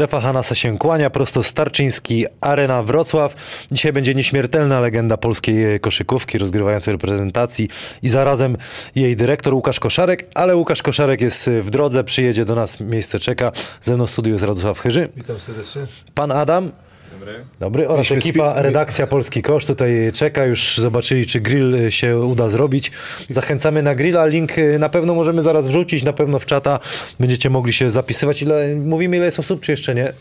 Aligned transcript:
Strefa 0.00 0.20
Hanasa 0.20 0.54
się 0.54 0.78
kłania, 0.78 1.10
prosto 1.10 1.42
Starczyński, 1.42 2.26
Arena 2.40 2.82
Wrocław. 2.82 3.34
Dzisiaj 3.72 3.92
będzie 3.92 4.14
nieśmiertelna 4.14 4.80
legenda 4.80 5.16
polskiej 5.16 5.80
koszykówki, 5.80 6.38
rozgrywającej 6.38 6.92
reprezentacji 6.92 7.68
i 8.02 8.08
zarazem 8.08 8.56
jej 8.94 9.16
dyrektor 9.16 9.54
Łukasz 9.54 9.80
Koszarek, 9.80 10.26
ale 10.34 10.56
Łukasz 10.56 10.82
Koszarek 10.82 11.20
jest 11.20 11.50
w 11.50 11.70
drodze, 11.70 12.04
przyjedzie 12.04 12.44
do 12.44 12.54
nas, 12.54 12.80
miejsce 12.80 13.18
czeka. 13.18 13.52
Ze 13.82 13.94
mną 13.94 14.06
w 14.06 14.10
studiu 14.10 14.32
jest 14.32 14.44
Radosław 14.44 14.80
Chyży. 14.80 15.08
Witam 15.16 15.40
serdecznie. 15.40 15.82
Pan 16.14 16.32
Adam. 16.32 16.72
Dobry. 17.20 17.44
Dobry. 17.60 17.88
Oraz 17.88 18.10
Mieliśmy 18.10 18.30
ekipa, 18.30 18.54
spi- 18.54 18.62
redakcja 18.62 19.06
Polski 19.06 19.42
Kosz 19.42 19.64
tutaj 19.66 20.10
czeka. 20.14 20.44
Już 20.44 20.78
zobaczyli, 20.78 21.26
czy 21.26 21.40
grill 21.40 21.90
się 21.90 22.18
uda 22.18 22.48
zrobić. 22.48 22.92
Zachęcamy 23.30 23.82
na 23.82 23.94
grilla. 23.94 24.26
Link 24.26 24.58
y, 24.58 24.78
na 24.78 24.88
pewno 24.88 25.14
możemy 25.14 25.42
zaraz 25.42 25.68
wrzucić, 25.68 26.02
na 26.02 26.12
pewno 26.12 26.38
w 26.38 26.46
czata. 26.46 26.78
Będziecie 27.20 27.50
mogli 27.50 27.72
się 27.72 27.90
zapisywać. 27.90 28.42
Ile, 28.42 28.74
mówimy, 28.76 29.16
ile 29.16 29.26
jest 29.26 29.38
osób, 29.38 29.60
czy 29.60 29.70
jeszcze 29.72 29.94
nie? 29.94 30.12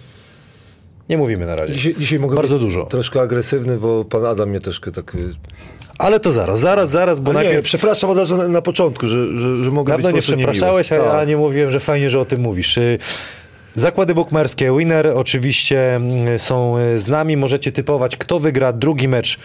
Nie 1.09 1.17
mówimy 1.17 1.45
na 1.45 1.55
razie. 1.55 1.73
Dzisiaj, 1.73 1.95
dzisiaj 1.99 2.19
mogę 2.19 2.35
Bardzo 2.35 2.55
być 2.55 2.63
dużo. 2.63 2.85
troszkę 2.85 3.21
agresywny, 3.21 3.77
bo 3.77 4.05
pan 4.05 4.25
Adam 4.25 4.49
mnie 4.49 4.59
troszkę 4.59 4.91
tak... 4.91 5.15
y, 5.15 5.17
Ale 5.97 6.19
to 6.19 6.31
zaraz, 6.31 6.59
zaraz, 6.59 6.89
zaraz, 6.89 7.19
bo 7.19 7.31
A 7.31 7.33
nie, 7.33 7.39
najpierw... 7.43 7.65
przepraszam 7.65 8.09
od 8.09 8.17
razu 8.17 8.37
na, 8.37 8.47
na 8.47 8.61
początku, 8.61 9.07
że, 9.07 9.37
że, 9.37 9.63
że 9.63 9.71
mogę 9.71 9.93
Dawno 9.93 10.11
być 10.11 10.15
nie 10.15 10.21
przepraszałeś, 10.35 10.91
a 10.91 10.95
niemiły. 10.95 11.11
Tak. 11.11 11.27
nie 11.27 11.37
mówiłem, 11.37 11.71
że 11.71 11.79
fajnie, 11.79 12.09
że 12.09 12.19
o 12.19 12.25
tym 12.25 12.41
mówisz. 12.41 12.79
Zakłady 13.79 14.15
bukmerskie 14.15 14.77
Winner 14.77 15.07
oczywiście 15.07 15.95
mm, 15.95 16.39
są 16.39 16.77
y, 16.77 16.99
z 16.99 17.07
nami. 17.07 17.37
Możecie 17.37 17.71
typować, 17.71 18.17
kto 18.17 18.39
wygra 18.39 18.73
drugi 18.73 19.07
mecz 19.07 19.39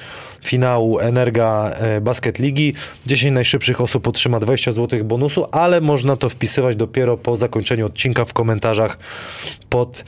finału 0.44 0.98
Energa 0.98 1.70
e, 1.70 2.00
Basket 2.00 2.38
Ligi. 2.38 2.74
10 3.06 3.34
najszybszych 3.34 3.80
osób 3.80 4.08
otrzyma 4.08 4.40
20 4.40 4.72
zł 4.72 5.04
bonusu, 5.04 5.46
ale 5.52 5.80
można 5.80 6.16
to 6.16 6.28
wpisywać 6.28 6.76
dopiero 6.76 7.16
po 7.16 7.36
zakończeniu 7.36 7.86
odcinka 7.86 8.24
w 8.24 8.32
komentarzach 8.32 8.98
pod 9.68 10.04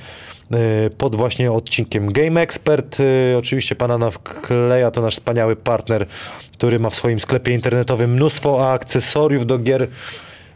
y, 0.87 0.91
pod 0.91 1.17
właśnie 1.17 1.53
odcinkiem 1.53 2.13
Game 2.13 2.41
Expert. 2.41 2.99
Oczywiście 3.39 3.77
pana 3.77 3.99
Nawkleja 3.99 4.91
to 4.91 5.03
nasz 5.03 5.15
wspaniały 5.15 5.57
partner, 5.57 6.07
który 6.53 6.79
ma 6.79 6.91
w 6.91 6.95
swoim 6.95 7.21
sklepie 7.21 7.53
internetowym 7.53 8.13
mnóstwo 8.13 8.73
akcesoriów 8.73 9.47
do 9.47 9.59
gier 9.59 9.89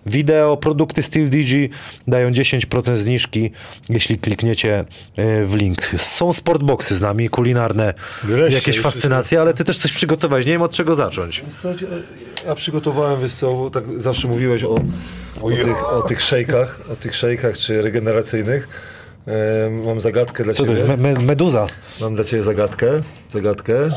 wideo. 0.06 0.56
Produkty 0.56 1.03
Steel 1.03 1.28
Digi 1.31 1.71
dają 2.09 2.31
10% 2.31 2.97
zniżki, 2.97 3.50
jeśli 3.88 4.19
klikniecie 4.19 4.81
y, 5.19 5.47
w 5.47 5.55
link. 5.55 5.83
Są 5.99 6.33
sportboxy 6.33 6.94
z 6.94 7.00
nami, 7.00 7.28
kulinarne, 7.28 7.94
Wreszcie, 8.25 8.55
jakieś 8.55 8.81
fascynacje, 8.81 9.41
ale 9.41 9.55
ty 9.55 9.65
też 9.65 9.78
coś 9.78 9.93
przygotowałeś. 9.93 10.47
Nie 10.47 10.53
wiem 10.53 10.62
od 10.62 10.72
czego 10.72 10.94
zacząć. 10.94 11.44
Ja 12.47 12.55
przygotowałem, 12.55 13.21
wiesz 13.21 13.33
co, 13.33 13.71
tak 13.71 13.84
zawsze 14.00 14.28
mówiłeś 14.28 14.65
o, 14.65 14.75
o, 15.43 15.50
tych, 15.50 15.84
o 15.84 16.03
tych 16.03 16.22
szejkach, 16.22 16.81
o 16.93 16.97
tych 16.97 17.17
szejkach 17.17 17.59
czy 17.59 17.82
regeneracyjnych. 17.82 18.69
Mam 19.87 20.00
zagadkę 20.00 20.44
dla 20.44 20.55
Co 20.55 20.65
to 20.65 20.69
ciebie. 20.77 20.88
jest? 20.88 21.00
Me- 21.03 21.12
me- 21.12 21.21
meduza. 21.25 21.67
Mam 22.00 22.15
dla 22.15 22.25
ciebie 22.25 22.43
zagadkę. 22.43 22.87
Zagadkę. 23.31 23.91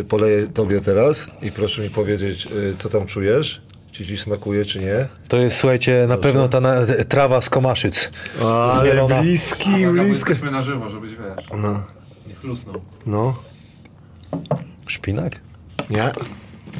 Y, 0.00 0.04
poleję 0.08 0.46
tobie 0.46 0.80
teraz 0.80 1.26
i 1.42 1.52
proszę 1.52 1.82
mi 1.82 1.90
powiedzieć, 1.90 2.46
y, 2.46 2.74
co 2.78 2.88
tam 2.88 3.06
czujesz. 3.06 3.62
Czy 3.96 4.06
ci 4.06 4.18
smakuje, 4.18 4.64
czy 4.64 4.78
nie? 4.80 5.06
To 5.28 5.36
jest, 5.36 5.56
słuchajcie, 5.56 6.04
na 6.08 6.16
pewno 6.18 6.48
ta 6.48 6.60
na, 6.60 6.74
trawa 7.08 7.40
z 7.40 7.50
Komaszyc. 7.50 8.10
Ale 8.44 8.80
Zmielona. 8.80 9.22
bliski, 9.22 9.70
Uwaga, 9.70 9.92
blisko. 10.02 10.30
jesteśmy 10.30 10.50
na 10.50 10.62
żywo, 10.62 10.88
żebyś 10.90 11.10
wiesz. 11.10 11.46
No. 11.58 11.82
Nie 12.26 12.34
chlusnął. 12.34 12.80
No. 13.06 13.36
Szpinak? 14.86 15.40
Nie. 15.90 16.12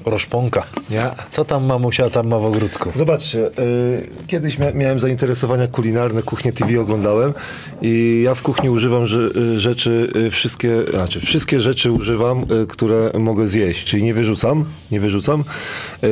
Roszponka. 0.04 0.66
Nie. 0.90 1.10
Co 1.30 1.44
tam 1.44 1.64
mamusia 1.64 2.10
tam 2.10 2.28
ma 2.28 2.38
w 2.38 2.44
ogródku? 2.44 2.92
Zobaczcie, 2.96 3.46
y, 3.46 4.10
kiedyś 4.26 4.58
mia- 4.58 4.74
miałem 4.74 5.00
zainteresowania 5.00 5.66
kulinarne, 5.66 6.22
kuchnię 6.22 6.52
TV 6.52 6.80
oglądałem 6.80 7.34
i 7.82 8.22
ja 8.24 8.34
w 8.34 8.42
kuchni 8.42 8.70
używam 8.70 9.04
y, 9.04 9.60
rzeczy, 9.60 10.08
y, 10.26 10.30
wszystkie, 10.30 10.70
znaczy 10.90 11.20
wszystkie 11.20 11.60
rzeczy 11.60 11.92
używam, 11.92 12.46
które 12.68 13.10
mogę 13.18 13.46
zjeść, 13.46 13.84
czyli 13.84 14.02
nie 14.02 14.14
wyrzucam, 14.14 14.64
nie 14.90 15.00
wyrzucam. 15.00 15.44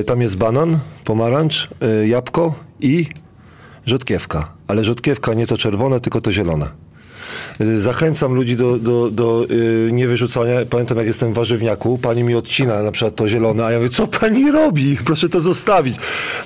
Tam 0.07 0.21
jest 0.23 0.37
banan, 0.37 0.79
pomarańcz, 1.05 1.69
jabłko 2.07 2.55
i 2.81 3.07
rzodkiewka, 3.87 4.53
ale 4.69 4.85
rzodkiewka 4.85 5.35
nie 5.35 5.47
to 5.47 5.57
czerwone, 5.59 6.01
tylko 6.01 6.21
to 6.21 6.33
zielone. 6.33 6.84
Zachęcam 7.77 8.35
ludzi 8.35 8.57
do, 8.57 8.79
do, 8.79 9.11
do 9.11 9.47
y, 9.51 9.93
niewyrzucania. 9.93 10.55
Pamiętam, 10.71 10.99
jak 10.99 11.07
jestem 11.07 11.33
w 11.33 11.37
warzywniaku, 11.37 11.99
pani 11.99 12.23
mi 12.23 12.35
odcina 12.35 12.83
na 12.83 12.93
przykład 12.93 13.17
to 13.17 13.29
zielone, 13.29 13.65
a 13.65 13.73
ja 13.73 13.79
mówię, 13.79 13.91
co 13.91 14.07
pani 14.07 14.51
robi? 14.51 14.97
Proszę 15.07 15.29
to 15.29 15.41
zostawić. 15.41 15.97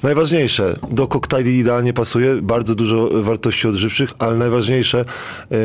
Najważniejsze, 0.03 0.77
do 0.91 1.07
koktajli 1.07 1.59
idealnie 1.59 1.93
pasuje, 1.93 2.35
bardzo 2.43 2.75
dużo 2.75 3.09
wartości 3.23 3.69
odżywczych, 3.69 4.11
ale 4.19 4.37
najważniejsze, 4.37 5.05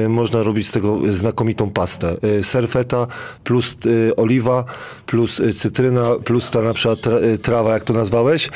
y, 0.05 0.09
można 0.09 0.43
robić 0.43 0.67
z 0.67 0.71
tego 0.71 0.99
znakomitą 1.09 1.69
pastę. 1.69 2.15
Y, 2.39 2.43
serfeta 2.43 3.07
plus 3.43 3.77
oliwa, 4.17 4.65
plus 5.05 5.41
cytryna, 5.57 6.09
plus 6.23 6.51
ta 6.51 6.61
na 6.61 6.73
przykład 6.73 7.01
tra, 7.01 7.17
trawa, 7.41 7.73
jak 7.73 7.83
to 7.83 7.93
nazwałeś. 7.93 8.49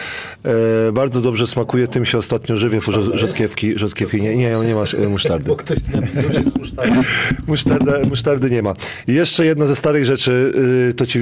Bardzo 0.94 1.22
dobrze 1.22 1.48
smakuje, 1.48 1.88
tym 1.88 2.06
się 2.06 2.18
ostatnio 2.18 2.58
żywię, 2.58 2.80
po 2.86 2.92
rzod- 2.92 3.16
rzodkiewki, 3.18 3.78
rzodkiewki. 3.80 4.22
Nie, 4.22 4.36
nie, 4.36 4.52
nie 4.68 4.75
masz 4.75 4.96
musztardy. 5.10 5.56
Ktoś 5.56 5.78
napisał, 5.88 6.24
że 6.34 6.40
jest 6.40 6.56
musztarda. 6.57 7.01
Musztarda, 7.48 7.92
musztardy 8.09 8.50
nie 8.50 8.62
ma. 8.62 8.74
I 9.07 9.13
jeszcze 9.13 9.45
jedna 9.45 9.68
ze 9.68 9.75
starych 9.75 10.06
rzeczy, 10.06 10.54
y, 10.89 10.94
to 10.94 11.06
ci 11.06 11.19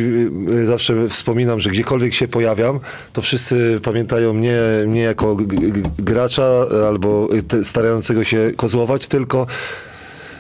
y, 0.50 0.66
zawsze 0.66 1.10
wspominam, 1.10 1.60
że 1.60 1.70
gdziekolwiek 1.70 2.14
się 2.14 2.28
pojawiam, 2.28 2.80
to 3.14 3.22
wszyscy 3.22 3.80
pamiętają 3.84 4.34
mnie, 4.34 4.60
mnie 4.88 5.02
jako 5.02 5.38
gracza 5.98 6.66
albo 6.88 7.30
starającego 7.64 8.24
się 8.24 8.52
kozłować, 8.56 9.08
tylko 9.08 9.48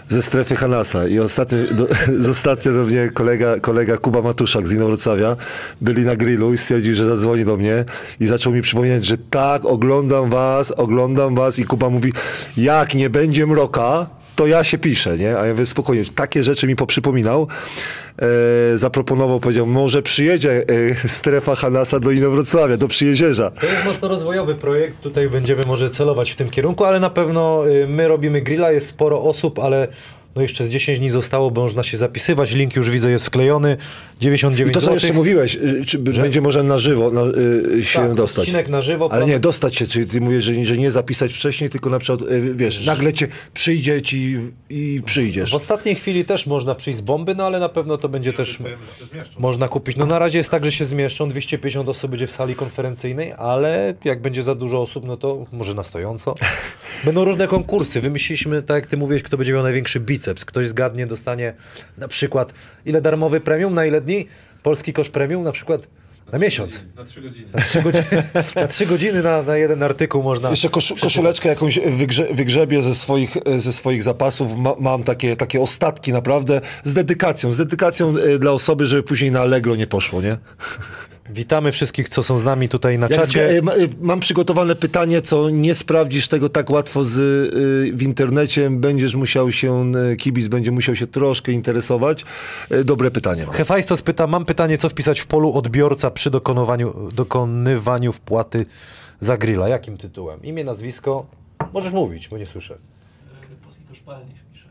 ze 0.08 0.22
strefy 0.22 0.56
Hanasa. 0.56 1.08
I 1.08 1.20
ostatnio 1.20 1.58
do, 1.72 1.88
z 2.24 2.28
ostatnio 2.28 2.74
do 2.74 2.84
mnie 2.84 3.10
kolega, 3.14 3.60
kolega 3.60 3.98
Kuba 3.98 4.22
Matuszak 4.22 4.68
z 4.68 4.72
Inowrocławia 4.72 5.36
byli 5.82 6.06
na 6.06 6.16
grillu 6.16 6.54
i 6.54 6.58
stwierdził, 6.58 6.96
że 6.96 7.06
zadzwoni 7.06 7.46
do 7.46 7.58
mnie 7.58 7.86
i 8.20 8.28
zaczął 8.28 8.54
mi 8.54 8.62
przypominać, 8.62 9.06
że 9.06 9.18
tak, 9.18 9.66
oglądam 9.66 10.30
was, 10.30 10.72
oglądam 10.72 11.36
was 11.36 11.60
i 11.60 11.66
Kuba 11.66 11.90
mówi, 11.90 12.14
jak 12.58 12.96
nie 12.96 13.10
będzie 13.10 13.48
mroka, 13.48 14.08
to 14.36 14.48
ja 14.48 14.64
się 14.64 14.78
piszę, 14.78 15.18
nie? 15.18 15.38
A 15.38 15.46
ja 15.46 15.54
mówię, 15.54 15.66
spokojnie, 15.66 16.04
takie 16.16 16.44
rzeczy 16.44 16.68
mi 16.68 16.76
poprzypominał. 16.76 17.48
E, 18.74 18.78
zaproponował, 18.78 19.40
powiedział, 19.40 19.66
może 19.66 20.02
przyjedzie 20.02 20.64
e, 21.04 21.10
strefa 21.10 21.56
Hanasa 21.56 22.00
do 22.00 22.12
Inowrocławia, 22.12 22.78
do 22.78 22.88
Przyjezierza. 22.88 23.52
To 23.52 23.66
jest 23.66 23.86
mocno 23.86 24.08
rozwojowy 24.08 24.56
projekt, 24.56 25.02
tutaj 25.02 25.30
będziemy 25.30 25.64
może 25.66 25.90
celować 25.90 26.32
w 26.32 26.36
tym 26.36 26.50
kierunku, 26.50 26.86
ale 26.86 27.00
na 27.00 27.10
pewno 27.10 27.68
y, 27.68 27.88
my 27.88 28.08
robimy 28.08 28.42
grilla, 28.42 28.72
jest 28.72 28.88
sporo 28.88 29.22
osób, 29.22 29.60
ale 29.60 29.88
no 30.36 30.42
jeszcze 30.42 30.68
z 30.68 30.70
10 30.70 31.00
dni 31.00 31.10
zostało, 31.10 31.52
bo 31.52 31.62
można 31.62 31.84
się 31.84 31.98
zapisywać, 31.98 32.52
link 32.52 32.76
już 32.76 32.90
widzę 32.90 33.12
jest 33.12 33.26
wklejony, 33.26 33.78
99 34.20 34.72
I 34.72 34.74
to, 34.74 34.82
co 34.82 34.94
jeszcze 34.94 35.14
mówiłeś, 35.14 35.56
y, 35.56 35.86
czy 35.86 36.00
będzie 36.00 36.42
można 36.42 36.64
na 36.64 36.78
żywo 36.80 37.12
na, 37.12 37.22
y, 37.78 37.84
się 37.84 38.00
Tak, 38.00 38.14
dostać? 38.14 38.40
odcinek 38.46 38.70
na 38.70 38.82
żywo, 38.82 39.10
Ale 39.12 39.26
nie, 39.26 39.40
dostać 39.40 39.76
się, 39.76 39.88
czyli 39.88 40.06
ty 40.06 40.22
mówisz, 40.22 40.44
że, 40.44 40.66
że 40.66 40.78
nie 40.78 40.92
zapisać 40.92 41.34
wcześniej, 41.34 41.70
tylko 41.70 41.90
na 41.90 42.00
przykład, 42.00 42.30
y, 42.32 42.54
wiesz, 42.56 42.86
nagle 42.86 43.14
cię 43.14 43.28
przyjdzie 43.54 44.02
ci 44.02 44.38
i 44.70 45.02
przyjdziesz. 45.06 45.52
W 45.52 45.56
ostatniej 45.56 45.96
chwili 45.96 46.26
też 46.26 46.48
można 46.48 46.76
przyjść 46.76 47.00
z 47.00 47.02
bomby, 47.02 47.36
no 47.36 47.46
ale 47.46 47.60
na 47.60 47.70
pewno 47.70 47.98
to 47.98 48.10
będzie 48.10 48.34
też 48.34 48.48
że 48.50 48.58
się 48.58 48.64
zmieszczą. 49.12 49.40
można 49.40 49.68
kupić. 49.68 49.98
No 49.98 50.06
na 50.06 50.20
razie 50.20 50.38
jest 50.38 50.52
tak, 50.52 50.66
że 50.66 50.72
się 50.72 50.86
zmieszczą, 50.86 51.30
250 51.30 51.90
osób 51.90 52.12
będzie 52.12 52.28
w 52.28 52.32
sali 52.32 52.56
konferencyjnej, 52.56 53.34
ale 53.38 53.94
jak 54.04 54.22
będzie 54.22 54.44
za 54.44 54.56
dużo 54.56 54.82
osób, 54.82 55.06
no 55.06 55.18
to 55.18 55.46
może 55.52 55.74
na 55.74 55.84
stojąco. 55.84 56.36
Będą 57.04 57.26
różne 57.26 57.48
konkursy. 57.48 58.02
Wymyśliliśmy, 58.02 58.64
tak 58.64 58.76
jak 58.76 58.86
ty 58.86 58.98
mówiłeś, 58.98 59.24
kto 59.24 59.38
będzie 59.38 59.54
miał 59.54 59.64
największy 59.64 60.00
biceps. 60.00 60.46
Ktoś 60.46 60.68
zgadnie, 60.68 61.08
dostanie 61.08 61.54
na 61.98 62.08
przykład 62.08 62.54
ile 62.86 63.02
darmowy 63.02 63.40
premium, 63.40 63.74
na 63.74 63.86
ile 63.86 64.02
dni? 64.02 64.28
Polski 64.64 64.94
kosz 64.94 65.10
premium 65.10 65.44
na 65.44 65.52
przykład 65.52 65.88
na 66.32 66.40
miesiąc. 66.40 66.84
Na 66.96 67.06
trzy 67.06 67.22
godziny. 67.22 67.48
Na 67.54 67.62
trzy 67.62 67.82
godziny, 67.82 68.24
na, 68.56 68.68
trzy 68.68 68.86
godziny 68.86 69.24
na, 69.24 69.44
na 69.44 69.58
jeden 69.58 69.84
artykuł 69.84 70.24
można. 70.24 70.50
Jeszcze 70.50 70.70
koszu, 70.70 70.96
koszuleczkę 70.96 71.50
jakąś 71.50 71.80
wygrze, 71.80 72.28
wygrzebię 72.34 72.84
ze 72.84 72.96
swoich, 72.96 73.38
ze 73.58 73.74
swoich 73.74 74.04
zapasów. 74.04 74.56
Ma, 74.56 74.74
mam 74.80 75.04
takie, 75.04 75.36
takie 75.36 75.62
ostatki 75.62 76.12
naprawdę 76.12 76.62
z 76.84 76.94
dedykacją. 76.94 77.52
Z 77.52 77.58
dedykacją 77.58 78.18
y, 78.18 78.40
dla 78.40 78.52
osoby, 78.52 78.88
żeby 78.88 79.04
później 79.04 79.32
na 79.32 79.42
Allegro 79.42 79.76
nie 79.76 79.88
poszło, 79.88 80.22
nie? 80.22 80.38
Witamy 81.30 81.72
wszystkich, 81.72 82.10
co 82.10 82.24
są 82.24 82.40
z 82.40 82.44
nami 82.44 82.70
tutaj 82.70 83.00
na 83.00 83.08
Jak 83.08 83.20
czacie. 83.22 83.62
ma- 83.64 83.76
y, 83.76 83.90
mam 84.02 84.20
przygotowane 84.20 84.76
pytanie, 84.76 85.22
co 85.22 85.50
nie 85.50 85.76
sprawdzisz 85.76 86.28
tego 86.28 86.50
tak 86.50 86.70
łatwo 86.70 87.04
z, 87.04 87.18
y, 87.18 87.94
w 87.98 88.02
internecie. 88.04 88.70
Będziesz 88.70 89.16
musiał 89.16 89.52
się, 89.52 89.92
kibic 90.18 90.48
będzie 90.48 90.72
musiał 90.72 90.96
się 90.96 91.08
troszkę 91.08 91.52
interesować. 91.52 92.26
Y, 92.72 92.84
Dobre 92.84 93.12
pytanie 93.12 93.46
mam. 93.46 93.56
Hefajstos 93.56 94.02
pyta, 94.02 94.28
mam 94.28 94.46
pytanie, 94.46 94.78
co 94.78 94.90
wpisać 94.90 95.20
w 95.20 95.26
polu 95.28 95.54
odbiorca 95.54 96.12
przy 96.12 96.32
dokonywaniu, 96.32 97.10
dokonywaniu 97.14 98.14
wpłaty 98.14 98.66
za 99.20 99.38
grilla? 99.38 99.68
Jakim 99.70 99.98
tytułem? 99.98 100.44
Imię, 100.44 100.64
nazwisko? 100.64 101.26
Możesz 101.74 101.92
mówić, 101.94 102.30
bo 102.30 102.38
nie 102.38 102.46
słyszę. 102.46 102.78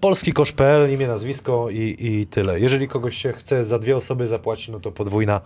Polski 0.00 0.32
kosz.pl, 0.32 0.92
imię, 0.92 1.08
nazwisko 1.08 1.70
i, 1.70 1.96
i 2.00 2.26
tyle. 2.26 2.60
Jeżeli 2.60 2.88
kogoś 2.88 3.16
się 3.16 3.32
chce 3.32 3.64
za 3.64 3.78
dwie 3.78 3.96
osoby 3.96 4.26
zapłacić, 4.26 4.68
no 4.68 4.80
to 4.80 4.92
podwójna 4.92 5.40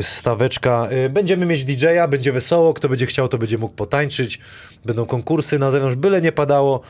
staweczka. 0.00 0.88
Y, 1.06 1.10
Będziemy 1.10 1.46
mieć 1.46 1.64
DJ-a, 1.64 2.08
będzie 2.08 2.32
wesoło, 2.32 2.74
kto 2.74 2.88
będzie 2.88 3.06
chciał, 3.06 3.28
to 3.28 3.38
będzie 3.38 3.58
mógł 3.58 3.74
potańczyć. 3.74 4.38
Będą 4.84 5.06
konkursy 5.06 5.58
na 5.58 5.70
zewnątrz, 5.70 5.96
byle 5.96 6.20
nie 6.20 6.32
padało. 6.32 6.80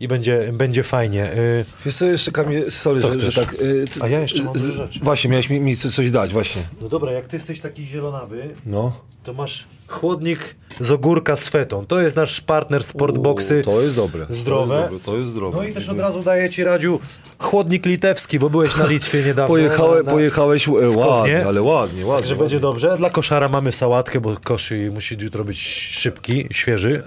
i 0.00 0.08
będzie, 0.08 0.50
będzie 0.52 0.82
fajnie. 0.82 1.32
Y, 1.34 1.64
Wiesz 1.84 1.96
co, 1.96 2.06
jeszcze 2.06 2.32
Kamil, 2.32 2.70
sorry, 2.70 3.00
że, 3.00 3.30
że 3.30 3.42
tak... 3.44 3.54
y, 3.54 3.84
A 4.00 4.08
ja 4.08 4.20
jeszcze 4.20 4.42
mam 4.42 4.58
z- 4.58 4.64
rzeczy. 4.76 5.00
Właśnie, 5.02 5.30
miałeś 5.30 5.50
mi, 5.50 5.60
mi 5.60 5.76
coś 5.76 6.10
dać, 6.10 6.32
właśnie. 6.32 6.62
No 6.80 6.88
dobra, 6.88 7.12
jak 7.12 7.26
ty 7.26 7.36
jesteś 7.36 7.60
taki 7.60 7.86
zielonawy, 7.86 8.48
No. 8.66 8.92
to 9.24 9.32
masz 9.32 9.64
chłodnik 9.92 10.54
z 10.80 10.90
ogórka 10.90 11.36
z 11.36 11.48
fetą. 11.48 11.86
To 11.86 12.00
jest 12.00 12.16
nasz 12.16 12.40
partner 12.40 12.82
Sportboxy. 12.84 13.62
To 13.64 13.82
jest 13.82 13.96
dobre. 13.96 14.26
Zdrowe. 14.30 14.74
To 14.74 14.82
jest 14.82 14.90
dobre. 14.90 15.04
To 15.04 15.16
jest 15.16 15.30
zdrowe. 15.30 15.56
No 15.56 15.64
i 15.64 15.72
też 15.72 15.88
od 15.88 15.98
razu 15.98 16.22
daję 16.22 16.50
ci 16.50 16.64
Radziu 16.64 17.00
chłodnik 17.38 17.86
litewski, 17.86 18.38
bo 18.38 18.50
byłeś 18.50 18.76
na 18.76 18.86
Litwie 18.86 19.22
niedawno. 19.26 19.48
Pojechałe, 19.48 20.02
na, 20.02 20.10
pojechałeś 20.10 20.68
e, 20.68 20.70
ładnie, 20.70 21.46
ale 21.46 21.62
ładnie, 21.62 22.06
ładnie. 22.06 22.22
Także 22.22 22.36
będzie 22.36 22.60
dobrze. 22.60 22.96
Dla 22.98 23.10
koszara 23.10 23.48
mamy 23.48 23.72
sałatkę, 23.72 24.20
bo 24.20 24.36
koszy 24.44 24.90
musi 24.94 25.16
jutro 25.20 25.44
być 25.44 25.58
szybki, 25.90 26.46
świeży. 26.50 27.02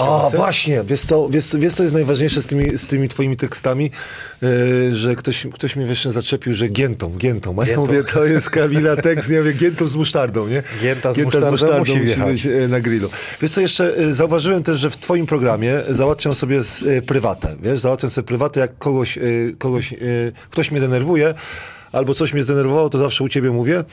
A, 0.00 0.30
właśnie, 0.36 0.82
wiesz 0.86 1.00
co, 1.00 1.28
wiesz, 1.28 1.46
co- 1.46 1.58
wiesz 1.58 1.74
co 1.74 1.82
jest 1.82 1.94
najważniejsze 1.94 2.42
z 2.42 2.46
tymi, 2.46 2.78
z 2.78 2.86
tymi 2.86 3.08
twoimi 3.08 3.36
tekstami, 3.36 3.90
e, 4.42 4.92
że 4.92 5.16
ktoś, 5.16 5.46
ktoś 5.52 5.76
mnie 5.76 5.86
wiesz, 5.86 6.04
zaczepił, 6.04 6.54
że 6.54 6.68
giętą, 6.68 7.16
giętą. 7.18 7.54
A 7.58 7.60
ja 7.62 7.66
Giętą. 7.66 7.80
mówię, 7.80 8.04
to 8.04 8.24
jest 8.24 8.50
Kamila 8.50 8.96
tekst, 8.96 9.30
ja 9.30 9.38
mówię, 9.38 9.52
giętą 9.52 9.88
z 9.88 9.96
musztardą, 9.96 10.48
nie? 10.48 10.62
Gięta 10.82 11.12
z 11.12 11.16
musztardą 11.18 11.78
musi 11.78 12.00
wjechać. 12.00 12.26
być 12.28 12.46
e, 12.46 12.68
na 12.68 12.80
grillu. 12.80 13.10
Wiesz 13.42 13.50
co, 13.50 13.60
jeszcze 13.60 13.96
e, 13.96 14.12
zauważyłem 14.12 14.62
też, 14.62 14.78
że 14.78 14.90
w 14.90 14.96
twoim 14.96 15.26
programie 15.26 15.80
załatwiam 15.88 16.34
sobie 16.34 16.62
z, 16.62 16.82
e, 16.82 17.02
prywatę, 17.02 17.56
wiesz, 17.62 17.80
załatwiam 17.80 18.10
sobie 18.10 18.26
prywatę, 18.26 18.60
jak 18.60 18.78
kogoś, 18.78 19.18
e, 19.18 19.20
kogoś 19.58 19.92
e, 19.92 19.96
ktoś 20.50 20.70
mnie 20.70 20.80
denerwuje, 20.80 21.34
albo 21.92 22.14
coś 22.14 22.32
mnie 22.32 22.42
zdenerwowało, 22.42 22.90
to 22.90 22.98
zawsze 22.98 23.24
u 23.24 23.28
ciebie 23.28 23.50
mówię. 23.50 23.84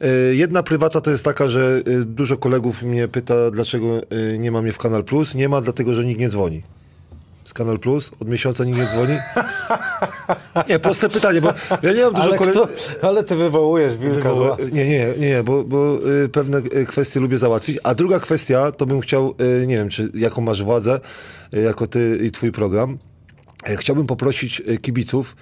E, 0.00 0.08
Jedna 0.34 0.62
prywata 0.62 1.00
to 1.00 1.10
jest 1.10 1.24
taka, 1.24 1.48
że 1.48 1.82
e, 1.86 2.04
dużo 2.04 2.36
kolegów 2.36 2.82
mnie 2.82 3.08
pyta, 3.08 3.50
dlaczego 3.50 3.86
e, 4.10 4.38
nie 4.38 4.50
ma 4.50 4.62
mnie 4.62 4.72
w 4.72 4.78
Kanal 4.78 5.04
Plus. 5.04 5.34
Nie 5.34 5.48
ma, 5.48 5.60
dlatego 5.60 5.94
że 5.94 6.04
nikt 6.04 6.20
nie 6.20 6.28
dzwoni. 6.28 6.62
Z 7.44 7.54
Kanal 7.54 7.78
Plus 7.78 8.12
od 8.20 8.28
miesiąca 8.28 8.64
nikt 8.64 8.78
nie 8.78 8.86
dzwoni. 8.86 9.18
Nie, 10.68 10.78
proste 10.78 11.08
pytanie, 11.08 11.40
bo 11.40 11.52
ja 11.82 11.92
nie 11.92 12.02
mam 12.04 12.14
dużo 12.14 12.34
kolegów. 12.34 12.96
ale 13.02 13.24
ty 13.24 13.36
wywołujesz 13.36 13.96
wilka. 13.96 14.32
Nie, 14.72 14.88
nie, 14.88 15.06
nie, 15.18 15.42
bo, 15.42 15.64
bo 15.64 15.98
y, 16.24 16.28
pewne 16.28 16.58
y, 16.58 16.86
kwestie 16.86 17.20
lubię 17.20 17.38
załatwić. 17.38 17.78
A 17.82 17.94
druga 17.94 18.20
kwestia, 18.20 18.72
to 18.72 18.86
bym 18.86 19.00
chciał, 19.00 19.34
y, 19.62 19.66
nie 19.66 19.76
wiem, 19.76 19.88
czy 19.88 20.10
jaką 20.14 20.40
masz 20.40 20.62
władzę, 20.62 21.00
y, 21.54 21.60
jako 21.60 21.86
ty 21.86 22.18
i 22.22 22.30
twój 22.30 22.52
program. 22.52 22.98
Chciałbym 23.64 24.06
poprosić 24.06 24.62
kibiców, 24.82 25.36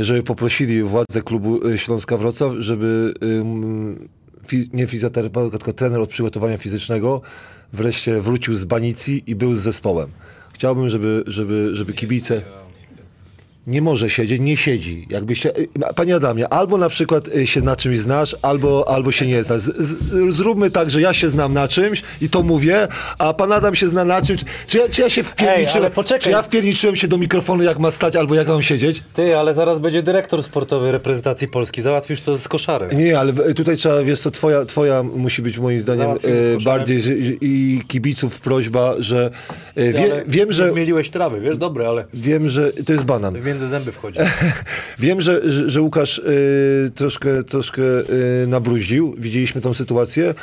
żeby 0.00 0.22
poprosili 0.22 0.82
władze 0.82 1.22
klubu 1.24 1.68
y, 1.68 1.78
Śląska 1.78 2.16
Wrocław, 2.16 2.52
żeby 2.58 3.14
nie 4.72 4.86
fizjoterapeuta, 4.86 5.58
tylko 5.58 5.72
trener 5.72 6.00
od 6.00 6.10
przygotowania 6.10 6.58
fizycznego 6.58 7.22
wreszcie 7.72 8.20
wrócił 8.20 8.54
z 8.54 8.64
Banicji 8.64 9.22
i 9.26 9.34
był 9.34 9.54
z 9.54 9.60
zespołem. 9.60 10.10
Chciałbym, 10.52 10.88
żeby, 10.88 11.24
żeby, 11.26 11.70
żeby 11.72 11.92
kibice 11.92 12.42
nie 13.66 13.82
może 13.82 14.10
siedzieć, 14.10 14.40
nie 14.40 14.56
siedzi. 14.56 15.06
Jakbyście, 15.10 15.52
panie 15.96 16.16
Adamie, 16.16 16.48
albo 16.48 16.78
na 16.78 16.88
przykład 16.88 17.28
y, 17.28 17.46
się 17.46 17.60
na 17.60 17.76
czymś 17.76 17.98
znasz, 17.98 18.36
albo, 18.42 18.88
albo 18.88 19.12
się 19.12 19.26
nie 19.26 19.44
znasz. 19.44 19.60
Z, 19.60 19.76
z, 19.78 20.34
zróbmy 20.34 20.70
tak, 20.70 20.90
że 20.90 21.00
ja 21.00 21.14
się 21.14 21.28
znam 21.28 21.54
na 21.54 21.68
czymś 21.68 22.02
i 22.20 22.28
to 22.28 22.42
mówię, 22.42 22.88
a 23.18 23.34
pan 23.34 23.52
Adam 23.52 23.74
się 23.74 23.88
zna 23.88 24.04
na 24.04 24.22
czymś. 24.22 24.40
Czy 24.66 24.78
ja, 24.78 24.88
czy 24.88 25.02
ja 25.02 25.08
się 25.08 25.22
wpierniczyłem, 25.22 25.92
poczekaj. 25.92 26.20
czy 26.20 26.30
ja 26.30 26.42
wpierniczyłem 26.42 26.96
się 26.96 27.08
do 27.08 27.18
mikrofonu, 27.18 27.62
jak 27.62 27.78
ma 27.78 27.90
stać, 27.90 28.16
albo 28.16 28.34
jak 28.34 28.48
mam 28.48 28.62
siedzieć? 28.62 29.02
Ty, 29.14 29.36
ale 29.36 29.54
zaraz 29.54 29.78
będzie 29.78 30.02
dyrektor 30.02 30.42
sportowy 30.42 30.92
reprezentacji 30.92 31.48
Polski. 31.48 31.82
Załatwisz 31.82 32.20
to 32.20 32.36
z 32.36 32.48
koszarem. 32.48 32.98
Nie, 32.98 33.18
ale 33.18 33.32
tutaj 33.54 33.76
trzeba, 33.76 34.02
wiesz 34.02 34.20
co, 34.20 34.30
twoja, 34.30 34.64
twoja 34.64 35.02
musi 35.02 35.42
być 35.42 35.58
moim 35.58 35.80
zdaniem 35.80 36.10
e, 36.10 36.16
bardziej 36.64 37.00
z, 37.00 37.36
i 37.40 37.82
kibiców 37.88 38.40
prośba, 38.40 38.94
że 38.98 39.30
e, 39.74 39.92
wie, 39.92 40.22
wiem, 40.26 40.52
że 40.52 40.70
Zmieliłeś 40.70 41.10
trawy, 41.10 41.40
wiesz, 41.40 41.56
dobre, 41.56 41.88
ale 41.88 42.04
wiem, 42.14 42.48
że 42.48 42.72
to 42.72 42.92
jest 42.92 43.04
banan. 43.04 43.34
Między 43.54 43.68
zęby 43.68 43.92
wchodzi. 43.92 44.18
Wiem, 44.98 45.20
że, 45.20 45.40
że, 45.70 45.82
Łukasz 45.82 46.18
y, 46.18 46.90
troszkę, 46.94 47.44
troszkę 47.44 47.82
y. 47.82 49.14
Widzieliśmy 49.18 49.60
tą 49.60 49.74
sytuację. 49.74 50.34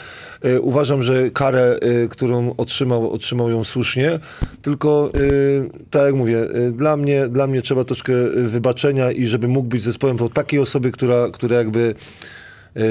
Y, 0.46 0.62
uważam, 0.62 1.04
że 1.04 1.30
karę, 1.30 1.80
y, 2.04 2.10
którą 2.10 2.56
otrzymał, 2.58 3.12
otrzymał 3.12 3.50
ją 3.50 3.64
słusznie. 3.64 4.20
Tylko, 4.62 5.12
y, 5.16 5.70
tak 5.90 6.06
jak 6.06 6.16
mówię, 6.16 6.38
y, 6.56 6.72
dla, 6.72 6.98
mnie, 6.98 7.28
dla 7.28 7.48
mnie 7.48 7.62
trzeba 7.62 7.84
troszkę 7.84 8.14
wybaczenia 8.30 9.12
i 9.12 9.26
żeby 9.26 9.48
mógł 9.48 9.70
być 9.70 9.82
zespołem 9.82 10.18
po 10.18 10.30
takiej 10.30 10.60
osoby, 10.60 10.92
która, 10.92 11.30
która 11.34 11.58
jakby 11.58 11.96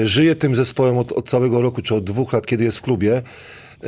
żyje 0.03 0.35
tym 0.35 0.55
zespołem 0.55 0.97
od, 0.97 1.11
od 1.11 1.29
całego 1.29 1.61
roku, 1.61 1.81
czy 1.81 1.95
od 1.95 2.03
dwóch 2.03 2.33
lat, 2.33 2.45
kiedy 2.45 2.63
jest 2.63 2.77
w 2.77 2.81
klubie. 2.81 3.21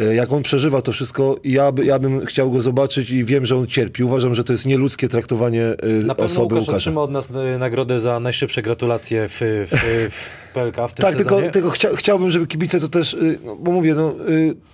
Y, 0.01 0.15
Jak 0.15 0.31
on 0.33 0.43
przeżywa 0.43 0.81
to 0.81 0.91
wszystko, 0.91 1.35
ja, 1.43 1.71
by, 1.71 1.85
ja 1.85 1.99
bym 1.99 2.25
chciał 2.25 2.51
go 2.51 2.61
zobaczyć 2.61 3.09
i 3.09 3.23
wiem, 3.25 3.45
że 3.45 3.55
on 3.57 3.67
cierpi. 3.67 4.03
Uważam, 4.03 4.35
że 4.35 4.43
to 4.43 4.53
jest 4.53 4.65
nieludzkie 4.65 5.09
traktowanie 5.09 5.61
y, 5.63 5.75
Na 6.05 6.15
pewno 6.15 6.25
osoby 6.25 6.43
Łukasz 6.55 6.59
Łukasza. 6.59 6.77
otrzyma 6.77 7.01
od 7.01 7.11
nas 7.11 7.31
e, 7.31 7.57
nagrodę 7.57 7.99
za 7.99 8.19
najszybsze 8.19 8.61
gratulacje 8.61 9.29
w, 9.29 9.33
w, 9.71 10.09
w 10.11 10.29
PLK 10.53 10.75
w 10.89 10.93
tym 10.93 11.03
Tak, 11.05 11.15
tylko, 11.15 11.29
sezonie. 11.35 11.51
tylko 11.51 11.69
chcia, 11.69 11.89
chciałbym, 11.95 12.31
żeby 12.31 12.47
kibice 12.47 12.79
to 12.79 12.87
też, 12.89 13.17
no, 13.45 13.55
bo 13.55 13.71
mówię, 13.71 13.93
no, 13.95 14.15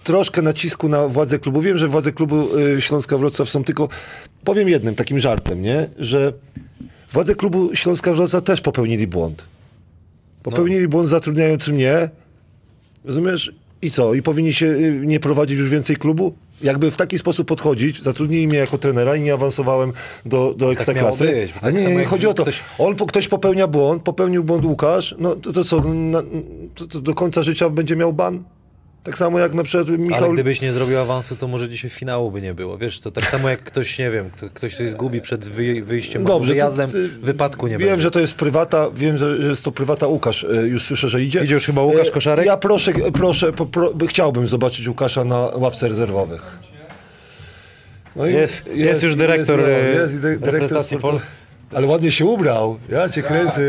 troszkę 0.04 0.42
nacisku 0.42 0.90
na 0.90 1.08
władze 1.08 1.40
klubu. 1.40 1.62
Wiem, 1.62 1.78
że 1.78 1.88
władze 1.88 2.12
klubu 2.12 2.48
Śląska 2.80 3.18
Wrocław 3.18 3.50
są 3.50 3.64
tylko, 3.64 3.90
powiem 4.44 4.70
jednym 4.70 4.96
takim 4.96 5.20
żartem, 5.20 5.62
nie? 5.62 5.90
Że 5.98 6.34
władze 7.12 7.36
klubu 7.36 7.76
Śląska 7.76 8.14
Wrocław 8.14 8.44
też 8.44 8.62
popełnili 8.62 9.08
błąd. 9.08 9.46
Popełnili 10.44 10.88
błąd 10.88 11.10
zatrudniający 11.10 11.74
mnie, 11.74 12.10
rozumiesz? 13.06 13.52
I 13.82 13.92
co? 13.92 14.14
I 14.14 14.22
powinni 14.22 14.54
się 14.54 14.66
y, 14.66 15.02
nie 15.06 15.20
prowadzić 15.20 15.60
już 15.60 15.70
więcej 15.70 15.96
klubu? 15.96 16.34
Jakby 16.62 16.92
w 16.92 16.98
taki 16.98 17.18
sposób 17.18 17.48
podchodzić, 17.48 18.04
zatrudnili 18.04 18.48
mnie 18.48 18.58
jako 18.58 18.78
trenera 18.78 19.16
i 19.16 19.22
nie 19.22 19.34
awansowałem 19.34 19.94
do, 20.26 20.54
do 20.58 20.72
ekstraklasy. 20.72 21.24
miało 21.26 21.36
być, 21.38 21.52
bo 21.52 21.58
A 21.58 21.62
tak 21.62 21.74
nie, 21.76 21.86
nie, 21.96 22.06
chodzi 22.06 22.28
o 22.28 22.34
to. 22.34 22.44
ktoś- 22.44 22.60
On, 22.80 22.96
po- 22.96 23.06
ktoś 23.06 23.28
popełnia 23.28 23.68
błąd, 23.68 24.04
popełnił 24.04 24.44
błąd 24.44 24.66
Łukasz, 24.66 25.16
no 25.20 25.36
to, 25.36 25.52
to 25.54 25.64
co, 25.64 25.82
na, 25.94 26.22
to, 26.76 26.88
to 26.88 27.00
do 27.02 27.14
końca 27.14 27.44
życia 27.44 27.70
będzie 27.70 27.96
miał 27.96 28.14
ban? 28.14 28.44
Tak 29.04 29.18
samo 29.18 29.40
jak 29.40 29.54
na 29.54 29.64
przykład 29.64 29.90
Michał... 30.00 30.24
Ale 30.24 30.34
gdybyś 30.34 30.62
nie 30.62 30.74
zrobił 30.74 31.00
awansu, 31.00 31.36
to 31.36 31.48
może 31.48 31.70
dzisiaj 31.70 31.90
finału 31.90 32.32
by 32.32 32.42
nie 32.42 32.54
było. 32.54 32.78
Wiesz, 32.78 33.00
to 33.00 33.12
tak 33.12 33.30
samo 33.30 33.50
jak 33.50 33.64
ktoś, 33.64 34.00
nie 34.00 34.12
wiem, 34.12 34.30
kto, 34.30 34.50
ktoś 34.50 34.76
coś 34.76 34.90
zgubi 34.90 35.22
przed 35.22 35.46
wyj- 35.46 35.84
wyjściem 35.84 36.24
Dobrze, 36.24 36.54
wyjazdem, 36.54 36.90
ty- 36.92 37.10
wypadku 37.10 37.68
nie 37.68 37.78
Wiem, 37.78 37.90
będzie. 37.90 38.02
że 38.04 38.12
to 38.12 38.20
jest 38.20 38.36
prywata, 38.36 38.88
wiem, 38.96 39.18
że, 39.18 39.38
jest 39.50 39.64
to 39.64 39.72
prywata 39.72 40.08
Łukasz. 40.08 40.44
e, 40.44 40.48
Już 40.68 40.84
słyszę, 40.84 41.10
że 41.10 41.22
idzie. 41.24 41.44
Idzie 41.44 41.54
już 41.56 41.66
chyba 41.66 41.82
Łukasz 41.82 42.08
E, 42.08 42.12
Koszarek? 42.12 42.46
Ja 42.46 42.58
proszę, 42.58 42.92
proszę, 43.14 43.54
po, 43.54 43.66
pro, 43.66 43.94
chciałbym 44.08 44.48
zobaczyć 44.48 44.88
Łukasza 44.88 45.24
na 45.24 45.38
ławce 45.40 45.88
rezerwowych. 45.88 46.60
No 48.16 48.26
i 48.28 48.34
Jest- 48.34 48.68
jest 48.74 49.04
już 49.04 49.16
dyrektor, 49.16 49.60
jest, 49.60 49.72
e, 49.72 50.00
jest, 50.02 50.20
dyrektor 50.40 50.84
sportowy. 50.84 51.02
Pol- 51.02 51.20
Ale 51.76 51.88
ładnie 51.88 52.12
się 52.12 52.26
ubrał. 52.26 52.80
Ja 52.90 53.10
cię 53.10 53.24
kręcę. 53.24 53.62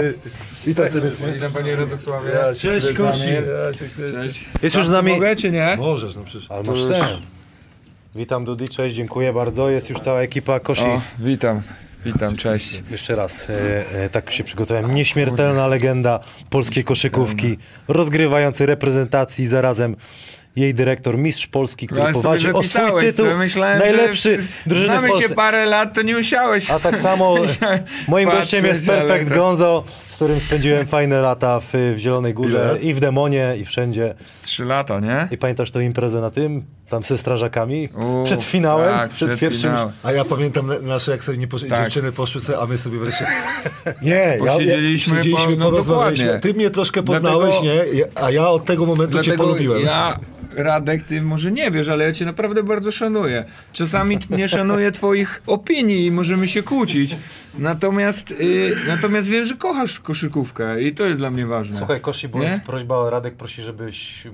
Witam 0.67 0.89
serdecznie. 0.89 1.33
Witam 1.33 1.53
panie 1.53 1.77
Radosławie. 1.77 2.31
Ja 2.31 2.55
cię 2.55 2.61
Cześć, 2.69 2.87
kręcę. 2.87 3.03
Kosi. 3.03 3.29
Ja 3.29 3.75
cię 3.75 3.85
kręcę. 3.97 4.13
Cześć. 4.23 4.45
Jest 4.63 4.77
już 4.77 4.87
z 4.87 4.91
nami... 4.91 5.13
Mogę 5.13 5.37
czy 5.37 5.51
nie? 5.51 5.77
Możesz, 5.79 6.17
no 6.17 6.23
przecież. 6.25 6.51
Ale 6.51 6.65
to 6.65 6.71
masz 6.71 6.81
już- 6.81 6.89
ten. 6.89 7.07
Witam 8.15 8.45
Dudi, 8.45 8.69
cześć, 8.69 8.97
dziękuję 8.97 9.33
bardzo. 9.33 9.71
Jest 9.71 9.91
już 9.91 10.01
cała 10.01 10.21
ekipa 10.21 10.61
Koshi. 10.61 10.83
O, 10.83 11.01
witam, 11.19 11.63
witam, 12.05 12.37
cześć. 12.37 12.83
Jeszcze 12.91 13.17
raz, 13.17 13.51
e, 13.51 13.55
e, 14.05 14.11
tak 14.11 14.31
się 14.31 14.45
przygotowałem. 14.45 14.95
Nieśmiertelna 14.95 15.67
legenda 15.67 16.21
polskiej 16.51 16.85
koszykówki, 16.85 17.57
rozgrywający 17.89 18.67
reprezentacji, 18.67 19.47
zarazem 19.47 19.97
jej 20.57 20.75
dyrektor, 20.75 21.19
mistrz 21.19 21.47
Polski, 21.47 21.87
który 21.87 22.01
Ja 22.01 22.07
sobie 22.13 22.23
powalczy 22.23 22.53
o 22.55 22.63
swój 22.63 23.01
tytuł 23.03 23.27
myślałem, 23.39 23.79
najlepszy 23.79 24.39
drużyny 24.67 24.87
znamy 24.89 25.09
się 25.23 25.29
parę 25.35 25.67
lat, 25.67 25.95
to 25.95 26.03
nie 26.03 26.17
musiałeś. 26.17 26.71
A 26.71 26.79
tak 26.79 26.99
samo 26.99 27.35
moim 28.09 28.29
gościem 28.29 28.67
jest 28.67 28.87
Perfect 28.87 29.29
to- 29.29 29.35
Gonzo, 29.35 29.85
z 30.09 30.15
którym 30.17 30.41
spędziłem 30.41 30.87
fajne 30.87 31.21
lata 31.23 31.61
w, 31.61 31.67
w 31.73 31.99
Zielonej 31.99 32.35
Górze 32.35 32.77
Ile? 32.81 32.91
i 32.91 32.95
w 32.95 33.01
Demonie 33.01 33.55
i 33.61 33.65
wszędzie. 33.65 34.15
Z 34.27 34.41
trzy 34.41 34.65
lata, 34.65 35.01
nie? 35.01 35.29
I 35.31 35.39
pamiętasz 35.39 35.71
tą 35.71 35.81
imprezę 35.81 36.21
na 36.21 36.31
tym? 36.31 36.65
Tam 36.89 37.03
ze 37.03 37.19
strażakami? 37.19 37.89
U, 37.95 38.25
przed 38.25 38.43
finałem? 38.45 38.95
tak, 38.99 39.11
przed, 39.11 39.29
przed 39.29 39.41
pierwszym... 39.41 39.71
finałem. 39.71 39.93
A 40.03 40.13
ja 40.13 40.25
pamiętam 40.25 40.67
na- 40.67 40.79
nasze, 40.79 41.11
jak 41.13 41.25
sobie 41.25 41.39
nie 41.39 41.49
poszli, 41.49 41.69
Tak. 41.69 41.85
dziewczyny 41.85 42.13
poszły 42.13 42.41
sobie, 42.41 42.59
a 42.59 42.67
my 42.67 42.79
sobie 42.79 42.99
wreszcie... 42.99 43.27
Nie, 44.03 44.11
ja, 44.13 44.39
Posiedzieliśmy, 44.39 45.17
ja, 45.17 45.23
siedzieliśmy, 45.23 45.53
po- 45.57 45.59
no 45.65 45.71
porozmawialiśmy. 45.71 46.25
dokładnie. 46.27 46.51
Ty 46.53 46.55
mnie 46.59 46.71
troszkę 46.71 47.03
poznałeś, 47.03 47.55
Dlatego- 47.63 47.95
nie? 47.95 48.05
A 48.15 48.31
ja 48.31 48.49
od 48.49 48.65
tego 48.65 48.87
momentu 48.87 49.23
cię 49.23 49.33
polubiłem. 49.33 49.83
ja, 49.83 50.17
Radek, 50.57 51.03
ty 51.03 51.23
może 51.23 51.53
nie 51.53 51.71
wiesz, 51.71 51.89
ale 51.89 52.05
ja 52.05 52.13
cię 52.13 52.25
naprawdę 52.25 52.63
bardzo 52.63 52.93
szanuję. 52.93 53.45
Czasami 53.73 54.19
nie 54.31 54.49
szanuję 54.49 54.91
twoich 54.91 55.43
opinii 55.47 56.07
i 56.07 56.11
możemy 56.11 56.49
się 56.49 56.63
kłócić. 56.63 57.17
Natomiast, 57.59 58.31
y, 58.31 58.77
natomiast 58.89 59.29
wiem, 59.29 59.45
że 59.45 59.55
kochasz 59.55 60.01
koszykówkę 60.01 60.83
i 60.83 60.95
to 60.95 61.05
jest 61.05 61.21
dla 61.21 61.31
mnie 61.31 61.47
ważne. 61.47 61.79
Słuchaj, 61.79 62.01
Kosi, 62.01 62.29
bo 62.29 62.39
Nie? 62.39 62.45
jest 62.47 62.63
prośba, 62.63 63.11
Radek 63.11 63.35
prosi, 63.35 63.63
żebyś 63.63 64.25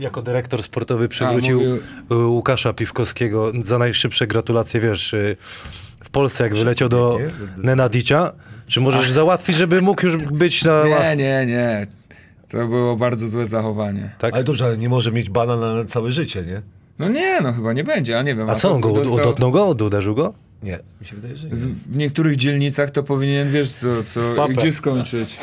jako 0.00 0.22
dyrektor 0.22 0.62
sportowy 0.62 1.08
przywrócił 1.08 1.60
mówił- 1.60 1.80
y, 2.12 2.14
Łukasza 2.26 2.72
Piwkowskiego 2.72 3.52
za 3.62 3.78
najszybsze 3.78 4.26
gratulacje, 4.26 4.80
wiesz, 4.80 5.12
y, 5.14 5.36
w 6.04 6.10
Polsce, 6.10 6.44
jak 6.44 6.54
wyleciał 6.54 6.88
do 6.88 7.18
Nenadicia. 7.56 8.32
Czy 8.66 8.80
możesz 8.80 9.10
załatwić, 9.10 9.56
żeby 9.56 9.82
mógł 9.82 10.06
już 10.06 10.16
być 10.16 10.64
na... 10.64 10.84
Nie, 10.84 11.16
nie, 11.16 11.46
nie. 11.46 11.86
To 12.54 12.66
było 12.68 12.96
bardzo 12.96 13.28
złe 13.28 13.46
zachowanie. 13.46 14.10
Tak? 14.18 14.34
Ale 14.34 14.44
dobrze, 14.44 14.64
ale 14.64 14.78
nie 14.78 14.88
może 14.88 15.12
mieć 15.12 15.30
bana 15.30 15.56
na, 15.56 15.84
całe 15.84 16.12
życie, 16.12 16.42
nie? 16.42 16.62
No 16.98 17.08
nie, 17.08 17.40
no 17.40 17.52
chyba 17.52 17.72
nie 17.72 17.84
będzie, 17.84 18.18
a 18.18 18.22
nie 18.22 18.34
wiem. 18.34 18.50
A 18.50 18.54
co, 18.54 18.68
to 18.68 18.74
on 18.74 18.80
go 18.80 18.92
dostał- 18.92 19.24
dotknął 19.24 19.50
go, 19.50 19.66
uderzył 19.66 20.14
go? 20.14 20.34
Nie, 20.62 20.78
mi 21.00 21.06
się 21.06 21.16
wydaje, 21.16 21.36
że 21.36 21.48
nie. 21.48 21.56
Z- 21.56 21.68
W 21.68 21.96
niektórych 21.96 22.36
dzielnicach 22.36 22.90
to 22.90 23.02
powinien, 23.02 23.52
wiesz 23.52 23.70
co, 23.72 23.86
co 24.14 24.48
gdzie 24.48 24.72
skończyć 24.72 25.36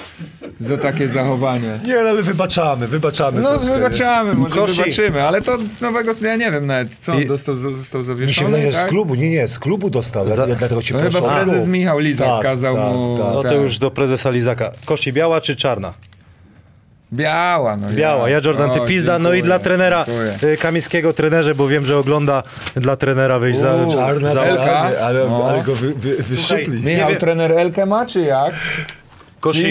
za 0.60 0.78
takie 0.78 1.10
zachowanie. 1.10 1.80
Nie, 1.86 2.00
ale 2.00 2.14
my 2.14 2.24
wybaczamy, 2.24 2.88
wybaczamy 2.88 3.42
No 3.42 3.50
troszkę, 3.50 3.68
nie? 3.72 3.76
wybaczamy, 3.78 4.34
może 4.34 4.56
Kosi. 4.56 4.78
wybaczymy, 4.78 5.24
ale 5.24 5.42
to 5.42 5.58
nowego, 5.82 6.12
ja 6.22 6.36
nie 6.36 6.52
wiem 6.52 6.66
nawet, 6.68 6.96
co 6.96 7.14
on 7.14 7.22
I- 7.22 7.26
dostał, 7.26 7.56
został 7.56 8.02
Mi 8.02 8.08
się 8.08 8.14
zawieszony, 8.14 8.50
wydaje, 8.50 8.72
że 8.72 8.78
z 8.78 8.82
tak? 8.82 8.90
klubu, 8.90 9.16
nie, 9.16 9.30
nie, 9.30 9.48
z 9.48 9.60
klubu 9.60 9.90
dostał, 9.90 10.30
Za- 10.30 10.46
ja, 10.48 10.56
dlatego 10.56 10.82
cię 10.82 10.94
No 10.94 11.00
proszę 11.00 11.18
chyba 11.22 11.36
prezes. 11.36 11.68
Michał 11.68 12.00
Lizak 12.00 12.28
Tak, 12.28 12.42
kazał 12.44 12.76
tak, 12.76 12.94
mu... 12.94 13.18
tak. 13.18 13.28
No 13.34 13.44
to 13.44 13.50
tak. 13.50 13.62
już 13.62 13.78
do 13.78 13.92
prezesa 13.92 14.30
Lizaka. 14.30 14.72
Kości 14.86 15.14
biała 15.14 15.42
czy 15.42 15.56
czarna? 15.56 15.94
Biała, 17.14 17.78
no 17.78 17.88
Biała. 17.90 18.30
Ja 18.30 18.40
Jordan, 18.46 18.72
ty 18.72 18.82
O, 18.82 18.86
pizda. 18.86 19.20
No 19.20 19.30
i 19.30 19.34
dziękuję, 19.34 19.44
dla 19.44 19.60
trenera 19.60 20.06
dziękuję. 20.08 20.54
y, 20.54 20.58
Kamińskiego, 20.58 21.14
trenerze, 21.14 21.56
bo 21.56 21.68
wiem, 21.68 21.86
że 21.86 21.98
ogląda 21.98 22.44
dla 22.76 22.96
trenera 22.96 23.40
wyjść 23.40 23.60
za... 23.60 23.74
Czarna, 23.94 24.34
za- 24.34 24.42
Elka? 24.44 24.64
ale, 24.80 25.00
ale, 25.02 25.26
No. 25.26 25.50
ale 25.50 25.64
go 25.64 25.76
wy, 25.76 25.94
wy, 25.94 26.16
wyszczypli. 26.24 26.82
Nie 26.82 26.94
Michał, 26.94 27.10
wiem. 27.10 27.20
trener 27.20 27.52
Elkę 27.52 27.86
ma, 27.86 28.06
czy 28.06 28.22
jak? 28.22 28.54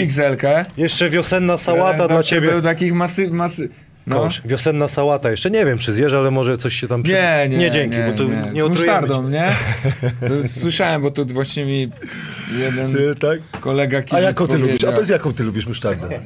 XL-kę? 0.03 0.65
jeszcze 0.77 1.09
wiosenna 1.09 1.57
sałata 1.57 1.91
Trener 1.97 2.09
dla 2.15 2.23
ciebie. 2.23 2.49
Był 2.49 2.61
takich 2.61 2.93
masy... 2.93 3.29
masy... 3.31 3.69
No. 4.07 4.19
Kosz, 4.19 4.41
wiosenna 4.45 4.87
sałata. 4.87 5.31
Jeszcze 5.31 5.51
nie 5.51 5.65
wiem, 5.65 5.77
czy 5.77 5.93
zjesz, 5.93 6.13
ale 6.13 6.31
może 6.31 6.57
coś 6.57 6.73
się 6.75 6.87
tam... 6.87 7.03
Przy... 7.03 7.13
Nie, 7.13 7.47
nie, 7.49 7.57
Nie, 7.57 7.71
dzięki, 7.71 7.97
bo 8.11 8.17
tu 8.17 8.29
nie, 8.29 8.39
otrujemy 8.39 8.69
musztardą, 8.69 9.29
nie? 9.29 9.51
To 10.27 10.49
słyszałem, 10.49 11.01
bo 11.01 11.11
tu 11.11 11.25
właśnie 11.25 11.65
mi 11.65 11.91
jeden 12.57 12.93
Ty, 12.93 13.15
tak? 13.15 13.59
kolega 13.61 14.01
A 14.11 14.19
jaką 14.19 14.47
ty 14.47 14.57
lubisz? 14.57 14.83
A 14.83 14.91
bez 14.91 15.09
jaką 15.09 15.33
ty 15.33 15.43
lubisz 15.43 15.67
musztardę? 15.67 16.09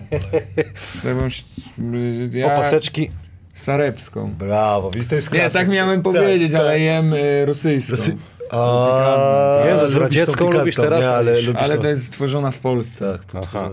Ja 2.34 2.46
Opaseczki. 2.54 3.10
sarepską. 3.54 4.32
Brawo, 4.40 4.92
widzisz, 4.92 5.08
to 5.08 5.16
jest 5.16 5.34
Nie, 5.34 5.40
klasyk. 5.40 5.54
tak 5.62 5.70
miałem 5.70 6.02
Tak, 6.04 6.14
powiedzieć, 6.14 6.52
tak. 6.52 6.62
ale 6.62 6.80
jem 6.80 7.14
y, 7.14 7.46
rosyjską. 7.46 7.92
Rosy... 7.92 8.16
A, 8.52 9.64
Jezus, 9.66 9.82
lubisz 9.82 9.94
tą 9.94 10.00
radziecką 10.00 10.52
lubisz 10.52 10.76
teraz? 10.76 11.00
Nie, 11.00 11.10
ale 11.10 11.42
lubisz 11.42 11.62
Ale 11.62 11.78
to 11.78 11.88
jest 11.88 12.04
stworzona 12.06 12.52
w 12.52 12.60
Polsce. 12.60 13.20
Tak, 13.34 13.44
Aha. 13.44 13.70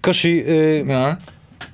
Kosi, 0.00 0.44
y, 0.48 0.84
No. 0.86 1.16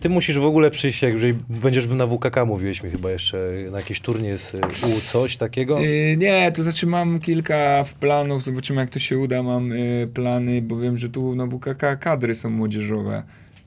Ty 0.00 0.08
musisz 0.08 0.38
w 0.38 0.44
ogóle 0.44 0.70
przyjść, 0.70 1.02
jak 1.02 1.14
będziesz 1.48 1.88
na 1.88 2.06
WKK, 2.06 2.44
mówiłeś 2.46 2.82
mi 2.82 2.90
chyba 2.90 3.10
jeszcze, 3.10 3.36
na 3.70 3.78
jakiś 3.78 4.00
turniej 4.00 4.38
z 4.38 4.54
U, 4.84 5.00
coś 5.00 5.36
takiego. 5.36 5.82
Y, 5.82 6.16
nie, 6.18 6.52
to 6.52 6.62
znaczy 6.62 6.86
mam 6.86 7.20
kilka 7.20 7.84
planów, 8.00 8.44
zobaczymy 8.44 8.80
jak 8.80 8.90
to 8.90 8.98
się 8.98 9.18
uda, 9.18 9.42
mam 9.42 9.72
y, 9.72 10.08
plany, 10.14 10.62
bo 10.62 10.78
wiem, 10.78 10.98
że 10.98 11.08
tu 11.08 11.34
na 11.34 11.46
WKK 11.46 11.96
kadry 12.00 12.34
są 12.34 12.50
młodzieżowe. 12.50 13.22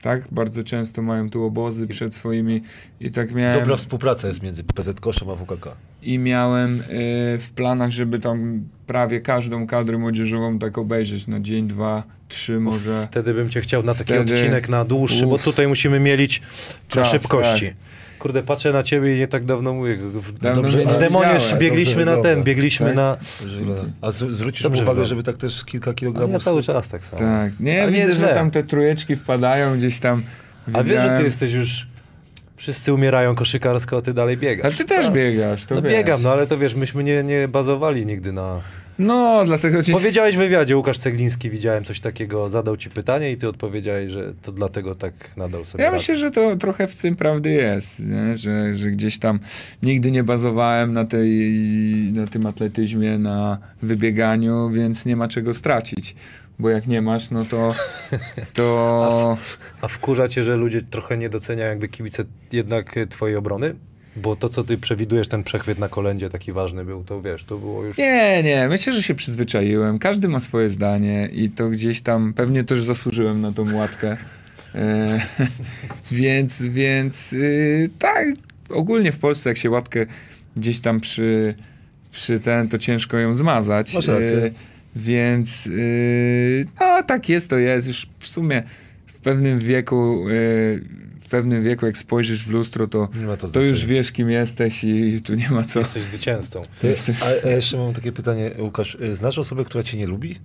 Tak? 0.06 0.22
Bardzo 0.32 0.62
często 0.64 1.02
mają 1.02 1.30
tu 1.30 1.44
obozy 1.44 1.86
przed 1.86 2.14
swoimi 2.14 2.62
i 3.00 3.10
tak 3.10 3.32
miałem... 3.34 3.60
Dobra 3.60 3.76
współpraca 3.76 4.28
jest 4.28 4.42
między 4.42 4.64
PZ 4.64 5.00
Koszem 5.00 5.30
a 5.30 5.34
WKK. 5.36 5.68
i 6.02 6.18
miałem 6.18 6.80
y, 6.80 6.82
w 7.38 7.50
planach, 7.54 7.90
żeby 7.90 8.18
tam 8.18 8.64
prawie 8.86 9.20
każdą 9.20 9.66
kadrę 9.66 9.98
młodzieżową 9.98 10.58
tak 10.58 10.78
obejrzeć 10.78 11.26
na 11.26 11.40
dzień, 11.40 11.68
dwa, 11.68 12.02
trzy 12.28 12.60
może. 12.60 13.06
Wtedy 13.10 13.34
bym 13.34 13.50
cię 13.50 13.60
chciał 13.60 13.82
na 13.82 13.94
taki 13.94 14.12
Wtedy- 14.12 14.34
odcinek 14.34 14.68
na 14.68 14.84
dłuższy, 14.84 15.26
bo 15.26 15.34
Uff. 15.34 15.44
tutaj 15.44 15.68
musimy 15.68 16.00
mielić 16.00 16.42
na 16.96 17.04
szybkości. 17.04 17.66
tak. 17.66 17.74
Kurde, 18.18 18.42
patrzę 18.42 18.72
na 18.72 18.82
ciebie 18.82 19.16
i 19.16 19.18
nie 19.18 19.28
tak 19.28 19.44
dawno 19.44 19.74
mówię. 19.74 19.96
W, 19.96 20.32
Dawno 20.38 20.62
dobrze, 20.62 20.78
w 20.78 20.92
nie 20.92 20.98
demonie 20.98 21.32
już 21.34 21.42
widziałem. 21.42 21.58
biegliśmy 21.60 22.04
Dobrze 22.04 22.16
na 22.16 22.22
ten, 22.22 22.42
biegliśmy 22.42 22.86
Tak? 22.86 22.96
na... 22.96 23.16
A 24.00 24.10
z, 24.10 24.16
zwrócisz 24.16 24.62
Dobrze 24.62 24.82
uwagę, 24.82 24.94
wygląda. 24.94 25.08
żeby 25.08 25.22
tak 25.22 25.36
też 25.36 25.64
kilka 25.64 25.90
A 25.90 25.94
kilogramów... 25.94 26.32
nie 26.32 26.40
cały 26.40 26.62
czas 26.62 26.88
tak 26.88 27.04
samo. 27.04 27.22
Tak. 27.22 27.52
Nie, 27.60 27.82
Ale 27.82 27.92
nie 27.92 27.96
widzę, 27.98 28.08
jest 28.08 28.20
że 28.20 28.28
tam 28.28 28.50
te 28.50 28.62
trójeczki 28.62 29.16
wpadają 29.16 29.76
gdzieś 29.78 29.98
tam. 29.98 30.22
A 30.72 30.82
wiesz, 30.82 30.86
że 30.86 30.92
widziałem. 30.94 31.18
ty 31.18 31.24
jesteś 31.24 31.52
już... 31.52 31.86
Wszyscy 32.56 32.94
umierają 32.94 33.34
koszykarsko, 33.34 33.96
a 33.96 34.00
ty 34.00 34.14
dalej 34.14 34.36
A 34.36 34.40
biegasz. 34.40 34.76
ty 34.76 34.84
też 34.84 35.10
biegasz, 35.10 35.64
to 35.66 35.74
No 35.74 35.82
wiesz. 35.82 35.92
biegam, 35.92 36.22
no 36.22 36.30
ale 36.32 36.46
to 36.46 36.58
wiesz, 36.58 36.74
myśmy 36.74 37.04
nie, 37.04 37.24
nie 37.24 37.48
bazowali 37.48 38.06
nigdy 38.06 38.32
na... 38.32 38.60
No, 38.98 39.42
dlatego 39.46 39.82
ci... 39.82 39.92
Powiedziałeś 39.92 40.36
w 40.36 40.38
wywiadzie, 40.38 40.76
Łukasz 40.76 40.98
Cegliński, 40.98 41.50
widziałem 41.50 41.84
coś 41.84 42.00
takiego, 42.00 42.50
zadał 42.50 42.76
ci 42.76 42.90
pytanie 42.90 43.32
i 43.32 43.36
ty 43.36 43.48
odpowiedziałeś, 43.48 44.12
że 44.12 44.32
to 44.42 44.52
dlatego 44.52 44.94
tak 44.94 45.12
nadal 45.36 45.64
sobie 45.64 45.84
Ja 45.84 45.90
myślę, 45.90 46.16
że 46.16 46.30
to 46.30 46.56
trochę 46.56 46.88
w 46.88 46.96
tym 46.96 47.16
prawdy 47.16 47.50
jest, 47.50 48.00
nie? 48.00 48.36
Że, 48.36 48.74
że 48.74 48.90
gdzieś 48.90 49.18
tam 49.18 49.40
nigdy 49.82 50.10
nie 50.10 50.24
bazowałem 50.24 50.92
na, 50.92 51.04
tej, 51.04 51.58
na 52.12 52.26
tym 52.26 52.46
atletyzmie, 52.46 53.18
na 53.18 53.58
wybieganiu, 53.82 54.70
więc 54.70 55.06
nie 55.06 55.16
ma 55.16 55.28
czego 55.28 55.54
stracić. 55.54 56.16
Bo 56.58 56.70
jak 56.70 56.86
nie 56.86 57.02
masz, 57.02 57.30
no 57.30 57.44
to. 57.44 57.74
to... 58.54 59.38
A 59.80 59.88
wkurza 59.88 60.28
cię, 60.28 60.42
że 60.42 60.56
ludzie 60.56 60.82
trochę 60.82 61.18
nie 61.18 61.28
doceniają 61.28 61.70
jakby 61.70 61.88
kibice 61.88 62.24
jednak 62.52 62.94
twojej 63.08 63.36
obrony? 63.36 63.74
Bo 64.16 64.36
to, 64.36 64.48
co 64.48 64.64
ty 64.64 64.78
przewidujesz, 64.78 65.28
ten 65.28 65.42
przechwyt 65.42 65.78
na 65.78 65.88
kolędzie 65.88 66.30
taki 66.30 66.52
ważny 66.52 66.84
był, 66.84 67.04
to 67.04 67.22
wiesz, 67.22 67.44
to 67.44 67.58
było 67.58 67.84
już... 67.84 67.98
Nie, 67.98 68.42
nie, 68.42 68.68
myślę, 68.68 68.92
że 68.92 69.02
się 69.02 69.14
przyzwyczaiłem. 69.14 69.98
Każdy 69.98 70.28
ma 70.28 70.40
swoje 70.40 70.70
zdanie 70.70 71.28
i 71.32 71.50
to 71.50 71.68
gdzieś 71.68 72.00
tam 72.00 72.34
pewnie 72.34 72.64
też 72.64 72.84
zasłużyłem 72.84 73.40
na 73.40 73.52
tą 73.52 73.74
łatkę. 73.74 74.16
E, 74.74 75.20
więc, 76.10 76.62
więc 76.62 77.32
y, 77.32 77.90
tak, 77.98 78.26
ogólnie 78.70 79.12
w 79.12 79.18
Polsce, 79.18 79.48
jak 79.48 79.58
się 79.58 79.70
łatkę 79.70 80.06
gdzieś 80.56 80.80
tam 80.80 81.00
przy, 81.00 81.54
przy 82.12 82.40
ten, 82.40 82.68
to 82.68 82.78
ciężko 82.78 83.16
ją 83.16 83.34
zmazać. 83.34 83.94
Masz 83.94 84.06
rację. 84.06 84.36
E, 84.36 84.50
więc 84.96 85.66
y, 85.66 86.66
no 86.80 87.02
tak 87.02 87.28
jest, 87.28 87.50
to 87.50 87.58
jest. 87.58 87.88
Już 87.88 88.08
w 88.20 88.28
sumie 88.28 88.62
w 89.06 89.20
pewnym 89.20 89.58
wieku, 89.58 90.28
y, 90.28 90.84
w 91.26 91.28
pewnym 91.28 91.64
wieku, 91.64 91.86
jak 91.86 91.98
spojrzysz 91.98 92.44
w 92.44 92.50
lustro, 92.50 92.86
to, 92.86 93.08
to 93.40 93.48
to 93.48 93.60
już 93.60 93.84
wiesz, 93.84 94.12
kim 94.12 94.30
jesteś 94.30 94.84
i 94.84 95.20
tu 95.24 95.34
nie 95.34 95.50
ma 95.50 95.64
co. 95.64 95.78
Jesteś 95.78 96.02
zwycięzcą. 96.02 96.62
Ty, 96.80 96.86
Jesteś- 96.88 97.22
a, 97.22 97.46
a 97.46 97.50
jeszcze 97.50 97.76
mam 97.76 97.94
takie 97.94 98.12
pytanie, 98.12 98.50
Łukasz. 98.58 98.94
y, 98.94 99.14
Znasz 99.14 99.38
osobę, 99.38 99.64
która 99.64 99.84
cię 99.84 99.96
nie 99.98 100.06
lubi? 100.06 100.38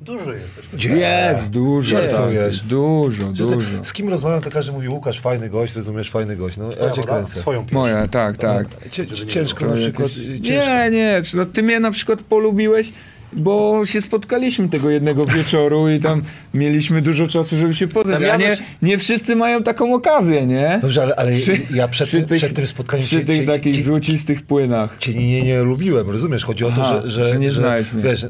Duży 0.00 0.32
jesteś. 0.32 0.64
Gdzie? 0.74 0.88
Jest, 0.88 1.50
dużo. 1.50 1.96
Gdzie 1.96 2.08
tak, 2.08 2.32
jest? 2.32 2.66
Dużo, 2.66 3.22
Że 3.22 3.32
dużo. 3.32 3.56
tak, 3.76 3.86
z 3.86 3.92
kim 3.92 4.08
rozmawiam, 4.08 4.40
to 4.40 4.50
każdy 4.50 4.72
mówi 4.72 4.88
Łukasz, 4.88 5.20
fajny 5.20 5.50
gość, 5.50 5.76
rozumiesz, 5.76 6.10
fajny 6.10 6.36
gość. 6.36 6.56
No, 6.56 6.70
ja 6.80 6.90
cię 6.90 7.02
kręcę. 7.02 7.40
Swoją. 7.40 7.66
Moja, 7.72 8.08
tak, 8.08 8.36
tak. 8.36 8.66
Nie 8.84 9.26
ciężko 9.28 9.66
na 9.66 9.70
jakieś- 9.70 9.84
przykład... 9.84 10.10
y, 10.10 10.40
Ciężko. 10.40 10.70
Nie, 10.70 10.90
nie, 10.90 11.22
no, 11.34 11.46
ty 11.46 11.62
mnie 11.62 11.80
na 11.80 11.90
przykład 11.90 12.22
polubiłeś, 12.22 12.92
bo 13.36 13.86
się 13.86 14.00
spotkaliśmy 14.00 14.68
tego 14.68 14.90
jednego 14.90 15.24
wieczoru 15.24 15.88
i 15.90 16.00
tam 16.00 16.22
mieliśmy 16.54 17.02
dużo 17.02 17.26
czasu, 17.26 17.56
żeby 17.56 17.74
się 17.74 17.88
poznać. 17.88 18.22
A 18.22 18.36
nie, 18.36 18.56
nie 18.82 18.98
wszyscy 18.98 19.36
mają 19.36 19.62
taką 19.62 19.94
okazję, 19.94 20.46
nie? 20.46 20.78
Dobrze, 20.82 21.02
ale, 21.02 21.16
ale 21.16 21.32
Przy- 21.36 21.60
ja 21.74 21.88
przed, 21.88 22.08
przy 22.08 22.16
tym, 22.18 22.26
tych- 22.28 22.38
przed 22.38 22.54
tym 22.56 22.66
spotkaniem 22.66 23.06
Przy 23.06 23.16
cię, 23.20 23.24
tych 23.24 23.40
cię, 23.40 23.46
takich 23.46 23.76
cię, 23.76 23.82
złocistych 23.82 24.42
płynach. 24.42 24.96
cię 24.98 25.14
nie, 25.14 25.42
nie 25.42 25.62
lubiłem, 25.62 26.10
rozumiesz? 26.10 26.44
Chodzi 26.44 26.64
o 26.64 26.70
to, 26.72 26.82
Aha, 26.82 27.00
że, 27.04 27.10
że, 27.10 27.28
że 27.28 27.38
nie 27.38 27.50
znałeś 27.50 27.92
mnie. 27.92 28.02
Wiesz, 28.02 28.26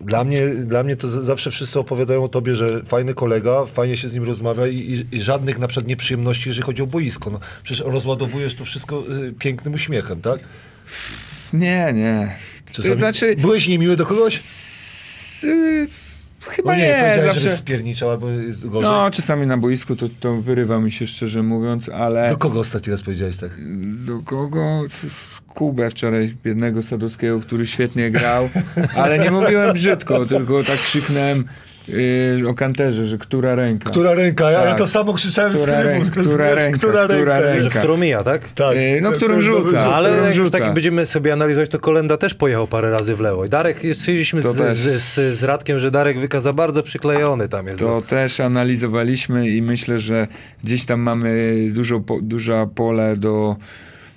dla 0.00 0.24
mnie, 0.24 0.48
dla 0.48 0.82
mnie 0.82 0.96
to 0.96 1.08
zawsze 1.08 1.50
wszyscy 1.50 1.78
opowiadają 1.78 2.24
o 2.24 2.28
tobie, 2.28 2.54
że 2.56 2.82
fajny 2.84 3.14
kolega, 3.14 3.66
fajnie 3.66 3.96
się 3.96 4.08
z 4.08 4.12
nim 4.12 4.24
rozmawia 4.24 4.66
i, 4.66 4.76
i, 4.76 5.16
i 5.16 5.20
żadnych 5.20 5.58
na 5.58 5.68
przykład 5.68 5.86
nieprzyjemności, 5.88 6.48
jeżeli 6.48 6.62
chodzi 6.66 6.82
o 6.82 6.86
boisko. 6.86 7.30
No, 7.30 7.40
przecież 7.62 7.84
rozładowujesz 7.86 8.54
to 8.54 8.64
wszystko 8.64 9.04
y, 9.28 9.32
pięknym 9.38 9.74
uśmiechem, 9.74 10.20
tak? 10.20 10.40
Nie, 11.52 11.92
nie. 11.94 12.36
Czasami- 12.72 12.98
znaczy, 12.98 13.36
Byłeś 13.36 13.68
niemiły 13.68 13.96
do 13.96 14.06
kogoś? 14.06 14.36
s- 14.36 15.44
y, 15.44 15.86
chyba 16.48 16.72
No 16.72 16.78
nie, 16.78 17.14
nie, 17.16 17.22
zawsze... 17.24 17.40
że 17.40 17.50
spierniczał 17.50 18.10
albo 18.10 18.30
jest 18.30 18.66
gorzej. 18.66 18.82
No, 18.82 19.10
czasami 19.10 19.46
na 19.46 19.56
boisku 19.56 19.96
to, 19.96 20.06
to 20.20 20.42
wyrywa 20.42 20.80
mi 20.80 20.92
się 20.92 21.06
szczerze 21.06 21.42
mówiąc, 21.42 21.88
ale... 21.88 22.30
Do 22.30 22.36
kogo 22.36 22.60
ostatni 22.60 22.90
raz 22.90 23.02
powiedziałeś 23.02 23.36
tak? 23.36 23.50
Do 24.06 24.18
kogo? 24.20 24.82
Kubę 25.46 25.90
wczoraj, 25.90 26.34
biednego 26.44 26.82
Sadowskiego, 26.82 27.40
który 27.40 27.66
świetnie 27.66 28.10
grał, 28.10 28.48
ale 28.96 29.18
nie 29.18 29.30
mówiłem 29.30 29.72
brzydko, 29.72 30.26
tylko 30.26 30.64
tak 30.64 30.78
krzyknąłem 30.78 31.44
yy, 31.88 32.48
o 32.48 32.54
kanterze, 32.54 33.06
że 33.06 33.18
która 33.18 33.54
ręka. 33.54 33.90
Która 33.90 34.14
ręka? 34.14 34.50
Ja, 34.50 34.60
ja 34.60 34.64
Tak. 34.68 34.78
to 34.78 34.86
samo 34.86 35.14
krzyczałem 35.14 35.52
Która 35.52 35.72
z 35.72 35.74
trybu. 35.84 35.88
ręka, 35.88 36.20
która 36.20 36.54
ręka, 36.54 36.78
która 36.78 37.04
która 37.04 37.40
ręka? 37.40 37.40
ręka. 37.40 37.60
Że 37.70 37.78
którą 37.78 37.96
mija, 37.96 38.22
tak? 38.24 38.48
Tak. 38.48 38.76
Yy, 38.76 39.00
no, 39.00 39.12
którym 39.12 39.40
rzuca. 39.42 39.64
rzut. 39.70 39.74
Ale 39.76 40.10
jak 40.16 40.26
już 40.26 40.36
rzuca. 40.36 40.58
tak 40.58 40.74
będziemy 40.74 41.06
sobie 41.06 41.32
analizować, 41.32 41.70
to 41.70 41.78
Kolenda 41.78 42.16
też 42.16 42.34
pojechał 42.34 42.66
parę 42.66 42.90
razy 42.90 43.16
w 43.16 43.20
lewo. 43.20 43.44
I 43.44 43.48
Darek, 43.48 43.76
stwierdziliśmy 43.78 44.42
z, 44.42 44.76
z, 44.76 45.02
z, 45.02 45.38
z 45.38 45.42
Radkiem, 45.44 45.78
że 45.78 45.90
Darek 45.90 46.18
Wyka 46.20 46.40
za 46.40 46.52
bardzo 46.52 46.82
przyklejony 46.82 47.48
tam 47.48 47.66
jest. 47.66 47.80
To 47.80 48.02
też 48.08 48.40
analizowaliśmy 48.40 49.48
i 49.48 49.62
myślę, 49.62 49.98
że 49.98 50.26
gdzieś 50.64 50.84
tam 50.84 51.00
mamy 51.00 51.54
dużo, 51.70 52.00
po, 52.00 52.18
dużo 52.22 52.66
pole 52.74 53.16
do, 53.16 53.56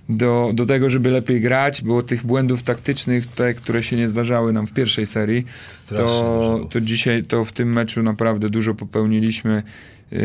do, 0.09 0.51
do 0.53 0.65
tego, 0.65 0.89
żeby 0.89 1.11
lepiej 1.11 1.41
grać, 1.41 1.81
bo 1.81 2.03
tych 2.03 2.25
błędów 2.25 2.63
taktycznych, 2.63 3.27
te, 3.27 3.53
które 3.53 3.83
się 3.83 3.95
nie 3.95 4.07
zdarzały 4.07 4.53
nam 4.53 4.67
w 4.67 4.73
pierwszej 4.73 5.05
serii, 5.05 5.45
Strasznie 5.55 6.07
to, 6.07 6.31
było. 6.31 6.65
to 6.65 6.81
dzisiaj, 6.81 7.23
to 7.23 7.45
w 7.45 7.51
tym 7.51 7.73
meczu 7.73 8.03
naprawdę 8.03 8.49
dużo 8.49 8.75
popełniliśmy. 8.75 9.63
Yy, 10.11 10.19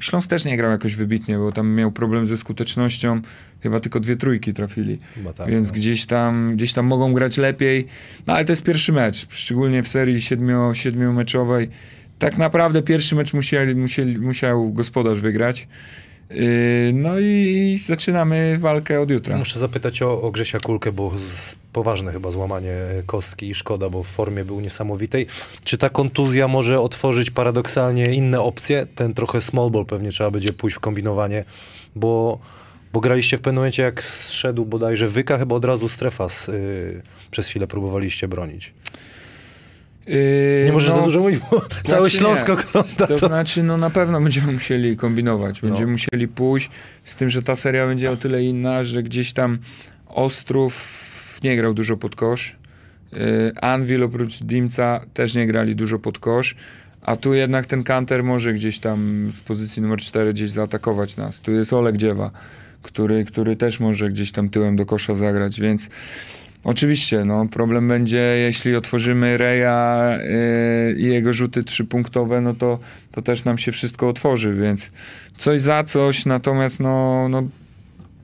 Śląsk 0.00 0.30
też 0.30 0.44
nie 0.44 0.56
grał 0.56 0.70
jakoś 0.70 0.94
wybitnie, 0.94 1.38
bo 1.38 1.52
tam 1.52 1.70
miał 1.70 1.92
problem 1.92 2.26
ze 2.26 2.36
skutecznością. 2.36 3.20
Chyba 3.60 3.80
tylko 3.80 4.00
dwie 4.00 4.16
trójki 4.16 4.54
trafili. 4.54 4.98
Tak, 5.36 5.50
Więc 5.50 5.68
no. 5.68 5.74
gdzieś, 5.74 6.06
tam, 6.06 6.56
gdzieś 6.56 6.72
tam 6.72 6.86
mogą 6.86 7.12
grać 7.12 7.36
lepiej. 7.36 7.86
No 8.26 8.34
ale 8.34 8.44
to 8.44 8.52
jest 8.52 8.62
pierwszy 8.62 8.92
mecz, 8.92 9.26
szczególnie 9.30 9.82
w 9.82 9.88
serii 9.88 10.22
siedmiu, 10.22 10.74
siedmiomeczowej. 10.74 11.68
Tak 12.18 12.38
naprawdę 12.38 12.82
pierwszy 12.82 13.14
mecz 13.14 13.32
musieli, 13.32 13.74
musieli, 13.74 14.18
musiał 14.18 14.72
gospodarz 14.72 15.20
wygrać. 15.20 15.68
Yy, 16.30 16.92
no 16.94 17.18
i, 17.18 17.78
zaczynamy 17.86 18.58
walkę 18.58 19.00
od 19.00 19.10
jutra. 19.10 19.36
Muszę 19.36 19.58
zapytać 19.58 20.02
o, 20.02 20.22
o 20.22 20.30
Grzesia 20.30 20.58
Kulkę, 20.58 20.92
bo 20.92 21.12
z, 21.18 21.56
poważne 21.72 22.12
chyba 22.12 22.30
złamanie 22.30 22.72
e, 22.72 23.02
kostki 23.06 23.48
i 23.48 23.54
szkoda, 23.54 23.90
bo 23.90 24.02
w 24.02 24.06
formie 24.06 24.44
był 24.44 24.60
niesamowitej. 24.60 25.26
Czy 25.64 25.78
ta 25.78 25.90
kontuzja 25.90 26.48
może 26.48 26.80
otworzyć 26.80 27.30
paradoksalnie 27.30 28.14
inne 28.14 28.40
opcje? 28.40 28.86
Ten 28.94 29.14
trochę 29.14 29.40
small 29.40 29.70
ball 29.70 29.86
pewnie 29.86 30.10
trzeba 30.12 30.30
będzie 30.30 30.52
pójść 30.52 30.76
w 30.76 30.80
kombinowanie, 30.80 31.44
bo, 31.96 32.38
bo 32.92 33.00
graliście 33.00 33.38
w 33.38 33.40
pewnym 33.40 33.56
momencie, 33.56 33.82
jak 33.82 34.02
zszedł 34.02 34.64
bodajże 34.64 35.06
Wyka, 35.08 35.38
chyba 35.38 35.56
od 35.56 35.64
razu 35.64 35.88
strefa 35.88 36.28
z, 36.28 36.48
y, 36.48 37.02
przez 37.30 37.48
chwilę 37.48 37.66
próbowaliście 37.66 38.28
bronić. 38.28 38.72
Yy, 40.06 40.62
Nie 40.66 40.72
możesz 40.72 40.88
no, 40.90 40.96
za 40.96 41.02
dużo 41.02 41.20
mówić, 41.20 41.40
bo 41.50 41.62
cały 41.86 42.04
nie. 42.04 42.10
Śląsk 42.10 42.48
ogląda 42.50 43.06
To 43.06 43.18
to. 43.18 43.18
znaczy, 43.28 43.62
no 43.62 43.76
na 43.76 43.90
pewno 43.90 44.20
będziemy 44.20 44.52
musieli 44.52 44.96
kombinować. 44.96 45.60
Będziemy 45.60 45.86
No. 45.86 45.92
musieli 45.92 46.28
pójść 46.28 46.70
z 47.04 47.16
tym, 47.16 47.30
że 47.30 47.42
ta 47.42 47.56
seria 47.56 47.86
będzie 47.86 48.10
o 48.10 48.16
tyle 48.16 48.42
inna, 48.44 48.84
że 48.84 49.02
gdzieś 49.02 49.32
tam 49.32 49.58
Ostrów 50.08 51.40
nie 51.44 51.56
grał 51.56 51.74
dużo 51.74 51.96
pod 51.96 52.16
kosz. 52.16 52.56
Yy, 53.12 53.18
Anvil 53.60 54.02
oprócz 54.02 54.38
Dimca 54.38 55.00
też 55.14 55.34
nie 55.34 55.46
grali 55.46 55.76
dużo 55.76 55.98
pod 55.98 56.18
kosz. 56.18 56.56
A 57.02 57.16
tu 57.16 57.34
jednak 57.34 57.66
ten 57.66 57.82
kanter 57.82 58.24
może 58.24 58.54
gdzieś 58.54 58.78
tam 58.78 59.30
z 59.36 59.40
pozycji 59.40 59.82
numer 59.82 59.98
4 60.00 60.32
gdzieś 60.32 60.50
zaatakować 60.50 61.16
nas. 61.16 61.40
Tu 61.40 61.52
jest 61.52 61.72
Oleg 61.72 61.96
Dziewa, 61.96 62.30
który, 62.82 63.24
który 63.24 63.56
też 63.56 63.80
może 63.80 64.08
gdzieś 64.08 64.32
tam 64.32 64.48
tyłem 64.48 64.76
do 64.76 64.86
kosza 64.86 65.14
zagrać, 65.14 65.60
więc 65.60 65.88
Oczywiście, 66.64 67.24
no, 67.24 67.46
problem 67.48 67.88
będzie, 67.88 68.18
jeśli 68.18 68.76
otworzymy 68.76 69.38
Reja 69.38 70.10
yy, 70.18 70.94
i 70.98 71.04
jego 71.04 71.32
rzuty 71.32 71.64
trzypunktowe, 71.64 72.40
no 72.40 72.54
to, 72.54 72.78
to 73.12 73.22
też 73.22 73.44
nam 73.44 73.58
się 73.58 73.72
wszystko 73.72 74.08
otworzy, 74.08 74.54
więc 74.54 74.90
coś 75.36 75.60
za 75.60 75.84
coś, 75.84 76.26
natomiast 76.26 76.80
no, 76.80 77.26
no 77.28 77.42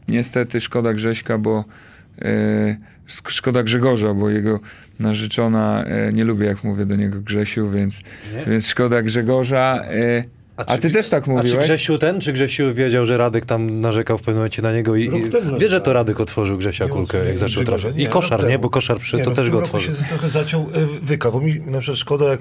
niestety 0.08 0.60
szkoda 0.60 0.92
Grześka, 0.92 1.38
bo 1.38 1.64
yy, 2.18 2.76
szkoda 3.28 3.62
Grzegorza, 3.62 4.14
bo 4.14 4.30
jego 4.30 4.60
narzeczona, 4.98 5.84
yy, 6.06 6.12
nie 6.12 6.24
lubię 6.24 6.46
jak 6.46 6.64
mówię 6.64 6.86
do 6.86 6.96
niego 6.96 7.20
Grzesiu, 7.20 7.70
więc, 7.70 8.02
Nie? 8.34 8.44
więc 8.44 8.66
szkoda 8.66 9.02
Grzegorza. 9.02 9.84
Yy, 9.92 10.39
a, 10.66 10.76
czy- 10.76 10.82
ty 10.82 10.90
też 10.90 11.08
tak 11.08 11.22
A 11.22 11.26
czy 11.26 11.30
mówiłeś? 11.30 11.66
Grzesiu 11.66 11.98
ten, 11.98 12.20
czy 12.20 12.32
Grzesiu 12.32 12.74
wiedział, 12.74 13.06
że 13.06 13.16
Radek 13.16 13.44
tam 13.44 13.80
narzekał 13.80 14.18
w 14.18 14.20
pewnym 14.20 14.36
momencie 14.36 14.62
na 14.62 14.72
niego 14.72 14.96
i, 14.96 15.04
i 15.04 15.10
wie, 15.58 15.68
że 15.68 15.80
to. 15.80 15.92
Radek 15.92 16.20
otworzył 16.20 16.58
Grzesia 16.58 16.84
Nie, 16.84 16.90
kulkę, 16.90 17.18
nie, 17.18 17.24
jak 17.28 17.38
zaczął 17.38 17.64
trafiać. 17.64 17.94
I 17.96 18.06
koszar, 18.06 18.40
rok 18.40 18.48
nie? 18.50 18.58
Bo 18.58 18.70
koszar 18.70 18.98
przyszedł, 18.98 19.18
Nie, 19.18 19.24
to 19.24 19.30
no, 19.30 19.36
też 19.36 19.50
go 19.50 19.58
otworzył. 19.58 19.94
się 19.94 20.04
trochę 20.08 20.28
zaciął 20.28 20.70
e, 20.74 20.86
wyka, 21.02 21.30
bo 21.30 21.40
mi 21.40 21.60
na 21.60 21.78
przykład 21.80 21.98
szkoda 21.98 22.24
jak 22.30 22.40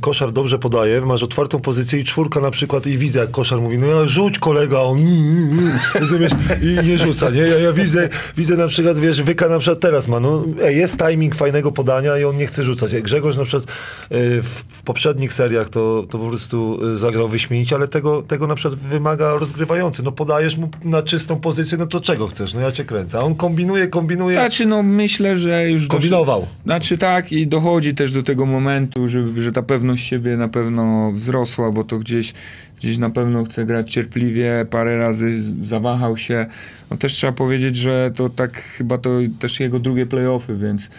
koszar 0.00 0.32
dobrze 0.32 0.58
podaje, 0.58 1.00
masz 1.00 1.22
otwartą 1.22 1.60
pozycję 1.60 2.00
i 2.00 2.04
czwórka 2.04 2.40
na 2.40 2.50
przykład 2.50 2.86
i 2.86 2.98
widzę 2.98 3.20
jak 3.20 3.30
koszar 3.30 3.60
mówi, 3.60 3.78
no 3.78 3.86
ja 3.86 4.08
rzuć 4.08 4.38
kolega, 4.38 4.80
on 4.80 4.98
mm, 4.98 5.12
mm, 5.12 5.58
mm, 5.58 5.78
rozumiesz, 5.94 6.32
i 6.62 6.88
nie 6.88 6.98
rzuca, 6.98 7.30
nie? 7.30 7.40
Ja, 7.40 7.58
ja 7.58 7.72
widzę, 7.72 8.08
widzę 8.36 8.56
na 8.56 8.68
przykład, 8.68 8.98
wiesz, 8.98 9.22
wyka 9.22 9.48
na 9.48 9.58
przykład 9.58 9.80
teraz 9.80 10.08
ma, 10.08 10.20
no 10.20 10.44
jest 10.68 10.98
timing 10.98 11.34
fajnego 11.34 11.72
podania 11.72 12.18
i 12.18 12.24
on 12.24 12.36
nie 12.36 12.46
chce 12.46 12.64
rzucać. 12.64 12.92
Grzegorz 13.02 13.36
na 13.36 13.44
przykład 13.44 13.64
e, 13.64 14.42
w, 14.42 14.64
w 14.68 14.82
poprzednich 14.82 15.32
seriach 15.32 15.68
to, 15.68 16.06
to 16.10 16.18
po 16.18 16.28
prostu 16.28 16.80
e, 16.94 16.98
zagrał 16.98 17.28
wyśmienicie, 17.28 17.76
ale 17.76 17.88
tego, 17.88 18.22
tego 18.22 18.46
na 18.46 18.54
przykład 18.54 18.80
wymaga 18.80 19.32
rozgrywający. 19.32 20.02
No 20.02 20.12
podajesz 20.12 20.56
mu 20.56 20.68
na 20.84 21.02
czystą 21.02 21.40
pozycję, 21.40 21.78
no 21.78 21.86
to 21.86 22.00
czego 22.00 22.26
chcesz? 22.26 22.54
No 22.54 22.60
ja 22.60 22.72
cię 22.72 22.84
kręcę. 22.84 23.18
A 23.18 23.20
on 23.20 23.34
kombinuje, 23.34 23.86
kombinuje. 23.86 24.36
Znaczy, 24.36 24.66
no 24.66 24.82
myślę, 24.82 25.36
że 25.36 25.70
już... 25.70 25.88
Kombinował. 25.88 26.46
Znaczy 26.64 26.98
tak 26.98 27.32
i 27.32 27.46
dochodzi 27.46 27.94
też 27.94 28.12
do 28.12 28.22
tego 28.22 28.46
momentu, 28.46 29.08
że, 29.08 29.24
że 29.36 29.52
ta 29.52 29.62
pewność 29.70 30.08
siebie 30.08 30.36
na 30.36 30.48
pewno 30.48 31.12
wzrosła, 31.12 31.70
bo 31.70 31.84
to 31.84 31.98
gdzieś, 31.98 32.34
gdzieś 32.78 32.98
na 32.98 33.10
pewno 33.10 33.44
chce 33.44 33.64
grać 33.64 33.92
cierpliwie, 33.92 34.66
parę 34.70 34.98
razy 34.98 35.40
zawahał 35.64 36.16
się. 36.16 36.46
No 36.90 36.96
też 36.96 37.12
trzeba 37.12 37.32
powiedzieć, 37.32 37.76
że 37.76 38.10
to 38.14 38.28
tak 38.28 38.62
chyba 38.62 38.98
to 38.98 39.10
też 39.38 39.60
jego 39.60 39.78
drugie 39.78 40.06
playoffy, 40.06 40.56
więc, 40.56 40.90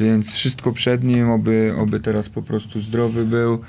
więc 0.00 0.32
wszystko 0.32 0.72
przed 0.72 1.04
nim, 1.04 1.30
oby, 1.30 1.74
oby 1.78 2.00
teraz 2.00 2.28
po 2.28 2.42
prostu 2.42 2.80
zdrowy 2.80 3.24
był, 3.24 3.60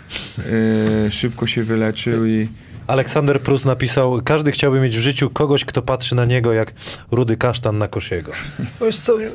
yy, 1.03 1.11
szybko 1.11 1.47
się 1.47 1.63
wyleczył 1.63 2.25
i... 2.25 2.47
Aleksander 2.88 3.41
Prus 3.41 3.65
napisał, 3.65 4.21
każdy 4.26 4.52
chciałby 4.52 4.80
mieć 4.80 4.97
w 4.97 5.00
życiu 5.00 5.30
kogoś, 5.30 5.65
kto 5.65 5.82
patrzy 5.82 6.15
na 6.15 6.26
niego 6.26 6.54
jak 6.54 6.73
rudy 7.12 7.38
kasztan 7.38 7.78
na 7.78 7.88
kosiego. 7.88 8.32
No 8.80 8.86
Wiesz 8.86 8.97
co, 8.97 9.19
nie 9.19 9.28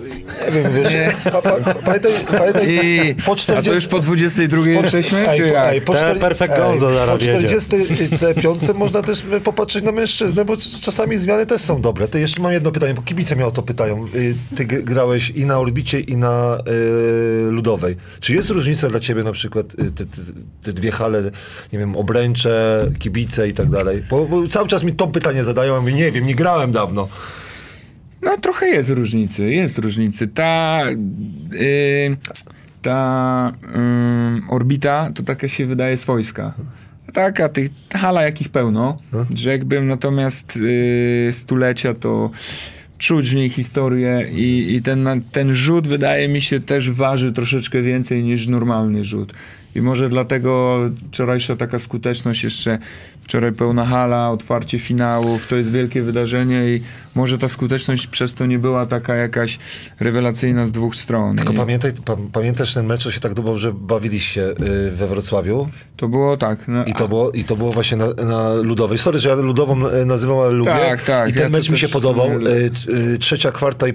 wiem, 0.52 0.72
wiesz, 0.72 1.14
pa, 1.24 1.42
pa, 1.42 1.74
pamiętaj, 1.74 2.12
pamiętaj, 2.38 2.68
I, 2.68 3.14
po 3.14 3.32
a 3.32 3.36
40... 3.36 3.70
to 3.70 3.74
już 3.74 3.86
po 3.86 3.98
22 3.98 4.66
jesteśmy, 4.66 5.28
ej, 5.28 5.36
czy 5.36 5.42
po, 5.48 5.54
jak? 5.54 5.66
ej, 5.66 5.80
po, 5.80 5.92
perfect 6.20 6.52
ej, 6.52 6.60
gonzo 6.60 6.92
zaraz 6.92 7.18
po 7.18 7.24
jedzie. 7.24 7.60
45 7.60 8.60
można 8.74 9.02
też 9.02 9.22
popatrzeć 9.44 9.84
na 9.84 9.92
mężczyznę, 9.92 10.44
bo 10.44 10.56
czasami 10.80 11.18
zmiany 11.18 11.46
też 11.46 11.60
są 11.60 11.80
dobre. 11.80 12.08
Ty 12.08 12.20
jeszcze 12.20 12.42
mam 12.42 12.52
jedno 12.52 12.70
pytanie, 12.70 12.94
bo 12.94 13.02
kibice 13.02 13.36
mnie 13.36 13.46
o 13.46 13.50
to 13.50 13.62
pytają. 13.62 14.06
Y, 14.14 14.34
Ty 14.56 14.64
grałeś 14.64 15.30
i 15.30 15.46
na 15.46 15.58
orbicie, 15.58 16.00
i 16.00 16.16
na 16.16 16.58
y, 17.48 17.50
ludowej. 17.50 17.96
Czy 18.20 18.34
jest 18.34 18.50
różnica 18.50 18.88
dla 18.88 19.00
ciebie 19.00 19.24
na 19.24 19.32
przykład 19.32 19.74
y, 19.74 19.90
te, 19.90 20.04
te, 20.06 20.22
te 20.62 20.72
dwie 20.72 20.90
hale, 20.90 21.22
nie 21.72 21.78
wiem, 21.78 21.96
obręcze, 21.96 22.86
kibice 22.98 23.41
i 23.48 23.52
tak 23.52 23.70
dalej? 23.70 24.04
Bo, 24.10 24.26
bo 24.26 24.48
cały 24.48 24.68
czas 24.68 24.84
mi 24.84 24.92
to 24.92 25.06
pytanie 25.06 25.44
zadają, 25.44 25.76
a 25.76 25.80
mówię, 25.80 25.92
nie 25.92 26.12
wiem, 26.12 26.26
nie 26.26 26.34
grałem 26.34 26.70
dawno. 26.70 27.08
No 28.22 28.38
trochę 28.38 28.68
jest 28.68 28.90
różnicy, 28.90 29.50
jest 29.50 29.78
różnicy. 29.78 30.28
Ta, 30.28 30.82
yy, 31.52 32.16
ta 32.82 33.52
yy, 33.62 34.50
orbita 34.50 35.10
to 35.14 35.22
taka 35.22 35.48
się 35.48 35.66
wydaje 35.66 35.96
swojska. 35.96 36.54
Taka, 37.12 37.48
tych 37.48 37.70
hala 37.92 38.22
jakich 38.22 38.48
pełno, 38.48 38.98
że 39.34 39.50
jakbym 39.50 39.86
natomiast 39.86 40.56
yy, 40.56 41.32
stulecia 41.32 41.94
to 41.94 42.30
czuć 42.98 43.30
w 43.30 43.34
niej 43.34 43.50
historię 43.50 44.26
i, 44.32 44.74
i 44.74 44.82
ten, 44.82 45.22
ten 45.32 45.54
rzut 45.54 45.88
wydaje 45.88 46.28
mi 46.28 46.40
się 46.40 46.60
też 46.60 46.90
waży 46.90 47.32
troszeczkę 47.32 47.82
więcej 47.82 48.22
niż 48.22 48.46
normalny 48.46 49.04
rzut. 49.04 49.32
I 49.74 49.80
może 49.82 50.08
dlatego 50.08 50.78
wczorajsza 51.08 51.56
taka 51.56 51.78
skuteczność 51.78 52.44
jeszcze, 52.44 52.78
wczoraj 53.22 53.52
pełna 53.52 53.84
hala, 53.86 54.30
otwarcie 54.30 54.78
finałów, 54.78 55.46
to 55.46 55.56
jest 55.56 55.72
wielkie 55.72 56.02
wydarzenie 56.02 56.64
i 56.74 56.82
może 57.14 57.38
ta 57.38 57.48
skuteczność 57.48 58.06
przez 58.06 58.34
to 58.34 58.46
nie 58.46 58.58
była 58.58 58.86
taka 58.86 59.14
jakaś 59.14 59.58
rewelacyjna 60.00 60.66
z 60.66 60.72
dwóch 60.72 60.96
stron. 60.96 61.36
Tylko 61.36 61.52
I 61.52 61.56
pamiętaj, 61.56 61.92
pa, 62.04 62.16
pamiętasz 62.32 62.74
ten 62.74 62.86
mecz, 62.86 63.02
co 63.02 63.10
się 63.10 63.20
tak 63.20 63.34
dobrze 63.34 63.72
bawiliście 63.72 64.50
y, 64.50 64.90
we 64.90 65.06
Wrocławiu? 65.06 65.68
to 65.96 66.08
było 66.08 66.36
tak. 66.36 66.68
No, 66.68 66.84
I 66.84 66.92
to 66.94 67.04
a- 67.04 67.08
było, 67.08 67.30
I 67.30 67.44
to 67.44 67.56
było 67.56 67.70
właśnie 67.72 67.96
na, 67.96 68.06
na 68.24 68.54
Ludowej. 68.54 68.98
Sorry, 68.98 69.18
że 69.18 69.28
ja 69.28 69.34
Ludową 69.34 69.88
e, 69.88 70.04
nazywam, 70.04 70.38
ale 70.38 70.50
lubię. 70.52 70.72
Tak, 70.72 71.02
tak, 71.04 71.30
I 71.30 71.32
ten 71.32 71.42
ja 71.42 71.48
mecz 71.48 71.70
mi 71.70 71.78
się 71.78 71.88
podobał. 71.88 72.30
e, 73.14 73.18
Trzecia 73.18 73.52
kwarta 73.52 73.88
i 73.88 73.90
e, 73.90 73.94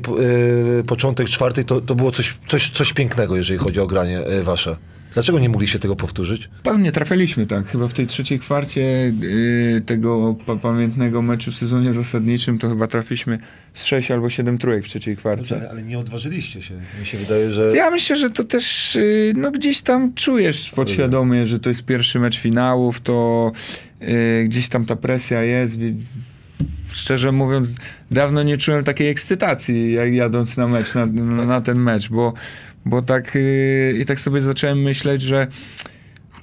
początek 0.83 1.27
czwartej 1.27 1.65
to, 1.65 1.81
to 1.81 1.95
było 1.95 2.11
coś, 2.11 2.37
coś, 2.47 2.69
coś 2.69 2.93
pięknego, 2.93 3.35
jeżeli 3.35 3.59
chodzi 3.59 3.79
o 3.79 3.87
granie 3.87 4.19
e, 4.19 4.43
wasze. 4.43 4.77
Dlaczego 5.13 5.39
nie 5.39 5.49
mogliście 5.49 5.79
tego 5.79 5.95
powtórzyć? 5.95 6.49
Pewnie 6.63 6.91
trafiliśmy 6.91 7.47
tak. 7.47 7.67
Chyba 7.67 7.87
w 7.87 7.93
tej 7.93 8.07
trzeciej 8.07 8.39
kwarcie 8.39 8.81
yy, 9.21 9.81
tego 9.85 10.35
pa- 10.45 10.55
pamiętnego 10.55 11.21
meczu 11.21 11.51
w 11.51 11.55
sezonie 11.55 11.93
zasadniczym 11.93 12.59
to 12.59 12.69
chyba 12.69 12.87
trafiliśmy 12.87 13.37
z 13.73 13.85
6 13.85 14.11
albo 14.11 14.29
7 14.29 14.57
trójek 14.57 14.85
w 14.85 14.87
trzeciej 14.87 15.17
kwarcie. 15.17 15.69
ale 15.69 15.83
nie 15.83 15.99
odważyliście 15.99 16.61
się. 16.61 16.73
Mi 16.99 17.05
się 17.05 17.17
wydaje, 17.17 17.51
że... 17.51 17.71
Ja 17.77 17.91
myślę, 17.91 18.15
że 18.17 18.29
to 18.29 18.43
też 18.43 18.95
yy, 18.95 19.33
no 19.37 19.51
gdzieś 19.51 19.81
tam 19.81 20.13
czujesz 20.13 20.69
podświadomie, 20.71 21.47
że 21.47 21.59
to 21.59 21.69
jest 21.69 21.85
pierwszy 21.85 22.19
mecz 22.19 22.39
finałów, 22.39 23.01
to 23.01 23.51
yy, 24.01 24.07
gdzieś 24.45 24.69
tam 24.69 24.85
ta 24.85 24.95
presja 24.95 25.43
jest. 25.43 25.77
Szczerze 26.89 27.31
mówiąc, 27.31 27.67
dawno 28.11 28.43
nie 28.43 28.57
czułem 28.57 28.83
takiej 28.83 29.09
ekscytacji, 29.09 29.93
jak 29.93 30.13
jadąc 30.13 30.57
na 30.57 30.67
mecz, 30.67 30.93
na, 30.95 31.05
na 31.45 31.61
ten 31.61 31.77
mecz, 31.77 32.09
bo, 32.09 32.33
bo 32.87 33.01
tak 33.01 33.35
yy, 33.35 33.93
i 33.99 34.05
tak 34.05 34.19
sobie 34.19 34.41
zacząłem 34.41 34.81
myśleć, 34.81 35.21
że 35.21 35.47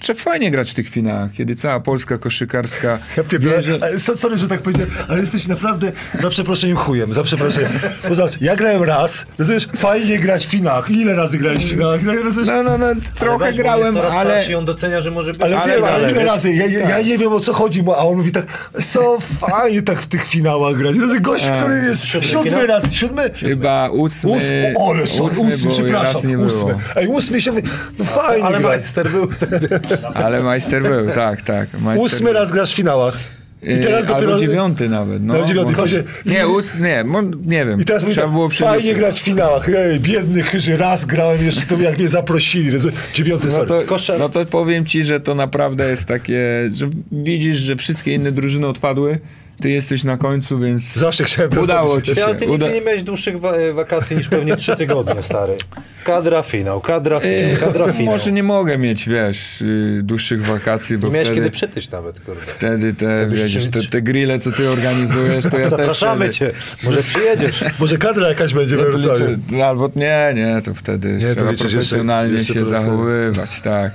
że 0.05 0.15
fajnie 0.15 0.51
grać 0.51 0.71
w 0.71 0.75
tych 0.75 0.89
finałach, 0.89 1.31
kiedy 1.33 1.57
cała 1.57 1.81
Polska 1.81 2.19
koszykarska 2.19 2.99
Ja 3.17 3.25
pierdolę, 3.25 3.57
wie, 3.57 3.63
że... 3.63 3.79
ale 3.83 3.99
so- 3.99 4.17
sorry, 4.17 4.37
że 4.39 4.49
tak 4.49 4.63
powiedziałem, 4.63 4.91
ale 5.09 5.21
jesteś 5.21 5.47
naprawdę 5.47 5.93
za 6.21 6.31
przeproszeniem 6.31 6.77
chujem, 6.77 7.13
za 7.15 7.23
przeproszeniem. 7.23 7.73
Bo 8.09 8.15
zobacz, 8.15 8.41
ja 8.41 8.57
grałem 8.57 8.83
raz, 8.83 9.27
rozumiesz, 9.39 9.69
fajnie 9.77 10.19
grać 10.19 10.47
w 10.47 10.51
finałach. 10.51 10.91
Ile 10.91 11.15
razy 11.15 11.39
grałeś 11.39 11.65
w 11.65 11.69
finałach? 11.71 12.03
No, 12.03 12.13
rozumiesz? 12.13 12.49
No, 12.49 12.63
no, 12.63 12.79
no, 12.79 12.87
trochę 13.15 13.53
grałem, 13.53 13.97
ale... 14.13 14.45
on 14.59 14.65
docenia, 14.65 15.01
że 15.01 15.11
może 15.11 15.33
być. 15.33 15.43
Ale, 15.43 15.59
Ale- 15.61 15.73
nie, 15.73 15.87
ale, 15.87 15.93
ale 15.95 16.11
ile 16.11 16.21
wiesz- 16.21 16.29
razy? 16.29 16.53
Ja, 16.53 16.67
ja, 16.67 17.01
nie 17.01 17.19
wiem 17.19 17.33
o 17.33 17.41
co 17.41 17.53
chodzi, 17.53 17.83
bo- 17.83 17.97
a 17.99 18.05
on 18.05 18.17
mówi 18.17 18.33
tak, 18.33 18.71
co 18.83 19.19
fajnie 19.21 19.83
tak 19.83 20.03
w 20.03 20.07
tych 20.07 20.27
finałach 20.27 20.77
grać. 20.77 20.97
Rozumiesz, 20.97 21.23
gość, 21.23 21.49
który 21.49 21.75
jest 21.75 22.07
siódmy, 22.07 22.51
finał? 22.51 22.67
raz, 22.67 22.93
siódmy. 22.93 23.31
Chyba 23.35 23.89
ósmy, 23.89 24.31
Ósmy, 24.31 24.75
ole, 24.79 25.07
sorry, 25.07 25.23
ósmy, 25.39 25.57
bo 25.65 25.71
przepraszam, 25.71 26.41
ósmy. 26.41 26.75
Ej, 26.97 27.07
ósmy 27.07 27.41
się, 27.41 27.53
no 27.99 28.05
fajnie 28.05 28.45
Ale 28.45 28.59
grać. 28.59 28.77
majster 28.77 29.11
był 29.11 29.31
wtedy. 29.31 29.69
Ale 30.15 30.43
majster 30.43 30.83
był, 30.83 31.11
tak, 31.11 31.43
tak. 31.43 31.69
Ósmy 31.97 32.25
był. 32.25 32.33
raz 32.33 32.51
grasz 32.51 32.73
w 32.73 32.77
finałach. 32.77 33.15
I 33.63 33.71
Yy, 33.71 33.79
teraz 33.79 34.07
dopiero... 34.07 34.33
Albo 34.33 34.41
dziewiąty 34.47 34.89
nawet. 34.89 35.23
No, 35.23 35.35
No, 35.35 35.45
dziewiąty, 35.47 35.75
chodzi- 35.75 35.97
Nie, 36.27 36.47
ós... 36.47 36.79
nie, 36.79 37.05
nie 37.47 37.67
wiem. 37.67 37.81
I 37.81 37.85
teraz 37.85 38.05
Trzeba 38.05 38.29
było 38.29 38.49
fajnie 38.49 38.95
grać 38.95 39.21
w 39.21 39.25
finałach. 39.25 39.69
Ej, 39.69 40.01
biedny 40.01 40.43
chyży, 40.43 40.77
raz 40.77 41.05
grałem 41.05 41.45
jeszcze, 41.45 41.67
to 41.67 41.79
jak 41.79 41.99
mnie 41.99 42.09
zaprosili. 42.09 42.79
Dziewiąty, 43.15 43.49
No 43.49 43.65
to, 43.65 43.83
no 44.19 44.29
to 44.29 44.47
powiem 44.47 44.87
ci, 44.87 45.05
że 45.05 45.21
to 45.21 45.35
naprawdę 45.35 45.91
jest 45.91 46.05
takie, 46.05 46.71
że 46.75 46.89
widzisz, 47.13 47.59
że 47.59 47.77
wszystkie 47.77 48.15
inne 48.15 48.33
drużyny 48.33 48.67
odpadły 48.67 49.19
ty 49.61 49.71
jesteś 49.71 50.05
na 50.05 50.17
końcu, 50.17 50.59
więc 50.59 50.93
Zawsze 50.95 51.25
chciałem 51.25 51.51
to 51.51 51.63
udało 51.63 52.01
ci 52.03 52.15
się. 52.15 52.25
ale 52.25 52.35
ty 52.35 52.47
nigdy 52.47 52.65
Uda... 52.67 52.75
nie 52.75 52.81
miałeś 52.81 53.03
dłuższych 53.03 53.41
wa- 53.41 53.57
e, 53.57 53.73
wakacji 53.73 54.17
niż 54.17 54.29
pewnie 54.29 54.57
trzy 54.57 54.77
tygodnie, 54.77 55.23
stary. 55.23 55.57
Kadra 56.05 56.43
finał, 56.43 56.81
kadra, 56.81 57.21
Yy, 57.25 57.57
kadra 57.57 57.93
finał. 57.93 58.13
Może 58.13 58.33
nie 58.33 58.43
mogę 58.43 58.79
mieć, 58.79 59.09
wiesz, 59.09 59.61
yy, 59.61 60.03
dłuższych 60.03 60.47
wakacji, 60.47 60.99
bo 60.99 61.07
Nie 61.07 61.13
miałeś 61.13 61.27
wtedy, 61.29 61.41
kiedy 61.41 61.51
przytyć 61.51 61.91
nawet, 61.91 62.21
kurde. 62.21 62.41
wtedy 62.41 62.95
te, 62.95 63.29
wiesz, 63.31 63.69
te, 63.69 63.83
te 63.83 64.03
grille, 64.03 64.39
co 64.39 64.53
ty 64.53 64.71
organizujesz, 64.71 65.45
to 65.51 65.59
ja 65.59 65.71
też 65.71 65.79
Zapraszamy 65.79 66.17
wtedy, 66.33 66.35
cię, 66.35 66.51
może 66.85 66.99
przyjedziesz. 66.99 67.65
Może 67.81 67.99
kadra 67.99 68.29
jakaś 68.29 68.55
będzie 68.55 68.77
No 68.77 68.83
to 68.99 69.15
no 69.53 69.65
albo 69.65 69.91
nie, 69.97 70.33
nie, 70.37 70.63
to 70.65 70.75
wtedy 70.75 71.09
Nie, 71.13 71.27
to 71.29 71.35
trzeba 71.35 71.51
liczysz 71.51 71.63
jeszcze- 71.65 71.79
profesjonalnie 71.79 72.35
jeszcze 72.39 72.55
się 72.55 72.67
zachowywać, 72.67 73.61
tak. 73.61 73.93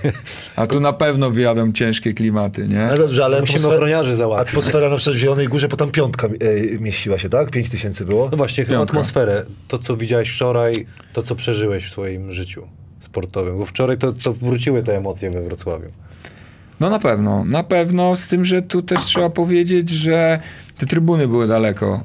A 0.56 0.68
tu 0.68 0.80
na 0.80 0.94
pewno 0.94 1.32
wyjadą 1.32 1.72
ciężkie 1.72 2.14
klimaty, 2.14 2.68
nie? 2.68 2.84
Ale 2.86 2.98
dobrze, 2.98 3.26
ale 3.26 3.42
Musimy 3.42 3.68
ochroniarzy 3.68 4.16
załatwić. 4.16 4.50
atmosfera 4.50 4.90
na 4.90 4.98
przykład 4.98 5.18
Zielonej 5.18 5.48
Górze, 5.50 5.68
bo 5.68 5.78
tam 5.78 5.92
piątka 5.92 6.28
e, 6.28 6.32
mieściła 6.80 7.18
się, 7.18 7.30
tak? 7.30 7.52
Pięć 7.52 7.70
tysięcy 7.70 8.06
było. 8.06 8.28
No 8.32 8.38
właśnie, 8.38 8.66
chyba 8.66 8.78
Piątka. 8.78 8.98
atmosferę. 8.98 9.46
To, 9.68 9.80
co 9.80 9.98
widziałeś 9.98 10.30
wczoraj, 10.30 10.86
to, 11.14 11.22
co 11.22 11.36
przeżyłeś 11.36 11.86
w 11.86 11.92
swoim 11.92 12.32
życiu 12.34 12.68
sportowym. 13.00 13.58
Bo 13.58 13.66
wczoraj 13.66 13.98
to, 13.98 14.14
to 14.14 14.34
wróciły 14.34 14.84
te 14.84 14.98
emocje 14.98 15.32
we 15.32 15.42
Wrocławiu. 15.42 15.88
No 16.80 16.90
na 16.90 17.00
pewno, 17.00 17.46
na 17.46 17.64
pewno, 17.64 18.16
z 18.18 18.28
tym, 18.28 18.46
że 18.46 18.62
tu 18.62 18.82
też 18.82 19.02
trzeba 19.02 19.30
powiedzieć, 19.30 19.90
że 19.90 20.40
te 20.78 20.86
trybuny 20.86 21.28
były 21.28 21.48
daleko, 21.48 22.04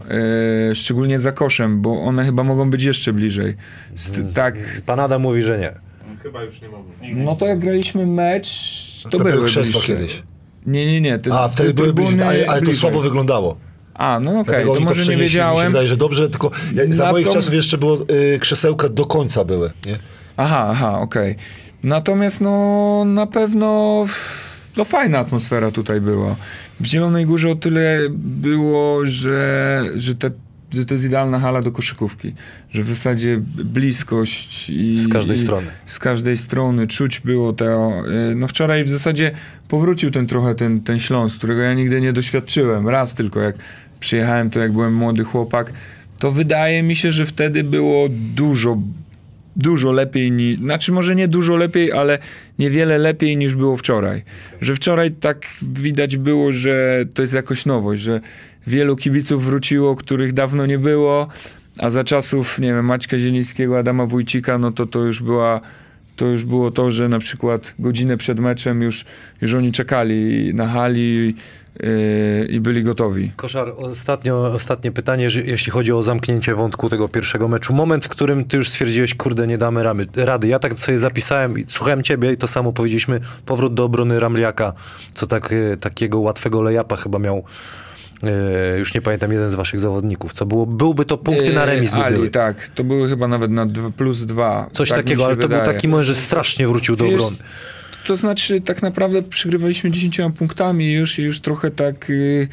yy, 0.68 0.74
szczególnie 0.74 1.18
za 1.18 1.33
koszem, 1.33 1.83
bo 1.83 2.02
one 2.02 2.24
chyba 2.24 2.44
mogą 2.44 2.70
być 2.70 2.83
jeszcze 2.83 3.12
bliżej. 3.12 3.54
St- 3.94 4.16
Mhm. 4.16 4.35
tak, 4.35 4.54
Pan 4.87 5.00
Adam 5.00 5.22
mówi, 5.22 5.42
że 5.42 5.59
nie. 5.59 5.72
Chyba 6.22 6.42
już 6.42 6.61
nie 6.62 6.68
mogą. 6.68 6.85
no 7.14 7.37
to 7.37 7.46
jak 7.46 7.59
graliśmy 7.59 8.07
mecz, 8.07 8.48
to, 9.02 9.11
To 9.11 9.18
były 9.18 9.33
były 9.33 9.48
kiedyś. 9.87 10.22
Nie, 10.66 10.87
nie, 10.87 11.00
nie. 11.00 11.18
A, 11.33 11.48
wtedy 11.48 11.68
te 11.68 11.74
były 11.74 11.92
bliżej, 11.92 12.22
ale, 12.22 12.46
ale 12.48 12.62
to 12.62 12.72
słabo 12.72 13.00
wyglądało. 13.00 13.57
A, 13.94 14.20
no 14.20 14.31
okej, 14.31 14.44
Dlatego 14.44 14.74
to 14.74 14.81
może 14.81 14.87
nie 14.87 15.03
przenieśli, 15.03 15.12
Mi 15.14 15.18
się 15.18 15.24
wiedziałem. 15.24 15.66
wydaje, 15.66 15.88
że 15.88 15.96
dobrze, 15.96 16.29
tylko 16.31 16.50
jak, 16.74 16.94
za 16.94 17.12
moich 17.12 17.29
czasów 17.29 17.55
jeszcze 17.55 17.79
było 17.79 17.98
y, 18.35 18.38
krzesełka 18.38 18.88
do 18.88 19.07
końca 19.07 19.44
były, 19.44 19.70
nie? 19.87 19.98
Aha, 20.37 20.66
aha, 20.70 21.00
okej. 21.00 21.37
Natomiast 21.83 22.40
no 22.40 23.05
na 23.07 23.27
pewno 23.27 24.05
no 24.77 24.85
fajna 24.85 25.18
atmosfera 25.18 25.70
tutaj 25.70 26.00
była. 26.00 26.37
W 26.81 26.87
Zielonej 26.87 27.27
Górze 27.27 27.50
o 27.50 27.55
tyle 27.55 27.98
było, 28.11 29.07
że, 29.07 29.83
że, 29.96 30.14
te, 30.14 30.31
że 30.74 30.87
to 30.87 30.94
jest 30.94 31.04
idealna 31.04 31.40
hala 31.40 31.62
do 31.62 31.72
koszykówki. 31.72 32.34
Że 32.70 32.82
w 32.82 32.88
zasadzie 32.88 33.40
bliskość 33.64 34.70
i... 34.70 34.96
Z 35.04 35.08
każdej 35.08 35.37
i 35.37 35.40
strony. 35.40 35.66
Z 35.87 35.98
każdej 35.98 36.37
strony 36.38 36.87
czuć 36.87 37.20
było 37.20 37.52
to. 37.52 37.92
y, 38.30 38.34
No 38.34 38.48
wczoraj 38.48 38.84
w 38.84 38.88
zasadzie 38.88 39.30
powrócił 39.68 40.10
ten 40.10 40.26
trochę 40.26 40.54
ten, 40.54 40.80
ten 40.80 40.98
Śląsk, 40.98 41.38
którego 41.38 41.60
ja 41.60 41.74
nigdy 41.74 42.00
nie 42.00 42.12
doświadczyłem. 42.12 42.88
Raz 42.88 43.14
tylko 43.14 43.40
jak 43.40 43.56
przyjechałem, 44.00 44.50
to 44.50 44.60
jak 44.60 44.72
byłem 44.72 44.94
młody 44.94 45.24
chłopak, 45.24 45.72
to 46.18 46.32
wydaje 46.32 46.82
mi 46.82 46.96
się, 46.96 47.12
że 47.12 47.26
wtedy 47.26 47.64
było 47.64 48.08
dużo 48.34 48.78
dużo 49.56 49.92
lepiej 49.92 50.32
niż, 50.32 50.58
znaczy 50.58 50.92
może 50.92 51.14
nie 51.14 51.28
dużo 51.28 51.56
lepiej, 51.56 51.92
ale 51.92 52.18
niewiele 52.58 52.98
lepiej 52.98 53.37
niż 53.37 53.54
było 53.54 53.76
wczoraj. 53.76 54.22
Że 54.60 54.76
wczoraj 54.76 55.10
tak 55.10 55.46
widać 55.62 56.16
było, 56.16 56.52
że 56.52 57.04
to 57.14 57.22
jest 57.22 57.34
jakoś 57.34 57.66
nowość, 57.66 58.02
że 58.02 58.20
wielu 58.66 58.96
kibiców 58.96 59.44
wróciło, 59.44 59.96
których 59.96 60.33
dawno 60.33 60.66
nie 60.66 60.79
było, 60.79 61.29
a 61.79 61.90
za 61.90 62.05
czasów, 62.05 62.59
nie 62.59 62.74
wiem, 62.74 62.85
Maćka 62.85 63.18
Zielińskiego, 63.18 63.79
Adama 63.79 64.07
Wójcika, 64.07 64.59
no 64.59 64.72
to 64.72 64.87
to 64.87 64.98
już 64.98 65.22
była 65.22 65.61
to 66.16 66.27
już 66.27 66.44
było 66.44 66.70
to, 66.70 66.90
że 66.90 67.09
na 67.09 67.18
przykład 67.18 67.74
godzinę 67.79 68.16
przed 68.16 68.40
meczem 68.40 68.83
już, 68.83 69.05
już 69.40 69.55
oni 69.55 69.72
czekali 69.72 70.50
na 70.55 70.68
hali 70.68 71.35
yy, 71.81 72.46
i 72.48 72.61
byli 72.61 72.83
gotowi. 72.83 73.31
Koszar, 73.37 73.72
ostatnio, 73.77 74.53
ostatnie 74.55 74.92
pytanie, 74.92 75.31
że, 75.31 75.40
jeśli 75.40 75.72
chodzi 75.72 75.92
o 75.92 76.03
zamknięcie 76.03 76.55
wątku 76.55 76.90
tego 76.90 77.09
pierwszego 77.09 77.48
meczu. 77.48 77.72
Moment, 77.74 78.05
w 78.05 78.09
którym 78.09 78.44
ty 78.44 78.57
już 78.57 78.68
stwierdziłeś, 78.68 79.14
kurde, 79.14 79.46
nie 79.46 79.59
damy 79.59 79.83
ramy, 79.83 80.07
rady. 80.16 80.48
Ja 80.48 80.59
tak 80.59 80.79
sobie 80.79 80.98
zapisałem 80.98 81.55
słuchałem 81.66 82.03
ciebie 82.03 82.33
i 82.33 82.37
to 82.37 82.48
samo 82.48 82.72
powiedzieliśmy, 82.72 83.20
powrót 83.46 83.74
do 83.74 83.85
obrony 83.85 84.20
Ramliaka, 84.20 84.72
co 85.14 85.27
tak, 85.27 85.53
e, 85.53 85.77
takiego 85.77 86.18
łatwego 86.18 86.62
lejapa 86.62 86.96
chyba 86.96 87.18
miał, 87.18 87.44
już 88.78 88.94
nie 88.94 89.02
pamiętam, 89.02 89.32
jeden 89.32 89.50
z 89.50 89.54
waszych 89.54 89.80
zawodników. 89.80 90.32
Co 90.32 90.46
było, 90.46 90.66
byłby 90.66 91.04
to 91.04 91.18
punkty 91.18 91.52
na 91.52 91.64
remis 91.64 91.90
by 91.92 91.96
Yy, 91.98 92.04
Ali, 92.04 92.16
były. 92.16 92.30
tak. 92.30 92.68
To 92.74 92.84
były 92.84 93.08
chyba 93.08 93.28
nawet 93.28 93.50
na 93.50 93.66
dwa, 93.66 93.90
plus 93.90 94.22
dwa. 94.24 94.68
Coś 94.72 94.88
tak 94.88 94.98
takiego, 94.98 95.24
ale 95.26 95.34
to 95.37 95.40
był 95.40 95.58
wydaje. 95.58 95.72
taki 95.74 95.88
moment, 95.88 96.06
że 96.06 96.14
strasznie 96.14 96.68
wrócił 96.68 96.96
do 96.96 97.04
Wiesz, 97.04 97.14
obrony. 97.14 97.37
To 98.06 98.16
znaczy, 98.16 98.60
tak 98.60 98.82
naprawdę 98.82 99.22
przegrywaliśmy 99.22 99.90
10 99.90 100.20
punktami 100.38 100.92
już 100.92 101.18
i 101.18 101.22
już 101.22 101.40
trochę 101.40 101.70
tak, 101.70 102.10
y, 102.10 102.48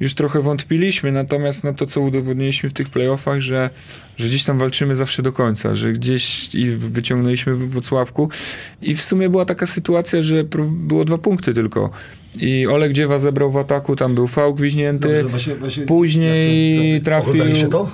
już 0.00 0.14
trochę 0.14 0.42
wątpiliśmy, 0.42 1.12
natomiast 1.12 1.64
no 1.64 1.74
to, 1.74 1.86
co 1.86 2.00
udowodniliśmy 2.00 2.70
w 2.70 2.72
tych 2.72 2.88
playoffach, 2.90 3.40
że, 3.40 3.70
że 4.16 4.26
gdzieś 4.26 4.44
tam 4.44 4.58
walczymy 4.58 4.96
zawsze 4.96 5.22
do 5.22 5.32
końca, 5.32 5.74
że 5.76 5.92
gdzieś 5.92 6.54
i 6.54 6.70
wyciągnęliśmy 6.70 7.54
w 7.54 7.70
Wrocławku 7.70 8.30
i 8.82 8.94
w 8.94 9.02
sumie 9.02 9.30
była 9.30 9.44
taka 9.44 9.66
sytuacja, 9.66 10.22
że 10.22 10.44
było 10.70 11.04
dwa 11.04 11.18
punkty 11.18 11.54
tylko. 11.54 11.90
I 12.38 12.66
Olek 12.66 12.92
Dziewa 12.92 13.18
zebrał 13.18 13.50
w 13.50 13.56
ataku, 13.56 13.96
tam 13.96 14.14
był 14.14 14.28
fał 14.28 14.54
gwiźnięty, 14.54 15.24
później 15.86 17.00
trafił... 17.00 17.30
Oglądaliście 17.30 17.68
to? 17.68 17.90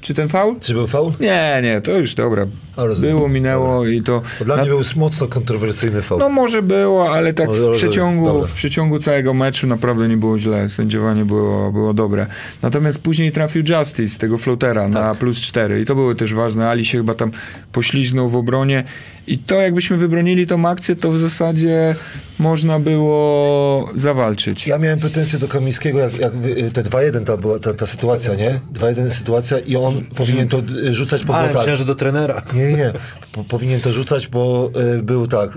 Czy 0.00 0.14
ten 0.14 0.28
faul? 0.28 0.56
Czy 0.60 0.74
był 0.74 0.86
faul? 0.86 1.12
Nie, 1.20 1.60
nie, 1.62 1.80
to 1.80 1.98
już 1.98 2.14
dobra. 2.14 2.46
A. 2.76 3.00
Było, 3.00 3.28
minęło 3.28 3.86
i 3.86 4.02
to... 4.02 4.22
Bo 4.38 4.44
dla 4.44 4.56
na- 4.56 4.62
mnie 4.62 4.70
był 4.70 4.80
mocno 4.96 5.26
kontrowersyjny 5.26 6.02
faul. 6.02 6.20
no 6.20 6.28
może 6.28 6.62
było, 6.62 7.12
ale 7.12 7.32
tak 7.32 7.48
Może- 7.48 7.72
w 7.72 7.76
przeciągu, 7.76 8.26
dobra. 8.26 8.48
w 8.48 8.52
przeciągu 8.52 8.98
całego 8.98 9.34
meczu 9.34 9.66
naprawdę 9.66 10.08
nie 10.08 10.16
było 10.16 10.38
źle. 10.38 10.68
Sędziowanie 10.68 11.24
było, 11.24 11.72
było 11.72 11.94
dobre. 11.94 12.26
Natomiast 12.62 13.02
później 13.02 13.32
trafił 13.32 13.62
Justice 13.68 14.18
tego 14.18 14.38
floatera 14.38 14.82
na 14.88 15.00
Tak. 15.10 15.18
plus 15.18 15.40
4 15.40 15.80
i 15.80 15.84
to 15.84 15.94
były 15.94 16.14
też 16.14 16.34
ważne. 16.34 16.68
Ali 16.68 16.84
się 16.84 16.98
chyba 16.98 17.14
tam 17.14 17.30
pośliznął 17.72 18.28
w 18.28 18.36
obronie 18.36 18.84
i 19.28 19.38
to 19.38 19.54
jakbyśmy 19.60 19.96
wybronili 19.96 20.46
tą 20.46 20.68
akcję, 20.68 20.96
to 20.96 21.10
w 21.12 21.18
zasadzie 21.18 21.94
można 22.38 22.80
było 22.80 23.90
zawalczyć. 23.94 24.66
Ja 24.66 24.78
miałem 24.78 24.98
pretensje 25.00 25.38
do 25.38 25.48
Kamińskiego, 25.48 25.98
jak, 25.98 26.18
jak 26.18 26.32
y, 26.34 26.70
te 26.72 26.82
2-1 26.82 27.24
ta 27.24 27.36
była 27.36 27.58
ta, 27.58 27.74
ta 27.74 27.86
sytuacja, 27.86 28.34
nie? 28.34 28.60
2-1 28.74 29.10
sytuacja 29.10 29.58
i 29.58 29.76
on 29.76 30.04
powinien 30.16 30.48
to 30.48 30.58
y, 30.86 30.94
rzucać 30.94 31.24
po 31.24 31.36
Ale 31.36 31.52
błotach. 31.52 31.76
że 31.76 31.84
do 31.84 31.94
trenera. 31.94 32.42
Nie, 32.54 32.72
nie. 32.72 32.92
Po, 33.32 33.44
powinien 33.44 33.80
to 33.80 33.92
rzucać, 33.92 34.28
bo 34.28 34.70
y, 34.98 35.02
był 35.02 35.26
tak, 35.26 35.56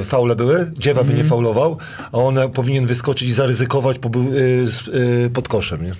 y, 0.00 0.04
faule 0.04 0.36
były, 0.36 0.70
dziewa 0.78 1.00
by 1.04 1.08
nie 1.08 1.12
Mhm. 1.20 1.28
faulował, 1.28 1.76
a 2.12 2.18
on 2.18 2.50
powinien 2.52 2.86
wyskoczyć 2.86 3.28
i 3.28 3.32
zaryzykować, 3.32 3.98
bo 3.98 4.08
był 4.08 4.22
y, 4.34 4.66
y, 5.26 5.30
pod 5.30 5.48
koszem, 5.48 5.82
nie? 5.84 5.92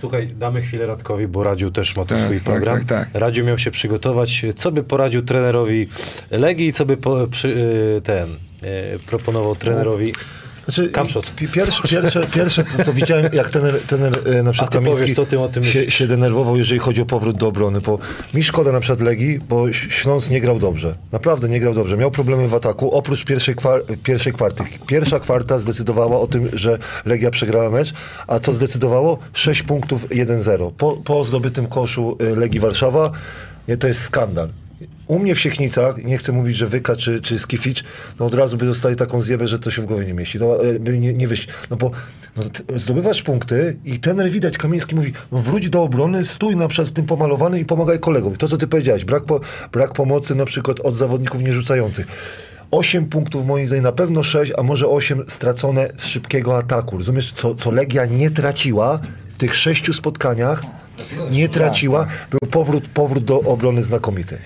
Słuchaj, 0.00 0.28
damy 0.38 0.62
chwilę 0.62 0.86
Radkowi, 0.86 1.28
bo 1.28 1.42
Radziu 1.44 1.70
też 1.70 1.96
ma 1.96 2.04
tu 2.04 2.14
Tak, 2.14 2.24
swój 2.24 2.36
tak, 2.36 2.44
program. 2.44 2.78
tak, 2.78 2.84
tak. 2.84 3.08
Radziu 3.20 3.44
miał 3.44 3.58
się 3.58 3.70
przygotować. 3.70 4.44
Co 4.56 4.72
by 4.72 4.82
poradził 4.82 5.22
trenerowi 5.22 5.88
Legii 6.30 6.66
i 6.66 6.72
co 6.72 6.86
by 6.86 6.96
po, 6.96 7.26
przy, 7.26 7.48
y, 7.48 8.00
ten 8.00 8.28
y, 8.94 8.98
proponował 9.06 9.56
trenerowi 9.56 10.12
Znaczy, 10.64 10.88
Pierwsze, 11.52 11.88
pierwsze, 11.88 12.26
pierwsze 12.26 12.64
to, 12.64 12.84
to 12.84 12.92
widziałem, 12.92 13.28
jak 13.32 13.50
trener, 13.50 13.80
trener 13.80 14.18
e, 14.28 14.42
na 14.42 14.52
przykład 14.52 14.70
Kamiński 14.70 15.14
powiesz, 15.14 15.16
się, 15.72 15.90
się 15.90 16.06
denerwował, 16.06 16.56
jeżeli 16.56 16.80
chodzi 16.80 17.02
o 17.02 17.06
powrót 17.06 17.36
do 17.36 17.46
obrony, 17.48 17.80
bo 17.80 17.98
mi 18.34 18.42
szkoda 18.42 18.72
na 18.72 18.80
przykład 18.80 19.00
Legii, 19.00 19.38
bo 19.48 19.72
Śląsk 19.72 20.30
nie 20.30 20.40
grał 20.40 20.58
dobrze. 20.58 20.94
Naprawdę 21.12 21.48
nie 21.48 21.60
grał 21.60 21.74
dobrze. 21.74 21.96
Miał 21.96 22.10
problemy 22.10 22.48
w 22.48 22.54
ataku, 22.54 22.90
oprócz 22.92 23.24
pierwszej, 23.24 23.54
kwar 23.54 23.82
pierwszej 24.02 24.32
kwarty. 24.32 24.64
Pierwsza 24.86 25.20
kwarta 25.20 25.58
zdecydowała 25.58 26.20
o 26.20 26.26
tym, 26.26 26.48
że 26.52 26.78
Legia 27.04 27.30
przegrała 27.30 27.70
mecz, 27.70 27.92
a 28.26 28.38
co 28.38 28.52
zdecydowało? 28.52 29.18
6 29.32 29.62
punktów 29.62 30.08
1-0. 30.08 30.72
Po, 30.72 30.96
po 30.96 31.24
zdobytym 31.24 31.66
koszu 31.66 32.16
e, 32.20 32.40
Legii 32.40 32.60
Warszawa, 32.60 33.10
nie, 33.68 33.76
to 33.76 33.88
jest 33.88 34.02
skandal. 34.02 34.48
U 35.10 35.18
mnie 35.18 35.34
w 35.34 35.40
Siechnicach, 35.40 36.04
nie 36.04 36.18
chcę 36.18 36.32
mówić, 36.32 36.56
że 36.56 36.66
Wyka 36.66 36.96
czy, 36.96 37.20
czy 37.20 37.38
Skificz, 37.38 37.84
no 38.18 38.26
od 38.26 38.34
razu 38.34 38.56
by 38.56 38.66
dostali 38.66 38.96
taką 38.96 39.22
zjebę, 39.22 39.48
że 39.48 39.58
to 39.58 39.70
się 39.70 39.82
w 39.82 39.86
głowie 39.86 40.06
nie 40.06 40.14
mieści. 40.14 40.38
E, 40.38 40.80
by 40.80 40.98
nie, 40.98 41.12
nie 41.12 41.28
wyjść. 41.28 41.48
No 41.70 41.76
bo 41.76 41.90
no, 42.36 42.42
zdobywasz 42.76 43.22
punkty 43.22 43.76
i 43.84 43.98
trener 43.98 44.30
widać, 44.30 44.58
Kamiński 44.58 44.94
mówi, 44.94 45.12
no 45.32 45.38
wróć 45.38 45.70
do 45.70 45.82
obrony, 45.82 46.24
stój 46.24 46.56
na 46.56 46.68
przykład 46.68 46.94
tym 46.94 47.06
pomalowany 47.06 47.60
i 47.60 47.64
pomagaj 47.64 48.00
kolegom. 48.00 48.36
To, 48.36 48.48
co 48.48 48.56
ty 48.56 48.66
powiedziałeś, 48.66 49.04
brak, 49.04 49.24
po, 49.24 49.40
brak 49.72 49.92
pomocy 49.92 50.34
na 50.34 50.44
przykład 50.44 50.80
od 50.80 50.96
zawodników 50.96 51.42
nierzucających. 51.42 52.06
8 52.70 53.06
punktów 53.06 53.46
moim 53.46 53.66
zdaniem, 53.66 53.84
na 53.84 53.92
pewno 53.92 54.22
6, 54.22 54.52
a 54.58 54.62
może 54.62 54.88
8 54.88 55.24
stracone 55.28 55.88
z 55.96 56.06
szybkiego 56.06 56.58
ataku. 56.58 56.98
Rozumiesz, 56.98 57.32
co, 57.32 57.54
co 57.54 57.70
Legia 57.70 58.06
nie 58.06 58.30
traciła 58.30 59.00
w 59.28 59.36
tych 59.36 59.54
sześciu 59.54 59.92
spotkaniach, 59.92 60.62
nie 61.30 61.48
traciła, 61.48 62.06
był 62.30 62.50
powrót, 62.50 62.88
powrót 62.88 63.24
do 63.24 63.40
obrony 63.40 63.82
znakomity. 63.82 64.38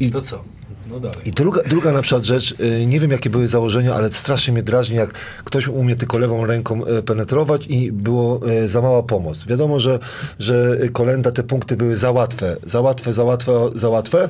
I 0.00 0.10
To 0.10 0.22
co? 0.22 0.57
No 0.90 1.00
dalej. 1.00 1.18
I 1.24 1.30
druga, 1.30 1.62
druga 1.62 1.92
na 1.92 2.02
przykład 2.02 2.24
rzecz, 2.24 2.54
y, 2.60 2.86
nie 2.86 3.00
wiem 3.00 3.10
jakie 3.10 3.30
były 3.30 3.48
założenia, 3.48 3.94
ale 3.94 4.12
strasznie 4.12 4.52
mnie 4.52 4.62
drażni, 4.62 4.96
jak 4.96 5.12
ktoś 5.44 5.68
umie 5.68 5.96
tylko 5.96 6.18
lewą 6.18 6.46
ręką 6.46 6.86
y, 6.86 7.02
penetrować 7.02 7.66
i 7.66 7.92
było 7.92 8.40
y, 8.50 8.68
za 8.68 8.82
mała 8.82 9.02
pomoc. 9.02 9.46
Wiadomo, 9.46 9.80
że, 9.80 9.98
że 10.38 10.78
Kolenda 10.92 11.32
te 11.32 11.42
punkty 11.42 11.76
były 11.76 11.96
za 11.96 12.10
łatwe, 12.10 12.56
za 12.64 12.80
łatwe, 12.80 13.12
za 13.12 13.24
łatwe, 13.24 13.52
za 13.74 13.88
łatwe 13.88 14.28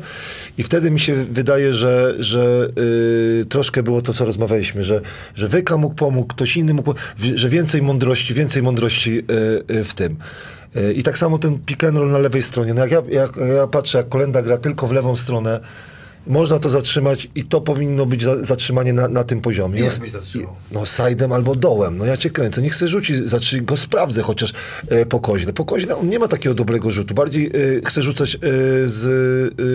i 0.58 0.62
wtedy 0.62 0.90
mi 0.90 1.00
się 1.00 1.14
wydaje, 1.14 1.74
że, 1.74 2.14
że 2.18 2.68
y, 3.40 3.44
troszkę 3.48 3.82
było 3.82 4.02
to, 4.02 4.12
co 4.12 4.24
rozmawialiśmy, 4.24 4.82
że, 4.82 5.00
że 5.34 5.48
Wyka 5.48 5.76
mógł 5.76 5.94
pomóc, 5.94 6.26
ktoś 6.28 6.56
inny 6.56 6.74
mógł, 6.74 6.94
że 7.34 7.48
więcej 7.48 7.82
mądrości, 7.82 8.34
więcej 8.34 8.62
mądrości 8.62 9.18
y, 9.18 9.74
y, 9.74 9.84
w 9.84 9.94
tym. 9.94 10.16
I 10.94 11.02
tak 11.02 11.18
samo 11.18 11.38
ten 11.38 11.58
pick 11.58 11.84
and 11.84 11.98
roll 11.98 12.10
na 12.10 12.18
lewej 12.18 12.42
stronie. 12.42 12.74
No 12.74 12.86
jak, 12.86 12.90
ja, 12.90 13.02
jak 13.10 13.30
ja 13.56 13.66
patrzę, 13.66 13.98
jak 13.98 14.08
Kolenda 14.08 14.42
gra 14.42 14.58
tylko 14.58 14.86
w 14.86 14.92
lewą 14.92 15.16
stronę, 15.16 15.60
można 16.28 16.58
to 16.58 16.70
zatrzymać 16.70 17.28
i 17.34 17.42
to 17.42 17.60
powinno 17.60 18.06
być 18.06 18.24
za, 18.24 18.44
zatrzymanie 18.44 18.92
na, 18.92 19.08
na 19.08 19.24
tym 19.24 19.40
poziomie. 19.40 19.80
Jak 19.80 19.98
byś 19.98 20.10
zatrzymał? 20.10 20.56
No 20.70 20.80
side'em 20.80 21.34
albo 21.34 21.54
dołem. 21.54 21.98
No 21.98 22.04
ja 22.04 22.16
cię 22.16 22.30
kręcę. 22.30 22.62
Niech 22.62 22.74
sobie 22.74 22.88
rzuci, 22.88 23.14
zacznie 23.28 23.60
go 23.60 23.76
sprawdzę 23.76 24.22
chociaż 24.22 24.52
e, 24.88 25.06
po 25.06 25.20
koźle. 25.20 25.52
Po 25.52 25.64
koźle 25.64 25.96
on 25.96 26.08
nie 26.08 26.18
ma 26.18 26.28
takiego 26.28 26.54
dobrego 26.54 26.90
rzutu. 26.90 27.14
Bardziej 27.14 27.46
e, 27.46 27.50
chce 27.84 28.02
rzucać 28.02 28.34
e, 28.34 28.38
z 28.86 29.04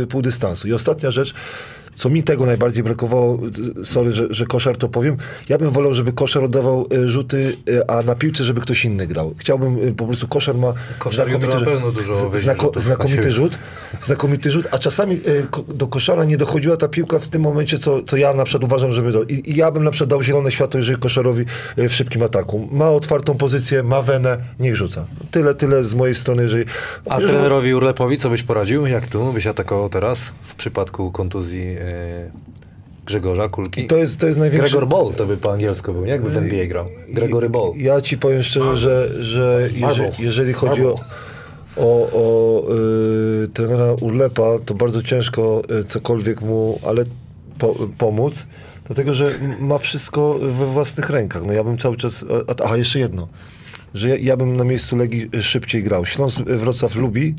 e, 0.04 0.08
półdystansu. 0.08 0.68
I 0.68 0.74
ostatnia 0.74 1.12
rzecz, 1.12 1.34
co 1.96 2.10
mi 2.10 2.24
tego 2.24 2.46
najbardziej 2.46 2.84
brakowało, 2.84 3.40
sorry, 3.84 4.14
że, 4.14 4.28
że 4.30 4.46
koszar 4.46 4.78
to 4.78 4.90
powiem, 4.90 5.18
ja 5.50 5.58
bym 5.58 5.70
wolał, 5.70 5.94
żeby 5.94 6.14
koszar 6.14 6.44
oddawał 6.44 6.88
e, 7.06 7.08
rzuty, 7.10 7.58
e, 7.70 7.92
a 7.92 8.02
na 8.04 8.16
piłce, 8.16 8.44
żeby 8.44 8.62
ktoś 8.62 8.86
inny 8.86 9.08
grał. 9.08 9.34
Chciałbym, 9.38 9.78
e, 9.88 9.92
po 9.92 10.06
prostu 10.08 10.28
koszar 10.28 10.56
ma 10.56 10.74
Koszar 11.00 11.32
jutro 11.32 11.60
na 11.60 11.66
pewno 11.66 11.92
dużo 11.92 12.16
z- 12.16 12.24
weźmie 12.32 12.54
rzutów 12.54 12.76
na 12.76 12.82
znakomity 12.82 13.32
rzut, 13.32 13.58
znakomity 14.02 14.52
rzut, 14.52 14.68
a 14.72 14.78
czasami 14.78 15.16
e, 15.16 15.20
ko- 15.52 15.64
do 15.76 15.88
koszara 15.88 16.24
nie 16.24 16.38
dochodziła 16.38 16.78
ta 16.78 16.88
piłka 16.88 17.20
w 17.20 17.28
tym 17.28 17.42
momencie, 17.42 17.78
co, 17.78 18.04
co 18.04 18.18
ja 18.18 18.34
na 18.34 18.44
przykład 18.44 18.64
uważam, 18.64 18.92
żeby 18.92 19.12
do... 19.12 19.24
I, 19.24 19.52
I 19.52 19.56
ja 19.56 19.72
bym 19.72 19.84
na 19.84 19.92
przykład 19.92 20.10
dał 20.10 20.24
zielone 20.24 20.52
światło, 20.52 20.78
jeżeli 20.78 20.98
koszarowi 21.00 21.46
e, 21.78 21.90
w 21.90 21.94
szybkim 21.94 22.24
ataku. 22.24 22.68
Ma 22.72 22.90
otwartą 22.90 23.38
pozycję, 23.38 23.84
ma 23.84 24.02
wenę, 24.02 24.38
niech 24.60 24.76
rzuca. 24.76 25.06
Tyle, 25.32 25.54
tyle 25.56 25.84
z 25.84 25.96
mojej 25.96 26.16
strony, 26.16 26.44
jeżeli... 26.44 26.66
A 27.10 27.18
trenerowi 27.18 27.74
Urlepowi 27.74 28.18
co 28.18 28.30
byś 28.30 28.44
poradził? 28.44 28.86
Jak 28.86 29.08
tu 29.08 29.34
byś 29.34 29.48
atakował 29.48 29.90
teraz 29.90 30.32
w 30.44 30.56
przypadku 30.56 31.12
kontuzji 31.12 31.76
Grzegorza 33.06 33.50
Kulki? 33.50 33.82
I 33.82 33.88
to 33.88 33.98
jest, 33.98 34.18
to 34.18 34.28
jest 34.28 34.40
największy... 34.40 34.72
Gregor 34.72 34.88
Ball 34.88 35.14
to 35.14 35.26
by 35.26 35.38
po 35.38 35.52
angielsku 35.52 35.94
był, 35.94 36.06
nie? 36.06 36.12
Jakby 36.12 36.30
w 36.30 36.38
NBA 36.38 36.66
grał. 36.66 36.86
Gregory 37.10 37.50
Ball. 37.50 37.72
Ja 37.78 38.02
ci 38.02 38.18
powiem 38.18 38.44
szczerze, 38.44 38.76
że, 38.78 39.24
że 39.24 39.70
Marble. 39.80 40.04
jeżeli, 40.04 40.26
jeżeli 40.26 40.54
chodzi 40.54 40.86
o, 40.86 40.94
Marble. 40.94 41.06
o, 41.76 42.10
o 42.14 42.64
y, 43.44 43.48
trenera 43.48 43.94
Urlepa, 43.94 44.60
to 44.66 44.74
bardzo 44.74 45.04
ciężko 45.04 45.62
y, 45.80 45.84
cokolwiek 45.84 46.42
mu, 46.42 46.80
ale 46.88 47.04
po, 47.60 47.76
pomóc, 47.98 48.48
dlatego 48.86 49.14
że 49.14 49.32
ma 49.60 49.78
wszystko 49.78 50.40
we 50.40 50.66
własnych 50.66 51.10
rękach. 51.10 51.46
No 51.46 51.54
ja 51.54 51.64
bym 51.64 51.78
cały 51.78 51.98
czas, 51.98 52.26
a, 52.48 52.64
aha, 52.66 52.78
jeszcze 52.78 53.00
jedno, 53.00 53.28
że 53.94 54.10
ja, 54.10 54.16
ja 54.16 54.38
bym 54.38 54.58
na 54.58 54.64
miejscu 54.64 54.96
Legii 54.96 55.30
szybciej 55.42 55.84
grał. 55.84 56.06
Śląsk 56.06 56.42
Wrocław 56.42 56.96
lubi, 56.96 57.36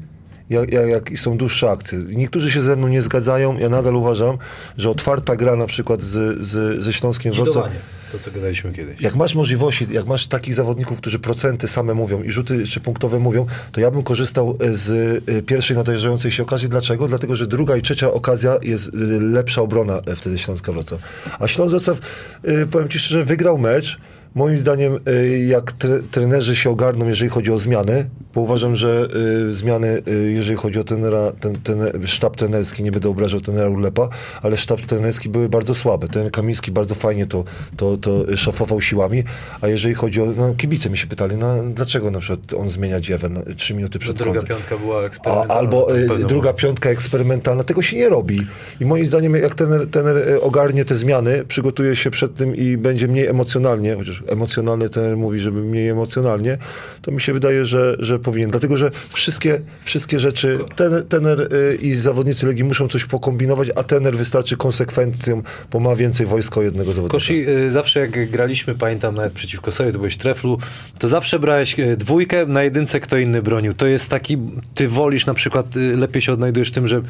jak, 0.50 0.72
jak, 0.72 1.18
są 1.18 1.36
dłuższe 1.36 1.70
akcje. 1.70 1.98
Niektórzy 1.98 2.50
się 2.50 2.62
ze 2.62 2.76
mną 2.76 2.88
nie 2.88 3.02
zgadzają, 3.02 3.58
ja 3.58 3.68
nadal 3.68 3.96
uważam, 3.96 4.38
że 4.78 4.90
otwarta 4.90 5.36
gra 5.36 5.56
na 5.56 5.66
przykład 5.66 6.02
z, 6.02 6.38
z, 6.38 6.82
ze 6.84 6.92
Śląskiem 6.92 7.32
Wrocław... 7.32 7.70
To 8.12 8.18
co 8.18 8.30
gadaliśmy 8.30 8.72
kiedyś. 8.72 9.00
Jak 9.00 9.14
masz 9.14 9.34
możliwości, 9.34 9.86
jak 9.90 10.06
masz 10.06 10.26
takich 10.26 10.54
zawodników, 10.54 10.98
którzy 10.98 11.18
procenty 11.18 11.68
same 11.68 11.94
mówią 11.94 12.22
i 12.22 12.30
rzuty 12.30 12.66
czy 12.66 12.80
punktowe 12.80 13.18
mówią, 13.18 13.46
to 13.72 13.80
ja 13.80 13.90
bym 13.90 14.02
korzystał 14.02 14.58
z 14.72 14.90
e, 15.28 15.42
pierwszej 15.42 15.76
nadejrzającej 15.76 16.30
się 16.30 16.42
okazji. 16.42 16.68
Dlaczego? 16.68 17.08
Dlatego, 17.08 17.36
że 17.36 17.46
druga 17.46 17.76
i 17.76 17.82
trzecia 17.82 18.12
okazja 18.12 18.58
jest 18.62 18.88
e, 18.88 18.98
lepsza 19.20 19.62
obrona 19.62 20.00
e, 20.06 20.16
wtedy 20.16 20.38
Śląska 20.38 20.72
Wrocław. 20.72 21.00
A 21.38 21.48
Śląsk 21.48 21.70
Wrocław, 21.70 21.98
powiem 22.70 22.88
Ci 22.88 22.98
szczerze, 22.98 23.24
wygrał 23.24 23.58
mecz. 23.58 23.98
Moim 24.34 24.58
zdaniem, 24.58 24.98
e, 25.06 25.38
jak 25.38 25.72
tre, 25.72 26.00
trenerzy 26.10 26.56
się 26.56 26.70
ogarną, 26.70 27.08
jeżeli 27.08 27.30
chodzi 27.30 27.50
o 27.52 27.58
zmiany, 27.58 28.08
bo 28.34 28.40
uważam, 28.40 28.76
że 28.76 29.08
e, 29.48 29.52
zmiany, 29.52 30.02
e, 30.06 30.12
jeżeli 30.12 30.56
chodzi 30.56 30.78
o 30.78 30.84
trenera, 30.84 31.32
ten, 31.40 31.56
ten 31.62 32.06
sztab 32.06 32.36
trenerski, 32.36 32.82
nie 32.82 32.92
będę 32.92 33.08
obrażał 33.08 33.40
trenera 33.40 33.68
Urlepa, 33.68 34.08
ale 34.42 34.56
sztab 34.56 34.80
trenerski 34.80 35.28
były 35.28 35.48
bardzo 35.48 35.74
słabe. 35.74 36.08
Ten 36.08 36.30
Kamiński 36.30 36.72
bardzo 36.72 36.94
fajnie 36.94 37.26
to, 37.26 37.44
to, 37.76 37.96
to 37.96 38.36
szafował 38.36 38.80
siłami, 38.80 39.24
a 39.60 39.68
jeżeli 39.68 39.94
chodzi 39.94 40.20
o, 40.20 40.26
no 40.36 40.54
kibice 40.54 40.90
mi 40.90 40.98
się 40.98 41.06
pytali, 41.06 41.36
no 41.36 41.62
dlaczego 41.74 42.10
na 42.10 42.20
przykład 42.20 42.54
on 42.60 42.68
zmienia 42.68 43.00
dziewę 43.00 43.28
na, 43.28 43.40
trzy 43.56 43.74
minuty 43.74 43.98
przed 43.98 44.16
Druga 44.16 44.40
kątem. 44.40 44.56
piątka 44.56 44.78
była 44.78 44.98
A, 45.00 45.02
eksperymentalna. 45.02 45.54
albo 45.54 45.96
y, 45.96 46.04
w 46.04 46.08
pewnym 46.08 46.28
druga 46.28 46.52
piątka 46.52 46.90
eksperymentalna. 46.90 47.64
Tego 47.64 47.82
się 47.82 47.96
nie 47.96 48.08
robi. 48.08 48.46
I 48.80 48.84
moim 48.84 49.04
zdaniem, 49.06 49.34
jak 49.34 49.54
tener, 49.54 49.86
tener 49.86 50.16
y, 50.16 50.40
ogarnie 50.40 50.84
te 50.84 50.94
zmiany, 50.94 51.44
przygotuje 51.44 51.96
się 51.96 52.10
przed 52.10 52.34
tym 52.34 52.56
i 52.56 52.76
będzie 52.76 53.08
mniej 53.08 53.26
emocjonalnie, 53.26 53.96
chociaż 53.96 54.23
emocjonalny 54.28 54.88
tener 54.88 55.16
mówi, 55.16 55.40
żeby 55.40 55.62
mniej 55.62 55.88
emocjonalnie, 55.88 56.58
to 57.02 57.12
mi 57.12 57.20
się 57.20 57.32
wydaje, 57.32 57.64
że, 57.64 57.96
że 57.98 58.18
powinien. 58.18 58.50
Dlatego, 58.50 58.76
że 58.76 58.90
wszystkie, 59.08 59.60
wszystkie 59.82 60.18
rzeczy, 60.18 60.58
tener, 60.76 61.04
tener 61.04 61.48
i 61.80 61.94
zawodnicy 61.94 62.46
Legii 62.46 62.64
muszą 62.64 62.88
coś 62.88 63.04
pokombinować, 63.04 63.68
a 63.76 63.82
tener 63.82 64.16
wystarczy 64.16 64.56
konsekwencją, 64.56 65.42
bo 65.70 65.80
ma 65.80 65.94
więcej 65.94 66.26
wojska 66.26 66.60
o 66.60 66.62
jednego 66.62 66.92
zawodnika. 66.92 67.12
Kosi, 67.12 67.48
y, 67.48 67.70
zawsze 67.70 68.00
jak 68.00 68.30
graliśmy, 68.30 68.74
pamiętam 68.74 69.14
nawet 69.14 69.32
przeciwko 69.32 69.72
sobie, 69.72 69.92
to 69.92 69.98
byłeś 69.98 70.16
treflu, 70.16 70.58
to 70.98 71.08
zawsze 71.08 71.38
brałeś 71.38 71.78
y, 71.78 71.96
dwójkę, 71.96 72.46
na 72.46 72.62
jedynce 72.62 73.00
kto 73.00 73.16
inny 73.16 73.42
bronił. 73.42 73.74
To 73.74 73.86
jest 73.86 74.10
taki, 74.10 74.38
ty 74.74 74.88
wolisz 74.88 75.26
na 75.26 75.34
przykład, 75.34 75.76
y, 75.76 75.96
lepiej 75.96 76.22
się 76.22 76.32
odnajdujesz 76.32 76.70
tym, 76.70 76.86
że 76.86 77.02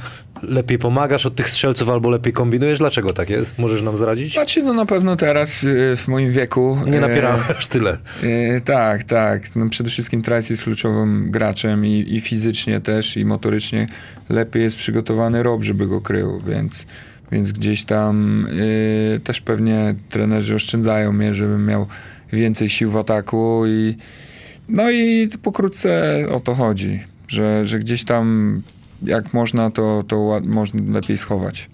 lepiej 0.43 0.79
pomagasz 0.79 1.27
od 1.27 1.35
tych 1.35 1.51
strzelców 1.51 1.89
albo 1.89 2.11
lepiej 2.11 2.33
kombinujesz. 2.33 2.79
Dlaczego 2.79 3.13
tak 3.13 3.31
jest? 3.31 3.59
Możesz 3.59 3.83
nam 3.83 3.97
zdradzić? 3.97 4.33
Znaczy, 4.33 4.63
no 4.63 4.73
na 4.73 4.87
pewno 4.87 5.17
teraz 5.17 5.67
w 5.97 6.09
moim 6.09 6.33
wieku. 6.33 6.79
Nie 6.87 7.01
napieramy 7.09 7.43
aż 7.59 7.67
tyle. 7.67 7.99
E, 8.23 8.61
tak, 8.61 9.05
tak. 9.05 9.57
No 9.57 9.69
przede 9.69 9.91
wszystkim 9.91 10.23
Trice 10.23 10.53
jest 10.53 10.65
kluczowym 10.65 11.31
graczem 11.31 11.87
i, 11.87 12.07
i 12.09 12.21
fizycznie 12.21 12.81
też, 12.81 13.17
i 13.17 13.25
motorycznie 13.25 13.87
lepiej 14.29 14.63
jest 14.63 14.77
przygotowany 14.77 15.43
Rob, 15.43 15.63
żeby 15.63 15.87
go 15.87 16.01
krył, 16.01 16.41
więc, 16.41 16.87
więc 17.33 17.53
gdzieś 17.53 17.85
tam 17.85 18.47
e, 19.17 19.21
też 19.21 19.41
pewnie 19.41 19.95
trenerzy 20.11 20.55
oszczędzają 20.55 21.13
mnie, 21.13 21.35
żebym 21.35 21.67
miał 21.67 21.87
więcej 22.33 22.71
sił 22.71 22.91
w 22.91 22.97
ataku 22.97 23.63
i 23.67 23.97
no 24.69 24.91
i 24.91 25.29
pokrótce 25.43 26.19
o 26.31 26.41
to 26.41 26.55
chodzi, 26.55 27.03
że, 27.29 27.67
że 27.67 27.79
gdzieś 27.79 28.05
tam 28.05 28.63
jak 29.03 29.35
można, 29.35 29.71
to, 29.71 30.05
to 30.09 30.17
ład- 30.17 30.47
można 30.47 30.93
lepiej 30.93 31.19
schować. 31.19 31.71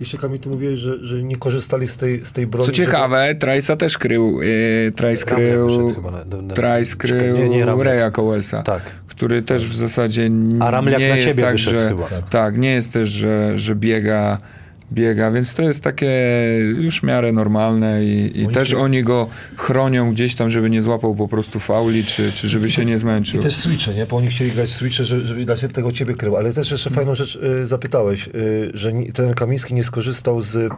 Jeszcze 0.00 0.18
Kamil, 0.18 0.38
ty 0.38 0.48
mówiłeś, 0.48 0.78
że, 0.78 1.04
że 1.04 1.22
nie 1.22 1.36
korzystali 1.36 1.88
z 1.88 1.96
tej, 1.96 2.24
z 2.24 2.32
tej 2.32 2.46
broni. 2.46 2.66
Co 2.66 2.72
ciekawe, 2.72 3.34
Trice'a 3.38 3.76
też 3.76 3.98
krył. 3.98 4.42
Yy, 4.42 4.92
Ramlek 5.00 5.24
krył, 5.24 5.68
czekaj, 6.54 6.84
krył 6.98 7.36
nie, 7.36 7.48
nie. 7.48 7.64
Reja. 7.64 8.62
Tak. 8.64 8.82
który 9.06 9.42
też 9.42 9.68
w 9.68 9.74
zasadzie 9.74 10.30
A 10.60 10.70
Ramliak 10.70 11.00
nie 11.00 11.08
na 11.08 11.16
jest 11.16 11.28
ciebie 11.28 11.42
tak, 11.42 11.52
wyszedł 11.52 11.80
że, 11.80 11.88
chyba. 11.88 12.08
Tak, 12.30 12.58
nie 12.58 12.72
jest 12.72 12.92
też, 12.92 13.08
że, 13.08 13.58
że 13.58 13.74
biega, 13.74 14.38
biega, 14.92 15.30
więc 15.30 15.54
to 15.54 15.62
jest 15.62 15.80
takie 15.80 16.10
już 16.80 17.00
w 17.00 17.02
miarę 17.02 17.32
normalne 17.32 18.04
i, 18.04 18.42
i 18.42 18.46
też 18.48 18.74
oni 18.74 19.02
go 19.04 19.28
chronią 19.56 20.12
gdzieś 20.12 20.34
tam, 20.34 20.50
żeby 20.50 20.70
nie 20.70 20.82
złapał 20.82 21.14
po 21.14 21.28
prostu 21.28 21.60
fauli, 21.60 22.04
czy, 22.04 22.32
czy 22.32 22.48
żeby 22.48 22.70
się 22.70 22.84
nie 22.84 22.94
I 22.94 22.98
zmęczył. 22.98 23.42
też 23.42 23.56
switche, 23.56 23.94
nie? 23.94 24.06
Bo 24.06 24.16
oni 24.16 24.26
chcieli 24.28 24.52
grać 24.52 24.68
switche, 24.70 25.04
żeby, 25.04 25.26
żeby 25.26 25.44
dać 25.44 25.64
tego 25.72 25.92
ciebie 25.92 26.14
krył. 26.14 26.36
Ale 26.36 26.52
też 26.52 26.70
jeszcze 26.70 26.90
fajną 26.90 27.14
rzecz 27.14 27.36
y, 27.62 27.66
zapytałeś, 27.66 28.28
y, 28.28 28.70
że 28.74 28.92
ni- 28.92 29.12
ten 29.12 29.34
Kamiński 29.34 29.74
nie 29.74 29.84
skorzystał 29.84 30.40
z 30.42 30.72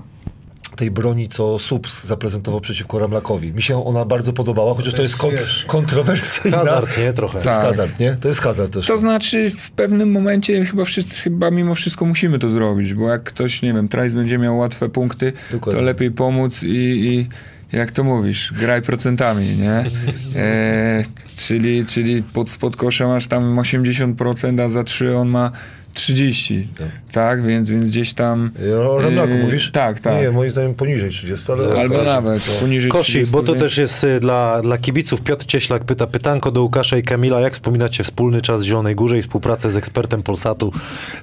tej 0.76 0.90
broni, 0.90 1.28
co 1.28 1.58
Subs 1.58 2.04
zaprezentował 2.04 2.60
przeciwko 2.60 2.98
Ramlakowi. 2.98 3.52
Mi 3.52 3.62
się 3.62 3.84
ona 3.86 4.04
bardzo 4.04 4.32
podobała, 4.32 4.74
chociaż 4.74 4.94
to 4.94 5.02
jest 5.02 5.16
kon- 5.16 5.30
wiesz, 5.30 5.64
kontrowersyjna. 5.68 6.56
Hazard, 6.58 6.98
nie? 6.98 7.12
Trochę. 7.12 7.32
To 7.32 7.48
jest 7.48 7.58
Tak. 7.58 7.66
hazard, 7.66 7.98
nie? 8.00 8.16
To 8.20 8.28
jest 8.28 8.40
hazard 8.40 8.72
też. 8.72 8.86
To 8.86 8.96
znaczy 8.96 9.50
w 9.50 9.70
pewnym 9.70 10.10
momencie 10.10 10.64
chyba, 10.64 10.84
wszyscy, 10.84 11.14
chyba 11.14 11.50
mimo 11.50 11.74
wszystko 11.74 12.04
musimy 12.06 12.38
to 12.38 12.50
zrobić, 12.50 12.94
bo 12.94 13.08
jak 13.08 13.22
ktoś, 13.22 13.62
nie 13.62 13.72
wiem, 13.74 13.88
Trice 13.88 14.16
będzie 14.16 14.38
miał 14.38 14.58
łatwe 14.58 14.88
punkty, 14.88 15.32
Dokładnie. 15.52 15.80
to 15.80 15.86
lepiej 15.86 16.10
pomóc 16.10 16.62
i, 16.62 16.66
i 16.68 17.28
jak 17.76 17.90
to 17.90 18.04
mówisz, 18.04 18.52
graj 18.52 18.82
procentami, 18.82 19.56
nie? 19.56 19.84
E, 20.36 21.02
czyli, 21.36 21.84
czyli 21.84 22.22
pod 22.22 22.50
spod 22.50 22.76
kosza 22.76 23.06
masz 23.08 23.26
tam 23.26 23.56
80%, 23.56 24.60
a 24.62 24.68
za 24.68 24.84
3 24.84 25.16
on 25.16 25.28
ma 25.28 25.50
30, 25.96 26.68
tak? 27.12 27.46
Więc, 27.46 27.70
więc 27.70 27.84
gdzieś 27.84 28.14
tam... 28.14 28.50
O 28.88 29.02
Ramlaku 29.02 29.32
e, 29.32 29.38
mówisz? 29.38 29.70
Tak, 29.70 30.00
tak. 30.00 30.22
Nie, 30.22 30.30
moim 30.30 30.50
zdaniem 30.50 30.74
poniżej 30.74 31.10
30, 31.10 31.52
ale... 31.52 31.80
Albo 31.80 32.02
nawet 32.02 32.58
poniżej 32.60 32.90
Kosi, 32.90 33.12
30, 33.12 33.32
bo 33.32 33.42
to 33.42 33.52
więc- 33.52 33.64
też 33.64 33.78
jest 33.78 34.04
y, 34.04 34.20
dla, 34.20 34.62
dla 34.62 34.78
kibiców. 34.78 35.22
Piotr 35.22 35.46
Cieślak 35.46 35.84
pyta 35.84 36.06
pytanko 36.06 36.50
do 36.50 36.62
Łukasza 36.62 36.96
i 36.96 37.02
Kamila. 37.02 37.40
Jak 37.40 37.54
wspominacie 37.54 38.04
wspólny 38.04 38.42
czas 38.42 38.62
w 38.62 38.64
Zielonej 38.64 38.94
Górze 38.94 39.18
i 39.18 39.22
współpracę 39.22 39.70
z 39.70 39.76
ekspertem 39.76 40.22
Polsatu 40.22 40.72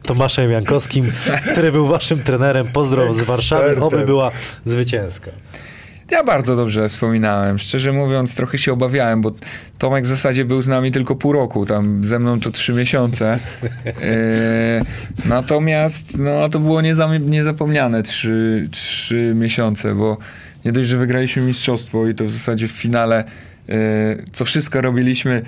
Tomaszem 0.03 0.51
Jankowskim, 0.51 1.11
który 1.51 1.71
był 1.71 1.87
waszym 1.87 2.23
trenerem? 2.23 2.67
Pozdrow 2.67 3.15
z 3.15 3.27
Warszawy. 3.27 3.63
Ekspertem. 3.63 3.83
Oby 3.83 4.05
była 4.05 4.31
zwycięska. 4.65 5.31
Ja 6.11 6.23
bardzo 6.23 6.55
dobrze 6.55 6.89
wspominałem. 6.89 7.59
Szczerze 7.59 7.91
mówiąc, 7.91 8.35
trochę 8.35 8.57
się 8.57 8.73
obawiałem, 8.73 9.21
bo 9.21 9.31
Tomek 9.77 10.03
w 10.03 10.07
zasadzie 10.07 10.45
był 10.45 10.61
z 10.61 10.67
nami 10.67 10.91
tylko 10.91 11.15
pół 11.15 11.33
roku, 11.33 11.65
tam 11.65 12.05
ze 12.05 12.19
mną 12.19 12.39
to 12.39 12.51
trzy 12.51 12.73
miesiące. 12.73 13.39
E, 13.85 14.81
natomiast 15.25 16.17
no, 16.17 16.49
to 16.49 16.59
było 16.59 16.81
niezam- 16.81 17.29
niezapomniane 17.29 18.03
trzy, 18.03 18.67
trzy 18.71 19.33
miesiące, 19.35 19.95
bo 19.95 20.17
nie 20.65 20.71
dość, 20.71 20.89
że 20.89 20.97
wygraliśmy 20.97 21.41
mistrzostwo 21.41 22.07
i 22.07 22.15
to 22.15 22.25
w 22.25 22.31
zasadzie 22.31 22.67
w 22.67 22.71
finale, 22.71 23.23
e, 23.69 23.75
co 24.31 24.45
wszystko 24.45 24.81
robiliśmy 24.81 25.41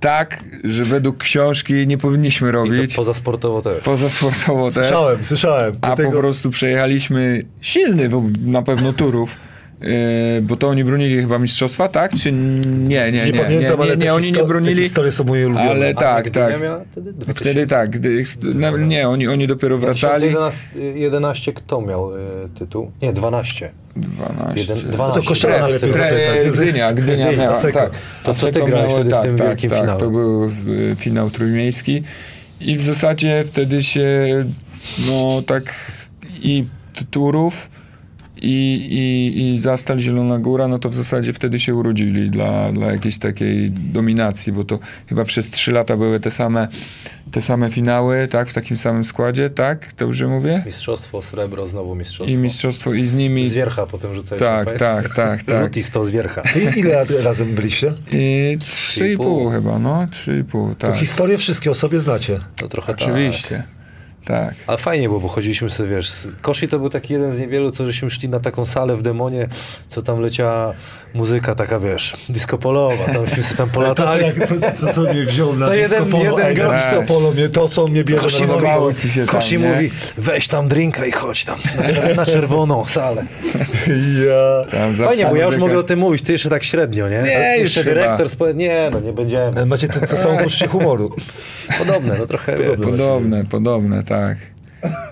tak, 0.00 0.44
że 0.64 0.84
według 0.84 1.18
książki 1.18 1.86
nie 1.86 1.98
powinniśmy 1.98 2.48
I 2.48 2.52
robić. 2.52 2.90
to 2.94 2.96
poza 2.96 3.14
sportowo 3.14 3.62
też. 3.62 3.82
Poza 3.84 4.10
sportowo 4.10 4.64
też. 4.70 4.74
Słyszałem, 4.74 5.24
słyszałem. 5.24 5.76
A 5.80 5.86
Dlatego- 5.86 6.10
po 6.12 6.18
prostu 6.18 6.50
przejechaliśmy 6.50 7.42
silny 7.60 8.08
na 8.44 8.62
pewno 8.62 8.92
turów. 8.92 9.36
Yy, 9.80 10.42
bo 10.42 10.56
to 10.56 10.68
oni 10.68 10.84
bronili 10.84 11.20
chyba 11.20 11.38
mistrzostwa, 11.38 11.88
tak? 11.88 12.14
Czy 12.14 12.32
nie, 12.32 12.58
nie, 12.88 13.12
nie, 13.12 13.24
Nie, 13.24 13.32
nie, 13.32 13.38
pamiętam, 13.38 13.78
nie, 13.78 13.82
ale 13.84 13.96
nie, 13.96 14.04
te 14.04 14.14
oni 14.14 14.32
nie 14.32 14.44
bronili. 14.44 14.82
historie 14.82 15.12
są 15.12 15.24
moje 15.24 15.46
ulubione. 15.46 15.70
Ale 15.70 15.94
tak, 15.94 16.30
tak. 16.30 16.54
wtedy 16.92 17.12
2000. 17.12 17.34
Wtedy 17.40 17.66
tak, 17.66 17.90
gdy, 17.90 18.24
no, 18.54 18.76
nie, 18.76 19.08
oni, 19.08 19.28
oni 19.28 19.46
dopiero 19.46 19.78
wracali. 19.78 20.30
2011 20.30 20.98
11 21.00 21.52
kto 21.52 21.80
miał 21.80 22.16
y, 22.16 22.20
tytuł? 22.58 22.90
Nie, 23.02 23.12
12. 23.12 23.70
12. 23.96 24.60
Jeden, 24.60 24.76
No 24.86 24.92
12. 24.92 25.20
to 25.20 25.28
Kościoła 25.28 25.54
Tak, 25.54 25.62
najlepiej 25.62 25.92
z 25.92 25.96
tego- 25.96 26.04
zapytać. 26.08 26.58
Gdynia, 26.58 26.92
Gdynia, 26.92 27.26
Gdynia 27.26 27.42
miała, 27.42 27.56
Aseko. 27.56 27.78
tak. 27.78 27.92
To 28.24 28.34
co 28.34 28.52
ty 28.52 28.60
grałeś 28.64 28.92
wtedy 28.92 29.10
w 29.10 29.12
tak, 29.12 29.22
tym 29.22 29.36
tak, 29.38 29.46
wielkim 29.48 29.70
tak, 29.70 29.80
finale? 29.80 30.00
To 30.00 30.10
był 30.10 30.44
y, 30.44 30.50
finał 30.96 31.30
trójmiejski 31.30 32.02
i 32.60 32.76
w 32.76 32.82
zasadzie 32.82 33.44
wtedy 33.46 33.82
się 33.82 34.26
no 35.06 35.42
tak 35.46 35.74
i 36.42 36.64
turów 37.10 37.70
i, 38.42 38.86
i, 38.90 39.54
i 39.54 39.60
Zastal 39.60 39.98
Zielona 39.98 40.38
Góra, 40.38 40.68
no 40.68 40.78
to 40.78 40.90
w 40.90 40.94
zasadzie 40.94 41.32
wtedy 41.32 41.60
się 41.60 41.74
urodzili 41.74 42.30
dla, 42.30 42.72
dla 42.72 42.92
jakiejś 42.92 43.18
takiej 43.18 43.70
dominacji, 43.70 44.52
bo 44.52 44.64
to 44.64 44.78
chyba 45.08 45.24
przez 45.24 45.50
trzy 45.50 45.72
lata 45.72 45.96
były 45.96 46.20
te 46.20 46.30
same, 46.30 46.68
te 47.30 47.42
same 47.42 47.70
finały, 47.70 48.28
tak, 48.28 48.48
w 48.48 48.54
takim 48.54 48.76
samym 48.76 49.04
składzie, 49.04 49.50
tak, 49.50 49.92
dobrze 49.98 50.26
mówię? 50.28 50.62
Mistrzostwo, 50.66 51.22
srebro, 51.22 51.66
znowu 51.66 51.94
mistrzostwo. 51.94 52.34
I 52.34 52.36
mistrzostwo 52.36 52.94
i 52.94 53.02
z 53.02 53.14
nimi... 53.14 53.48
Z 53.50 53.54
wiercha 53.54 53.86
potem 53.86 54.14
rzucałeś. 54.14 54.42
Tak, 54.42 54.78
tak, 54.78 55.08
tak, 55.14 55.42
tak. 55.42 55.62
Rzut 55.62 55.76
i 55.76 55.82
100 55.82 56.04
z 56.04 56.10
wiercha. 56.10 56.42
I 56.56 56.78
ile 56.78 57.04
razem 57.22 57.54
byliście? 57.54 57.92
I 58.12 58.56
trzy 58.60 59.12
i 59.12 59.16
pół 59.16 59.50
chyba, 59.50 59.78
no, 59.78 60.06
trzy 60.10 60.38
i 60.38 60.44
pół, 60.44 60.68
To 60.74 60.86
tak. 60.86 60.96
historię 60.96 61.38
wszystkie 61.38 61.70
o 61.70 61.74
sobie 61.74 62.00
znacie. 62.00 62.40
To 62.56 62.68
trochę 62.68 62.92
Oczywiście, 62.92 63.56
tak. 63.56 63.79
Ale 64.66 64.78
fajnie 64.78 65.08
było, 65.08 65.20
bo 65.20 65.28
chodziliśmy 65.28 65.70
sobie, 65.70 65.88
wiesz, 65.90 66.12
Koshi 66.42 66.68
to 66.68 66.78
był 66.78 66.90
taki 66.90 67.12
jeden 67.12 67.36
z 67.36 67.38
niewielu, 67.40 67.70
co 67.70 67.86
żeśmy 67.86 68.10
szli 68.10 68.28
na 68.28 68.40
taką 68.40 68.66
salę 68.66 68.96
w 68.96 69.02
Demonie, 69.02 69.48
co 69.88 70.02
tam 70.02 70.20
leciała 70.20 70.74
muzyka 71.14 71.54
taka, 71.54 71.78
wiesz, 71.80 72.16
disco 72.28 72.58
polowa, 72.58 73.04
tam 73.12 73.22
myśmy 73.22 73.42
sobie 73.42 73.56
tam 73.56 73.70
polatali. 73.80 74.24
jak, 74.24 74.48
to, 74.48 74.54
to, 74.86 74.92
co 74.92 75.00
mnie 75.00 75.24
wziął 75.26 75.56
na 75.56 75.66
To 75.66 75.74
jeden- 75.74 76.04
disco 76.04 76.18
polo, 76.18 76.24
jeden 76.38 76.46
ej, 76.46 76.56
na 76.56 76.64
gość. 76.64 76.84
disco 76.84 77.02
polo, 77.14 77.30
mnie, 77.30 77.48
to 77.48 77.68
co 77.68 77.84
on 77.84 77.90
mnie 77.90 78.04
bierze 78.04 78.22
Kosi 78.22 78.42
na 78.42 78.48
mówi, 78.54 78.66
polo. 78.66 78.94
ci 78.94 79.10
się 79.10 79.26
tam, 79.26 79.34
Kosi 79.40 79.58
nie? 79.58 79.68
mówi, 79.68 79.90
weź 80.18 80.48
tam 80.48 80.68
drinka 80.68 81.06
i 81.06 81.12
chodź 81.12 81.44
tam 81.44 81.58
na, 81.76 81.82
czer- 81.82 82.16
na 82.16 82.26
czerwoną 82.26 82.84
salę. 82.86 83.26
Ja. 84.26 84.70
Tam 84.70 84.96
Fajnie, 84.96 85.26
bo 85.26 85.36
ja 85.36 85.46
już 85.46 85.56
mogę 85.56 85.78
o 85.78 85.82
tym 85.82 85.98
mówić, 85.98 86.22
ty 86.22 86.32
jeszcze 86.32 86.50
tak 86.50 86.64
średnio, 86.64 87.08
nie? 87.08 87.22
Nie, 87.22 87.52
już 87.52 87.60
jeszcze 87.62 87.84
dyrektor, 87.84 88.30
spo... 88.30 88.52
nie, 88.52 88.88
no 88.92 89.00
nie 89.00 89.12
będziemy. 89.12 89.66
Macie 89.66 89.88
to, 89.88 90.06
to 90.06 90.16
samo 90.16 90.38
poczucie 90.38 90.66
humoru. 90.66 91.16
Podobne, 91.78 92.16
no 92.18 92.26
trochę, 92.26 92.56
Podobne, 92.56 93.44
podobne, 93.44 94.02
tak. 94.10 94.36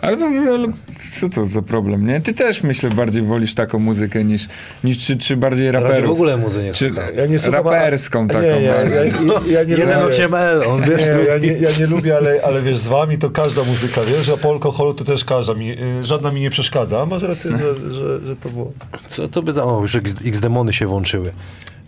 Ale 0.01 0.17
no, 0.17 0.31
no, 0.59 0.73
co 1.19 1.29
to 1.29 1.47
za 1.47 1.63
problem, 1.63 2.07
nie? 2.07 2.21
Ty 2.21 2.35
też, 2.35 2.63
myślę, 2.63 2.91
bardziej 2.91 3.23
wolisz 3.23 3.55
taką 3.55 3.79
muzykę 3.79 4.25
niż, 4.25 4.49
niż 4.85 4.99
czy, 4.99 5.17
czy 5.17 5.37
bardziej 5.37 5.67
Ja 5.67 5.73
raczej 5.73 5.89
raperów. 5.89 6.09
w 6.11 6.13
ogóle 6.13 6.37
muzy 6.37 6.63
nie 6.63 6.73
Czy. 6.73 6.91
Ja 7.17 7.27
nie 7.27 7.39
słucham, 7.39 7.67
a- 7.67 7.71
raperską 7.71 8.23
nie, 8.23 8.29
taką 8.29 8.41
nie, 8.43 8.63
ja, 8.63 8.73
bardziej. 8.73 8.99
ja, 9.47 9.59
ja 9.61 9.65
nie 9.65 9.71
Jeden. 9.71 9.99
8L, 9.99 10.67
on 10.69 10.83
wiesz, 10.83 11.01
Nie, 11.01 11.07
ja, 11.07 11.39
nie, 11.39 11.53
ja 11.53 11.69
nie 11.79 11.87
lubię, 11.87 12.17
ale, 12.17 12.41
ale 12.45 12.63
wiesz, 12.63 12.79
z 12.79 12.89
wami 12.89 13.19
to 13.19 13.31
każda 13.31 13.65
muzyka, 13.65 14.01
wiesz, 14.03 14.29
a 14.29 14.37
po 14.37 14.51
alkoholu 14.51 14.95
to 14.95 15.05
też 15.05 15.25
każda 15.25 15.55
mi, 15.55 15.77
żadna 16.03 16.33
mi 16.33 16.41
nie 16.41 16.51
przeszkadza. 16.51 17.01
A 17.03 17.07
masz 17.07 17.23
rację, 17.23 17.51
że, 17.51 17.93
że, 17.95 18.27
że 18.27 18.37
to 18.37 18.49
było. 18.49 18.73
Co 19.09 19.29
to 19.29 19.43
by 19.43 19.53
za... 19.53 19.65
O, 19.65 19.81
już 19.83 19.95
X, 19.97 20.15
X-demony 20.27 20.73
się 20.73 20.87
włączyły. 20.87 21.33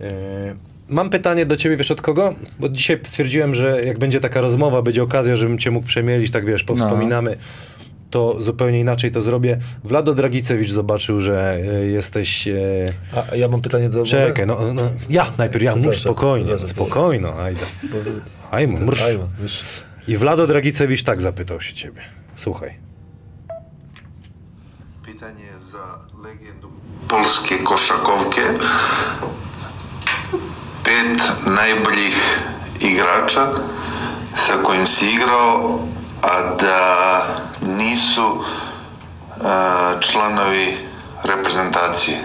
E, 0.01 0.70
Mam 0.91 1.11
pytanie 1.11 1.47
do 1.47 1.57
ciebie, 1.57 1.76
wiesz 1.76 1.91
od 1.91 2.03
kogo? 2.03 2.34
Bo 2.61 2.68
dzisiaj 2.68 3.01
stwierdziłem, 3.05 3.55
że 3.55 3.84
jak 3.84 3.99
będzie 3.99 4.20
taka 4.20 4.41
rozmowa, 4.41 4.82
będzie 4.82 5.03
okazja, 5.03 5.36
żebym 5.36 5.59
cię 5.59 5.70
mógł 5.70 5.86
przemielić, 5.86 6.30
tak 6.30 6.47
wiesz, 6.47 6.64
powspominamy, 6.64 7.36
to 8.11 8.43
zupełnie 8.43 8.80
inaczej 8.80 9.11
to 9.11 9.22
zrobię. 9.22 9.59
Włado 9.84 10.14
Dragicewicz 10.14 10.70
zobaczył, 10.70 11.20
że 11.20 11.55
e, 11.55 11.86
jesteś... 11.86 12.49
e, 12.49 12.55
A 13.30 13.36
ja 13.36 13.49
mam 13.49 13.61
pytanie 13.61 13.88
do... 13.88 14.05
Czekaj, 14.05 14.47
no, 14.47 14.59
no 14.74 14.82
ja 15.11 15.26
najpierw, 15.38 15.64
ja 15.64 15.72
Przepraszam, 15.72 16.01
spokojnie, 16.03 16.47
przepraszam. 16.47 16.68
spokojno, 16.76 17.34
ajde. 17.34 17.61
Ajmo. 18.51 18.78
Ajma, 19.07 19.24
wiesz. 19.43 19.64
I 20.09 20.16
Vlado 20.16 20.47
Dragicewicz 20.47 21.03
tak 21.03 21.20
zapytał 21.20 21.61
się 21.61 21.74
ciebie. 21.74 22.01
Słuchaj. 22.36 22.74
Pitanje 25.07 25.59
za 25.72 25.99
legendu 26.22 26.68
polske 27.09 27.59
košakovke. 27.59 28.41
Pet 30.91 31.22
najboljih 31.47 32.18
igrača 32.82 33.45
sa 34.34 34.59
kojim 34.59 34.86
si 34.91 35.07
igrao, 35.14 35.86
a 36.22 36.57
da 36.59 36.82
nisu 37.62 38.43
a, 39.38 39.95
članovi 40.03 40.66
reprezentacije. 41.24 42.18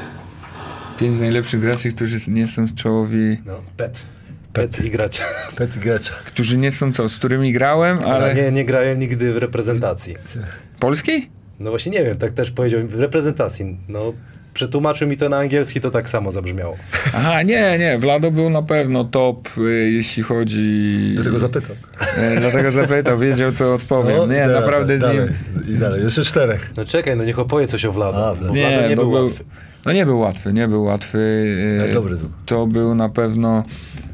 Pięć 0.98 1.18
najlepszych 1.20 1.60
graczy, 1.62 1.92
którzy 1.94 2.32
nie 2.32 2.48
są 2.48 2.66
czołowi, 2.76 3.38
No, 3.46 3.62
pet. 3.78 4.02
Pet 4.54 4.86
i 4.86 4.90
gracz. 4.90 5.22
Pet 5.58 5.78
gracza. 5.78 6.14
którzy 6.26 6.58
nie 6.58 6.72
są 6.72 6.92
co, 6.94 7.10
z 7.10 7.18
którymi 7.18 7.54
grałem, 7.54 8.00
ale... 8.00 8.16
Ale 8.16 8.36
nie, 8.36 8.52
nie 8.52 8.66
grają 8.66 8.96
nigdy 8.96 9.34
w 9.34 9.38
reprezentacji. 9.38 10.16
Polskiej? 10.80 11.30
No 11.60 11.70
właśnie 11.70 11.92
nie 11.92 12.04
wiem, 12.04 12.18
tak 12.18 12.32
też 12.32 12.52
powiedział 12.52 12.88
w 12.88 13.00
reprezentacji. 13.00 13.78
No, 13.88 14.14
przetłumaczył 14.56 15.08
mi 15.08 15.18
to 15.18 15.30
na 15.30 15.38
angielski, 15.38 15.82
to 15.82 15.92
tak 15.92 16.10
samo 16.10 16.32
zabrzmiało. 16.32 16.76
Aha, 17.16 17.42
nie, 17.44 17.78
nie, 17.80 17.98
Vlado 18.00 18.32
był 18.32 18.50
na 18.50 18.62
pewno 18.62 19.04
top, 19.04 19.50
y, 19.58 19.92
jeśli 19.92 20.24
chodzi... 20.24 21.12
Dlatego 21.16 21.40
zapytam. 21.40 21.76
E, 22.18 22.40
Dlatego 22.40 22.72
zapytał, 22.72 23.20
wiedział 23.20 23.52
co 23.52 23.74
odpowiem. 23.74 24.18
No, 24.18 24.26
nie, 24.28 24.40
dalej, 24.40 24.62
naprawdę 24.62 24.98
z 24.98 25.02
dalej, 25.02 25.20
nim... 25.20 25.30
I 25.76 25.78
dalej, 25.80 26.04
jeszcze 26.04 26.24
czterech. 26.24 26.72
No 26.78 26.86
czekaj, 26.86 27.18
no 27.18 27.24
niech 27.24 27.40
opowie 27.40 27.68
coś 27.68 27.86
o 27.86 27.92
Vlado. 27.92 28.28
A, 28.28 28.36
bo 28.36 28.36
Vlado. 28.36 28.54
Vlado 28.54 28.70
Nie, 28.82 28.90
nie 28.90 28.96
no 28.96 29.02
był 29.02 29.12
był, 29.12 29.24
łatwy. 29.26 29.44
no 29.86 29.92
nie 29.94 30.06
był 30.06 30.20
łatwy, 30.20 30.54
nie 30.54 30.68
był 30.68 30.84
łatwy. 30.84 31.20
e, 31.80 31.84
Ale 31.84 31.94
dobry 31.94 32.16
był. 32.16 32.30
To 32.46 32.68
był 32.68 32.96
na 32.96 33.10
pewno 33.10 33.64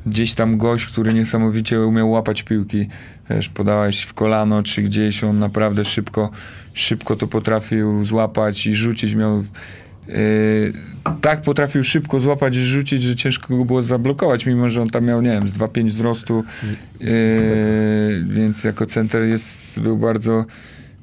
gdzieś 0.06 0.36
tam 0.36 0.58
gość, 0.58 0.86
który 0.86 1.14
niesamowicie 1.14 1.82
umiał 1.82 2.12
łapać 2.12 2.44
piłki. 2.44 2.88
Wiesz, 3.30 3.50
podałeś 3.50 4.02
w 4.02 4.14
kolano 4.14 4.64
czy 4.64 4.82
gdzieś, 4.82 5.24
on 5.24 5.40
naprawdę 5.40 5.86
szybko, 5.86 6.30
szybko 6.74 7.16
to 7.16 7.28
potrafił 7.28 8.06
złapać 8.06 8.68
i 8.68 8.76
rzucić. 8.76 9.16
Miał 9.16 9.44
tak 11.22 11.42
potrafił 11.42 11.84
szybko 11.84 12.20
złapać 12.20 12.56
i 12.56 12.62
rzucić, 12.62 13.04
że 13.04 13.16
ciężko 13.16 13.58
go 13.58 13.66
było 13.66 13.84
zablokować, 13.84 14.46
mimo 14.46 14.70
że 14.70 14.82
on 14.82 14.90
tam 14.90 15.06
miał, 15.06 15.22
nie 15.22 15.32
wiem, 15.32 15.48
z 15.48 15.54
2,5 15.54 15.88
wzrostu, 15.88 16.44
e, 17.02 17.08
więc 18.24 18.64
jako 18.64 18.86
center 18.86 19.24
jest, 19.24 19.80
był 19.80 19.98
bardzo 19.98 20.46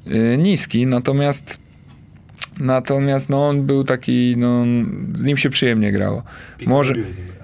e, 0.07 0.37
niski, 0.37 0.85
natomiast 0.85 1.59
Natomiast 2.59 3.29
no, 3.29 3.47
on 3.47 3.65
był 3.65 3.83
taki, 3.83 4.35
no, 4.37 4.65
z 5.15 5.23
nim 5.23 5.37
się 5.37 5.49
przyjemnie 5.49 5.91
grało. 5.91 6.23
Może, 6.65 6.93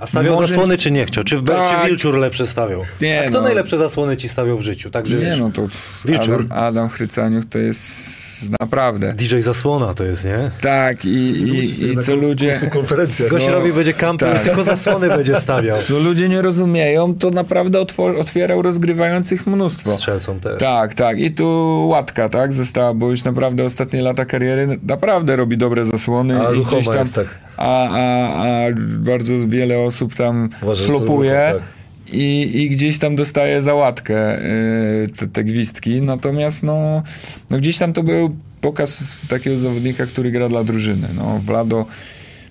A 0.05 0.07
stawiał 0.07 0.35
może- 0.35 0.47
zasłony 0.47 0.77
czy 0.77 0.91
nie 0.91 1.05
chciał? 1.05 1.23
Czy, 1.23 1.37
w, 1.37 1.43
Tak. 1.47 1.81
czy 1.81 1.87
Wilczur 1.87 2.17
lepsze 2.17 2.47
stawiał? 2.47 2.81
Nie, 3.01 3.19
A 3.25 3.29
kto 3.29 3.37
no. 3.37 3.43
najlepsze 3.43 3.77
zasłony 3.77 4.17
ci 4.17 4.29
stawiał 4.29 4.57
w 4.57 4.61
życiu? 4.61 4.91
Także 4.91 5.15
nie 5.17 5.25
wiesz, 5.25 5.39
no, 5.39 5.51
to 5.51 5.61
Wilczur. 6.05 6.33
Adam, 6.49 6.57
Adam 6.63 6.89
Chrycaniuk 6.89 7.45
to 7.49 7.57
jest 7.57 8.25
naprawdę. 8.59 9.13
DJ 9.13 9.39
zasłona 9.39 9.93
to 9.93 10.03
jest, 10.03 10.25
nie? 10.25 10.51
Tak, 10.61 11.05
i, 11.05 11.09
i, 11.09 11.83
i 11.91 11.97
co 11.97 12.15
ludzie... 12.15 12.59
Konferencja. 12.73 13.29
Gość 13.29 13.45
No, 13.47 13.53
robi 13.53 13.73
będzie 13.73 13.93
kampion 13.93 14.29
tak. 14.31 14.41
i 14.41 14.45
tylko 14.45 14.63
zasłony 14.63 15.07
będzie 15.07 15.39
stawiał. 15.39 15.79
Co 15.87 15.99
ludzie 15.99 16.29
nie 16.29 16.41
rozumieją, 16.41 17.15
to 17.15 17.29
naprawdę 17.29 17.79
otwor- 17.79 18.19
otwierał 18.19 18.61
rozgrywających 18.61 19.47
mnóstwo. 19.47 19.97
Strzelcą 19.97 20.39
też. 20.39 20.59
Tak, 20.59 20.93
tak. 20.93 21.19
I 21.19 21.31
tu 21.31 21.47
łatka, 21.89 22.29
tak, 22.29 22.53
została, 22.53 22.93
bo 22.93 23.09
już 23.09 23.23
naprawdę 23.23 23.63
ostatnie 23.63 24.01
lata 24.01 24.25
kariery 24.25 24.79
naprawdę 24.83 25.35
robi 25.35 25.57
dobre 25.57 25.85
zasłony. 25.85 26.47
A 26.47 26.51
i 26.51 26.55
ruchoma 26.55 26.77
gdzieś 26.81 26.85
tam, 26.87 26.97
jest, 26.97 27.15
tak. 27.15 27.44
A, 27.57 27.89
a, 27.89 28.43
a 28.43 28.71
bardzo 28.99 29.33
wiele 29.47 29.79
osób 29.79 30.15
tam 30.15 30.49
flopuje. 30.85 31.51
tak. 31.53 31.75
I, 32.11 32.51
I 32.63 32.69
gdzieś 32.69 32.99
tam 32.99 33.15
dostaje 33.15 33.61
załatkę 33.61 34.39
y, 34.39 35.07
te, 35.17 35.27
te 35.27 35.43
gwizdki. 35.43 36.01
Natomiast 36.01 36.63
no, 36.63 37.03
no 37.49 37.57
gdzieś 37.57 37.77
tam 37.77 37.93
to 37.93 38.03
był 38.03 38.35
pokaz 38.61 39.19
takiego 39.29 39.57
zawodnika, 39.57 40.05
który 40.05 40.31
gra 40.31 40.49
dla 40.49 40.63
drużyny. 40.63 41.07
No, 41.15 41.41
Vlado, 41.45 41.85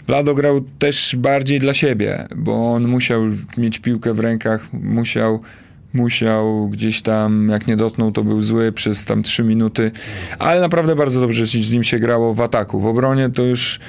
Vlado 0.07 0.34
grał 0.34 0.61
też 0.78 1.16
bardziej 1.16 1.61
dla 1.61 1.74
siebie, 1.74 2.26
bo 2.36 2.72
on 2.72 2.88
musiał 2.88 3.22
mieć 3.57 3.78
piłkę 3.78 4.14
w 4.14 4.20
rękach, 4.20 4.72
musiał 4.72 5.40
musiał 5.95 6.68
gdzieś 6.68 7.03
tam, 7.03 7.49
jak 7.49 7.66
nie 7.66 7.76
dotknął, 7.76 8.12
to 8.12 8.24
był 8.24 8.42
zły 8.42 8.72
przez 8.72 9.05
tam 9.05 9.22
trzy 9.22 9.45
minuty, 9.45 9.90
ale 10.38 10.61
naprawdę 10.61 10.97
bardzo 10.97 11.20
dobrze 11.20 11.47
z 11.47 11.72
nim 11.72 11.84
się 11.84 11.99
grało 11.99 12.34
w 12.34 12.40
ataku. 12.40 12.80
W 12.80 12.86
obronie 12.86 13.30
to 13.30 13.42
już 13.42 13.80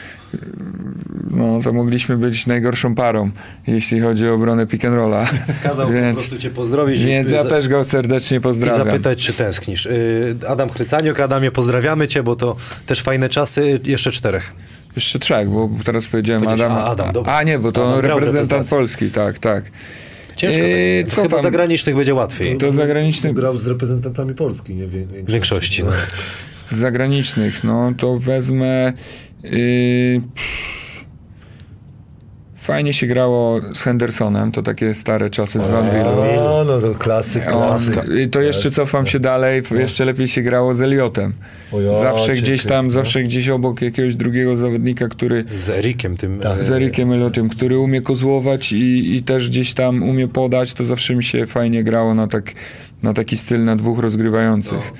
no 1.32 1.60
to 1.64 1.74
mogliśmy 1.74 2.18
być 2.18 2.48
najgorszą 2.48 2.96
parą, 2.96 3.32
jeśli 3.68 4.02
chodzi 4.02 4.28
o 4.28 4.34
obronę 4.34 4.68
pick 4.68 4.86
and 4.86 4.96
rolla. 4.96 5.26
Kazał 5.64 5.88
po 5.88 5.94
więc, 5.94 6.20
prostu 6.20 6.40
cię 6.40 6.50
pozdrowić. 6.50 7.04
więc 7.04 7.32
ja 7.32 7.46
też 7.46 7.68
go 7.68 7.84
serdecznie 7.84 8.38
I 8.38 8.42
pozdrawiam. 8.42 8.86
zapytać, 8.88 9.26
czy 9.26 9.34
tęsknisz. 9.34 9.86
Y, 9.86 10.36
Adam 10.48 10.70
Chrycaniuk, 10.70 11.20
Adamie, 11.20 11.52
pozdrawiamy 11.52 12.08
cię, 12.08 12.24
bo 12.24 12.36
to 12.36 12.56
też 12.86 13.02
fajne 13.02 13.30
czasy. 13.30 13.80
Jeszcze 13.86 14.12
czterech. 14.12 14.54
Jeszcze 14.96 15.20
trzech, 15.20 15.50
bo 15.50 15.70
teraz 15.84 16.08
powiedziałem 16.08 16.48
Adam. 16.48 16.72
a, 16.72 16.86
Adam, 16.86 17.12
dobra. 17.14 17.34
a 17.34 17.44
nie, 17.44 17.60
bo 17.60 17.72
to 17.72 17.88
Adam 17.90 18.02
reprezentant. 18.02 18.70
Polski, 18.70 19.10
tak, 19.10 19.40
tak. 19.40 19.64
Ciężko. 20.36 20.58
Yy, 20.60 21.04
tak. 21.04 21.12
co 21.14 21.22
Chyba 21.22 21.36
tam? 21.36 21.44
zagranicznych 21.44 21.96
będzie 21.96 22.14
łatwiej. 22.14 22.58
To 22.58 22.72
zagraniczny, 22.72 23.34
Grał 23.34 23.58
z 23.58 23.68
reprezentantami 23.68 24.34
Polski, 24.36 24.76
nie? 24.76 24.88
Wie- 24.88 25.06
W 25.06 25.32
większości. 25.32 25.84
No. 25.84 25.92
z 26.72 26.76
zagranicznych, 26.78 27.64
no 27.64 27.92
to 27.98 28.20
wezmę. 28.20 28.94
Yy, 29.44 30.22
fajnie 32.66 32.94
się 32.94 33.08
grało 33.08 33.62
z 33.74 33.82
Hendersonem, 33.82 34.52
to 34.52 34.62
takie 34.62 34.94
stare 34.94 35.30
czasy 35.30 35.62
z 35.62 35.68
Van 35.68 35.92
Willu. 35.92 36.10
O, 36.10 36.64
no 36.68 36.82
to 36.82 36.96
klasyk, 36.96 37.44
On, 37.48 37.52
klasyk. 37.52 38.10
y, 38.10 38.28
to 38.28 38.42
jeszcze 38.42 38.72
cofam 38.72 39.08
się 39.08 39.20
dalej, 39.20 39.62
jeszcze 39.72 40.06
lepiej 40.06 40.28
się 40.28 40.42
grało 40.42 40.74
z 40.76 40.82
Eliotem. 40.82 41.34
Zawsze 42.02 42.36
gdzieś 42.36 42.66
tam, 42.66 42.90
zawsze 42.90 43.24
gdzieś 43.24 43.50
obok 43.50 43.82
jakiegoś 43.82 44.16
drugiego 44.16 44.56
zawodnika, 44.56 45.08
który 45.08 45.44
Z 45.60 45.70
Erikiem 45.70 46.18
tym. 46.18 46.40
Tak. 46.40 46.60
e, 46.60 46.64
z 46.64 46.72
Erikiem 46.72 47.12
Eliotem, 47.12 47.50
który 47.50 47.80
umie 47.80 48.02
kozłować 48.02 48.72
i, 48.72 49.16
i 49.16 49.24
też 49.24 49.50
gdzieś 49.50 49.74
tam 49.74 50.04
umie 50.04 50.28
podać, 50.28 50.74
to 50.74 50.86
zawsze 50.86 51.16
mi 51.16 51.24
się 51.24 51.46
fajnie 51.46 51.84
grało 51.84 52.14
na, 52.14 52.28
tak, 52.28 52.52
na 53.04 53.14
taki 53.14 53.38
styl 53.38 53.64
na 53.64 53.76
dwóch 53.76 54.00
rozgrywających. 54.00 54.94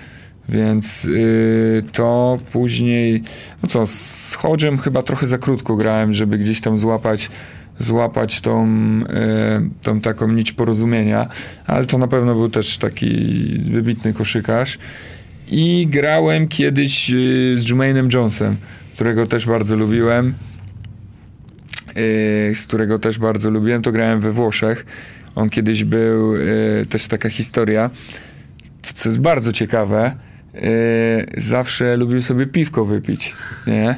Więc 0.50 1.06
y, 1.06 1.84
to 1.92 2.40
później, 2.52 3.24
no 3.64 3.70
co, 3.70 3.88
z 3.88 4.36
Hodgem 4.36 4.78
chyba 4.78 5.04
trochę 5.04 5.28
za 5.28 5.38
krótko 5.38 5.76
grałem, 5.76 6.14
żeby 6.14 6.38
gdzieś 6.38 6.62
tam 6.62 6.80
złapać, 6.80 7.30
złapać 7.80 8.42
tą, 8.42 8.68
y, 8.68 9.06
tą 9.82 10.02
taką 10.02 10.28
nić 10.28 10.52
porozumienia, 10.52 11.28
ale 11.68 11.86
to 11.86 11.98
na 11.98 12.08
pewno 12.08 12.36
był 12.36 12.50
też 12.50 12.78
taki 12.78 13.16
wybitny 13.64 14.14
koszykarz. 14.14 14.78
I 15.48 15.88
grałem 15.90 16.48
kiedyś 16.48 17.10
y, 17.10 17.56
z 17.58 17.70
Jermainem 17.70 18.10
Jonesem, 18.14 18.58
którego 18.94 19.28
też 19.28 19.46
bardzo 19.46 19.76
lubiłem 19.76 20.34
y, 21.98 22.56
z 22.56 22.68
którego 22.68 23.00
też 23.00 23.20
bardzo 23.20 23.50
lubiłem, 23.50 23.82
to 23.82 23.92
grałem 23.92 24.20
we 24.20 24.32
Włoszech. 24.32 24.86
On 25.36 25.50
kiedyś 25.50 25.84
był, 25.84 26.36
y, 26.36 26.86
też 26.90 27.08
taka 27.08 27.30
historia, 27.30 27.90
co 28.82 29.10
jest 29.10 29.22
bardzo 29.22 29.54
ciekawe, 29.54 30.16
zawsze 31.38 31.98
lubił 31.98 32.22
sobie 32.22 32.46
piwko 32.46 32.86
wypić, 32.86 33.36
nie? 33.68 33.96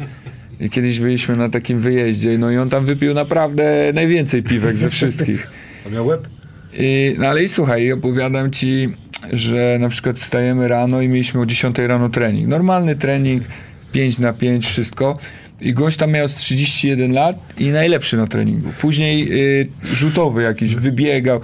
I 0.60 0.70
kiedyś 0.70 1.00
byliśmy 1.00 1.36
na 1.36 1.50
takim 1.50 1.82
wyjeździe, 1.82 2.38
no 2.38 2.52
i 2.52 2.58
on 2.58 2.70
tam 2.70 2.86
wypił 2.86 3.14
naprawdę 3.14 3.92
najwięcej 3.96 4.44
piwek 4.44 4.78
ze 4.78 4.90
wszystkich. 4.90 5.48
A 5.88 5.90
miał 5.90 6.08
łeb? 6.08 6.28
I, 6.74 7.16
no 7.18 7.28
ale 7.28 7.44
i 7.44 7.50
słuchaj, 7.50 7.92
opowiadam 7.92 8.52
ci, 8.52 8.90
że 9.34 9.78
na 9.80 9.90
przykład 9.90 10.20
wstajemy 10.20 10.68
rano 10.68 11.02
i 11.02 11.08
mieliśmy 11.08 11.42
o 11.42 11.46
10 11.46 11.78
rano 11.78 12.10
trening. 12.10 12.48
Normalny 12.48 12.96
trening, 12.96 13.44
5 13.92 14.20
na 14.20 14.34
5, 14.34 14.66
wszystko. 14.66 15.18
I 15.62 15.74
gość 15.74 15.98
tam 15.98 16.12
miał 16.12 16.28
z 16.28 16.36
31 16.36 17.14
lat 17.14 17.36
i 17.60 17.68
najlepszy 17.68 18.18
na 18.18 18.28
treningu. 18.28 18.70
Później 18.82 19.28
y, 19.62 19.68
rzutowy 19.84 20.44
jakiś, 20.44 20.76
wybiegał. 20.76 21.42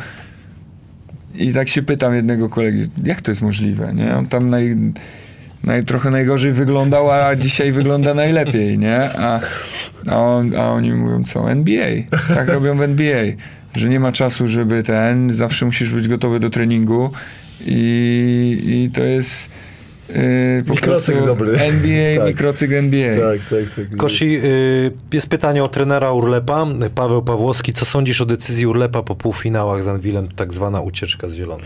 I 1.36 1.54
tak 1.54 1.70
się 1.70 1.84
pytam 1.84 2.16
jednego 2.16 2.50
kolegi, 2.50 2.90
jak 3.04 3.22
to 3.22 3.32
jest 3.32 3.42
możliwe, 3.42 3.94
nie? 3.94 4.16
On 4.16 4.26
tam 4.26 4.50
naj, 4.50 4.76
naj, 5.64 5.86
trochę 5.86 6.10
najgorzej 6.10 6.52
wyglądał, 6.52 7.12
a 7.12 7.36
dzisiaj 7.36 7.72
wygląda 7.72 8.14
najlepiej, 8.14 8.78
nie? 8.78 9.00
A, 9.00 9.40
a, 10.10 10.18
on, 10.18 10.56
a 10.56 10.72
oni 10.72 10.94
mówią, 10.94 11.24
co? 11.24 11.52
NBA. 11.52 11.90
Tak 12.28 12.48
robią 12.48 12.78
w 12.78 12.82
NBA. 12.82 13.24
Że 13.76 13.90
nie 13.90 14.00
ma 14.00 14.12
czasu, 14.12 14.48
żeby 14.48 14.84
ten, 14.84 15.34
zawsze 15.34 15.66
musisz 15.66 15.90
być 15.90 16.08
gotowy 16.08 16.40
do 16.40 16.50
treningu 16.50 17.12
i, 17.66 18.64
i 18.66 18.92
to 18.92 19.04
jest 19.04 19.50
yy, 20.10 20.16
po 20.68 20.74
Mikrocyk 20.74 21.16
prostu 21.16 21.26
dobry. 21.26 21.58
NBA, 21.74 22.18
Tak. 22.18 22.28
mikrocyk 22.28 22.72
NBA. 22.72 23.16
Tak, 23.16 23.40
tak, 23.50 23.76
tak. 23.76 23.98
Kosi, 23.98 24.40
y, 24.44 24.92
jest 25.14 25.28
pytanie 25.28 25.64
o 25.64 25.68
trenera 25.68 26.12
Urlepa, 26.12 26.68
Paweł 26.96 27.22
Pawłowski. 27.22 27.74
Co 27.74 27.86
sądzisz 27.86 28.22
o 28.22 28.26
decyzji 28.26 28.68
Urlepa 28.68 29.04
po 29.04 29.16
półfinałach 29.16 29.84
z 29.84 29.88
Anwilem, 29.88 30.28
tak 30.36 30.54
zwana 30.54 30.82
ucieczka 30.82 31.30
z 31.30 31.34
Zielonej? 31.34 31.66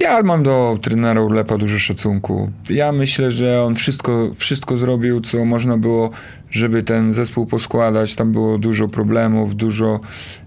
Ja 0.00 0.22
mam 0.22 0.42
do 0.42 0.78
trenera 0.82 1.22
Urlepa 1.22 1.58
dużo 1.58 1.78
szacunku. 1.78 2.50
Ja 2.70 2.92
myślę, 2.92 3.32
że 3.32 3.62
on 3.62 3.74
wszystko, 3.74 4.34
wszystko 4.34 4.76
zrobił, 4.76 5.20
co 5.20 5.44
można 5.44 5.76
było, 5.76 6.10
żeby 6.50 6.82
ten 6.82 7.12
zespół 7.12 7.46
poskładać. 7.46 8.14
Tam 8.14 8.32
było 8.32 8.58
dużo 8.58 8.88
problemów, 8.88 9.56
dużo 9.56 10.00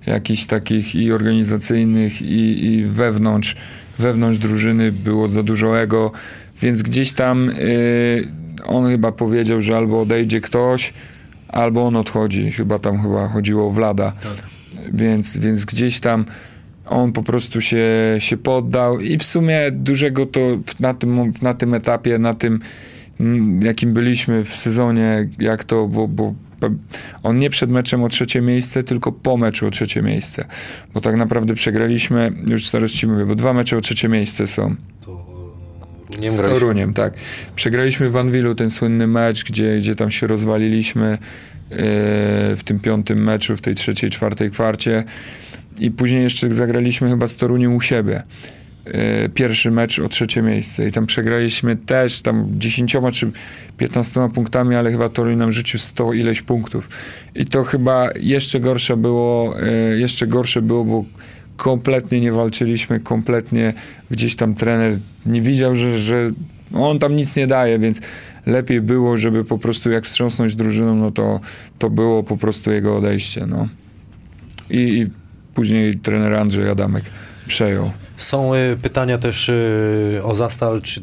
jakichś 0.05 0.45
takich 0.45 0.95
i 0.95 1.11
organizacyjnych, 1.11 2.21
i, 2.21 2.65
i 2.65 2.85
wewnątrz, 2.85 3.55
wewnątrz 3.97 4.39
drużyny 4.39 4.91
było 4.91 5.27
za 5.27 5.43
dużo 5.43 5.79
ego, 5.79 6.11
więc 6.61 6.81
gdzieś 6.81 7.13
tam 7.13 7.49
y, 7.49 8.27
on 8.65 8.89
chyba 8.89 9.11
powiedział, 9.11 9.61
że 9.61 9.77
albo 9.77 10.01
odejdzie 10.01 10.41
ktoś, 10.41 10.93
albo 11.47 11.87
on 11.87 11.95
odchodzi. 11.95 12.51
Chyba 12.51 12.79
tam 12.79 13.01
chyba 13.01 13.27
chodziło 13.27 13.67
o 13.67 13.71
Vlada. 13.71 14.13
Więc, 14.93 15.37
więc 15.37 15.65
gdzieś 15.65 15.99
tam 15.99 16.25
on 16.89 17.11
po 17.11 17.23
prostu 17.23 17.61
się, 17.61 17.87
się 18.19 18.37
poddał 18.37 18.99
i 18.99 19.17
w 19.17 19.23
sumie 19.23 19.71
dużego 19.71 20.25
to 20.25 20.39
na 20.79 20.93
tym, 20.93 21.33
na 21.41 21.53
tym 21.53 21.73
etapie, 21.73 22.19
na 22.19 22.33
tym 22.33 22.59
mm, 23.19 23.61
jakim 23.61 23.93
byliśmy 23.93 24.45
w 24.45 24.55
sezonie, 24.55 25.29
jak 25.39 25.63
to, 25.63 25.87
bo, 25.87 26.07
bo 26.07 26.33
on 27.23 27.37
nie 27.37 27.49
przed 27.49 27.69
meczem 27.69 28.03
o 28.03 28.09
trzecie 28.09 28.41
miejsce, 28.41 28.83
tylko 28.83 29.11
po 29.11 29.37
meczu 29.37 29.67
o 29.67 29.69
trzecie 29.69 30.01
miejsce. 30.01 30.45
Bo 30.93 31.01
tak 31.01 31.15
naprawdę 31.15 31.53
przegraliśmy, 31.53 32.31
już 32.49 32.69
zaraz 32.69 32.91
ci 32.91 33.07
mówię, 33.07 33.25
bo 33.25 33.35
dwa 33.35 33.53
mecze 33.53 33.77
o 33.77 33.81
trzecie 33.81 34.07
miejsce 34.07 34.47
są. 34.47 34.75
Nie 36.19 36.31
Z 36.31 36.37
Toruniem, 36.37 36.93
tak. 36.93 37.13
Przegraliśmy 37.55 38.09
w 38.09 38.17
Anwilu 38.17 38.55
ten 38.55 38.69
słynny 38.69 39.07
mecz, 39.07 39.43
gdzie, 39.43 39.77
gdzie 39.77 39.95
tam 39.95 40.11
się 40.11 40.27
rozwaliliśmy 40.27 41.05
e, 41.05 41.17
w 42.55 42.59
tym 42.65 42.79
piątym 42.79 43.23
meczu, 43.23 43.57
w 43.57 43.61
tej 43.61 43.75
trzeciej, 43.75 44.09
czwartej 44.09 44.51
kwarcie. 44.51 45.03
I 45.79 45.91
później 45.91 46.23
jeszcze 46.23 46.49
zagraliśmy 46.49 47.09
chyba 47.09 47.27
z 47.27 47.35
Toruniem 47.35 47.75
u 47.75 47.81
siebie. 47.81 48.23
E, 48.85 49.29
Pierwszy 49.29 49.71
mecz 49.71 49.99
o 49.99 50.09
trzecie 50.09 50.41
miejsce 50.41 50.87
i 50.87 50.91
tam 50.91 51.05
przegraliśmy 51.05 51.75
też 51.75 52.21
tam 52.21 52.47
10 52.59 52.95
czy 53.13 53.31
15 53.77 54.29
punktami, 54.33 54.75
ale 54.75 54.91
chyba 54.91 55.09
Toruń 55.09 55.35
nam 55.35 55.51
rzucił 55.51 55.79
100 55.79 56.13
ileś 56.13 56.41
punktów. 56.41 56.89
I 57.35 57.45
to 57.45 57.63
chyba 57.63 58.09
jeszcze 58.19 58.59
gorsze 58.59 58.97
było, 58.97 59.61
e, 59.61 59.71
jeszcze 59.97 60.27
gorsze 60.27 60.61
było, 60.61 60.85
bo 60.85 61.05
kompletnie 61.57 62.21
nie 62.21 62.31
walczyliśmy, 62.31 62.99
kompletnie 62.99 63.73
gdzieś 64.11 64.35
tam 64.35 64.55
trener 64.55 64.99
nie 65.25 65.41
widział, 65.41 65.75
że, 65.75 65.97
że 65.97 66.31
on 66.73 66.99
tam 66.99 67.15
nic 67.15 67.35
nie 67.35 67.47
daje, 67.47 67.79
więc 67.79 68.01
lepiej 68.45 68.81
było, 68.81 69.17
żeby 69.17 69.45
po 69.45 69.57
prostu 69.57 69.91
jak 69.91 70.05
wstrząsnąć 70.05 70.55
drużyną, 70.55 70.95
no 70.95 71.11
to, 71.11 71.39
to 71.79 71.89
było 71.89 72.23
po 72.23 72.37
prostu 72.37 72.71
jego 72.71 72.97
odejście, 72.97 73.45
no. 73.45 73.67
I, 74.69 74.77
i 74.77 75.07
później 75.53 75.97
trener 75.97 76.33
Andrzej 76.33 76.69
Adamek 76.69 77.03
przejął. 77.47 77.91
Są 78.17 78.55
y, 78.55 78.77
pytania 78.81 79.17
też 79.17 79.49
y, 79.49 80.21
o 80.23 80.35
Zastal, 80.35 80.81
czy 80.81 81.01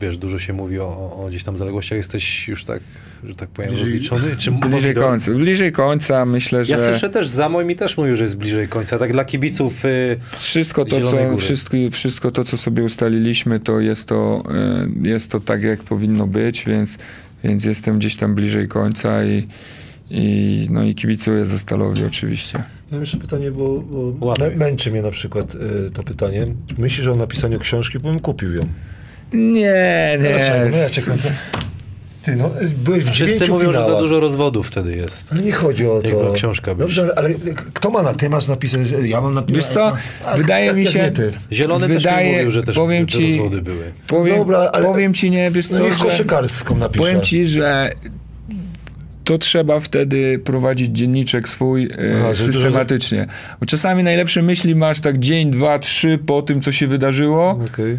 wiesz, 0.00 0.16
dużo 0.18 0.38
się 0.38 0.52
mówi 0.52 0.78
o, 0.78 0.86
o, 0.86 1.26
gdzieś 1.28 1.44
tam 1.44 1.58
zaległościach. 1.58 1.96
Jesteś 1.96 2.48
już 2.48 2.64
tak, 2.64 2.80
że 3.24 3.34
tak 3.34 3.48
powiem, 3.48 3.70
Bliżej- 3.70 3.84
rozliczony? 3.84 4.36
Czy 4.36 4.50
Bliżej 4.50 4.94
do- 4.94 5.00
końca. 5.00 5.32
Bliżej 5.32 5.72
końca 5.72 6.26
myślę, 6.26 6.64
że 6.64 6.72
Ja 6.72 6.78
słyszę 6.78 7.10
też, 7.10 7.28
Zamoj 7.28 7.64
mi 7.64 7.76
też 7.76 7.96
mówił, 7.96 8.16
że 8.16 8.22
jest 8.24 8.36
bliżej 8.36 8.68
końca. 8.68 8.98
Tak 8.98 9.12
dla 9.12 9.24
kibiców 9.24 9.84
y, 9.84 10.16
wszystko 10.36 10.84
to, 10.84 11.00
co, 11.00 11.16
Góry. 11.16 11.36
wszystko, 11.36 11.76
wszystko 11.92 12.30
to, 12.30 12.44
co 12.44 12.56
sobie 12.56 12.84
ustaliliśmy, 12.84 13.60
to 13.60 13.80
jest 13.80 14.08
to, 14.08 14.42
e, 15.04 15.08
jest 15.08 15.30
to 15.30 15.40
tak, 15.40 15.62
jak 15.62 15.82
powinno 15.82 16.26
być, 16.26 16.64
więc, 16.64 16.98
więc 17.44 17.64
jestem 17.64 17.98
gdzieś 17.98 18.16
tam 18.16 18.34
bliżej 18.34 18.68
końca 18.68 19.24
i, 19.24 19.46
i, 20.10 20.66
no 20.70 20.82
i 20.84 20.94
kibicuję 20.94 21.44
Zastalowi 21.46 22.04
oczywiście. 22.04 22.58
Ja 22.58 22.64
mam 22.90 23.00
jeszcze 23.00 23.16
pytanie, 23.18 23.50
bo, 23.50 23.80
bo 24.12 24.34
męczy 24.56 24.90
mnie 24.90 25.02
na 25.02 25.10
przykład 25.10 25.54
y, 25.54 25.90
to 25.94 26.02
pytanie. 26.02 26.46
Myślisz 26.78 27.06
o 27.06 27.16
napisaniu 27.16 27.58
książki, 27.58 27.98
bo 27.98 28.08
bym 28.08 28.20
kupił 28.20 28.54
ją. 28.54 28.68
Nie, 29.32 30.16
Dlaczego? 30.20 30.68
No 30.70 30.76
ja 30.76 30.90
cię 30.90 31.02
kręcę. 31.02 31.30
Ty, 32.24 32.36
no, 32.36 32.50
byłeś 32.84 33.04
w 33.04 33.10
wszyscy 33.10 33.46
mówią, 33.48 33.66
że 33.66 33.72
za 33.78 33.82
finałach. 33.84 34.02
dużo 34.02 34.20
rozwodów 34.20 34.66
wtedy 34.66 34.96
jest. 34.96 35.32
Ale 35.32 35.42
nie 35.42 35.52
chodzi 35.52 35.86
o 35.86 36.00
Jak 36.02 36.12
to. 36.12 36.22
ma 36.28 36.34
książka 36.34 36.74
być. 36.74 36.80
Dobrze, 36.80 37.02
ale, 37.02 37.12
ale 37.16 37.34
kto 37.54 37.90
ma 37.90 38.02
na 38.02 38.14
ty 38.14 38.30
masz 38.30 38.46
napisać? 38.48 38.80
Ja 39.04 39.20
mam 39.20 39.34
napisać. 39.34 39.56
Wiesz 39.56 39.68
co, 39.74 39.92
wydaje 40.36 40.72
mi 40.74 40.86
się- 40.86 40.98
Nie 41.02 41.10
ty. 41.10 41.32
Zielony 41.52 41.88
Wydaje- 41.88 42.16
też 42.16 42.26
mi 42.28 42.32
mówił, 42.36 42.50
że 42.50 42.62
też 42.62 42.76
powiem 42.76 43.06
te 43.06 43.12
ci- 43.12 43.36
rozwody 43.38 43.62
były. 43.62 43.92
Powiem, 44.06 44.38
Dobra, 44.38 44.58
ale- 44.72 44.84
powiem 44.86 45.14
ci 45.14 45.30
nie, 45.30 45.50
wiesz 45.50 45.68
co, 45.68 45.78
No 45.78 45.84
niech 45.84 45.98
koszykarską 45.98 46.76
napisze. 46.76 46.98
powiem 47.04 47.20
ci, 47.20 47.46
że 47.46 47.90
to 49.28 49.38
trzeba 49.38 49.80
wtedy 49.80 50.38
prowadzić 50.38 50.90
dzienniczek 50.90 51.48
swój 51.48 51.84
e, 51.84 51.88
Aha, 52.18 52.34
systematycznie. 52.34 53.26
Bo 53.60 53.66
czasami 53.66 54.02
najlepsze 54.02 54.42
myśli 54.42 54.74
masz 54.74 55.00
tak 55.00 55.18
dzień, 55.18 55.50
dwa, 55.50 55.78
trzy 55.78 56.18
po 56.26 56.42
tym, 56.42 56.60
co 56.62 56.72
się 56.72 56.86
wydarzyło 56.86 57.50
Okej. 57.50 57.98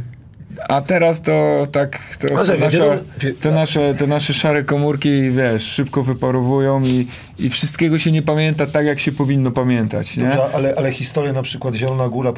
A 0.69 0.81
teraz 0.81 1.21
to 1.21 1.67
tak, 1.71 1.99
to, 2.19 2.39
A 2.39 2.41
te, 2.41 2.45
czekaj, 2.45 2.59
nasze, 2.59 2.99
te, 3.41 3.51
nasze, 3.51 3.93
te 3.93 4.07
nasze 4.07 4.33
szare 4.33 4.63
komórki, 4.63 5.31
wiesz, 5.31 5.63
szybko 5.63 6.03
wyparowują 6.03 6.83
i, 6.83 7.07
i 7.39 7.49
wszystkiego 7.49 7.99
się 7.99 8.11
nie 8.11 8.21
pamięta 8.21 8.65
tak, 8.65 8.85
jak 8.85 8.99
się 8.99 9.11
powinno 9.11 9.51
pamiętać, 9.51 10.17
nie? 10.17 10.23
Dobrze, 10.23 10.49
ale, 10.53 10.73
ale 10.77 10.91
historia 10.91 11.33
na 11.33 11.43
przykład 11.43 11.75
Zielona 11.75 12.09
Góra, 12.09 12.33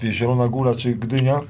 wie, 0.00 0.12
Zielona 0.12 0.48
Góra 0.48 0.74
czy 0.74 0.94
Gdynia, 0.94 1.40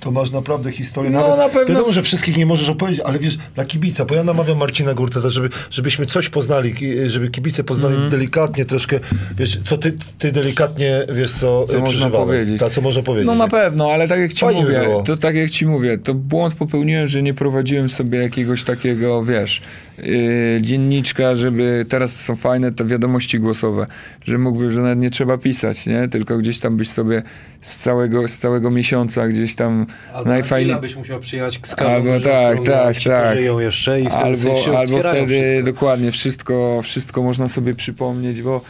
to 0.00 0.10
masz 0.10 0.30
naprawdę 0.30 0.72
historię. 0.72 1.10
No, 1.10 1.20
Nawet, 1.20 1.38
na 1.38 1.48
pewno- 1.48 1.74
Wiadomo, 1.74 1.92
że 1.92 2.02
wszystkich 2.02 2.36
nie 2.36 2.46
możesz 2.46 2.68
opowiedzieć, 2.68 3.00
ale 3.04 3.18
wiesz, 3.18 3.38
dla 3.54 3.64
kibica, 3.64 4.04
bo 4.04 4.14
ja 4.14 4.24
namawiam 4.24 4.58
Marcina 4.58 4.94
to 5.22 5.30
żeby, 5.30 5.48
żebyśmy 5.70 6.06
coś 6.06 6.28
poznali, 6.28 6.74
żeby 7.06 7.28
kibice 7.30 7.64
poznali 7.64 7.94
Mhm. 7.94 8.10
delikatnie 8.10 8.64
troszkę, 8.64 9.00
wiesz, 9.36 9.58
co 9.64 9.76
ty, 9.78 9.96
ty 10.18 10.32
delikatnie, 10.32 11.06
wiesz, 11.14 11.32
co, 11.32 11.64
co 11.64 11.78
e, 11.78 11.80
można 11.80 12.10
powiedzieć. 12.10 12.60
Ta, 12.60 12.70
co 12.70 12.80
można 12.80 13.02
powiedzieć. 13.02 13.26
No 13.26 13.34
na 13.34 13.48
pewno, 13.48 13.90
ale 13.92 14.08
tak 14.08 14.20
jak 14.20 14.32
ci 14.32 14.40
Fajnie 14.40 14.62
by 14.62 14.68
mówię, 14.72 14.80
było. 14.84 15.02
to 15.02 15.16
tak 15.16 15.36
jak 15.36 15.50
ci 15.50 15.66
mówię, 15.66 15.98
to 15.98 16.14
błąd 16.14 16.54
popełniłem, 16.54 17.08
że 17.08 17.22
nie 17.22 17.34
prowadziłem 17.34 17.90
sobie 17.90 18.18
jakiegoś 18.18 18.64
takiego, 18.64 19.24
wiesz, 19.24 19.62
yy, 20.02 20.62
dzienniczka, 20.62 21.34
żeby 21.34 21.86
teraz 21.88 22.20
są 22.20 22.36
fajne 22.36 22.72
te 22.72 22.84
wiadomości 22.84 23.40
głosowe, 23.40 23.86
że 24.24 24.38
mógłby, 24.38 24.70
że 24.70 24.82
nawet 24.82 24.98
nie 24.98 25.10
trzeba 25.10 25.38
pisać, 25.38 25.86
nie? 25.86 26.08
Tylko 26.08 26.38
gdzieś 26.38 26.58
tam 26.58 26.76
byś 26.76 26.88
sobie 26.88 27.22
z 27.60 27.76
całego, 27.76 28.28
z 28.28 28.38
całego 28.38 28.70
miesiąca 28.70 29.28
gdzieś 29.28 29.54
tam 29.54 29.86
najfajniej... 30.24 30.80
byś 30.80 30.96
musiał 30.96 31.20
przyjechać 31.20 31.60
z 31.64 31.82
Albo 31.82 32.20
tak, 32.20 32.60
tak, 32.66 32.96
ci, 32.96 33.08
tak. 33.08 33.38
żyją 33.38 33.58
jeszcze 33.58 34.00
i 34.00 34.06
wtedy 34.06 34.50
Albo, 34.50 34.78
albo 34.78 34.98
wtedy 34.98 35.26
wszystko. 35.26 35.72
dokładnie 35.72 36.12
wszystko, 36.12 36.80
wszystko 36.82 37.22
można 37.22 37.48
sobie 37.48 37.74
przypomnieć, 37.74 38.42
bo 38.42 38.60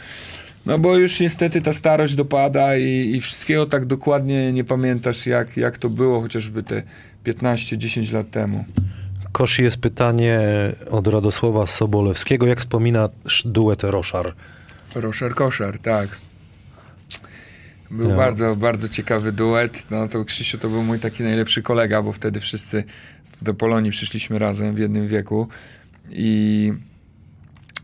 no 0.65 0.79
bo 0.79 0.97
już 0.97 1.19
niestety 1.19 1.61
ta 1.61 1.73
starość 1.73 2.15
dopada 2.15 2.77
i, 2.77 3.11
i 3.15 3.21
wszystkiego 3.21 3.65
tak 3.65 3.85
dokładnie 3.85 4.53
nie 4.53 4.63
pamiętasz, 4.63 5.25
jak, 5.25 5.57
jak 5.57 5.77
to 5.77 5.89
było 5.89 6.21
chociażby 6.21 6.63
te 6.63 6.83
15-10 7.25 8.13
lat 8.13 8.31
temu. 8.31 8.65
Koszy 9.31 9.63
jest 9.63 9.77
pytanie 9.77 10.39
od 10.89 11.07
Radosława 11.07 11.67
Sobolewskiego. 11.67 12.47
Jak 12.47 12.59
wspominasz 12.59 13.43
duet 13.45 13.83
Roszar? 13.83 14.35
Roszer 14.95 15.35
Koszar, 15.35 15.79
tak. 15.79 16.09
Był 17.91 18.09
Ja. 18.09 18.15
bardzo, 18.15 18.55
bardzo 18.55 18.89
ciekawy 18.89 19.31
duet. 19.31 19.87
No 19.91 20.07
to 20.07 20.25
Krzysiu 20.25 20.57
to 20.57 20.69
był 20.69 20.83
mój 20.83 20.99
taki 20.99 21.23
najlepszy 21.23 21.61
kolega, 21.61 22.01
bo 22.01 22.13
wtedy 22.13 22.39
wszyscy 22.39 22.83
do 23.41 23.53
Polonii 23.53 23.91
przyszliśmy 23.91 24.39
razem 24.39 24.75
w 24.75 24.79
jednym 24.79 25.07
wieku. 25.07 25.47
I, 26.09 26.73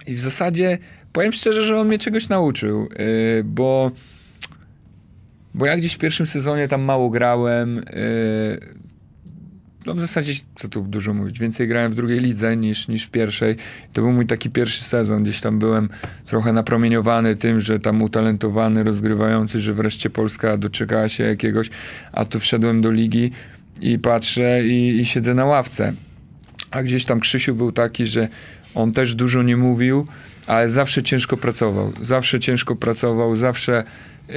i 0.08 0.16
w 0.16 0.20
zasadzie 0.20 0.78
powiem 1.14 1.32
szczerze, 1.34 1.64
że 1.64 1.80
on 1.80 1.88
mnie 1.88 1.98
czegoś 1.98 2.30
nauczył, 2.30 2.90
yy, 3.00 3.44
bo, 3.44 3.92
bo 5.54 5.66
ja 5.66 5.78
gdzieś 5.78 5.94
w 5.94 5.98
pierwszym 5.98 6.28
sezonie 6.28 6.68
tam 6.68 6.82
mało 6.82 7.10
grałem. 7.10 7.76
Yy, 7.76 8.85
no 9.86 9.94
w 9.94 10.00
zasadzie, 10.00 10.34
co 10.56 10.70
tu 10.70 10.82
dużo 10.82 11.14
mówić, 11.14 11.40
więcej 11.40 11.68
grałem 11.68 11.92
w 11.92 11.96
drugiej 11.96 12.20
lidze 12.20 12.58
niż, 12.58 12.88
niż 12.88 13.04
w 13.04 13.10
pierwszej. 13.10 13.56
To 13.94 14.02
był 14.02 14.12
mój 14.12 14.28
taki 14.28 14.50
pierwszy 14.50 14.84
sezon, 14.84 15.24
gdzieś 15.24 15.42
tam 15.42 15.60
byłem 15.60 15.90
trochę 16.26 16.54
napromieniowany 16.54 17.36
tym, 17.36 17.60
że 17.60 17.80
tam 17.80 18.02
utalentowany, 18.02 18.84
rozgrywający, 18.84 19.60
że 19.60 19.74
wreszcie 19.74 20.10
Polska 20.10 20.58
doczekała 20.58 21.10
się 21.10 21.24
jakiegoś, 21.24 21.70
a 22.12 22.26
tu 22.26 22.40
wszedłem 22.40 22.82
do 22.82 22.92
ligi 22.92 23.32
i 23.82 24.00
patrzę 24.00 24.68
i, 24.68 25.00
i 25.00 25.06
siedzę 25.06 25.34
na 25.34 25.46
ławce. 25.46 25.94
A 26.72 26.84
gdzieś 26.84 27.06
tam 27.06 27.20
Krzysiu 27.20 27.56
był 27.56 27.72
taki, 27.72 28.08
że 28.08 28.28
on 28.76 28.92
też 28.92 29.16
dużo 29.16 29.44
nie 29.44 29.58
mówił, 29.58 30.08
ale 30.48 30.70
zawsze 30.70 31.04
ciężko 31.04 31.38
pracował. 31.38 31.92
Zawsze 32.02 32.40
ciężko 32.40 32.76
pracował, 32.76 33.38
zawsze, 33.38 33.84
yy, 34.30 34.36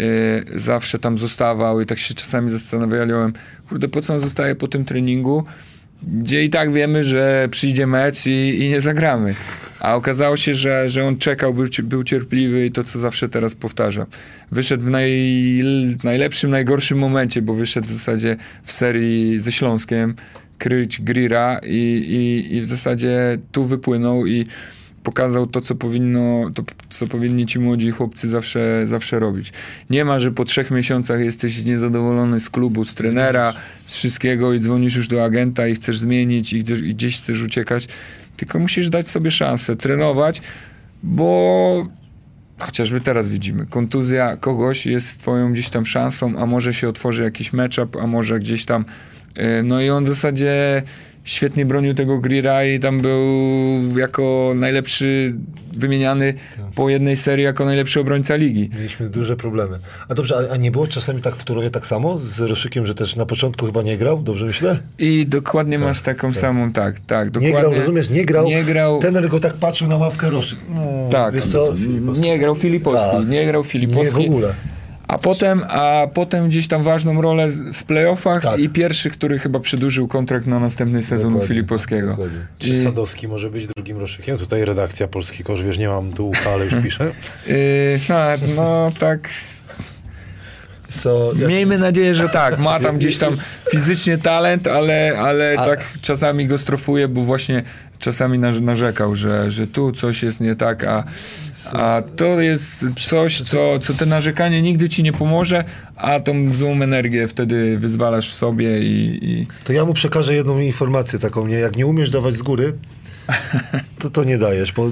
zawsze 0.54 0.98
tam 0.98 1.18
zostawał 1.18 1.80
i 1.80 1.86
tak 1.86 1.98
się 1.98 2.14
czasami 2.14 2.50
zastanawiałem, 2.50 3.32
kurde, 3.68 3.88
po 3.88 4.00
co 4.00 4.14
on 4.14 4.20
zostaje 4.20 4.54
po 4.54 4.68
tym 4.68 4.84
treningu, 4.84 5.44
gdzie 6.02 6.44
i 6.44 6.50
tak 6.50 6.72
wiemy, 6.72 7.04
że 7.04 7.48
przyjdzie 7.50 7.86
mecz 7.86 8.26
i, 8.26 8.64
i 8.64 8.70
nie 8.70 8.80
zagramy. 8.80 9.34
A 9.80 9.94
okazało 9.94 10.36
się, 10.36 10.54
że, 10.54 10.90
że 10.90 11.04
on 11.04 11.18
czekał, 11.18 11.54
był, 11.54 11.66
był 11.82 12.04
cierpliwy 12.04 12.66
i 12.66 12.72
to, 12.72 12.82
co 12.82 12.98
zawsze 12.98 13.28
teraz 13.28 13.54
powtarzam. 13.54 14.06
Wyszedł 14.52 14.84
w 14.84 14.90
naj, 14.90 15.12
najlepszym, 16.04 16.50
najgorszym 16.50 16.98
momencie, 16.98 17.42
bo 17.42 17.54
wyszedł 17.54 17.88
w 17.88 17.92
zasadzie 17.92 18.36
w 18.62 18.72
serii 18.72 19.40
ze 19.40 19.52
Śląskiem, 19.52 20.14
kryć 20.58 21.00
Grira 21.00 21.60
i, 21.66 21.76
i, 22.08 22.56
i 22.56 22.60
w 22.60 22.66
zasadzie 22.66 23.38
tu 23.52 23.64
wypłynął 23.64 24.26
i 24.26 24.46
pokazał 25.02 25.46
to, 25.46 25.60
co 25.60 25.74
powinno, 25.74 26.50
to, 26.54 26.62
co 26.90 27.06
powinni 27.06 27.46
ci 27.46 27.58
młodzi 27.58 27.90
chłopcy 27.90 28.28
zawsze, 28.28 28.82
zawsze 28.86 29.18
robić. 29.18 29.52
Nie 29.90 30.04
ma, 30.04 30.20
że 30.20 30.32
po 30.32 30.44
trzech 30.44 30.70
miesiącach 30.70 31.20
jesteś 31.20 31.64
niezadowolony 31.64 32.40
z 32.40 32.50
klubu, 32.50 32.84
z 32.84 32.94
trenera, 32.94 33.54
z 33.86 33.94
wszystkiego 33.94 34.52
i 34.52 34.60
dzwonisz 34.60 34.96
już 34.96 35.08
do 35.08 35.24
agenta 35.24 35.68
i 35.68 35.74
chcesz 35.74 35.98
zmienić 35.98 36.52
i 36.52 36.58
gdzieś, 36.58 36.80
i 36.80 36.94
gdzieś 36.94 37.16
chcesz 37.16 37.42
uciekać, 37.42 37.88
tylko 38.36 38.58
musisz 38.58 38.88
dać 38.88 39.08
sobie 39.08 39.30
szansę, 39.30 39.76
trenować, 39.76 40.42
bo 41.02 41.86
chociażby 42.58 43.00
teraz 43.00 43.28
widzimy, 43.28 43.66
kontuzja 43.66 44.36
kogoś 44.36 44.86
jest 44.86 45.20
twoją 45.20 45.52
gdzieś 45.52 45.70
tam 45.70 45.86
szansą, 45.86 46.38
a 46.38 46.46
może 46.46 46.74
się 46.74 46.88
otworzy 46.88 47.22
jakiś 47.22 47.52
matchup, 47.52 47.96
a 47.96 48.06
może 48.06 48.38
gdzieś 48.38 48.64
tam 48.64 48.84
no 49.64 49.80
i 49.80 49.90
on 49.90 50.04
w 50.04 50.08
zasadzie 50.08 50.82
świetnie 51.24 51.66
bronił 51.66 51.94
tego 51.94 52.18
Grira 52.18 52.64
i 52.64 52.78
tam 52.80 53.00
był 53.00 53.98
jako 53.98 54.52
najlepszy 54.56 55.34
wymieniany 55.72 56.34
po 56.74 56.88
jednej 56.88 57.16
serii 57.16 57.44
jako 57.44 57.64
najlepszy 57.64 58.00
obrońca 58.00 58.36
ligi. 58.36 58.70
Mieliśmy 58.74 59.08
duże 59.08 59.36
problemy. 59.36 59.78
A 60.08 60.14
dobrze, 60.14 60.36
a, 60.50 60.52
a 60.52 60.56
nie 60.56 60.70
było 60.70 60.86
czasami 60.86 61.22
tak 61.22 61.36
w 61.36 61.44
Turowie 61.44 61.70
tak 61.70 61.86
samo 61.86 62.18
z 62.18 62.40
Roszykiem, 62.40 62.86
że 62.86 62.94
też 62.94 63.16
na 63.16 63.26
początku 63.26 63.66
chyba 63.66 63.82
nie 63.82 63.98
grał? 63.98 64.22
Dobrze 64.22 64.46
myślę? 64.46 64.78
I 64.98 65.26
dokładnie 65.26 65.78
masz 65.78 66.00
taką 66.02 66.34
samą, 66.34 66.72
tak, 66.72 67.00
tak, 67.00 67.26
Nie 67.26 67.30
dokładnie. 67.30 67.60
grał, 67.60 67.74
rozumiesz? 67.74 68.10
Nie 68.10 68.24
grał. 68.24 68.46
Nie 68.46 68.64
grał, 68.64 69.00
Trener 69.00 69.28
go 69.28 69.40
tak 69.40 69.54
patrzył 69.54 69.88
na 69.88 69.96
ławkę 69.96 70.30
Roszyk. 70.30 70.58
No, 70.68 70.80
tak. 71.10 71.34
Wiesz 71.34 71.46
co? 71.46 71.74
Nie 72.20 72.38
grał 72.38 72.54
Filipowski, 72.56 73.16
Tak. 73.16 73.28
nie 73.28 73.46
grał 73.46 73.62
Nie 73.62 73.68
Filipowski. 73.68 74.24
w 74.26 74.30
ogóle. 74.30 74.54
A 75.08 75.18
potem, 75.18 75.62
a 75.68 76.06
potem 76.14 76.48
gdzieś 76.48 76.68
tam 76.68 76.82
ważną 76.82 77.22
rolę 77.22 77.48
w 77.74 77.84
playoffach 77.84 78.42
Tak. 78.42 78.60
i 78.60 78.68
pierwszy, 78.68 79.10
który 79.10 79.38
chyba 79.38 79.60
przedłużył 79.60 80.08
kontrakt 80.08 80.46
na 80.46 80.60
następny 80.60 81.02
sezon 81.02 81.32
Dokładnie, 81.32 81.48
Filipowskiego. 81.48 82.08
dokładnie. 82.10 82.38
Czy 82.58 82.68
I- 82.68 82.82
Sadowski 82.84 83.28
może 83.28 83.50
być 83.50 83.66
drugim 83.66 83.98
Roszykiem? 83.98 84.38
Tutaj 84.38 84.64
redakcja 84.64 85.08
Polski 85.08 85.44
Kosz, 85.44 85.62
wiesz, 85.62 85.78
nie 85.78 85.88
mam 85.88 86.12
tu 86.12 86.28
ucha, 86.28 86.50
ale 86.50 86.64
już 86.64 86.74
piszę. 86.84 87.10
Yy, 87.46 87.54
no, 88.08 88.16
no 88.56 88.92
tak, 88.98 89.28
Co, 90.88 91.32
ja, 91.38 91.48
miejmy 91.48 91.78
nadzieję, 91.78 92.14
że 92.14 92.28
tak. 92.28 92.58
Ma 92.58 92.80
tam 92.80 92.98
gdzieś 92.98 93.16
tam 93.16 93.36
fizycznie 93.70 94.18
talent, 94.18 94.66
ale, 94.66 95.14
ale 95.18 95.54
A- 95.58 95.64
tak 95.64 95.84
czasami 96.02 96.46
go 96.46 96.58
strofuje, 96.58 97.08
bo 97.08 97.22
właśnie 97.22 97.62
czasami 97.98 98.38
narz- 98.38 98.60
narzekał, 98.60 99.16
że, 99.16 99.50
że 99.50 99.66
tu 99.66 99.92
coś 99.92 100.22
jest 100.22 100.40
nie 100.40 100.54
tak, 100.56 100.84
a, 100.84 101.04
a 101.72 102.02
to 102.16 102.40
jest 102.40 102.84
coś, 103.08 103.40
co, 103.40 103.78
co 103.78 103.94
te 103.94 104.06
narzekanie 104.06 104.62
nigdy 104.62 104.88
ci 104.88 105.02
nie 105.02 105.12
pomoże, 105.12 105.64
a 105.96 106.20
tą 106.20 106.54
złą 106.56 106.82
energię 106.82 107.28
wtedy 107.28 107.78
wyzwalasz 107.78 108.30
w 108.30 108.34
sobie 108.34 108.78
i, 108.78 109.18
i 109.22 109.46
to 109.64 109.72
ja 109.72 109.84
mu 109.84 109.94
przekażę 109.94 110.34
jedną 110.34 110.58
informację 110.58 111.18
taką, 111.18 111.46
nie? 111.46 111.56
Jak 111.56 111.76
nie 111.76 111.86
umiesz 111.86 112.10
dawać 112.10 112.34
z 112.34 112.42
góry, 112.42 112.72
to 113.98 114.10
to 114.10 114.24
nie 114.24 114.38
dajesz, 114.38 114.72
bo 114.72 114.90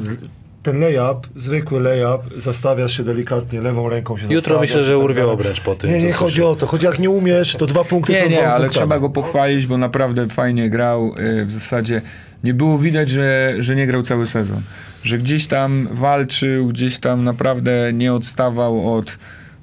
ten 0.63 0.81
layup, 0.81 1.29
zwykły 1.37 1.81
layup, 1.81 2.21
zastawiasz 2.37 2.97
się 2.97 3.03
delikatnie, 3.05 3.61
lewą 3.61 3.89
ręką 3.89 4.17
się 4.17 4.23
Jutro 4.23 4.37
zastawiasz 4.41 4.61
myślę, 4.61 4.81
i 4.81 4.85
że 4.85 4.93
tak 4.95 5.03
urwie 5.05 5.27
obręcz 5.27 5.61
po 5.61 5.75
tym. 5.75 5.91
Nie, 5.91 6.03
nie 6.03 6.13
chodzi 6.13 6.35
słyszę. 6.35 6.49
o 6.49 6.55
to. 6.55 6.67
Chodzi 6.67 6.87
jak 6.87 6.99
nie 6.99 7.11
umiesz, 7.11 7.57
to 7.57 7.67
dwa 7.67 7.85
punkty 7.85 8.13
Nie, 8.13 8.23
są 8.23 8.29
nie, 8.29 8.37
dwoma 8.37 8.49
ale 8.49 8.65
punktami. 8.65 8.73
trzeba 8.75 8.99
go 8.99 9.11
pochwalić, 9.11 9.67
bo 9.67 9.79
naprawdę 9.79 10.29
fajnie 10.29 10.71
grał. 10.71 11.13
y, 11.41 11.47
W 11.47 11.51
zasadzie 11.53 12.03
nie 12.45 12.55
było 12.55 12.79
widać, 12.79 13.11
że, 13.11 13.55
że 13.59 13.77
nie 13.77 13.87
grał 13.87 14.03
cały 14.03 14.27
sezon. 14.27 14.61
Że 15.03 15.19
gdzieś 15.19 15.47
tam 15.47 15.89
walczył, 15.93 16.69
gdzieś 16.69 16.99
tam 16.99 17.25
naprawdę 17.25 17.93
nie 17.93 18.13
odstawał 18.13 18.95
od, 18.95 19.19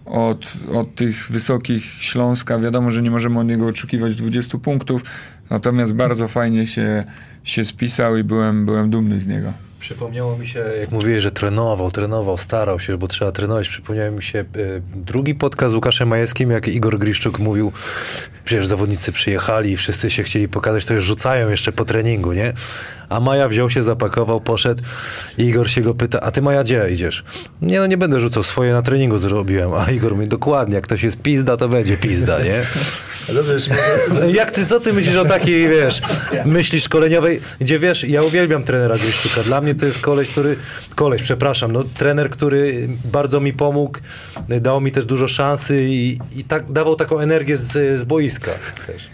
od, 0.05 0.53
od 0.73 0.95
tych 0.95 1.31
wysokich 1.31 1.85
Śląska. 1.85 2.59
Wiadomo, 2.59 2.91
że 2.91 3.01
nie 3.01 3.11
możemy 3.11 3.39
od 3.39 3.47
niego 3.47 3.67
oczekiwać 3.67 4.15
20 4.15 4.57
punktów, 4.57 5.01
natomiast 5.49 5.93
bardzo 5.93 6.27
fajnie 6.27 6.67
się, 6.67 7.03
się 7.43 7.65
spisał 7.65 8.17
i 8.17 8.23
byłem, 8.23 8.65
byłem 8.65 8.89
dumny 8.89 9.19
z 9.19 9.27
niego. 9.27 9.53
Przypomniało 9.83 10.37
mi 10.37 10.47
się, 10.47 10.59
jak 10.79 10.91
mówiłeś, 10.91 11.23
że 11.23 11.31
trenował, 11.31 11.91
trenował, 11.91 12.37
starał 12.37 12.79
się, 12.79 12.97
bo 12.97 13.07
trzeba 13.07 13.31
trenować. 13.31 13.69
Przypomniał 13.69 14.11
mi 14.11 14.23
się 14.23 14.39
e, 14.39 14.45
drugi 14.95 15.35
podcast 15.35 15.71
z 15.71 15.75
Łukaszem 15.75 16.07
Majewskim, 16.07 16.51
jak 16.51 16.67
Igor 16.67 16.99
Griszczuk 16.99 17.39
mówił, 17.39 17.71
przecież 18.45 18.67
zawodnicy 18.67 19.11
przyjechali 19.11 19.71
i 19.71 19.77
wszyscy 19.77 20.09
się 20.09 20.23
chcieli 20.23 20.47
pokazać, 20.47 20.85
to 20.85 20.93
już 20.93 21.05
rzucają 21.05 21.49
jeszcze 21.49 21.71
po 21.71 21.85
treningu, 21.85 22.33
nie? 22.33 22.53
A 23.13 23.19
Maja 23.19 23.49
wziął 23.49 23.69
się, 23.69 23.83
zapakował, 23.83 24.41
poszedł 24.41 24.83
i 25.37 25.43
Igor 25.43 25.69
się 25.69 25.81
go 25.81 25.93
pyta, 25.93 26.19
a 26.21 26.31
ty 26.31 26.41
Maja 26.41 26.63
gdzie 26.63 26.89
idziesz? 26.91 27.23
Nie, 27.61 27.79
no 27.79 27.87
nie 27.87 27.97
będę 27.97 28.19
rzucał, 28.19 28.43
swoje 28.43 28.73
na 28.73 28.81
treningu 28.81 29.17
zrobiłem. 29.17 29.73
A 29.73 29.91
Igor 29.91 30.15
mówi, 30.15 30.27
dokładnie, 30.27 30.75
jak 30.75 30.83
ktoś 30.83 31.03
jest 31.03 31.17
pizda, 31.21 31.57
to 31.57 31.69
będzie 31.69 31.97
pizda, 31.97 32.39
nie? 32.39 32.61
Wiesz, 33.29 33.69
może- 33.69 34.31
Jak 34.39 34.51
ty, 34.51 34.65
co 34.65 34.79
ty 34.79 34.93
myślisz 34.93 35.15
o 35.15 35.25
takiej, 35.25 35.69
wiesz, 35.69 36.01
myśli 36.45 36.81
szkoleniowej, 36.81 37.41
gdzie 37.61 37.79
wiesz, 37.79 38.03
ja 38.03 38.23
uwielbiam 38.23 38.63
trenera 38.63 38.97
Gryszczuka. 38.97 39.43
Dla 39.43 39.61
mnie 39.61 39.75
to 39.75 39.85
jest 39.85 39.99
koleś, 39.99 40.29
który, 40.29 40.55
koleś, 40.95 41.21
przepraszam, 41.21 41.71
no 41.71 41.83
trener, 41.97 42.29
który 42.29 42.89
bardzo 43.05 43.39
mi 43.39 43.53
pomógł, 43.53 43.99
dał 44.61 44.81
mi 44.81 44.91
też 44.91 45.05
dużo 45.05 45.27
szansy 45.27 45.83
i, 45.83 46.17
i 46.35 46.43
tak, 46.43 46.71
dawał 46.71 46.95
taką 46.95 47.19
energię 47.19 47.57
z, 47.57 47.99
z 47.99 48.03
boiska 48.03 48.51
też. 48.87 49.07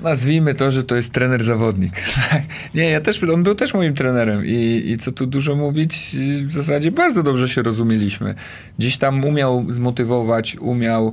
Nazwijmy 0.00 0.54
to, 0.54 0.70
że 0.70 0.84
to 0.84 0.96
jest 0.96 1.12
trener 1.12 1.44
zawodnik. 1.44 1.92
nie, 2.74 2.90
ja 2.90 3.00
też, 3.00 3.22
on 3.22 3.42
był 3.42 3.54
też 3.54 3.74
moim 3.74 3.94
trenerem 3.94 4.46
i, 4.46 4.82
i 4.86 4.96
co 4.96 5.12
tu 5.12 5.26
dużo 5.26 5.56
mówić, 5.56 6.16
w 6.46 6.52
zasadzie 6.52 6.90
bardzo 6.90 7.22
dobrze 7.22 7.48
się 7.48 7.62
rozumieliśmy. 7.62 8.34
Gdzieś 8.78 8.98
tam 8.98 9.24
umiał 9.24 9.66
zmotywować, 9.68 10.56
umiał. 10.60 11.12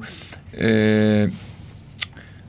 Yy, 0.54 1.32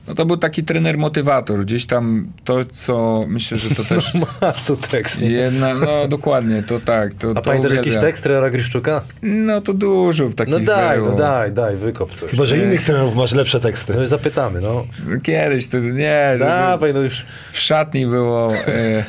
no 0.07 0.15
to 0.15 0.25
był 0.25 0.37
taki 0.37 0.63
trener 0.63 0.97
motywator. 0.97 1.65
Gdzieś 1.65 1.85
tam 1.85 2.27
to, 2.43 2.65
co 2.65 3.25
myślę, 3.27 3.57
że 3.57 3.75
to 3.75 3.83
też 3.95 4.13
Masz 4.41 4.63
tu 4.63 4.77
tekst. 4.77 5.21
nie? 5.21 5.29
jedna, 5.29 5.73
no 5.73 6.07
dokładnie, 6.07 6.63
to 6.63 6.79
tak. 6.79 7.13
To, 7.13 7.31
A 7.31 7.33
to 7.33 7.41
pamiętasz 7.41 7.71
jakiś 7.71 7.81
uwielbiam. 7.87 8.01
tekst 8.03 8.23
trenera 8.23 8.49
Gryszczuka? 8.49 9.01
No 9.21 9.61
to 9.61 9.73
dużo 9.73 10.29
takich 10.29 10.53
No 10.53 10.59
daj, 10.59 10.97
było. 10.97 11.11
no 11.11 11.17
daj, 11.17 11.51
daj, 11.51 11.75
wykop 11.77 12.15
coś. 12.19 12.31
Chyba, 12.31 12.45
że 12.45 12.57
innych 12.57 12.83
trenerów 12.83 13.15
masz 13.15 13.31
lepsze 13.33 13.59
teksty. 13.59 13.93
No 13.95 14.03
i 14.03 14.07
zapytamy, 14.07 14.61
no. 14.61 14.85
Kiedyś 15.23 15.67
to 15.67 15.79
nie. 15.79 16.29
to- 16.39 16.45
Dawaj, 16.45 16.93
no 16.93 16.99
już. 16.99 17.25
W 17.51 17.59
szatni 17.59 18.05
było. 18.07 18.55
E, 18.55 19.03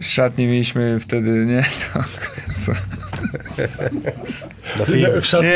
w 0.00 0.06
szatni 0.06 0.46
mieliśmy 0.46 1.00
wtedy, 1.00 1.30
nie? 1.30 1.64
To, 1.92 2.04
co? 2.56 2.72
W 5.20 5.26
szatni 5.26 5.48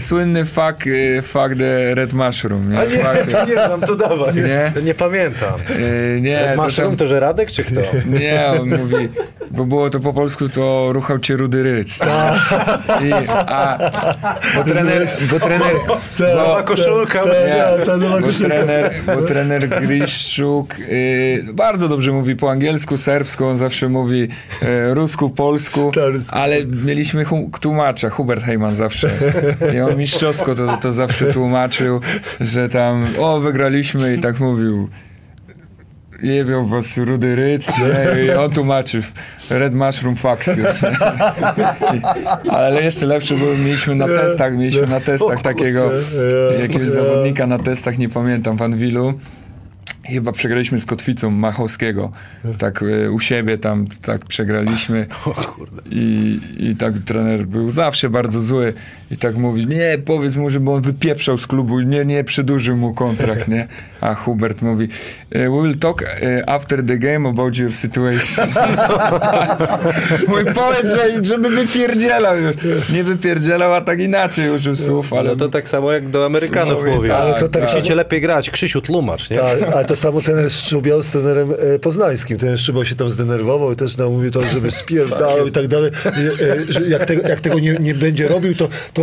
słynny, 0.00 0.44
fuck, 0.44 0.86
e, 0.86 1.22
fuck 1.22 1.48
the 1.58 1.94
red 1.94 2.12
mushroom, 2.12 2.72
nie? 2.72 2.78
A 2.78 2.84
nie, 2.84 2.98
Fuck, 3.04 3.32
to 3.32 3.46
nie 3.46 3.52
znam, 3.52 3.80
to 3.80 3.96
dawaj. 3.96 4.34
Nie? 4.34 4.72
To 4.74 4.80
nie 4.80 4.94
pamiętam. 4.94 5.60
e, 6.16 6.20
nie, 6.20 6.40
Red 6.40 6.56
to 6.56 6.62
Mushroom 6.62 6.90
tam, 6.90 6.96
to, 6.96 7.06
że 7.06 7.20
Radek, 7.20 7.50
czy 7.50 7.64
kto? 7.64 7.80
nie, 8.20 8.46
on 8.60 8.68
mówi, 8.68 9.08
bo 9.50 9.64
było 9.64 9.90
to 9.90 10.00
po 10.00 10.12
polsku, 10.12 10.48
to 10.48 10.88
ruchał 10.92 11.18
cię 11.18 11.36
rudy 11.36 11.62
ryc. 11.62 11.98
I, 13.02 13.12
a, 13.28 13.78
bo 14.56 14.64
trener, 14.64 15.08
bo 15.30 15.40
trener, 15.40 15.74
Nowa 16.18 16.56
bo, 16.58 16.64
koszulka. 16.64 17.22
Bo 18.20 18.32
trener, 18.32 18.92
bo 19.06 19.22
trener 19.22 19.68
Griszczuk 19.68 20.76
y, 20.78 21.44
bardzo 21.52 21.88
dobrze 21.88 22.12
mówi 22.12 22.36
po 22.36 22.50
angielsku, 22.50 22.98
serbsku, 22.98 23.44
on 23.46 23.58
zawsze 23.58 23.88
mówi 23.88 24.28
y, 24.62 24.94
rusku, 24.94 25.27
polsku, 25.30 25.92
ale 26.30 26.64
mieliśmy 26.64 27.24
hu- 27.24 27.50
tłumacza, 27.60 28.10
Hubert 28.10 28.44
Heyman 28.44 28.74
zawsze. 28.74 29.10
I 29.74 29.80
on 29.80 29.96
mistrzowsko 29.96 30.54
to, 30.54 30.76
to 30.76 30.92
zawsze 30.92 31.32
tłumaczył, 31.32 32.00
że 32.40 32.68
tam, 32.68 33.06
o, 33.18 33.40
wygraliśmy 33.40 34.14
i 34.14 34.18
tak 34.18 34.40
mówił. 34.40 34.88
Jebią 36.22 36.66
was 36.66 36.98
rudy 36.98 37.36
ryc, 37.36 37.72
nie? 37.78 38.24
I 38.24 38.30
on 38.30 38.50
tłumaczy 38.50 39.02
Red 39.50 39.74
Mushroom 39.74 40.16
you. 40.56 40.64
Ale 42.50 42.82
jeszcze 42.82 43.06
lepsze 43.06 43.34
było, 43.34 43.56
mieliśmy 43.56 43.94
na 43.94 44.06
testach, 44.06 44.56
mieliśmy 44.56 44.86
na 44.86 45.00
testach 45.00 45.40
takiego 45.42 45.90
jakiegoś 46.60 46.88
zawodnika 46.88 47.46
na 47.46 47.58
testach, 47.58 47.98
nie 47.98 48.08
pamiętam, 48.08 48.56
w 48.56 48.62
Anwilu. 48.62 49.14
Chyba 50.08 50.32
przegraliśmy 50.32 50.80
z 50.80 50.86
Kotwicą 50.86 51.30
Machowskiego. 51.30 52.10
Tak 52.58 52.84
e, 53.06 53.10
u 53.10 53.20
siebie 53.20 53.58
tam 53.58 53.86
tak 54.02 54.24
przegraliśmy. 54.24 55.06
I, 55.90 56.40
I 56.58 56.76
tak 56.76 56.94
trener 57.06 57.46
był 57.46 57.70
zawsze 57.70 58.10
bardzo 58.10 58.40
zły. 58.40 58.72
I 59.10 59.16
tak 59.16 59.36
mówi, 59.36 59.66
nie, 59.66 59.98
powiedz 60.04 60.36
mu, 60.36 60.50
żeby 60.50 60.70
on 60.70 60.82
wypieprzał 60.82 61.38
z 61.38 61.46
klubu. 61.46 61.80
Nie, 61.80 62.04
nie, 62.04 62.24
przedłużył 62.24 62.76
mu 62.76 62.94
kontrakt, 62.94 63.48
nie? 63.48 63.66
A 64.00 64.14
Hubert 64.14 64.62
mówi, 64.62 64.88
e, 65.30 65.50
we 65.50 65.62
will 65.62 65.78
talk 65.78 66.02
e, 66.02 66.48
after 66.48 66.86
the 66.86 66.98
game 66.98 67.28
about 67.28 67.56
your 67.56 67.72
situation. 67.72 68.48
Mój 70.28 70.44
powiedz, 70.44 70.86
że, 70.86 71.24
żeby 71.24 71.50
wypierdzielał 71.50 72.36
już. 72.38 72.56
Nie 72.92 73.04
wypierdzielał, 73.04 73.74
a 73.74 73.80
tak 73.80 74.00
inaczej 74.00 74.50
użył 74.50 74.76
słów, 74.76 75.12
ale... 75.12 75.30
No 75.30 75.36
to 75.36 75.48
tak 75.48 75.68
samo 75.68 75.92
jak 75.92 76.08
do 76.10 76.26
Amerykanów 76.26 76.84
mówię. 76.94 77.08
tak, 77.08 77.20
Ale 77.20 77.40
to 77.40 77.48
tak 77.48 77.62
Musicie 77.62 77.82
samo- 77.82 77.96
lepiej 77.96 78.20
grać. 78.20 78.50
Krzysiu, 78.50 78.80
tłumacz, 78.80 79.30
nie? 79.30 79.38
Tak, 79.38 79.62
ale 79.72 79.84
to 79.84 79.96
samo 79.98 80.20
trener 80.20 80.50
Szczubiał 80.50 81.02
z 81.02 81.10
trenerem 81.10 81.50
e, 81.74 81.78
poznańskim. 81.78 82.38
Ten 82.38 82.56
Szczubiał 82.56 82.84
się 82.84 82.94
tam 82.94 83.10
zdenerwował 83.10 83.72
i 83.72 83.76
też 83.76 83.96
nam 83.96 84.12
mówił 84.12 84.30
to, 84.30 84.42
żeby 84.42 84.70
spierdalał 84.70 85.46
i 85.46 85.52
tak 85.52 85.68
dalej. 85.68 85.90
E, 86.06 86.72
że 86.72 86.88
jak, 86.88 87.04
tego, 87.04 87.28
jak 87.28 87.40
tego 87.40 87.58
nie, 87.58 87.72
nie 87.72 87.94
będzie 87.94 88.28
robił, 88.28 88.54
to... 88.54 88.68
to 88.92 89.02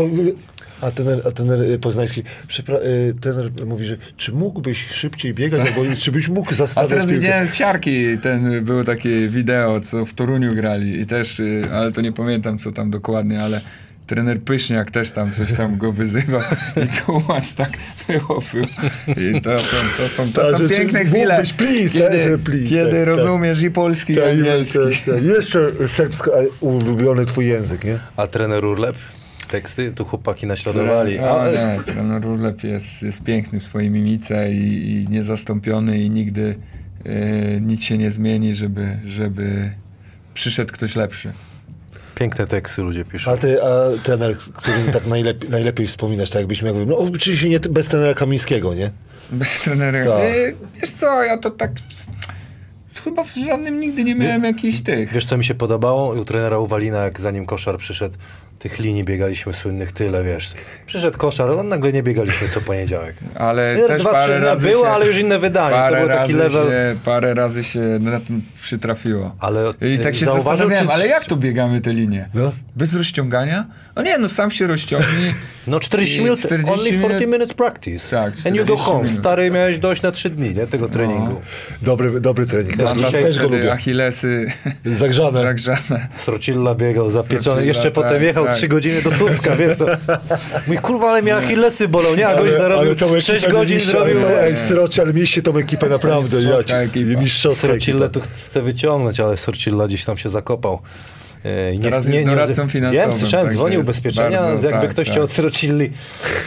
a 0.82 0.92
trener, 0.92 1.22
a 1.28 1.32
trener 1.32 1.62
e, 1.62 1.80
poznański, 1.80 2.24
przepra- 2.48 2.80
e, 3.10 3.14
trener 3.14 3.52
mówi, 3.66 3.86
że 3.86 3.98
czy 4.18 4.32
mógłbyś 4.32 4.88
szybciej 4.88 5.34
biegać, 5.34 5.68
albo 5.68 5.96
czy 5.96 6.12
byś 6.12 6.30
mógł 6.30 6.52
A 6.52 6.54
zastawiać 6.54 6.90
teraz 6.90 7.06
piłkę? 7.06 7.22
widziałem 7.22 7.48
z 7.48 7.56
siarki, 7.56 8.18
ten 8.18 8.66
było 8.66 8.84
takie 8.84 9.28
wideo, 9.28 9.82
co 9.82 10.06
w 10.06 10.14
Toruniu 10.14 10.56
grali 10.56 11.02
i 11.02 11.06
też, 11.06 11.40
y, 11.40 11.64
ale 11.74 11.92
to 11.92 12.02
nie 12.02 12.12
pamiętam 12.12 12.58
co 12.58 12.72
tam 12.72 12.90
dokładnie, 12.90 13.42
ale 13.42 13.62
trener 14.08 14.42
Pyszniak 14.42 14.92
też 14.92 15.12
tam 15.12 15.34
coś 15.34 15.54
tam 15.54 15.78
go 15.78 15.92
wyzywał 15.92 16.42
i 16.86 16.88
tłumacz 16.88 17.52
tak 17.54 17.70
było. 18.08 18.44
było. 18.54 18.68
I 19.18 19.42
to, 19.42 19.60
są, 19.60 19.78
to 19.98 20.08
są, 20.10 20.32
to 20.34 20.52
Tak, 20.52 20.58
są 20.62 20.70
piękne 20.70 21.06
chwile, 21.06 21.44
please, 21.58 22.00
kiedy, 22.00 22.32
tak, 22.32 22.40
please, 22.40 22.70
kiedy 22.70 22.90
tak, 22.92 23.00
tak. 23.00 23.08
rozumiesz 23.08 23.62
i 23.62 23.72
polski 23.72 24.14
i 24.14 24.16
Tak, 24.16 24.26
angielski. 24.30 24.78
tak, 25.06 25.16
tak. 25.16 25.24
Jeszcze 25.24 25.72
serbsko, 25.88 26.32
ale 26.38 26.48
ulubiony 26.60 27.26
twój 27.26 27.46
język, 27.48 27.84
nie? 27.84 28.00
A 28.18 28.28
trener 28.28 28.66
Urlep? 28.66 28.96
Teksty? 29.50 29.92
Tu 29.92 30.06
chłopaki 30.06 30.48
naśladowali. 30.48 31.20
A, 31.20 31.42
A, 31.42 31.52
nie, 31.52 31.80
trener 31.86 32.26
Urlep 32.28 32.64
jest, 32.64 33.04
jest 33.04 33.24
piękny 33.24 33.60
w 33.60 33.64
swojej 33.64 33.90
mimice 33.90 34.52
i, 34.54 34.92
i 34.92 35.10
niezastąpiony 35.10 36.00
i 36.00 36.10
nigdy 36.10 36.56
y, 37.06 37.62
nic 37.62 37.84
się 37.84 37.98
nie 37.98 38.12
zmieni, 38.12 38.56
żeby, 38.56 38.98
żeby 39.06 39.72
przyszedł 40.34 40.74
ktoś 40.74 40.96
lepszy. 40.96 41.32
Piękne 42.16 42.48
teksty 42.48 42.82
ludzie 42.82 43.06
piszą. 43.06 43.32
A 43.32 43.38
ty, 43.38 43.64
a 43.64 43.68
trener, 44.04 44.36
którym 44.56 44.92
tak 44.92 45.06
najlepiej, 45.06 45.50
najleej 45.50 45.88
wspominasz, 45.88 46.30
tak 46.30 46.40
jakbyś 46.40 46.62
miał... 46.62 46.86
No, 46.86 46.98
oczywiście 46.98 47.50
nie 47.50 47.60
bez 47.60 47.88
trenera 47.88 48.14
Kamińskiego, 48.14 48.74
nie? 48.74 48.92
Bez 49.32 49.62
trenera. 49.62 50.06
Tak. 50.06 50.24
E, 50.24 50.52
wiesz 50.82 50.92
co, 50.92 51.24
ja 51.24 51.38
to 51.38 51.50
tak. 51.50 51.72
w- 51.80 52.08
Chyba 53.04 53.24
w 53.24 53.36
żadnym 53.36 53.80
nigdy 53.80 54.04
nie 54.04 54.16
miałem 54.16 54.44
jakichś 54.44 54.82
tych. 54.82 55.14
Wiesz, 55.14 55.26
co 55.26 55.38
mi 55.38 55.44
się 55.46 55.56
podobało? 55.56 56.14
U 56.14 56.26
trenera 56.26 56.58
Uwalina, 56.60 56.98
jak 57.04 57.20
zanim 57.22 57.46
koszar 57.46 57.78
przyszedł, 57.78 58.16
tych 58.60 58.80
linii 58.80 59.04
biegaliśmy 59.04 59.54
słynnych 59.54 59.92
tyle, 59.92 60.24
wiesz. 60.24 60.50
Przyszedł 60.86 61.18
koszar, 61.18 61.52
on 61.52 61.68
nagle 61.68 61.94
nie 61.94 62.04
biegaliśmy 62.04 62.48
co 62.48 62.62
poniedziałek. 62.62 63.16
Ale 63.36 63.78
też 63.88 64.02
dwa, 64.02 64.12
parę 64.12 64.34
trzy 64.36 64.46
razy. 64.46 64.68
było, 64.68 64.86
się, 64.86 64.92
ale 64.92 65.08
już 65.08 65.18
inne 65.18 65.40
wydanie. 65.40 65.70
To 65.76 65.82
Parę 65.82 66.00
był 66.00 66.08
taki 66.10 66.34
razy, 66.34 66.38
level. 66.58 66.68
się, 66.70 67.00
parę 67.06 67.34
razy 67.34 67.64
się 67.64 67.80
na 67.80 68.20
tym 68.20 68.42
przytrafiło. 68.64 69.36
Ale 69.40 69.74
I 69.96 70.00
tak 70.00 70.16
się 70.16 70.26
zauważył, 70.26 70.70
zastanawiałem, 70.70 70.88
czy- 70.88 70.94
ale 70.94 71.08
jak 71.08 71.26
to 71.26 71.36
biegamy 71.36 71.82
te 71.82 71.94
linie? 71.94 72.30
No. 72.34 72.52
Bez 72.76 72.94
rozciągania? 72.96 73.66
No 73.96 74.02
nie, 74.02 74.18
no 74.18 74.30
sam 74.30 74.52
się 74.52 74.68
rozciągnij. 74.68 75.34
No 75.68 75.80
40 75.80 76.18
I 76.20 76.24
minut, 76.24 76.40
40 76.40 76.72
only 76.72 76.84
40 76.92 77.02
minut- 77.02 77.28
minutes 77.32 77.54
practice. 77.54 78.10
Tak, 78.10 78.34
And 78.46 78.56
you 78.56 78.66
go 78.66 78.76
40 78.76 78.86
home. 78.86 79.04
minut. 79.04 79.20
Stary, 79.20 79.52
miałeś 79.52 79.78
dojść 79.80 80.02
na 80.02 80.12
3 80.12 80.30
dni, 80.30 80.56
nie? 80.56 80.68
Tego 80.68 80.90
treningu. 80.90 81.42
Dobry, 81.82 82.22
dobry 82.22 82.46
trening. 82.46 82.78
Też, 82.78 82.86
Mam 83.02 83.12
też, 83.12 83.38
go 83.40 83.44
lubię. 83.44 83.72
Achillesy 83.72 84.52
Zagrzane. 84.86 85.42
zagrzane. 85.42 86.08
Srocilla 86.16 86.76
biegał 86.76 87.10
zapieczony. 87.10 87.42
Srocilla, 87.44 87.62
Jeszcze 87.68 87.84
tak, 87.84 87.94
potem 87.94 88.24
jechał 88.24 88.46
tak. 88.46 88.56
3 88.56 88.68
godziny 88.68 89.02
do 89.02 89.12
Słupska, 89.12 89.56
wiesz 89.62 89.76
co? 89.78 89.86
Mój 90.68 90.78
kurwa, 90.78 91.10
ale 91.10 91.22
mnie 91.22 91.36
achillesy 91.36 91.88
bolą, 91.88 92.16
nie? 92.16 92.28
A 92.28 92.38
gość 92.38 92.54
zarobił 92.58 92.96
tą 92.96 93.08
6 93.20 93.30
ekipę 93.30 93.52
godzin, 93.52 93.80
zrobił... 93.80 94.18
Ej, 94.42 94.58
Sroci, 94.58 95.02
ale 95.02 95.14
mieliście 95.14 95.42
tą 95.42 95.58
ekipę 95.58 95.90
naprawdę. 95.90 96.38
Mistrzowska 96.38 96.88
ci- 96.88 97.00
ekipa. 97.00 97.22
mistrzowska 97.22 97.68
Srocilla 97.68 98.10
tu 98.10 98.22
chce 98.22 98.62
wyciągnąć, 98.62 99.20
ale 99.20 99.38
Sorcilla 99.38 99.88
gdzieś 99.88 100.06
tam 100.06 100.18
się 100.18 100.30
zakopał. 100.30 100.80
E, 101.46 101.74
i 101.74 101.80
Teraz 101.80 102.08
jest 102.08 102.26
doradcą 102.30 102.68
finansowym, 102.68 103.10
Wiem, 103.10 103.20
słyszałem, 103.20 103.46
także 103.46 103.60
dzwonił 103.60 103.80
jest 103.80 103.90
ubezpieczenia, 103.90 104.42
bardzo- 104.42 104.68
jakby 104.68 104.82
tak, 104.82 104.90
ktoś 104.90 105.08
tak. 105.08 105.14
chciał 105.14 105.24
od 105.24 105.32
Srocilli 105.32 105.92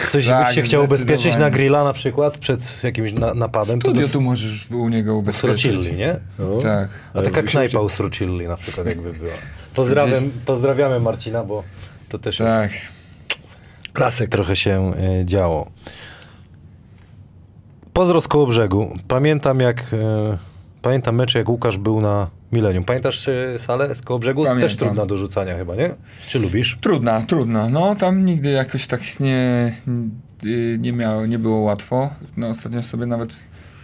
coś 0.09 0.27
Tak, 0.27 0.47
byś 0.47 0.55
się 0.55 0.63
chciał 0.63 0.85
ubezpieczyć 0.85 1.37
na 1.37 1.51
grilla 1.51 1.85
na 1.85 1.93
przykład 1.93 2.39
przed 2.39 2.83
jakimś 2.85 3.13
na, 3.13 3.35
napadem, 3.35 3.81
to 3.81 3.89
Studio 3.89 4.07
do 4.07 4.13
tu 4.13 4.21
możesz 4.21 4.71
u 4.71 4.89
niego 4.89 5.17
ubezpieczyć. 5.17 5.61
Srocilli, 5.63 5.93
nie? 5.99 6.17
No. 6.39 6.59
Tak. 6.63 6.89
A 7.15 7.23
taka 7.23 7.43
knajpa 7.43 7.81
u 7.81 7.89
Srocilli 7.89 8.49
na 8.49 8.57
przykład 8.57 8.87
jakby 8.87 9.13
była. 9.13 9.33
Pozdrawiam, 9.75 10.21
Gdzieś- 10.21 10.45
pozdrawiamy 10.47 11.01
Marcina, 11.01 11.45
bo 11.45 11.63
to 12.09 12.19
też 12.19 12.41
jest 12.41 12.51
Tak. 12.53 12.71
Klasyk. 13.93 14.31
trochę 14.31 14.57
się 14.57 14.93
e, 15.21 15.25
działo. 15.25 15.71
Pozdro 17.93 18.21
z 18.21 18.29
koło 18.29 18.47
brzegu. 18.47 18.97
Pamiętam 19.09 19.61
jak 19.61 19.81
e, 19.93 20.39
pamiętam 20.83 21.15
mecz 21.17 21.35
jak 21.35 21.49
Łukasz 21.49 21.79
był 21.79 22.01
na 22.01 22.31
Milenium. 22.53 22.85
Pamiętasz 22.85 23.29
e, 23.29 23.59
salę 23.59 23.95
z 23.95 24.03
koło 24.03 24.19
brzegu? 24.19 24.45
Też 24.45 24.51
Pamiętam. 24.53 24.77
trudna 24.79 25.07
do 25.07 25.17
rzucania 25.17 25.57
chyba, 25.57 25.77
nie? 25.77 25.91
Czy 26.29 26.39
lubisz? 26.39 26.79
Trudna, 26.81 27.23
trudna. 27.23 27.69
No 27.69 27.95
tam 27.95 28.27
nigdy 28.27 28.51
jakoś 28.51 28.87
tak 28.87 29.21
nie, 29.21 29.73
y, 30.45 30.79
nie 30.81 30.93
miało, 30.93 31.27
nie 31.27 31.39
było 31.39 31.59
łatwo. 31.59 32.11
No 32.37 32.49
ostatnio 32.49 32.83
sobie 32.83 33.07
nawet 33.07 33.35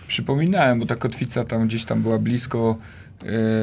przypominałem, 0.08 0.80
bo 0.80 0.86
ta 0.86 0.96
kotwica 0.96 1.44
tam 1.44 1.66
gdzieś 1.66 1.84
tam 1.84 2.02
była 2.02 2.18
blisko 2.18 2.76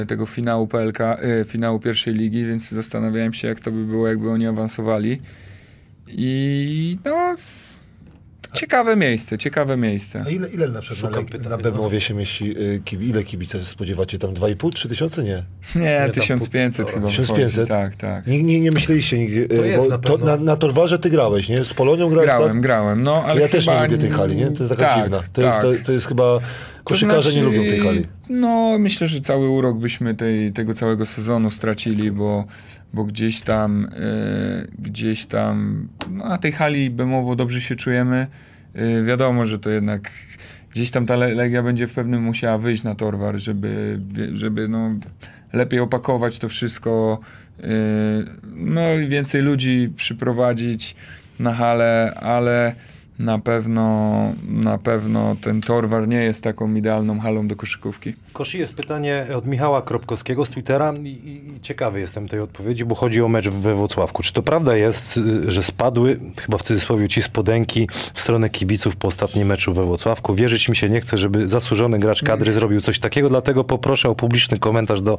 y, 0.01 0.05
tego 0.05 0.25
finału 0.25 0.67
PLK, 0.67 0.99
y, 0.99 1.45
finału 1.47 1.79
pierwszej 1.79 2.13
ligi, 2.13 2.45
więc 2.45 2.69
zastanawiałem 2.69 3.33
się 3.33 3.47
jak 3.47 3.59
to 3.59 3.71
by 3.71 3.85
było, 3.85 4.07
jakby 4.07 4.29
oni 4.29 4.47
awansowali. 4.47 5.19
I 6.07 6.97
no 7.05 7.35
ciekawe 8.53 8.95
miejsce, 8.95 9.37
ciekawe 9.37 9.77
miejsce. 9.77 10.23
A 10.27 10.29
ile, 10.29 10.49
ile 10.49 10.67
na 10.67 10.81
przykład 10.81 11.13
na, 11.13 11.23
pytań, 11.23 11.49
na 11.49 11.57
no. 11.57 11.63
Bemowie 11.63 12.01
się 12.01 12.13
mieści, 12.13 12.57
y, 12.57 12.81
kibi, 12.85 13.09
ile 13.09 13.23
kibice 13.23 13.65
spodziewacie? 13.65 14.17
Tam 14.17 14.33
2,5, 14.33 14.71
3 14.73 14.89
tysiące? 14.89 15.23
Nie. 15.23 15.43
Nie, 15.75 15.99
tam 15.99 16.11
1500 16.11 16.91
chyba 16.91 17.07
1500? 17.07 17.55
wychodzi. 17.55 17.69
Tak, 17.69 17.95
tak. 17.95 18.27
Nie, 18.27 18.43
nie, 18.43 18.59
nie 18.59 18.71
myśleliście 18.71 19.17
nigdzie, 19.17 19.47
To 19.47 19.63
y, 19.63 19.67
jest 19.67 19.87
bo 19.87 19.89
na 19.89 19.97
to, 19.97 20.17
na, 20.17 20.37
na 20.37 20.55
Torwarze 20.55 20.99
ty 20.99 21.09
grałeś, 21.09 21.49
nie? 21.49 21.65
Z 21.65 21.73
Polonią 21.73 22.09
grałeś, 22.09 22.27
Grałem, 22.27 22.51
tak? 22.51 22.61
grałem, 22.61 23.03
no 23.03 23.23
ale 23.25 23.41
ja 23.41 23.47
też 23.47 23.67
nie 23.67 23.79
lubię 23.83 23.97
tej 23.97 24.09
hali, 24.09 24.35
nie? 24.35 24.51
To 24.51 24.63
jest 24.63 24.69
taka 24.69 24.85
tak, 24.85 25.03
dziwna. 25.03 25.23
To, 25.33 25.41
tak. 25.41 25.45
jest, 25.45 25.79
to, 25.79 25.85
to 25.85 25.91
jest 25.91 26.07
chyba... 26.07 26.39
Koszykarze 26.83 27.29
To 27.29 27.35
nie 27.35 27.41
znaczy, 27.41 27.57
lubią 27.57 27.69
tej 27.69 27.79
hali. 27.79 28.07
No, 28.29 28.77
myślę, 28.79 29.07
że 29.07 29.21
cały 29.21 29.49
urok 29.49 29.77
byśmy 29.77 30.15
tej, 30.15 30.51
tego 30.51 30.73
całego 30.73 31.05
sezonu 31.05 31.51
stracili, 31.51 32.11
bo, 32.11 32.45
bo 32.93 33.03
gdzieś 33.03 33.41
tam, 33.41 33.85
e, 33.85 34.67
gdzieś 34.79 35.25
tam, 35.25 35.87
no, 36.09 36.29
na 36.29 36.37
tej 36.37 36.51
hali 36.51 36.89
Bemowo 36.89 37.35
dobrze 37.35 37.61
się 37.61 37.75
czujemy. 37.75 38.27
E, 38.73 39.03
wiadomo, 39.03 39.45
że 39.45 39.59
to 39.59 39.69
jednak 39.69 40.11
gdzieś 40.71 40.91
tam 40.91 41.05
ta 41.05 41.15
Le- 41.15 41.35
Legia 41.35 41.63
będzie 41.63 41.87
w 41.87 41.93
pewnym 41.93 42.23
musiała 42.23 42.57
wyjść 42.57 42.83
na 42.83 42.95
Torwar, 42.95 43.39
żeby, 43.39 43.99
żeby 44.33 44.67
no, 44.67 44.95
lepiej 45.53 45.79
opakować 45.79 46.39
to 46.39 46.49
wszystko, 46.49 47.19
e, 47.59 47.67
no 48.55 48.93
i 48.93 49.07
więcej 49.07 49.41
ludzi 49.41 49.93
przyprowadzić 49.95 50.95
na 51.39 51.53
halę, 51.53 52.13
ale 52.21 52.75
na 53.21 53.39
pewno, 53.39 54.11
na 54.43 54.77
pewno 54.77 55.35
ten 55.41 55.61
Torwar 55.61 56.07
nie 56.07 56.23
jest 56.23 56.43
taką 56.43 56.75
idealną 56.75 57.19
halą 57.19 57.47
do 57.47 57.55
koszykówki. 57.55 58.13
Koszy 58.33 58.57
jest 58.57 58.75
pytanie 58.75 59.25
od 59.35 59.47
Michała 59.47 59.81
Kropkowskiego 59.81 60.45
z 60.45 60.49
Twittera 60.49 60.93
i, 61.03 61.07
i, 61.07 61.61
ciekawy 61.61 61.99
jestem 61.99 62.27
tej 62.27 62.39
odpowiedzi, 62.39 62.85
bo 62.85 62.95
chodzi 62.95 63.21
o 63.21 63.27
mecz 63.27 63.47
we 63.47 63.75
Włocławku. 63.75 64.23
Czy 64.23 64.33
to 64.33 64.43
prawda 64.43 64.75
jest, 64.75 65.19
że 65.47 65.63
spadły, 65.63 66.19
chyba 66.41 66.57
w 66.57 66.63
cudzysłowie, 66.63 67.07
ci 67.07 67.21
spodenki 67.21 67.89
w 68.13 68.21
stronę 68.21 68.49
kibiców 68.49 68.95
po 68.95 69.07
ostatnim 69.07 69.47
meczu 69.47 69.73
we 69.73 69.83
Włocławku? 69.85 70.35
Wierzyć 70.35 70.69
mi 70.69 70.75
się 70.75 70.89
nie 70.89 71.01
chce, 71.01 71.17
żeby 71.17 71.49
zasłużony 71.49 71.99
gracz 71.99 72.23
kadry 72.23 72.53
zrobił 72.53 72.81
coś 72.81 72.99
takiego, 72.99 73.29
dlatego 73.29 73.63
poproszę 73.63 74.09
o 74.09 74.15
publiczny 74.15 74.59
komentarz 74.59 75.01
do 75.01 75.17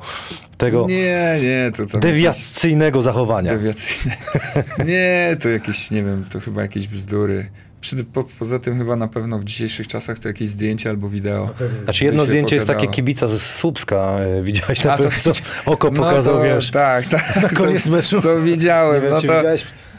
tego 0.59 0.87
Nie, 0.89 1.39
nie, 1.43 1.71
to 1.89 1.99
dewiacyjnego 1.99 3.03
zachowania. 3.03 3.51
Dewiacyjne. 3.51 4.17
Nie, 4.93 5.37
to 5.41 5.49
jakieś, 5.49 5.91
nie 5.91 6.03
wiem, 6.03 6.25
to 6.31 6.41
chyba 6.41 6.63
jakieś 6.63 6.89
bzdury. 6.89 7.51
Przy, 7.83 8.05
po, 8.05 8.25
poza 8.39 8.59
tym 8.59 8.79
chyba 8.79 8.97
na 8.97 9.09
pewno 9.09 9.39
w 9.39 9.45
dzisiejszych 9.45 9.89
czasach 9.89 10.19
to 10.19 10.29
jakieś 10.29 10.49
zdjęcie 10.49 10.91
albo 10.91 11.09
wideo. 11.09 11.51
Znaczy 11.85 12.05
jedno 12.05 12.25
zdjęcie 12.25 12.55
jest 12.55 12.67
takie 12.67 12.77
pokazało. 12.77 12.95
kibica 12.95 13.29
z 13.29 13.43
Słupska, 13.43 14.17
e, 14.21 14.43
widziałeś 14.43 14.85
na 14.85 14.97
pewno, 14.97 15.11
co 15.21 15.33
oko 15.67 15.91
No 15.91 15.97
pokazał, 15.97 16.35
to, 16.37 16.43
wiesz. 16.43 16.71
Tak, 16.71 17.07
tak. 17.07 17.43
na 17.43 17.49
koniec 17.49 17.85
to, 17.85 17.91
meczu. 17.91 18.21
To 18.21 18.41
widziałem. 18.41 18.95
Nie 18.95 19.09
wiem, 19.09 19.11
no 19.11 19.23
to, 19.23 19.43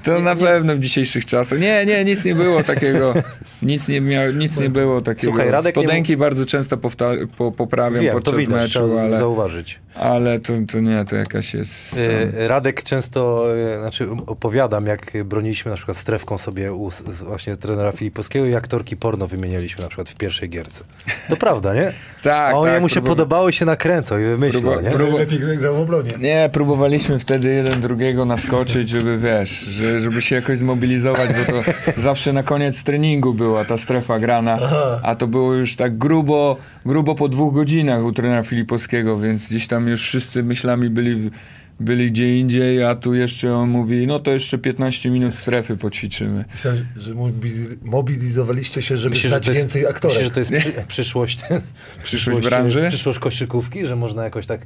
to 0.03 0.19
na 0.19 0.35
pewno 0.35 0.75
w 0.75 0.79
dzisiejszych 0.79 1.25
czasach. 1.25 1.59
Nie, 1.59 1.85
nie, 1.85 2.03
nic 2.05 2.25
nie 2.25 2.35
było 2.35 2.63
takiego. 2.63 3.13
Nic 3.61 3.87
nie, 3.87 4.01
miał, 4.01 4.31
nic 4.31 4.59
nie 4.59 4.69
było 4.69 5.01
takiego. 5.01 5.31
Słuchaj, 5.31 5.51
Radek 5.51 5.75
nie 5.75 5.83
Spodenki 5.83 6.17
bardzo 6.17 6.45
często 6.45 6.77
powta- 6.77 7.27
po, 7.37 7.51
poprawiam 7.51 8.03
Wiem, 8.03 8.11
to 8.11 8.21
podczas 8.21 8.35
widać, 8.35 8.61
meczu, 8.75 8.99
ale, 8.99 9.17
zauważyć. 9.17 9.79
Ale 9.95 10.39
to, 10.39 10.53
to 10.71 10.79
nie, 10.79 11.05
to 11.05 11.15
jakaś 11.15 11.53
jest... 11.53 11.91
Tam, 11.91 12.01
E, 12.39 12.47
Radek 12.47 12.83
często, 12.83 13.45
e, 13.75 13.79
znaczy 13.79 14.07
opowiadam, 14.27 14.85
jak 14.85 15.11
broniliśmy 15.25 15.71
na 15.71 15.77
przykład 15.77 15.97
strefką 15.97 16.37
sobie 16.37 16.73
u 16.73 16.89
właśnie 17.23 17.57
trenera 17.57 17.91
Filipowskiego 17.91 18.45
i 18.45 18.55
aktorki 18.55 18.97
porno 18.97 19.27
wymienialiśmy 19.27 19.81
na 19.83 19.87
przykład 19.87 20.09
w 20.09 20.15
pierwszej 20.15 20.49
gierce. 20.49 20.83
To 21.29 21.37
prawda, 21.37 21.73
nie? 21.73 21.93
Tak, 22.23 22.53
A 22.53 22.57
on 22.57 22.65
tak, 22.65 22.73
jemu 22.73 22.89
się 22.89 22.99
próbowa- 23.01 23.07
podobało 23.07 23.49
i 23.49 23.53
się 23.53 23.65
nakręcał 23.65 24.19
i 24.19 24.23
wymyślił, 24.23 24.61
Próba- 24.63 24.83
nie? 24.83 24.89
prób- 24.91 25.19
Lepiej 25.19 25.39
gra- 25.39 25.55
grał 25.55 25.75
w 25.75 25.79
obronie. 25.79 26.11
Nie, 26.19 26.49
próbowaliśmy 26.53 27.19
wtedy 27.19 27.53
jeden 27.53 27.81
drugiego 27.81 28.25
naskoczyć, 28.25 28.89
żeby 28.89 29.17
wiesz, 29.17 29.49
że, 29.49 30.01
żeby 30.01 30.21
się 30.21 30.35
jakoś 30.35 30.57
zmobilizować, 30.57 31.29
bo 31.29 31.53
to 31.53 31.63
zawsze 32.01 32.33
na 32.33 32.43
koniec 32.43 32.83
treningu 32.83 33.33
była 33.33 33.65
ta 33.65 33.77
strefa 33.77 34.19
grana, 34.19 34.59
a 35.03 35.15
to 35.15 35.27
było 35.27 35.53
już 35.53 35.75
tak 35.75 35.97
grubo, 35.97 36.57
grubo 36.85 37.15
po 37.15 37.29
dwóch 37.29 37.53
godzinach 37.53 38.03
u 38.03 38.11
trenera 38.11 38.43
Filipowskiego, 38.43 39.19
więc 39.19 39.47
gdzieś 39.49 39.67
tam 39.67 39.82
już 39.87 40.01
wszyscy 40.01 40.43
myślami 40.43 40.89
byli, 40.89 41.31
byli 41.79 42.11
gdzie 42.11 42.39
indziej, 42.39 42.83
a 42.83 42.95
tu 42.95 43.13
jeszcze 43.13 43.53
on 43.55 43.69
mówi, 43.69 44.07
no 44.07 44.19
to 44.19 44.31
jeszcze 44.31 44.57
15 44.57 45.09
minut 45.09 45.35
strefy 45.35 45.77
poćwiczymy. 45.77 46.45
Myślałem, 46.53 46.85
że 46.97 47.13
mobiliz- 47.13 47.75
mobilizowaliście 47.81 48.81
się, 48.81 48.97
żeby 48.97 49.09
Myślisz, 49.09 49.23
że 49.23 49.29
znać 49.29 49.45
to 49.45 49.51
jest, 49.51 49.61
więcej 49.61 49.87
aktorek. 49.87 50.17
myślisz, 50.17 50.27
że 50.27 50.33
to 50.33 50.39
jest 50.39 50.51
przy, 50.71 50.83
przyszłość, 50.87 51.39
Przyszłość 52.03 52.39
branży? 52.41 52.85
Przyszłość 52.89 53.19
koszykówki, 53.19 53.87
że 53.87 53.95
można 53.95 54.23
jakoś 54.23 54.45
tak 54.45 54.61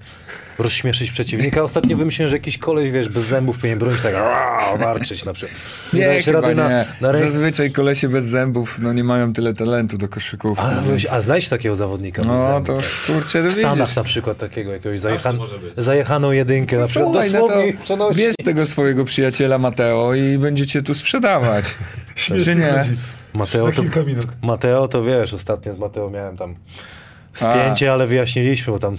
rozśmieszyć 0.59 1.11
przeciwnika. 1.11 1.63
Ostatnio 1.63 1.97
wymyśliłem, 1.97 2.29
że 2.29 2.35
jakiś 2.35 2.57
koleś, 2.57 2.91
wiesz, 2.91 3.09
bez 3.09 3.23
zębów 3.23 3.57
powinien 3.57 3.79
bronić 3.79 4.01
tak 4.01 4.15
"Aaa", 4.15 4.77
warczyć 4.77 5.25
na 5.25 5.33
przykład. 5.33 5.59
Nie, 5.93 6.01
dajesz 6.05 6.25
chyba 6.25 6.41
rady 6.41 6.55
nie. 6.55 6.61
na, 7.01 7.11
na. 7.11 7.13
Zazwyczaj 7.13 7.71
kolesie 7.71 8.09
bez 8.09 8.25
zębów 8.25 8.79
no, 8.81 8.93
nie 8.93 9.03
mają 9.03 9.33
tyle 9.33 9.53
talentu 9.53 9.97
do 9.97 10.07
koszykówki. 10.07 10.63
A, 10.65 10.81
więc- 10.81 11.11
a 11.11 11.21
znajdź 11.21 11.49
takiego 11.49 11.75
zawodnika 11.75 12.21
No 12.25 12.61
to 12.65 12.79
kurczę, 13.07 13.43
to 13.43 13.49
W 13.49 13.53
Stanach 13.53 13.77
widzisz. 13.77 13.95
na 13.95 14.03
przykład 14.03 14.37
takiego 14.37 14.71
jakiegoś 14.71 14.99
zajechan, 14.99 15.37
może 15.37 15.59
być. 15.59 15.73
zajechaną 15.77 16.31
jedynkę 16.31 16.77
na 16.77 16.87
przykład. 16.87 16.96
Słuchaj, 16.97 17.31
no 17.33 17.47
to 17.47 17.53
przenosi. 17.83 18.15
bierz 18.15 18.35
tego 18.45 18.65
swojego 18.65 19.05
przyjaciela 19.05 19.57
Mateo 19.57 20.13
i 20.13 20.37
będziecie 20.37 20.81
tu 20.81 20.93
sprzedawać. 20.93 21.65
Czy 22.15 22.55
nie? 22.55 22.85
Mateo 23.33 23.71
to. 23.71 23.83
Mateo 24.41 24.87
to 24.87 25.03
wiesz, 25.03 25.33
ostatnio 25.33 25.73
z 25.73 25.77
Mateo 25.77 26.09
miałem 26.09 26.37
tam 26.37 26.55
A. 27.33 27.37
spięcie, 27.37 27.93
ale 27.93 28.07
wyjaśniliśmy, 28.07 28.73
bo 28.73 28.79
tam 28.79 28.97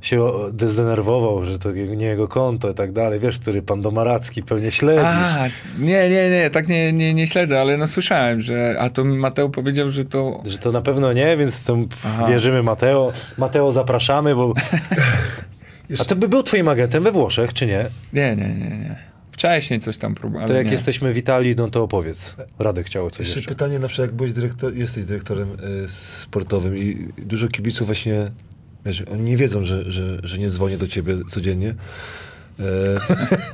się 0.00 0.30
zdenerwował, 0.66 1.44
że 1.44 1.58
to 1.58 1.72
nie 1.72 2.06
jego 2.06 2.28
konto 2.28 2.70
i 2.70 2.74
tak 2.74 2.92
dalej. 2.92 3.20
Wiesz, 3.20 3.38
który 3.38 3.62
pan 3.62 3.82
Domaracki 3.82 4.42
pewnie 4.42 4.70
śledzisz. 4.70 5.04
A, 5.04 5.46
nie, 5.78 6.08
nie, 6.08 6.30
nie, 6.30 6.50
tak 6.50 6.68
nie, 6.68 6.92
nie, 6.92 7.14
nie 7.14 7.26
śledzę, 7.26 7.60
ale 7.60 7.76
no 7.76 7.86
słyszałem, 7.86 8.40
że, 8.40 8.76
a 8.80 8.90
to 8.90 9.04
Mateo 9.04 9.48
powiedział, 9.48 9.90
że 9.90 10.04
to, 10.04 10.42
Że 10.44 10.58
to 10.58 10.72
na 10.72 10.80
pewno 10.80 11.12
nie, 11.12 11.36
więc 11.36 11.64
tam 11.64 11.88
Aha. 12.04 12.26
wierzymy 12.28 12.62
Mateo. 12.62 13.12
Mateo 13.38 13.72
zapraszamy, 13.72 14.34
bo... 14.34 14.54
A 16.00 16.04
to 16.04 16.16
by 16.16 16.28
był 16.28 16.42
twoim 16.42 16.68
agentem 16.68 17.02
we 17.02 17.12
Włoszech, 17.12 17.52
czy 17.52 17.66
nie? 17.66 17.84
nie, 18.12 18.36
nie, 18.36 18.46
nie, 18.54 18.68
nie. 18.78 18.96
Wcześniej 19.32 19.80
coś 19.80 19.96
tam 19.98 20.14
próbowałem, 20.14 20.48
To 20.48 20.54
jak 20.54 20.66
nie. 20.66 20.72
jesteśmy 20.72 21.12
w 21.12 21.16
Italii, 21.16 21.54
no 21.56 21.70
to 21.70 21.82
opowiedz. 21.82 22.34
Radek 22.58 22.86
chciał 22.86 23.10
coś 23.10 23.18
Jeszcze 23.20 23.34
jeszcze. 23.38 23.48
pytanie 23.48 23.78
na 23.78 23.88
przykład, 23.88 24.08
jak 24.08 24.16
byłeś 24.16 24.32
dyrektor, 24.32 24.76
jesteś 24.76 25.04
dyrektorem 25.04 25.48
y, 25.84 25.88
sportowym 25.88 26.78
i 26.78 27.08
dużo 27.18 27.48
kibiców 27.48 27.86
właśnie, 27.86 28.30
wiesz, 28.86 29.02
oni 29.12 29.22
nie 29.22 29.36
wiedzą, 29.36 29.64
że, 29.64 29.92
że, 29.92 30.18
że 30.22 30.38
nie 30.38 30.50
dzwonię 30.50 30.78
do 30.78 30.88
ciebie 30.88 31.14
codziennie. 31.28 31.74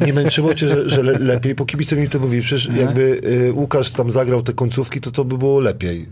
E, 0.00 0.06
nie 0.06 0.12
męczyło 0.12 0.54
cię, 0.54 0.68
że, 0.68 0.90
że 0.90 1.02
le, 1.02 1.12
lepiej, 1.18 1.54
bo 1.54 1.66
kibice 1.66 1.96
mi 1.96 2.08
to 2.08 2.18
mówi, 2.18 2.40
przecież 2.40 2.68
jakby 2.76 3.20
y, 3.48 3.52
Łukasz 3.52 3.90
tam 3.92 4.12
zagrał 4.12 4.42
te 4.42 4.52
końcówki, 4.52 5.00
to 5.00 5.10
to 5.10 5.24
by 5.24 5.38
było 5.38 5.60
lepiej. 5.60 6.06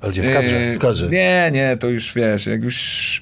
Ale 0.00 0.12
gdzie 0.12 0.22
w 0.22 0.32
kadrze? 0.32 0.60
Yy, 0.60 0.76
w 0.76 0.78
kadrze. 0.78 1.08
Nie, 1.08 1.50
nie, 1.52 1.76
to 1.76 1.88
już 1.88 2.14
wiesz, 2.14 2.46
jak 2.46 2.62
już 2.64 3.20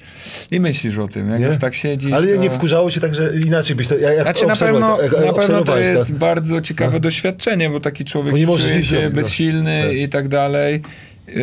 nie 0.51 0.59
myślisz 0.59 0.97
o 0.97 1.07
tym, 1.07 1.29
jak 1.29 1.39
Nie? 1.39 1.45
już 1.47 1.57
tak 1.57 1.75
siedzisz, 1.75 2.11
Ale 2.13 2.27
to... 2.27 2.41
nie 2.41 2.49
wkurzało 2.49 2.91
cię 2.91 2.99
tak, 3.01 3.15
że 3.15 3.31
inaczej 3.45 3.75
byś 3.75 3.87
to, 3.87 3.97
jak, 3.97 4.21
Znaczy 4.21 4.47
na 4.47 4.55
pewno, 4.55 5.01
jak 5.01 5.25
na 5.25 5.33
pewno 5.33 5.63
to 5.63 5.77
jest 5.77 6.07
to. 6.11 6.17
bardzo 6.17 6.61
ciekawe 6.61 6.99
doświadczenie, 6.99 7.69
bo 7.69 7.79
taki 7.79 8.05
człowiek 8.05 8.45
Bo 8.45 8.57
czuje 8.57 8.81
się 8.83 9.01
no. 9.03 9.09
bezsilny 9.15 9.83
Tak. 9.83 9.93
i 9.93 10.09
tak 10.09 10.27
dalej. 10.27 10.81
Yy, 11.27 11.33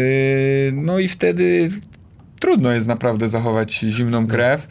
no 0.72 0.98
i 0.98 1.08
wtedy 1.08 1.70
trudno 2.40 2.72
jest 2.72 2.86
naprawdę 2.86 3.28
zachować 3.28 3.74
zimną 3.74 4.26
krew. 4.26 4.66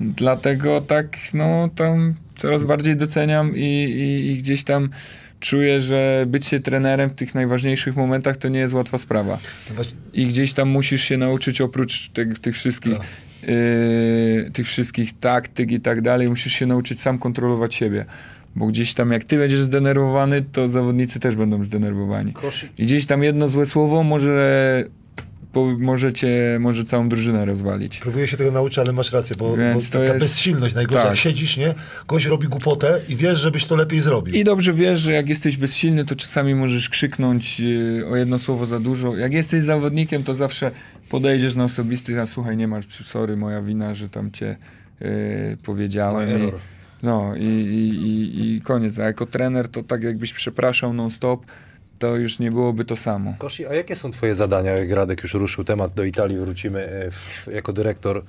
Dlatego 0.00 0.80
tak, 0.80 1.16
no 1.34 1.68
tam 1.74 2.14
coraz 2.36 2.62
bardziej 2.62 2.96
doceniam 2.96 3.56
i, 3.56 3.60
i, 3.84 4.30
i 4.30 4.36
gdzieś 4.36 4.64
tam 4.64 4.90
czuję, 5.40 5.80
że 5.80 6.24
być 6.28 6.46
się 6.46 6.60
trenerem 6.60 7.10
w 7.10 7.14
tych 7.14 7.34
najważniejszych 7.34 7.96
momentach 7.96 8.36
to 8.36 8.48
nie 8.48 8.58
jest 8.60 8.74
łatwa 8.74 8.98
sprawa. 8.98 9.38
Właśnie- 9.70 9.92
I 10.12 10.26
gdzieś 10.26 10.52
tam 10.52 10.68
musisz 10.68 11.02
się 11.02 11.16
nauczyć 11.18 11.60
oprócz 11.60 12.08
tych, 12.08 12.38
tych 12.38 12.54
wszystkich 12.54 12.98
Tak. 12.98 13.06
Yy, 13.48 14.50
tych 14.50 14.66
wszystkich 14.66 15.18
taktyk 15.18 15.70
i 15.72 15.80
tak 15.80 16.00
dalej, 16.00 16.28
musisz 16.28 16.52
się 16.52 16.66
nauczyć 16.66 17.00
sam 17.00 17.18
kontrolować 17.18 17.74
siebie. 17.74 18.04
Bo 18.56 18.66
gdzieś 18.66 18.94
tam 18.94 19.12
jak 19.12 19.24
ty 19.24 19.38
będziesz 19.38 19.60
zdenerwowany, 19.60 20.42
to 20.42 20.68
zawodnicy 20.68 21.20
też 21.20 21.36
będą 21.36 21.64
zdenerwowani. 21.64 22.32
I 22.78 22.82
gdzieś 22.82 23.06
tam 23.06 23.22
jedno 23.22 23.48
złe 23.48 23.66
słowo 23.66 24.02
może, 24.02 24.84
po, 25.52 25.66
może 25.78 26.12
cię, 26.12 26.58
może 26.60 26.84
całą 26.84 27.08
drużynę 27.08 27.44
rozwalić. 27.44 27.98
Próbuję 27.98 28.26
się 28.28 28.36
tego 28.36 28.50
nauczyć, 28.50 28.78
ale 28.78 28.92
masz 28.92 29.12
rację, 29.12 29.36
bo, 29.38 29.50
bo 29.50 29.56
Więc 29.56 29.90
to 29.90 29.98
taka 29.98 30.04
jest- 30.04 30.24
bezsilność, 30.24 30.74
najgorzej 30.74 31.02
tak. 31.02 31.10
jak 31.10 31.18
siedzisz, 31.18 31.56
nie? 31.56 31.74
Gość 32.08 32.26
robi 32.26 32.48
głupotę 32.48 33.00
i 33.08 33.16
wiesz, 33.16 33.40
żebyś 33.40 33.64
to 33.66 33.76
lepiej 33.76 34.00
zrobił. 34.00 34.34
I 34.34 34.44
dobrze 34.44 34.72
wiesz, 34.72 35.00
że 35.00 35.12
jak 35.12 35.28
jesteś 35.28 35.56
bezsilny, 35.56 36.04
to 36.04 36.16
czasami 36.16 36.54
możesz 36.54 36.88
krzyknąć 36.88 37.60
yy, 37.60 38.06
o 38.10 38.16
jedno 38.16 38.38
słowo 38.38 38.66
za 38.66 38.80
dużo. 38.80 39.16
Jak 39.16 39.32
jesteś 39.32 39.62
zawodnikiem, 39.62 40.24
to 40.24 40.34
zawsze 40.34 40.70
podejdziesz 41.08 41.54
na 41.54 41.64
osobisty, 41.64 42.20
a 42.20 42.26
słuchaj, 42.26 42.56
nie 42.56 42.68
masz, 42.68 42.84
sorry, 43.04 43.36
moja 43.36 43.62
wina, 43.62 43.94
że 43.94 44.08
tam 44.08 44.30
cię 44.30 44.56
yy, 45.00 45.08
powiedziałem. 45.62 46.38
Mój 46.42 46.48
I, 46.48 46.52
no 47.02 47.34
i, 47.36 47.44
i, 47.44 47.88
i, 47.88 48.56
i 48.56 48.60
koniec. 48.60 48.98
A 48.98 49.04
jako 49.04 49.26
trener, 49.26 49.68
to 49.68 49.82
tak 49.82 50.02
jakbyś 50.02 50.32
przepraszał 50.32 50.92
non-stop, 50.92 51.46
to 51.98 52.16
już 52.16 52.38
nie 52.38 52.50
byłoby 52.50 52.84
to 52.84 52.96
samo. 52.96 53.34
Kosi, 53.38 53.66
a 53.66 53.74
jakie 53.74 53.96
są 53.96 54.10
twoje 54.10 54.34
zadania, 54.34 54.72
jak 54.72 54.90
Radek 54.90 55.22
już 55.22 55.34
ruszył 55.34 55.64
temat, 55.64 55.94
do 55.94 56.04
Italii 56.04 56.38
wrócimy 56.38 56.88
e, 56.88 57.10
w, 57.10 57.48
jako 57.52 57.72
dyrektor 57.72 58.22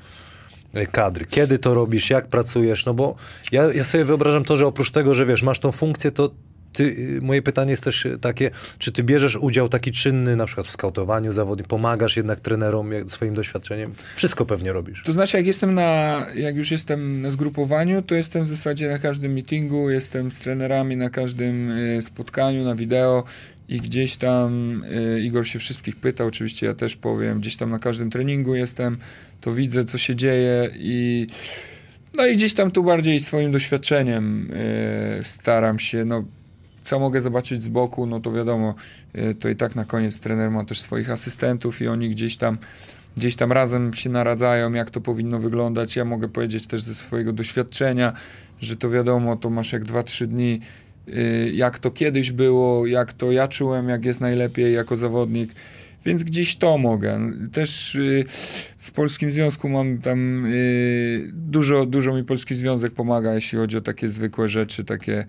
e, 0.74 0.86
kadry. 0.86 1.26
Kiedy 1.26 1.59
to 1.59 1.74
robisz, 1.74 2.09
jak 2.09 2.28
pracujesz? 2.28 2.86
No 2.86 2.93
bo 2.93 3.15
ja, 3.51 3.74
ja 3.74 3.84
sobie 3.84 4.05
wyobrażam 4.05 4.43
to, 4.43 4.57
że 4.57 4.67
oprócz 4.67 4.91
tego, 4.91 5.13
że 5.13 5.26
wiesz, 5.26 5.43
masz 5.43 5.59
tą 5.59 5.72
funkcję, 5.72 6.11
to 6.11 6.32
ty, 6.74 6.84
y, 6.84 7.20
moje 7.22 7.41
pytanie 7.41 7.72
jest 7.72 7.84
też 7.84 8.07
takie, 8.22 8.51
czy 8.78 8.91
ty 8.91 9.03
bierzesz 9.03 9.36
udział 9.36 9.70
taki 9.70 9.91
czynny, 9.91 10.36
na 10.36 10.45
przykład 10.45 10.67
w 10.67 10.72
skautowaniu 10.72 11.34
zawodów, 11.34 11.67
pomagasz 11.67 12.17
jednak 12.17 12.39
trenerom 12.39 12.91
jak, 12.91 13.09
swoim 13.09 13.34
doświadczeniem? 13.34 13.93
Wszystko 14.15 14.45
pewnie 14.45 14.74
robisz. 14.74 15.03
To 15.03 15.11
znaczy, 15.11 15.38
jak 15.38 15.45
jestem 15.47 15.76
na, 15.76 16.26
jak 16.36 16.55
już 16.55 16.72
jestem 16.72 17.22
na 17.22 17.32
zgrupowaniu, 17.32 18.01
to 18.01 18.15
jestem 18.15 18.43
w 18.43 18.47
zasadzie 18.47 18.89
na 18.89 18.99
każdym 18.99 19.34
meetingu, 19.34 19.89
jestem 19.89 20.32
z 20.32 20.39
trenerami 20.39 20.97
na 20.97 21.09
każdym 21.09 21.72
y, 21.72 22.01
spotkaniu, 22.01 22.63
na 22.63 22.76
wideo 22.76 23.24
i 23.70 23.82
gdzieś 23.82 24.17
tam 24.17 24.84
y, 24.84 25.22
Igor 25.22 25.47
się 25.47 25.59
wszystkich 25.59 25.95
pyta, 25.95 26.26
oczywiście 26.26 26.65
ja 26.65 26.74
też 26.74 26.95
powiem, 26.95 27.39
gdzieś 27.39 27.57
tam 27.57 27.70
na 27.70 27.80
każdym 27.80 28.09
treningu 28.09 28.55
jestem, 28.55 28.97
to 29.41 29.53
widzę, 29.53 29.86
co 29.86 29.97
się 29.97 30.15
dzieje 30.15 30.70
i 30.74 31.28
no 32.17 32.26
i 32.26 32.36
gdzieś 32.36 32.53
tam 32.53 32.72
tu 32.72 32.84
bardziej 32.84 33.20
swoim 33.20 33.51
doświadczeniem 33.51 34.51
y, 34.51 35.24
staram 35.24 35.80
się, 35.80 36.05
no 36.05 36.24
co 36.89 36.99
mogę 36.99 37.21
zobaczyć 37.21 37.61
z 37.63 37.67
boku, 37.67 38.05
no 38.05 38.19
to 38.19 38.31
wiadomo, 38.31 38.75
y, 39.15 39.35
to 39.35 39.49
i 39.49 39.55
tak 39.55 39.75
na 39.75 39.85
koniec 39.85 40.19
trener 40.19 40.51
ma 40.51 40.65
też 40.65 40.81
swoich 40.81 41.09
asystentów 41.09 41.81
i 41.81 41.87
oni 41.87 42.09
gdzieś 42.09 42.37
tam 42.37 42.57
gdzieś 43.17 43.35
tam 43.35 43.51
razem 43.51 43.93
się 43.93 44.09
naradzają, 44.09 44.73
jak 44.73 44.89
to 44.89 45.01
powinno 45.01 45.39
wyglądać. 45.39 45.95
Ja 45.95 46.05
mogę 46.05 46.27
powiedzieć 46.27 46.67
też 46.67 46.81
ze 46.81 46.95
swojego 46.95 47.33
doświadczenia, 47.33 48.13
że 48.61 48.75
to 48.75 48.89
wiadomo, 48.89 49.35
to 49.35 49.49
masz 49.49 49.73
jak 49.73 49.85
2-3 49.85 50.27
dni, 50.27 50.59
y, 51.07 51.51
jak 51.53 51.79
to 51.79 51.91
kiedyś 51.91 52.31
było, 52.31 52.87
jak 52.87 53.13
to 53.13 53.31
ja 53.31 53.47
czułem, 53.47 53.89
jak 53.89 54.05
jest 54.05 54.21
najlepiej 54.21 54.73
jako 54.73 54.97
zawodnik. 54.97 55.51
Więc 56.05 56.23
gdzieś 56.23 56.55
to 56.55 56.77
mogę. 56.77 57.19
Też 57.53 57.95
y, 57.95 58.25
w 58.77 58.91
Polskim 58.91 59.31
Związku 59.31 59.69
mam 59.69 59.97
tam 59.97 60.47
dużo, 61.33 61.85
dużo 61.85 62.13
mi 62.13 62.23
Polski 62.23 62.55
Związek 62.55 62.93
pomaga, 62.93 63.33
jeśli 63.33 63.57
chodzi 63.57 63.77
o 63.77 63.81
takie 63.81 64.09
zwykłe 64.09 64.49
rzeczy, 64.49 64.83
takie 64.83 65.25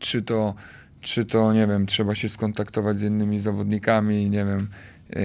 czy 0.00 0.22
to, 0.22 0.54
czy 1.00 1.24
to, 1.24 1.52
nie 1.52 1.66
wiem, 1.66 1.86
trzeba 1.86 2.14
się 2.14 2.28
skontaktować 2.28 2.98
z 2.98 3.02
innymi 3.02 3.40
zawodnikami, 3.40 4.30
nie 4.30 4.44
wiem, 4.44 4.68
yy, 5.10 5.20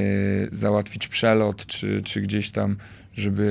załatwić 0.51 1.07
przelot, 1.07 1.65
czy, 1.65 2.01
czy 2.01 2.21
gdzieś 2.21 2.51
tam, 2.51 2.77
żeby 3.13 3.45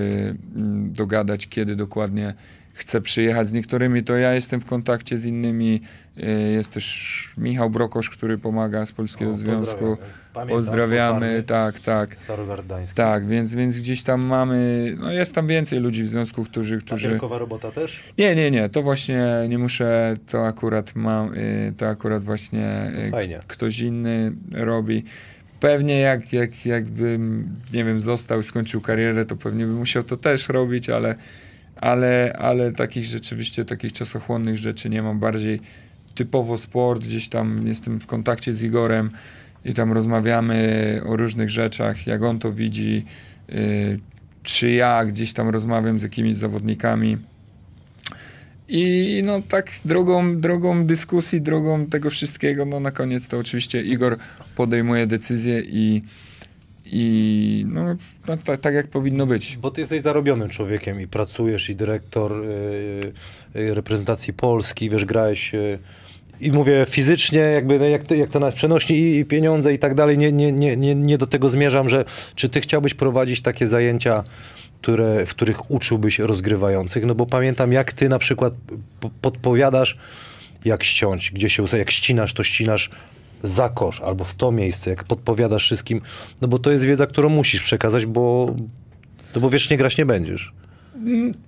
yy, 0.56 0.62
dogadać, 0.90 1.48
kiedy 1.48 1.76
dokładnie 1.76 2.34
chcę 2.74 3.00
przyjechać 3.00 3.48
z 3.48 3.52
niektórymi, 3.52 4.04
to 4.04 4.16
ja 4.16 4.34
jestem 4.34 4.60
w 4.60 4.64
kontakcie 4.64 5.18
z 5.18 5.24
innymi. 5.24 5.80
Yy, 6.16 6.52
jest 6.52 6.72
też 6.72 7.34
Michał 7.38 7.70
Brokosz, 7.70 8.10
który 8.10 8.38
pomaga 8.38 8.86
z 8.86 8.92
Polskiego 8.92 9.30
O, 9.30 9.34
Związku. 9.34 9.96
Pamiętam, 10.34 10.58
Pozdrawiamy, 10.58 11.42
tak, 11.42 11.80
tak. 11.80 12.16
Starogardański. 12.18 12.96
Tak, 12.96 13.26
więc, 13.26 13.54
więc 13.54 13.78
gdzieś 13.78 14.02
tam 14.02 14.20
mamy, 14.20 14.92
no 15.00 15.12
jest 15.12 15.34
tam 15.34 15.46
więcej 15.46 15.80
ludzi 15.80 16.02
w 16.02 16.08
związku, 16.08 16.44
którzy, 16.44 16.78
którzy... 16.78 17.06
Papierkowa 17.06 17.38
robota 17.38 17.70
też? 17.70 18.02
Nie, 18.18 18.34
nie, 18.34 18.50
nie, 18.50 18.68
to 18.68 18.82
właśnie 18.82 19.24
nie 19.48 19.58
muszę, 19.58 20.16
to 20.30 20.46
akurat 20.46 20.94
mam, 20.94 21.34
y, 21.34 21.72
to 21.76 21.88
akurat 21.88 22.24
właśnie 22.24 22.92
y, 23.08 23.10
Fajnie. 23.10 23.40
ktoś 23.46 23.80
inny 23.80 24.32
robi. 24.52 25.04
Pewnie 25.60 26.00
jak, 26.00 26.32
jak, 26.32 26.66
jakbym, 26.66 27.48
nie 27.72 27.84
wiem, 27.84 28.00
został 28.00 28.40
i 28.40 28.44
skończył 28.44 28.80
karierę, 28.80 29.24
to 29.26 29.36
pewnie 29.36 29.66
bym 29.66 29.76
musiał 29.76 30.02
to 30.02 30.16
też 30.16 30.48
robić, 30.48 30.90
ale, 30.90 31.14
ale, 31.76 32.32
ale 32.38 32.72
takich 32.72 33.04
rzeczywiście, 33.04 33.64
takich 33.64 33.92
czasochłonnych 33.92 34.58
rzeczy 34.58 34.90
nie 34.90 35.02
mam. 35.02 35.18
Bardziej 35.18 35.60
typowo 36.14 36.58
sport, 36.58 37.02
gdzieś 37.02 37.28
tam 37.28 37.66
jestem 37.66 38.00
w 38.00 38.06
kontakcie 38.06 38.54
z 38.54 38.62
Igorem 38.62 39.10
i 39.64 39.74
tam 39.74 39.92
rozmawiamy 39.92 41.00
o 41.06 41.16
różnych 41.16 41.50
rzeczach, 41.50 42.06
jak 42.06 42.22
on 42.22 42.38
to 42.38 42.52
widzi, 42.52 43.04
y, 43.52 43.98
czy 44.42 44.70
ja 44.70 45.04
gdzieś 45.04 45.32
tam 45.32 45.48
rozmawiam 45.48 45.98
z 45.98 46.02
jakimiś 46.02 46.34
zawodnikami. 46.34 47.18
I 48.68 49.22
no 49.24 49.42
tak 49.48 49.70
drogą, 49.84 50.40
drogą 50.40 50.86
dyskusji, 50.86 51.40
drogą 51.40 51.86
tego 51.86 52.10
wszystkiego, 52.10 52.64
no 52.66 52.80
na 52.80 52.90
koniec 52.90 53.28
to 53.28 53.38
oczywiście 53.38 53.82
Igor 53.82 54.16
podejmuje 54.56 55.06
decyzję 55.06 55.62
i, 55.66 56.02
i 56.96 57.66
no, 57.68 57.84
no 58.28 58.36
tak, 58.36 58.60
tak 58.60 58.74
jak 58.74 58.88
powinno 58.88 59.26
być. 59.26 59.56
Bo 59.56 59.70
ty 59.70 59.80
jesteś 59.80 60.02
zarobionym 60.02 60.48
człowiekiem 60.48 61.00
i 61.00 61.06
pracujesz 61.06 61.70
i 61.70 61.76
dyrektor 61.76 62.32
y, 62.32 63.12
y, 63.56 63.74
reprezentacji 63.74 64.32
Polski, 64.32 64.90
wiesz, 64.90 65.04
grałeś 65.04 65.54
y, 65.54 65.78
i 66.40 66.52
mówię 66.52 66.86
fizycznie, 66.88 67.38
jakby 67.38 67.78
no, 67.78 67.84
jak 67.84 68.10
jak 68.10 68.30
to 68.30 68.38
nas 68.38 68.54
przenosi 68.54 68.94
i, 68.94 69.18
i 69.18 69.24
pieniądze 69.24 69.74
i 69.74 69.78
tak 69.78 69.94
dalej, 69.94 70.18
nie, 70.18 70.32
nie, 70.32 70.52
nie, 70.52 70.76
nie, 70.76 70.94
nie 70.94 71.18
do 71.18 71.26
tego 71.26 71.50
zmierzam, 71.50 71.88
że 71.88 72.04
czy 72.34 72.48
ty 72.48 72.60
chciałbyś 72.60 72.94
prowadzić 72.94 73.42
takie 73.42 73.66
zajęcia, 73.66 74.24
które, 74.82 75.26
w 75.26 75.30
których 75.30 75.70
uczyłbyś 75.70 76.18
rozgrywających, 76.18 77.04
no 77.04 77.14
bo 77.14 77.26
pamiętam 77.26 77.72
jak 77.72 77.92
ty 77.92 78.08
na 78.08 78.18
przykład 78.18 78.54
po- 79.00 79.10
podpowiadasz 79.20 79.98
jak 80.64 80.84
ściąć, 80.84 81.30
gdzie 81.30 81.50
się 81.50 81.64
jak 81.78 81.90
ścinasz, 81.90 82.34
to 82.34 82.44
ścinasz 82.44 82.90
za 83.44 83.68
kosz 83.68 84.00
albo 84.00 84.24
w 84.24 84.34
to 84.34 84.52
miejsce, 84.52 84.90
jak 84.90 85.04
podpowiadasz 85.04 85.62
wszystkim, 85.64 86.00
no 86.40 86.48
bo 86.48 86.58
to 86.58 86.70
jest 86.70 86.84
wiedza, 86.84 87.06
którą 87.06 87.28
musisz 87.28 87.62
przekazać, 87.62 88.06
bo, 88.06 88.54
no 89.34 89.40
bo 89.40 89.50
wiecznie 89.50 89.76
grać 89.76 89.98
nie 89.98 90.06
będziesz. 90.06 90.52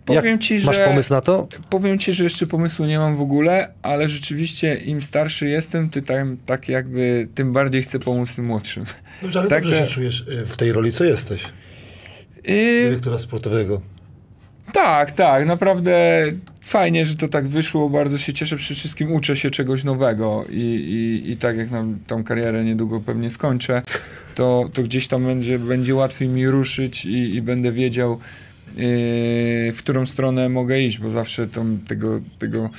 Powiem 0.05 0.25
jak, 0.25 0.41
ci, 0.41 0.61
że 0.61 0.67
Masz 0.67 0.79
pomysł 0.79 1.13
na 1.13 1.21
to? 1.21 1.49
Powiem 1.71 1.99
ci, 1.99 2.13
że 2.13 2.25
jeszcze 2.25 2.47
pomysłu 2.47 2.87
nie 2.87 2.99
mam 2.99 3.17
w 3.17 3.21
ogóle, 3.21 3.73
ale 3.83 4.09
rzeczywiście 4.09 4.75
im 4.75 5.03
starszy 5.03 5.49
jestem, 5.49 5.91
ty 5.91 6.03
tam, 6.03 6.37
tak 6.47 6.69
jakby 6.69 7.29
tym 7.35 7.53
bardziej 7.53 7.83
chcę 7.83 7.99
pomóc 7.99 8.37
tym 8.37 8.45
młodszym. 8.45 8.85
Dobrze, 9.23 9.41
ale 9.41 9.49
Tak 9.49 9.63
dobrze 9.63 9.79
to- 9.79 9.85
się 9.87 9.91
czujesz 9.91 10.21
y, 10.21 10.47
w 10.47 10.57
tej 10.57 10.73
roli, 10.73 10.93
co 10.93 11.05
jesteś? 11.05 11.43
I, 12.45 12.81
Dyrektora 12.85 13.19
sportowego. 13.19 13.81
tak, 14.73 15.13
tak, 15.13 15.47
naprawdę 15.47 16.23
fajnie, 16.67 17.07
że 17.07 17.15
to 17.15 17.29
tak 17.29 17.49
wyszło, 17.49 17.91
bardzo 17.91 18.19
się 18.19 18.33
cieszę, 18.33 18.57
przede 18.57 18.79
wszystkim 18.79 19.13
uczę 19.13 19.37
się 19.37 19.51
czegoś 19.51 19.85
nowego 19.85 20.45
i, 20.51 20.61
i, 20.61 21.31
i 21.31 21.37
tak 21.37 21.57
jak 21.57 21.71
nam 21.71 21.99
tą 22.07 22.25
karierę 22.25 22.65
niedługo 22.65 23.01
pewnie 23.01 23.31
skończę, 23.31 23.83
to, 24.35 24.71
to 24.73 24.83
gdzieś 24.83 25.09
tam 25.09 25.25
będzie, 25.25 25.59
będzie 25.59 25.95
łatwiej 25.95 26.29
mi 26.29 26.47
ruszyć 26.47 27.05
i, 27.05 27.35
i 27.35 27.43
będę 27.43 27.73
wiedział, 27.73 28.11
yy, 28.67 28.77
w 29.73 29.77
którą 29.79 30.07
stronę 30.07 30.49
mogę 30.49 30.81
iść, 30.81 30.99
bo 30.99 31.11
zawsze 31.11 31.47
tą, 31.47 31.79
tego, 31.79 32.21
tego 32.39 32.71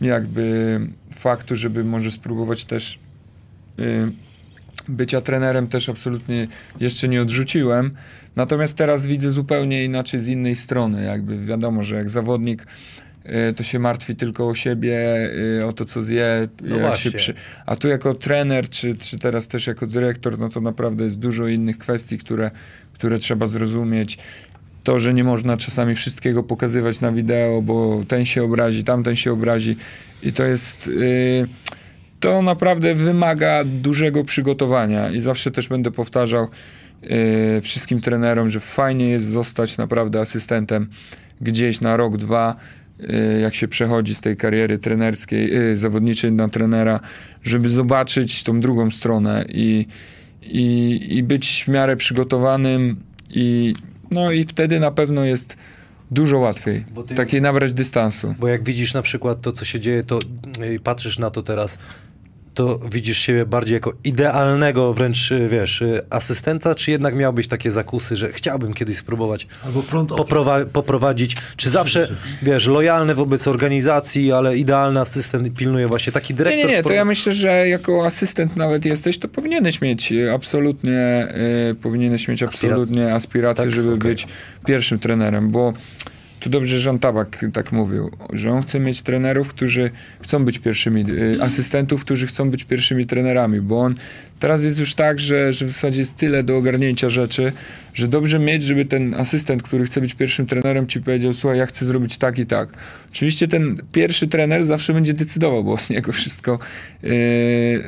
jakby 0.00 0.80
faktu, 1.14 1.56
żeby 1.56 1.84
może 1.84 2.10
spróbować 2.10 2.64
też 2.64 2.98
yy, 3.78 4.12
bycia 4.88 5.20
trenerem 5.20 5.68
też 5.68 5.88
absolutnie 5.88 6.48
jeszcze 6.80 7.08
nie 7.08 7.22
odrzuciłem. 7.22 7.90
Natomiast 8.36 8.76
teraz 8.76 9.06
widzę 9.06 9.30
zupełnie 9.30 9.84
inaczej 9.84 10.20
z 10.20 10.28
innej 10.28 10.56
strony. 10.56 11.04
Jakby 11.04 11.46
wiadomo, 11.46 11.82
że 11.82 11.96
jak 11.96 12.10
zawodnik 12.10 12.66
to 13.56 13.64
się 13.64 13.78
martwi 13.78 14.16
tylko 14.16 14.48
o 14.48 14.54
siebie, 14.54 14.98
y, 15.58 15.66
o 15.66 15.72
to, 15.72 15.84
co 15.84 16.02
zje. 16.02 16.48
No 16.62 16.76
jak 16.76 16.86
właśnie. 16.86 17.10
się 17.10 17.16
przy... 17.18 17.34
A 17.66 17.76
tu 17.76 17.88
jako 17.88 18.14
trener, 18.14 18.68
czy, 18.68 18.96
czy 18.96 19.18
teraz 19.18 19.48
też 19.48 19.66
jako 19.66 19.86
dyrektor, 19.86 20.38
no 20.38 20.48
to 20.48 20.60
naprawdę 20.60 21.04
jest 21.04 21.18
dużo 21.18 21.46
innych 21.46 21.78
kwestii, 21.78 22.18
które, 22.18 22.50
które 22.92 23.18
trzeba 23.18 23.46
zrozumieć. 23.46 24.18
To, 24.82 25.00
że 25.00 25.14
nie 25.14 25.24
można 25.24 25.56
czasami 25.56 25.94
wszystkiego 25.94 26.42
pokazywać 26.42 27.00
na 27.00 27.12
wideo, 27.12 27.62
bo 27.62 28.04
ten 28.08 28.24
się 28.24 28.42
obrazi, 28.42 28.84
tamten 28.84 29.16
się 29.16 29.32
obrazi. 29.32 29.76
I 30.22 30.32
to 30.32 30.44
jest... 30.44 30.88
y, 30.88 31.48
to 32.20 32.42
naprawdę 32.42 32.94
wymaga 32.94 33.64
dużego 33.64 34.24
przygotowania 34.24 35.10
i 35.10 35.20
zawsze 35.20 35.50
też 35.50 35.68
będę 35.68 35.90
powtarzał 35.90 36.48
wszystkim 37.62 38.00
trenerom, 38.00 38.50
że 38.50 38.60
fajnie 38.60 39.08
jest 39.08 39.26
zostać 39.26 39.78
naprawdę 39.78 40.20
asystentem 40.20 40.88
gdzieś 41.40 41.80
na 41.80 41.96
rok, 41.96 42.16
dwa, 42.16 42.56
jak 43.42 43.54
się 43.54 43.68
przechodzi 43.68 44.14
z 44.14 44.20
tej 44.20 44.36
kariery 44.36 44.78
trenerskiej, 44.78 45.54
e, 45.72 45.76
zawodniczej 45.76 46.32
na 46.32 46.48
trenera, 46.48 47.00
żeby 47.42 47.70
zobaczyć 47.70 48.42
tą 48.42 48.60
drugą 48.60 48.90
stronę 48.90 49.44
i, 49.48 49.86
i, 50.42 51.00
i 51.16 51.22
być 51.22 51.64
w 51.64 51.68
miarę 51.68 51.96
przygotowanym 51.96 52.96
i 53.30 53.74
no 54.10 54.32
i 54.32 54.44
wtedy 54.44 54.80
na 54.80 54.90
pewno 54.90 55.24
jest 55.24 55.56
dużo 56.10 56.38
łatwiej 56.38 56.84
ty- 57.06 57.14
takiej 57.14 57.42
nabrać 57.42 57.72
dystansu. 57.72 58.34
Bo 58.38 58.48
jak 58.48 58.64
widzisz 58.64 58.94
na 58.94 59.02
przykład 59.02 59.40
to, 59.40 59.52
co 59.52 59.64
się 59.64 59.80
dzieje, 59.80 60.04
to 60.04 60.18
y, 60.64 60.80
patrzysz 60.80 61.18
na 61.18 61.30
to 61.30 61.42
teraz, 61.42 61.78
to 62.54 62.78
widzisz 62.92 63.18
siebie 63.18 63.46
bardziej 63.46 63.74
jako 63.74 63.92
idealnego 64.04 64.94
wręcz, 64.94 65.30
y, 65.32 65.48
wiesz, 65.48 65.82
y, 65.82 66.02
asystenta, 66.10 66.74
czy 66.74 66.90
jednak 66.90 67.14
miałbyś 67.16 67.48
takie 67.48 67.70
zakusy, 67.70 68.16
że 68.16 68.32
chciałbym 68.32 68.74
kiedyś 68.74 68.98
spróbować 68.98 69.46
Albo 69.64 69.82
front 69.82 70.10
poprowa- 70.10 70.64
poprowadzić, 70.66 71.36
czy 71.56 71.70
zawsze, 71.70 72.08
wiesz, 72.42 72.66
lojalny 72.66 73.14
wobec 73.14 73.48
organizacji, 73.48 74.32
ale 74.32 74.56
idealny 74.56 75.00
asystent 75.00 75.54
pilnuje 75.58 75.86
właśnie 75.86 76.12
taki 76.12 76.34
dyrektor. 76.34 76.58
Nie, 76.58 76.64
nie, 76.70 76.76
nie, 76.76 76.82
to 76.82 76.92
ja 76.92 77.04
myślę, 77.04 77.34
że 77.34 77.68
jako 77.68 78.06
asystent 78.06 78.56
nawet 78.56 78.84
jesteś, 78.84 79.18
to 79.18 79.28
powinieneś 79.28 79.80
mieć 79.80 80.12
e, 80.12 80.32
absolutnie, 80.32 80.98
e, 80.98 81.74
powinieneś 81.82 82.28
mieć 82.28 82.42
absolutnie 82.42 83.14
aspiracje, 83.14 83.64
Tak? 83.64 83.74
żeby 83.74 83.88
Okej. 83.94 83.98
być 83.98 84.26
pierwszym 84.66 84.98
trenerem, 84.98 85.50
bo 85.50 85.72
tu 86.42 86.50
dobrze 86.50 86.76
Jean 86.86 86.98
Tabak 86.98 87.44
tak 87.52 87.72
mówił, 87.72 88.10
że 88.32 88.50
on 88.50 88.62
chce 88.62 88.80
mieć 88.80 89.02
trenerów, 89.02 89.48
którzy 89.48 89.90
chcą 90.20 90.44
być 90.44 90.58
pierwszymi, 90.58 91.04
y, 91.10 91.42
asystentów, 91.42 92.00
którzy 92.00 92.26
chcą 92.26 92.50
być 92.50 92.64
pierwszymi 92.64 93.06
trenerami, 93.06 93.60
bo 93.60 93.80
on 93.80 93.94
teraz 94.38 94.64
jest 94.64 94.78
już 94.78 94.94
tak, 94.94 95.20
że, 95.20 95.52
że 95.52 95.66
w 95.66 95.68
zasadzie 95.68 96.00
jest 96.00 96.16
tyle 96.16 96.42
do 96.42 96.56
ogarnięcia 96.56 97.10
rzeczy, 97.10 97.52
że 97.94 98.08
dobrze 98.08 98.38
mieć, 98.38 98.62
żeby 98.62 98.84
ten 98.84 99.14
asystent, 99.14 99.62
który 99.62 99.86
chce 99.86 100.00
być 100.00 100.14
pierwszym 100.14 100.46
trenerem, 100.46 100.86
ci 100.86 101.00
powiedział, 101.00 101.34
słuchaj, 101.34 101.58
ja 101.58 101.66
chcę 101.66 101.86
zrobić 101.86 102.18
tak 102.18 102.38
i 102.38 102.46
tak. 102.46 102.68
Oczywiście 103.12 103.48
ten 103.48 103.76
pierwszy 103.92 104.28
trener 104.28 104.64
zawsze 104.64 104.92
będzie 104.94 105.14
decydował, 105.14 105.64
bo 105.64 105.72
od 105.82 105.90
niego 105.90 106.12
wszystko, 106.12 106.58
yy, 107.02 107.10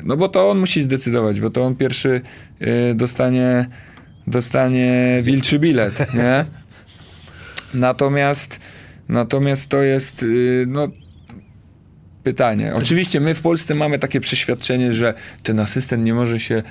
no 0.05 0.17
bo 0.17 0.29
to 0.29 0.51
on 0.51 0.59
musi 0.59 0.83
zdecydować, 0.83 1.41
bo 1.41 1.51
to 1.51 1.65
on 1.65 1.77
pierwszy 1.77 2.21
yy, 2.61 2.95
dostanie, 2.95 3.67
dostanie 4.27 5.21
wilczy 5.23 5.59
bilet, 5.59 6.15
nie? 6.15 6.45
Natomiast, 7.75 8.61
natomiast 9.09 9.69
to 9.69 9.83
jest, 9.83 10.23
yy, 10.23 10.65
no 10.69 10.89
pytanie. 12.25 12.75
Oczywiście 12.75 13.21
my 13.21 13.35
w 13.35 13.41
Polsce 13.41 13.75
mamy 13.75 13.99
takie 13.99 14.21
przeświadczenie, 14.21 14.93
że 14.93 15.15
ten 15.43 15.61
asystent 15.61 16.05
nie 16.05 16.15
może 16.15 16.41
się 16.41 16.55
y, 16.55 16.63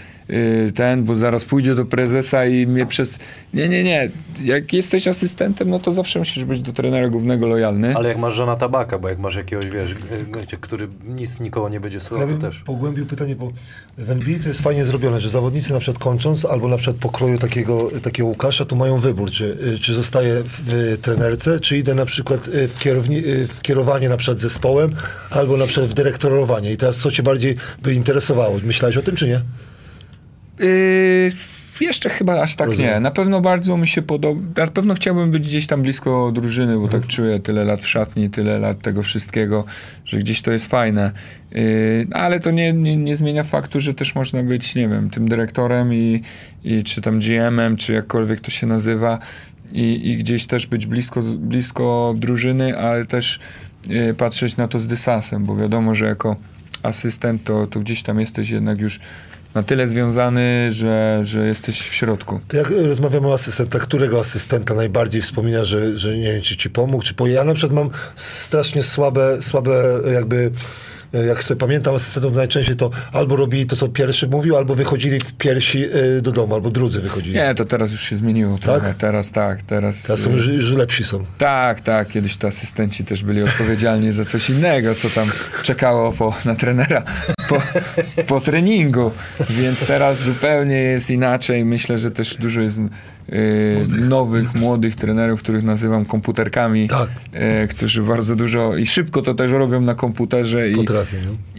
ten, 0.75 1.03
bo 1.03 1.15
zaraz 1.15 1.45
pójdzie 1.45 1.75
do 1.75 1.85
prezesa 1.85 2.45
i 2.45 2.67
mnie 2.67 2.85
przez... 2.85 3.19
Nie, 3.53 3.69
nie, 3.69 3.83
nie. 3.83 4.09
Jak 4.43 4.73
jesteś 4.73 5.07
asystentem, 5.07 5.69
no 5.69 5.79
to 5.79 5.91
zawsze 5.91 6.19
musisz 6.19 6.43
być 6.45 6.61
do 6.61 6.73
trenera 6.73 7.09
głównego 7.09 7.47
lojalny. 7.47 7.95
Ale 7.95 8.09
jak 8.09 8.17
masz 8.17 8.33
żona 8.33 8.55
tabaka, 8.55 8.99
bo 8.99 9.09
jak 9.09 9.19
masz 9.19 9.35
jakiegoś, 9.35 9.65
wiesz, 9.65 9.95
gościa, 10.27 10.57
który 10.61 10.87
nic 11.05 11.39
nikogo 11.39 11.69
nie 11.69 11.79
będzie 11.79 11.97
Ja 11.97 12.03
słuchał, 12.03 12.27
to 12.27 12.31
bym 12.31 12.41
też. 12.41 12.59
pogłębił 12.59 13.05
pytanie, 13.05 13.35
bo 13.35 13.51
w 13.97 14.11
NBA 14.11 14.39
to 14.43 14.49
jest 14.49 14.61
fajnie 14.61 14.85
zrobione, 14.85 15.21
że 15.21 15.29
zawodnicy 15.29 15.73
na 15.73 15.79
przykład 15.79 16.03
kończąc, 16.03 16.45
albo 16.45 16.67
na 16.67 16.77
przykład 16.77 16.97
pokroju 16.97 17.37
takiego, 17.37 17.89
takiego 18.01 18.27
Łukasza, 18.27 18.65
to 18.65 18.75
mają 18.75 18.97
wybór, 18.97 19.31
czy, 19.31 19.57
y, 19.75 19.79
czy 19.79 19.93
zostaje 19.93 20.43
w, 20.45 20.97
trenerce, 21.01 21.59
czy 21.59 21.77
idę 21.77 21.95
na 21.95 22.05
przykład 22.05 22.47
y, 22.47 22.67
w, 22.67 22.79
kierowni, 22.79 23.17
y, 23.17 23.47
w 23.47 23.61
kierowanie 23.61 24.09
na 24.09 24.17
przykład 24.17 24.39
zespołem, 24.39 24.95
albo 25.29 25.57
na 25.57 25.67
przykład 25.67 25.89
w 25.89 25.93
dyrektorowanie. 25.93 26.71
I 26.71 26.77
teraz 26.77 26.97
co 26.97 27.11
cię 27.11 27.23
bardziej 27.23 27.55
by 27.81 27.93
interesowało? 27.93 28.59
Myślałeś 28.63 28.97
o 28.97 29.01
tym, 29.01 29.15
czy 29.15 29.27
nie? 29.27 29.41
Yy, 30.59 31.31
jeszcze 31.81 32.09
chyba 32.09 32.41
aż 32.41 32.55
tak 32.55 32.67
Rozumiem. 32.67 32.93
nie. 32.93 32.99
Na 32.99 33.11
pewno 33.11 33.41
bardzo 33.41 33.77
mi 33.77 33.87
się 33.87 34.01
podoba. 34.01 34.41
Na 34.57 34.67
pewno 34.67 34.93
chciałbym 34.93 35.31
być 35.31 35.47
gdzieś 35.47 35.67
tam 35.67 35.81
blisko 35.81 36.31
drużyny, 36.31 36.79
bo 36.79 36.87
tak 36.87 37.07
czuję 37.07 37.39
tyle 37.39 37.63
lat 37.63 37.83
w 37.83 37.87
szatni, 37.87 38.29
tyle 38.29 38.59
lat 38.59 38.81
tego 38.81 39.03
wszystkiego, 39.03 39.65
że 40.05 40.17
gdzieś 40.17 40.41
to 40.41 40.51
jest 40.51 40.67
fajne. 40.67 41.11
Yy, 41.51 42.07
ale 42.11 42.39
to 42.39 42.51
nie, 42.51 42.73
nie, 42.73 42.97
nie 42.97 43.15
zmienia 43.15 43.43
faktu, 43.43 43.81
że 43.81 43.93
też 43.93 44.15
można 44.15 44.43
być, 44.43 44.75
nie 44.75 44.87
wiem, 44.87 45.09
tym 45.09 45.27
dyrektorem 45.27 45.93
i, 45.93 46.21
i 46.63 46.83
czy 46.83 47.01
tam 47.01 47.19
GM-em, 47.19 47.77
czy 47.77 47.93
jakkolwiek 47.93 48.39
to 48.39 48.51
się 48.51 48.67
nazywa. 48.67 49.19
I, 49.73 50.11
i 50.11 50.17
gdzieś 50.17 50.47
też 50.47 50.67
być 50.67 50.85
blisko, 50.85 51.21
blisko 51.21 52.13
drużyny, 52.17 52.77
ale 52.79 53.05
też 53.05 53.39
yy, 53.87 54.13
patrzeć 54.13 54.57
na 54.57 54.67
to 54.67 54.79
z 54.79 54.87
dystansem, 54.87 55.45
bo 55.45 55.55
wiadomo, 55.55 55.95
że 55.95 56.05
jako 56.05 56.35
asystent 56.83 57.43
to, 57.43 57.67
to 57.67 57.79
gdzieś 57.79 58.03
tam 58.03 58.19
jesteś 58.19 58.49
jednak 58.49 58.79
już 58.79 58.99
na 59.55 59.63
tyle 59.63 59.87
związany, 59.87 60.71
że, 60.71 61.21
że 61.23 61.47
jesteś 61.47 61.81
w 61.81 61.93
środku. 61.93 62.39
To 62.47 62.57
jak 62.57 62.69
rozmawiamy 62.69 63.27
o 63.27 63.33
asystentach, 63.33 63.81
którego 63.81 64.19
asystenta 64.19 64.73
najbardziej 64.73 65.21
wspomina, 65.21 65.63
że, 65.63 65.97
że 65.97 66.17
nie 66.17 66.31
wiem, 66.31 66.41
czy 66.41 66.57
ci 66.57 66.69
pomógł, 66.69 67.03
czy 67.03 67.13
po... 67.13 67.27
Ja 67.27 67.43
na 67.43 67.53
przykład 67.53 67.75
mam 67.75 67.89
strasznie 68.15 68.83
słabe, 68.83 69.41
słabe 69.41 69.83
jakby... 70.13 70.51
y, 71.15 71.25
Jak 71.25 71.43
sobie 71.43 71.59
pamiętam 71.59 71.95
asystentów, 71.95 72.31
to 72.31 72.37
najczęściej 72.37 72.75
to 72.75 72.89
albo 73.11 73.35
robili 73.35 73.65
to, 73.65 73.75
co 73.75 73.87
pierwszy 73.87 74.27
mówił, 74.27 74.57
albo 74.57 74.75
wychodzili 74.75 75.19
w 75.19 75.33
piersi 75.33 75.85
y, 76.17 76.21
do 76.21 76.31
domu, 76.31 76.55
albo 76.55 76.69
drudzy 76.69 77.01
wychodzili. 77.01 77.35
Nie, 77.35 77.55
to 77.55 77.65
teraz 77.65 77.91
już 77.91 78.01
się 78.01 78.15
zmieniło 78.15 78.57
trochę. 78.57 78.93
Teraz 78.97 79.31
tak, 79.31 79.61
teraz... 79.61 80.03
Teraz 80.03 80.19
są, 80.19 80.33
y, 80.33 80.39
że, 80.39 80.61
że 80.61 80.77
lepsi 80.77 81.03
są. 81.03 81.25
Tak, 81.37 81.81
tak. 81.81 82.07
Kiedyś 82.09 82.37
to 82.37 82.47
asystenci 82.47 83.03
też 83.03 83.23
byli 83.23 83.43
odpowiedzialni 83.43 84.11
za 84.11 84.25
coś 84.25 84.49
innego, 84.49 84.95
co 84.95 85.09
tam 85.09 85.31
czekało 85.63 86.11
po, 86.11 86.33
na 86.45 86.55
trenera 86.55 87.03
po, 87.49 87.61
po 88.27 88.41
treningu. 88.41 89.11
Więc 89.49 89.87
teraz 89.87 90.21
zupełnie 90.21 90.75
jest 90.75 91.09
inaczej. 91.09 91.65
Myślę, 91.65 91.97
że 91.97 92.11
też 92.11 92.35
dużo 92.37 92.61
jest 92.61 92.79
nowych, 94.09 94.55
młodych 94.55 94.95
trenerów, 94.95 95.39
których 95.39 95.63
nazywam 95.63 96.05
komputerkami, 96.05 96.89
Tak. 96.89 97.09
y, 97.63 97.67
którzy 97.67 98.01
bardzo 98.01 98.35
dużo 98.35 98.77
i 98.77 98.85
szybko 98.85 99.21
to 99.21 99.33
też 99.33 99.51
robią 99.51 99.81
na 99.81 99.95
komputerze. 99.95 100.69
I, 100.69 100.75
no. 100.75 100.83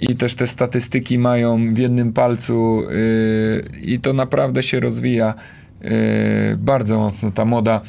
i 0.00 0.16
też 0.16 0.34
te 0.34 0.46
statystyki 0.46 1.18
mają 1.18 1.74
w 1.74 1.78
jednym 1.78 2.12
palcu 2.12 2.82
yy, 2.82 3.80
i 3.80 4.00
to 4.00 4.12
naprawdę 4.12 4.62
się 4.62 4.80
rozwija 4.80 5.34
yy, 5.82 5.90
bardzo 6.56 6.98
mocno. 6.98 7.30
Ta 7.30 7.44
moda 7.44 7.80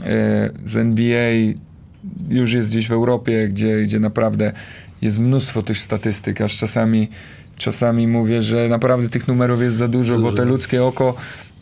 yy, 0.00 0.06
z 0.66 0.76
NBA 0.76 1.30
już 2.28 2.52
jest 2.52 2.70
gdzieś 2.70 2.88
w 2.88 2.92
Europie, 2.92 3.48
gdzie, 3.48 3.82
gdzie 3.82 4.00
naprawdę 4.00 4.52
jest 5.02 5.18
mnóstwo 5.18 5.62
tych 5.62 5.78
statystyk, 5.78 6.40
aż 6.40 6.56
czasami, 6.56 7.08
czasami 7.56 8.08
mówię, 8.08 8.42
że 8.42 8.68
naprawdę 8.68 9.08
tych 9.08 9.28
numerów 9.28 9.62
jest 9.62 9.76
za 9.76 9.88
dużo, 9.88 10.18
bo 10.18 10.32
te 10.32 10.44
ludzkie 10.44 10.84
oko 10.84 11.14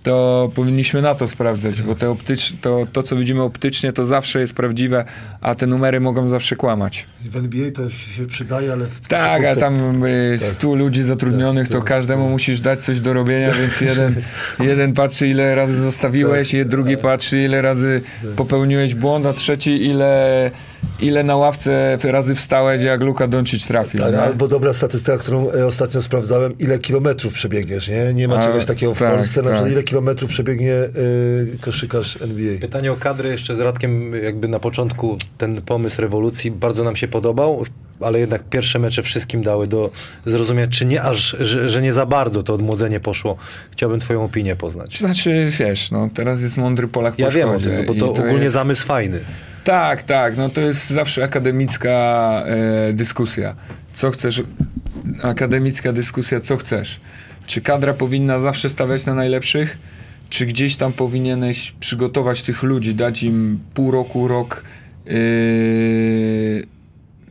to 0.09 0.50
powinniśmy 0.54 1.02
na 1.02 1.14
to 1.14 1.28
sprawdzać, 1.28 1.82
bo 1.82 1.94
te 1.94 2.11
optycz, 2.11 2.52
to, 2.61 2.86
to, 2.92 3.02
co 3.02 3.16
widzimy 3.16 3.42
optycznie, 3.42 3.92
to 3.92 4.06
zawsze 4.06 4.40
jest 4.40 4.52
prawdziwe, 4.52 5.04
a 5.40 5.54
te 5.54 5.66
numery 5.66 6.00
mogą 6.00 6.28
zawsze 6.28 6.56
kłamać. 6.56 7.06
W 7.24 7.36
NBA 7.36 7.70
to 7.70 7.90
się 7.90 8.26
przydaje, 8.26 8.72
ale 8.72 8.86
w 8.86 9.00
Tak, 9.00 9.44
a 9.44 9.56
tam 9.56 10.04
y, 10.04 10.38
100 10.38 10.74
ludzi 10.74 11.02
zatrudnionych, 11.02 11.68
to 11.68 11.78
tak, 11.78 11.84
każdemu 11.84 12.30
musisz 12.30 12.61
dać 12.61 12.82
coś 12.82 13.00
do 13.00 13.12
robienia, 13.12 13.50
więc 13.54 13.80
jeden, 13.80 14.14
jeden 14.61 14.92
patrzy, 14.92 15.28
ile 15.28 15.54
razy 15.54 15.76
zostawiłeś, 15.76 16.50
Tak, 16.52 16.68
drugi 16.68 16.96
patrzy, 16.96 17.42
ile 17.42 17.62
razy 17.62 18.00
popełniłeś 18.36 18.94
błąd, 18.94 19.26
a 19.26 19.32
trzeci, 19.32 19.86
ile, 19.86 20.50
ile 21.01 21.22
na 21.24 21.36
ławce 21.36 21.99
razy 22.05 22.34
wstałeś, 22.34 22.82
jak 22.82 23.03
Luka 23.03 23.28
Doncic 23.28 23.66
trafił. 23.66 24.01
Tak, 24.01 24.14
albo 24.14 24.49
dobra 24.49 24.72
statystyka, 24.72 25.18
którą 25.18 25.51
e, 25.51 25.66
ostatnio 25.66 26.03
sprawdzałem, 26.03 26.59
ile 26.59 26.78
kilometrów 26.78 27.32
przebiegniesz, 27.32 27.88
nie? 27.88 28.14
Nie 28.14 28.28
ma 28.28 28.36
A, 28.36 28.46
czegoś 28.46 28.66
takiego 28.66 28.94
w 28.94 28.99
tak, 28.99 29.14
Polsce, 29.14 29.40
na 29.42 29.44
tak. 29.44 29.55
przykład 29.55 29.72
ile 29.72 29.82
kilometrów 29.82 30.30
przebiegnie 30.30 30.72
y, 30.74 31.59
koszykarz 31.61 32.18
NBA. 32.22 32.59
Pytanie 32.61 32.92
o 32.92 32.96
kadry 32.96 33.28
jeszcze 33.28 33.57
z 33.57 33.61
Radkiem, 33.61 34.14
jakby 34.22 34.49
na 34.49 34.59
początku 34.61 35.18
ten 35.38 35.62
pomysł 35.62 36.01
rewolucji 36.01 36.51
bardzo 36.51 36.84
nam 36.84 36.96
się 36.96 37.09
podobał, 37.09 37.64
ale 38.01 38.18
jednak 38.18 38.44
pierwsze 38.44 38.78
mecze 38.78 39.03
wszystkim 39.03 39.42
dały 39.42 39.66
do 39.66 39.90
zrozumienia, 40.26 40.68
czy 40.68 40.86
nie 40.86 41.03
aż, 41.03 41.36
że, 41.40 41.70
że 41.70 41.82
nie 41.82 41.92
za 41.92 42.07
bardzo 42.07 42.42
to 42.42 42.55
odmłodzenie 42.55 43.01
poszło. 43.01 43.36
Chciałbym 43.70 44.01
twoją 44.01 44.24
opinię 44.24 44.57
poznać. 44.57 44.99
Znaczy, 44.99 45.51
wiesz, 45.59 45.90
no, 45.90 46.09
teraz 46.14 46.42
jest 46.42 46.57
mądry 46.57 46.88
Polak 46.88 47.16
po 47.16 47.22
Ja 47.22 47.30
wiem 47.30 47.49
o 47.49 47.59
tym, 47.59 47.76
no 47.76 47.82
bo 47.84 47.92
i 47.92 47.99
to, 47.99 48.11
ogólnie 48.11 48.42
jest- 48.42 48.55
zamysł 48.55 48.86
fajny. 48.86 49.20
Tak, 49.68 50.02
tak. 50.02 50.36
No 50.36 50.48
to 50.48 50.60
jest 50.60 50.90
zawsze 50.90 51.24
akademicka 51.24 51.90
e, 52.46 52.92
dyskusja. 52.92 53.54
Co 53.92 54.10
chcesz? 54.10 54.42
Akademicka 55.22 55.92
dyskusja, 55.92 56.40
co 56.40 56.56
chcesz? 56.56 57.00
Czy 57.46 57.60
kadra 57.60 57.94
powinna 57.94 58.38
zawsze 58.38 58.68
stawiać 58.68 59.06
na 59.06 59.14
najlepszych? 59.14 59.78
Czy 60.28 60.46
gdzieś 60.46 60.76
tam 60.76 60.92
powinieneś 60.92 61.74
przygotować 61.80 62.42
tych 62.42 62.62
ludzi, 62.62 62.94
dać 62.94 63.22
im 63.22 63.60
pół 63.74 63.90
roku, 63.90 64.28
rok, 64.28 64.64
e, 65.06 65.12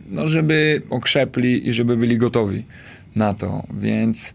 no 0.09 0.27
żeby 0.27 0.81
okrzepli 0.89 1.67
i 1.67 1.73
żeby 1.73 1.97
byli 1.97 2.17
gotowi 2.17 2.65
na 3.15 3.33
to. 3.33 3.63
Więc 3.73 4.33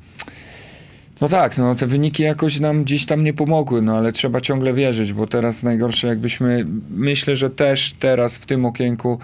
no 1.22 1.28
tak, 1.28 1.58
no 1.58 1.74
te 1.74 1.86
wyniki 1.86 2.22
jakoś 2.22 2.60
nam 2.60 2.84
gdzieś 2.84 3.06
tam 3.06 3.24
nie 3.24 3.32
pomogły, 3.32 3.82
no 3.82 3.96
ale 3.96 4.12
trzeba 4.12 4.40
ciągle 4.40 4.74
wierzyć, 4.74 5.12
bo 5.12 5.26
teraz 5.26 5.62
najgorsze 5.62 6.08
jakbyśmy, 6.08 6.66
myślę, 6.90 7.36
że 7.36 7.50
też 7.50 7.92
teraz 7.98 8.36
w 8.36 8.46
tym 8.46 8.64
okienku 8.64 9.18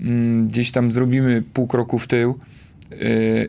mm, 0.00 0.48
gdzieś 0.48 0.70
tam 0.70 0.92
zrobimy 0.92 1.42
pół 1.42 1.66
kroku 1.66 1.98
w 1.98 2.06
tył 2.06 2.38
yy, 2.90 2.96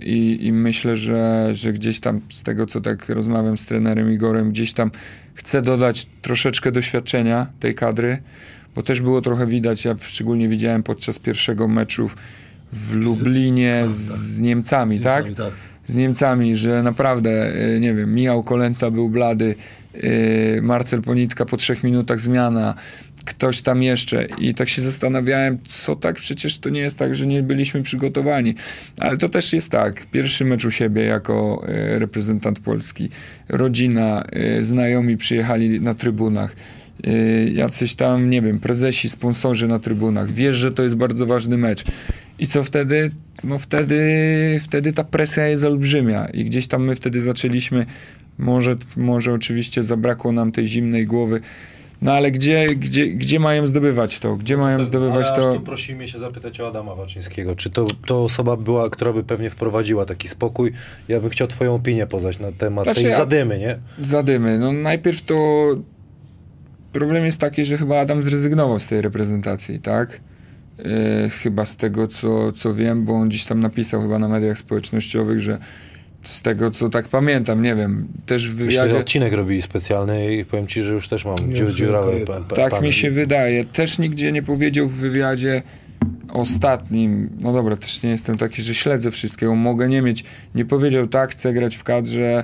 i, 0.01 0.51
myślę, 0.53 0.97
że, 0.97 1.49
że 1.53 1.73
gdzieś 1.73 1.99
tam 1.99 2.21
z 2.29 2.43
tego, 2.43 2.65
co 2.65 2.81
tak 2.81 3.09
rozmawiam 3.09 3.57
z 3.57 3.65
trenerem 3.65 4.13
Igorem, 4.13 4.51
gdzieś 4.51 4.73
tam 4.73 4.91
chcę 5.33 5.61
dodać 5.61 6.07
troszeczkę 6.21 6.71
doświadczenia 6.71 7.47
tej 7.59 7.75
kadry, 7.75 8.17
bo 8.75 8.83
też 8.83 9.01
było 9.01 9.21
trochę 9.21 9.47
widać, 9.47 9.85
ja 9.85 9.95
szczególnie 10.01 10.49
widziałem 10.49 10.83
podczas 10.83 11.19
pierwszego 11.19 11.67
meczu 11.67 12.09
w 12.73 12.93
Lublinie 12.93 13.85
z, 13.87 13.95
z 14.11 14.41
Niemcami, 14.41 14.99
tak? 14.99 15.35
tak. 15.35 15.53
Z 15.87 15.95
Niemcami, 15.95 16.55
że 16.55 16.83
naprawdę, 16.83 17.55
y, 17.75 17.79
nie 17.79 17.93
wiem, 17.93 18.13
Michał 18.13 18.43
Kolenta 18.43 18.91
był 18.91 19.09
blady, 19.09 19.55
y, 19.95 20.59
Marcel 20.63 21.01
Ponitka 21.01 21.45
po 21.45 21.57
trzech 21.57 21.83
minutach 21.83 22.19
zmiana, 22.19 22.75
ktoś 23.25 23.61
tam 23.61 23.83
jeszcze. 23.83 24.27
I 24.39 24.53
tak 24.53 24.69
się 24.69 24.81
zastanawiałem, 24.81 25.57
co 25.63 25.95
tak, 25.95 26.15
przecież 26.15 26.59
to 26.59 26.69
nie 26.69 26.79
jest 26.79 26.99
tak, 26.99 27.15
że 27.15 27.27
nie 27.27 27.43
byliśmy 27.43 27.83
przygotowani, 27.83 28.55
ale 28.99 29.17
to 29.17 29.29
też 29.29 29.53
jest 29.53 29.69
tak, 29.69 30.05
pierwszy 30.11 30.45
mecz 30.45 30.65
u 30.65 30.71
siebie 30.71 31.03
jako 31.03 31.65
y, 31.69 31.99
reprezentant 31.99 32.59
Polski, 32.59 33.09
rodzina, 33.49 34.23
znajomi 34.61 35.17
przyjechali 35.17 35.81
na 35.81 35.93
trybunach, 35.93 36.55
jacyś 37.53 37.95
tam, 37.95 38.29
nie 38.29 38.41
wiem, 38.41 38.59
prezesi, 38.59 39.09
sponsorzy 39.09 39.67
na 39.67 39.79
trybunach, 39.79 40.31
wiesz, 40.31 40.55
że 40.55 40.71
to 40.71 40.83
jest 40.83 40.95
bardzo 40.95 41.25
ważny 41.25 41.57
mecz. 41.57 41.83
I 42.39 42.47
co 42.47 42.63
wtedy? 42.63 43.11
No 43.43 43.59
wtedy, 43.59 43.99
wtedy 44.63 44.93
ta 44.93 45.03
presja 45.03 45.47
jest 45.47 45.63
olbrzymia 45.63 46.25
i 46.25 46.45
gdzieś 46.45 46.67
tam 46.67 46.83
my 46.83 46.95
wtedy 46.95 47.21
zaczęliśmy, 47.21 47.85
może, 48.37 48.75
może 48.97 49.33
oczywiście 49.33 49.83
zabrakło 49.83 50.31
nam 50.31 50.51
tej 50.51 50.67
zimnej 50.67 51.05
głowy, 51.05 51.41
No 52.01 52.13
ale 52.13 52.31
gdzie, 52.31 52.75
gdzie, 52.75 53.07
gdzie 53.07 53.39
mają 53.39 53.67
zdobywać 53.67 54.19
to? 54.19 54.35
Gdzie 54.35 54.57
mają 54.57 54.85
zdobywać 54.85 55.27
Ale 55.27 55.35
to? 55.35 55.53
tu 55.53 55.61
prosimy 55.61 56.07
się 56.07 56.19
zapytać 56.19 56.59
o 56.59 56.67
Adama 56.67 56.95
Waczyńskiego. 56.95 57.55
Czy 57.55 57.69
to, 57.69 57.85
to 58.05 58.23
osoba 58.23 58.57
była, 58.57 58.89
która 58.89 59.13
by 59.13 59.23
pewnie 59.23 59.49
wprowadziła 59.49 60.05
taki 60.05 60.27
spokój? 60.27 60.71
Ja 61.07 61.19
bym 61.19 61.29
chciał 61.29 61.47
twoją 61.47 61.75
opinię 61.75 62.07
poznać 62.07 62.39
na 62.39 62.51
temat 62.51 62.85
Znaczy 62.85 63.03
tej 63.03 63.11
zadymy, 63.11 63.59
nie? 63.59 63.79
Zadymy. 63.99 64.59
No 64.59 64.71
najpierw 64.73 65.21
to 65.21 65.35
problem 66.95 67.25
jest 67.25 67.39
taki, 67.39 67.65
że 67.65 67.77
chyba 67.77 67.99
Adam 67.99 68.23
zrezygnował 68.23 68.79
z 68.79 68.87
tej 68.87 69.01
reprezentacji, 69.01 69.79
tak? 69.79 70.19
E, 70.79 71.29
chyba 71.29 71.65
z 71.65 71.75
tego, 71.75 72.07
co, 72.07 72.51
co 72.51 72.73
wiem, 72.73 73.05
bo 73.05 73.13
on 73.13 73.29
gdzieś 73.29 73.43
tam 73.43 73.59
napisał 73.59 74.01
chyba 74.01 74.19
na 74.19 74.27
mediach 74.27 74.57
społecznościowych, 74.57 75.41
że 75.41 75.57
z 76.21 76.41
tego, 76.41 76.71
co 76.71 76.89
tak 76.89 77.07
pamiętam, 77.07 77.61
nie 77.61 77.75
wiem, 77.75 78.07
też 78.25 78.49
w 78.49 78.51
Myśmy 78.51 78.65
wywiadzie... 78.65 78.97
odcinek 78.97 79.33
robili 79.33 79.61
specjalny 79.61 80.35
i 80.35 80.45
powiem 80.45 80.67
ci, 80.67 80.83
że 80.83 80.93
już 80.93 81.07
też 81.07 81.25
mam 81.25 81.35
Nie, 81.49 81.55
dziu, 81.55 81.69
że 81.69 81.75
dziurawe 81.75 82.11
Tak 82.55 82.81
mi 82.81 82.93
się 82.93 83.11
wydaje. 83.11 83.65
Też 83.65 83.99
nigdzie 83.99 84.31
nie 84.31 84.43
powiedział 84.43 84.89
w 84.89 84.93
wywiadzie 84.93 85.61
ostatnim, 86.33 87.29
no 87.39 87.53
dobra, 87.53 87.75
też 87.75 88.03
nie 88.03 88.09
jestem 88.09 88.37
taki, 88.37 88.61
że 88.61 88.73
śledzę 88.73 89.11
wszystkiego, 89.11 89.55
mogę 89.55 89.89
nie 89.89 90.01
mieć. 90.01 90.23
Nie 90.55 90.65
powiedział 90.65 91.07
tak, 91.07 91.31
chcę 91.31 91.53
grać 91.53 91.75
w 91.75 91.83
kadrze, 91.83 92.43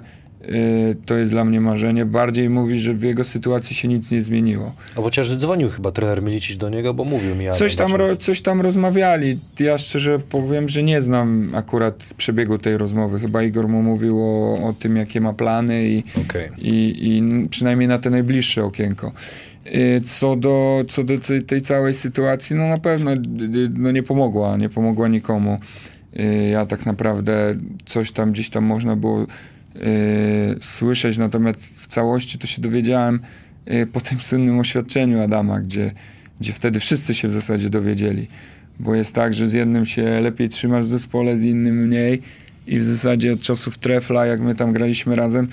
to 1.05 1.15
jest 1.17 1.31
dla 1.31 1.45
mnie 1.45 1.61
marzenie. 1.61 2.05
Bardziej 2.05 2.49
mówi, 2.49 2.79
że 2.79 2.93
w 2.93 3.01
jego 3.03 3.23
sytuacji 3.23 3.75
się 3.75 3.87
nic 3.87 4.11
nie 4.11 4.21
zmieniło. 4.21 4.73
A 4.97 5.01
chociaż 5.01 5.37
dzwonił 5.37 5.69
chyba 5.69 5.91
trener 5.91 6.23
Milicic 6.23 6.57
do 6.57 6.69
niego, 6.69 6.93
bo 6.93 7.03
mówił 7.03 7.35
mi 7.35 7.45
Coś 7.51 7.75
tam, 7.75 7.95
ro, 7.95 8.15
coś 8.15 8.41
tam 8.41 8.61
rozmawiali. 8.61 9.39
Ja 9.59 9.77
szczerze 9.77 10.19
powiem, 10.19 10.69
że 10.69 10.83
nie 10.83 11.01
znam 11.01 11.51
akurat 11.55 12.13
przebiegu 12.17 12.57
tej 12.57 12.77
rozmowy. 12.77 13.19
Chyba 13.19 13.43
Igor 13.43 13.67
mu 13.67 13.81
mówił 13.81 14.19
o, 14.21 14.67
o 14.69 14.73
tym, 14.73 14.95
jakie 14.95 15.21
ma 15.21 15.33
plany 15.33 15.83
i, 15.89 16.03
Okej. 16.25 16.49
i, 16.57 17.07
i 17.07 17.47
przynajmniej 17.49 17.87
na 17.87 17.97
te 17.97 18.09
najbliższe 18.09 18.63
okienko. 18.63 19.11
Y, 19.67 20.01
Co 20.05 20.35
do, 20.35 20.83
co 20.89 21.03
do 21.03 21.13
tej, 21.47 21.61
całej 21.61 21.93
sytuacji, 21.93 22.55
no 22.55 22.67
na 22.67 22.77
pewno 22.77 23.11
y, 23.11 23.15
y, 23.15 23.69
no 23.77 23.91
nie 23.91 24.03
pomogła, 24.03 24.57
nie 24.57 24.69
pomogła 24.69 25.07
nikomu. 25.07 25.59
Y, 26.19 26.49
Ja 26.49 26.65
tak 26.65 26.85
naprawdę 26.85 27.55
coś 27.85 28.11
tam 28.11 28.31
gdzieś 28.31 28.49
tam 28.49 28.63
można 28.65 28.95
było 28.95 29.21
y, 29.21 29.25
słyszeć, 30.61 31.17
natomiast 31.17 31.81
w 31.81 31.87
całości 31.87 32.37
to 32.37 32.47
się 32.47 32.61
dowiedziałem 32.61 33.19
y, 33.71 33.87
po 33.93 34.01
tym 34.01 34.21
słynnym 34.21 34.59
oświadczeniu 34.59 35.21
Adama, 35.21 35.61
gdzie, 35.61 35.91
gdzie 36.39 36.53
wtedy 36.53 36.79
wszyscy 36.79 37.15
się 37.15 37.27
w 37.27 37.31
zasadzie 37.31 37.69
dowiedzieli. 37.69 38.27
Bo 38.79 38.95
jest 38.95 39.15
tak, 39.15 39.33
że 39.33 39.47
z 39.47 39.53
jednym 39.53 39.85
się 39.85 40.21
lepiej 40.21 40.49
trzymasz 40.49 40.85
w 40.85 40.89
zespole, 40.89 41.37
z 41.37 41.43
innym 41.43 41.87
mniej 41.87 42.21
i 42.67 42.79
w 42.79 42.83
zasadzie 42.83 43.33
od 43.33 43.41
czasów 43.41 43.77
Trefla, 43.77 44.25
jak 44.25 44.41
my 44.41 44.55
tam 44.55 44.73
graliśmy 44.73 45.15
razem, 45.15 45.47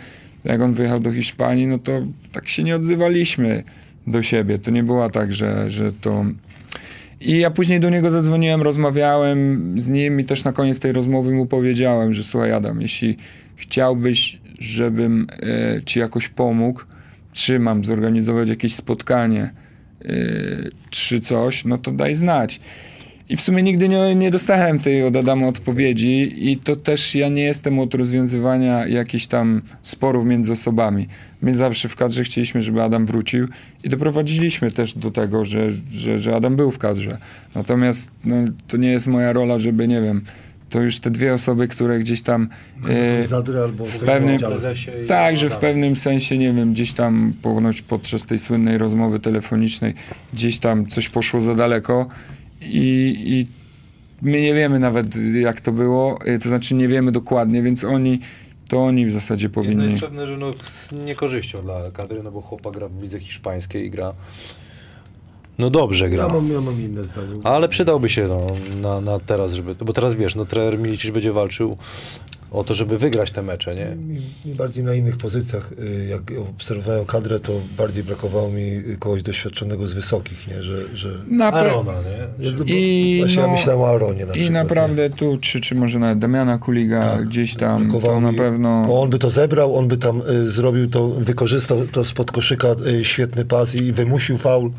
jak 0.44 0.60
on 0.60 0.74
wyjechał 0.74 1.00
do 1.00 1.12
Hiszpanii, 1.12 1.66
no 1.66 1.78
to 1.78 2.02
tak 2.32 2.48
się 2.48 2.64
nie 2.64 2.76
odzywaliśmy 2.76 3.62
do 4.06 4.22
siebie. 4.22 4.58
To 4.58 4.70
nie 4.70 4.82
było 4.82 5.10
tak, 5.10 5.32
że, 5.32 5.70
że 5.70 5.92
to... 5.92 6.24
I 7.20 7.38
ja 7.38 7.50
później 7.50 7.80
do 7.80 7.90
niego 7.90 8.10
zadzwoniłem, 8.10 8.62
rozmawiałem 8.62 9.74
z 9.80 9.88
nim 9.88 10.20
i 10.20 10.24
też 10.24 10.44
na 10.44 10.52
koniec 10.52 10.78
tej 10.78 10.92
rozmowy 10.92 11.32
mu 11.32 11.46
powiedziałem, 11.46 12.12
że 12.12 12.24
słuchaj 12.24 12.52
Adam, 12.52 12.82
jeśli 12.82 13.16
chciałbyś, 13.56 14.40
żebym 14.60 15.26
e, 15.42 15.82
ci 15.82 15.98
jakoś 15.98 16.28
pomógł, 16.28 16.82
czy 17.32 17.58
mam 17.58 17.84
zorganizować 17.84 18.48
jakieś 18.48 18.74
spotkanie, 18.74 19.42
e, 19.42 20.08
czy 20.90 21.20
coś, 21.20 21.64
no 21.64 21.78
to 21.78 21.92
daj 21.92 22.14
znać. 22.14 22.60
I 23.30 23.36
w 23.36 23.40
sumie 23.40 23.62
nigdy 23.62 23.88
nie, 23.88 24.14
nie 24.14 24.30
dostałem 24.30 24.78
tej 24.78 25.04
od 25.04 25.16
Adama 25.16 25.46
odpowiedzi 25.46 26.50
i 26.50 26.56
to 26.56 26.76
też 26.76 27.14
ja 27.14 27.28
nie 27.28 27.42
jestem 27.42 27.78
od 27.78 27.94
rozwiązywania 27.94 28.86
jakichś 28.86 29.26
tam 29.26 29.62
sporów 29.82 30.26
między 30.26 30.52
osobami. 30.52 31.08
My 31.42 31.54
zawsze 31.54 31.88
w 31.88 31.96
kadrze 31.96 32.24
chcieliśmy, 32.24 32.62
żeby 32.62 32.82
Adam 32.82 33.06
wrócił 33.06 33.48
i 33.84 33.88
doprowadziliśmy 33.88 34.72
też 34.72 34.94
do 34.94 35.10
tego, 35.10 35.44
że, 35.44 35.72
że, 35.90 36.18
że 36.18 36.36
Adam 36.36 36.56
był 36.56 36.70
w 36.70 36.78
kadrze. 36.78 37.18
Natomiast 37.54 38.10
no, 38.24 38.36
to 38.68 38.76
nie 38.76 38.90
jest 38.90 39.06
moja 39.06 39.32
rola, 39.32 39.58
żeby, 39.58 39.88
nie 39.88 40.02
wiem, 40.02 40.22
to 40.70 40.80
już 40.80 41.00
te 41.00 41.10
dwie 41.10 41.34
osoby, 41.34 41.68
które 41.68 41.98
gdzieś 41.98 42.22
tam... 42.22 42.48
e, 42.88 43.62
albo 43.62 43.84
w 43.84 43.98
pewnym, 43.98 44.38
tak, 45.08 45.36
że 45.36 45.50
w 45.50 45.56
pewnym 45.56 45.96
sensie, 45.96 46.38
nie 46.38 46.52
wiem, 46.52 46.72
gdzieś 46.72 46.92
tam 46.92 47.32
ponoć 47.42 47.82
podczas 47.82 48.26
tej 48.26 48.38
słynnej 48.38 48.78
rozmowy 48.78 49.18
telefonicznej, 49.18 49.94
gdzieś 50.32 50.58
tam 50.58 50.86
coś 50.86 51.08
poszło 51.08 51.40
za 51.40 51.54
daleko 51.54 52.06
i, 52.60 53.14
i 53.26 53.46
my 54.22 54.40
nie 54.40 54.54
wiemy 54.54 54.78
nawet 54.78 55.06
jak 55.40 55.60
to 55.60 55.72
było, 55.72 56.18
y, 56.26 56.38
to 56.38 56.48
znaczy 56.48 56.74
nie 56.74 56.88
wiemy 56.88 57.12
dokładnie, 57.12 57.62
więc 57.62 57.84
oni, 57.84 58.20
to 58.68 58.80
oni 58.80 59.06
w 59.06 59.12
zasadzie 59.12 59.46
Jedno 59.46 59.54
powinni... 59.62 59.84
jest 59.84 60.00
pewne, 60.00 60.26
że 60.26 60.36
no, 60.36 60.52
z 60.62 60.92
niekorzyścią 60.92 61.62
dla 61.62 61.90
kadry, 61.90 62.22
no 62.22 62.30
bo 62.30 62.40
chłopak 62.40 62.74
gra 62.74 62.88
w 62.88 63.02
lidze 63.02 63.20
hiszpańskiej 63.20 63.86
i 63.86 63.90
gra... 63.90 64.14
No 65.58 65.70
dobrze 65.70 66.10
gra. 66.10 66.26
Ja 66.26 66.32
mam, 66.32 66.52
ja 66.52 66.60
mam 66.60 66.82
inne 66.82 67.04
zdanie. 67.04 67.28
Ale 67.44 67.68
przydałby 67.68 68.08
się 68.08 68.28
no, 68.28 68.46
na, 68.76 69.00
na 69.00 69.18
teraz, 69.18 69.52
żeby... 69.52 69.74
Bo 69.74 69.92
teraz 69.92 70.14
wiesz, 70.14 70.34
no 70.34 70.46
trener 70.46 70.78
Milicic 70.78 71.10
będzie 71.10 71.32
walczył 71.32 71.76
o 72.50 72.64
to, 72.64 72.74
żeby 72.74 72.98
wygrać 72.98 73.30
te 73.30 73.42
mecze, 73.42 73.74
nie? 73.74 73.96
Mi, 74.14 74.54
bardziej 74.54 74.84
na 74.84 74.94
innych 74.94 75.16
pozycjach, 75.16 75.72
y, 75.72 76.06
jak 76.10 76.22
obserwowałem 76.50 77.04
kadrę, 77.06 77.40
to 77.40 77.52
bardziej 77.76 78.04
brakowało 78.04 78.50
mi 78.50 78.82
kogoś 78.98 79.22
doświadczonego 79.22 79.86
z 79.88 79.92
wysokich, 79.92 80.48
nie? 80.48 80.62
Że, 80.62 80.96
że... 80.96 81.08
Na 81.30 81.50
pe- 81.52 81.54
Arona, 81.54 81.92
nie? 81.92 82.48
I, 82.74 83.18
Właśnie 83.20 83.42
no, 83.42 83.48
ja 83.48 83.52
myślałem 83.54 83.80
o 83.82 83.88
Aronie 83.88 84.26
na 84.26 84.32
I 84.32 84.38
przykład. 84.38 84.52
naprawdę 84.52 85.10
tu, 85.10 85.38
czy, 85.40 85.60
czy 85.60 85.74
może 85.74 85.98
nawet 85.98 86.18
Damiana 86.18 86.58
Kuliga 86.58 87.00
Tak, 87.16 87.24
gdzieś 87.28 87.54
tam, 87.54 87.90
to 88.00 88.20
na 88.20 88.32
mi- 88.32 88.38
pewno... 88.38 88.84
Bo 88.86 89.00
on 89.02 89.10
by 89.10 89.18
to 89.18 89.30
zebrał, 89.30 89.76
on 89.76 89.88
by 89.88 89.96
tam 89.96 90.22
y, 90.30 90.48
zrobił 90.50 90.90
to, 90.90 91.08
wykorzystał 91.08 91.86
to 91.86 92.04
spod 92.04 92.30
koszyka 92.32 92.68
y, 92.86 93.04
świetny 93.04 93.44
pas 93.44 93.74
i 93.74 93.92
wymusił 93.92 94.38
faul. 94.38 94.70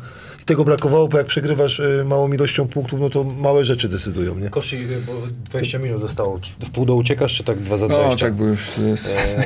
I 0.42 0.44
tego 0.44 0.64
brakowało, 0.64 1.08
bo 1.08 1.18
jak 1.18 1.26
przegrywasz 1.26 1.78
y, 1.80 2.04
małą 2.06 2.32
ilością 2.32 2.68
punktów, 2.68 3.00
no 3.00 3.10
to 3.10 3.24
małe 3.24 3.64
rzeczy 3.64 3.88
decydują, 3.88 4.34
nie? 4.38 4.50
Koszy, 4.50 4.76
bo 5.06 5.12
20 5.50 5.78
minut 5.78 6.00
zostało. 6.00 6.40
Czy 6.40 6.52
W 6.66 6.70
pół 6.70 6.86
do 6.86 6.94
uciekasz, 6.94 7.36
czy 7.36 7.44
tak 7.44 7.58
2 7.58 7.76
za 7.76 7.88
No, 7.88 7.98
20? 7.98 8.26
tak, 8.26 8.34
bo 8.34 8.44
już 8.44 8.78
jest... 8.78 9.16
E, 9.38 9.44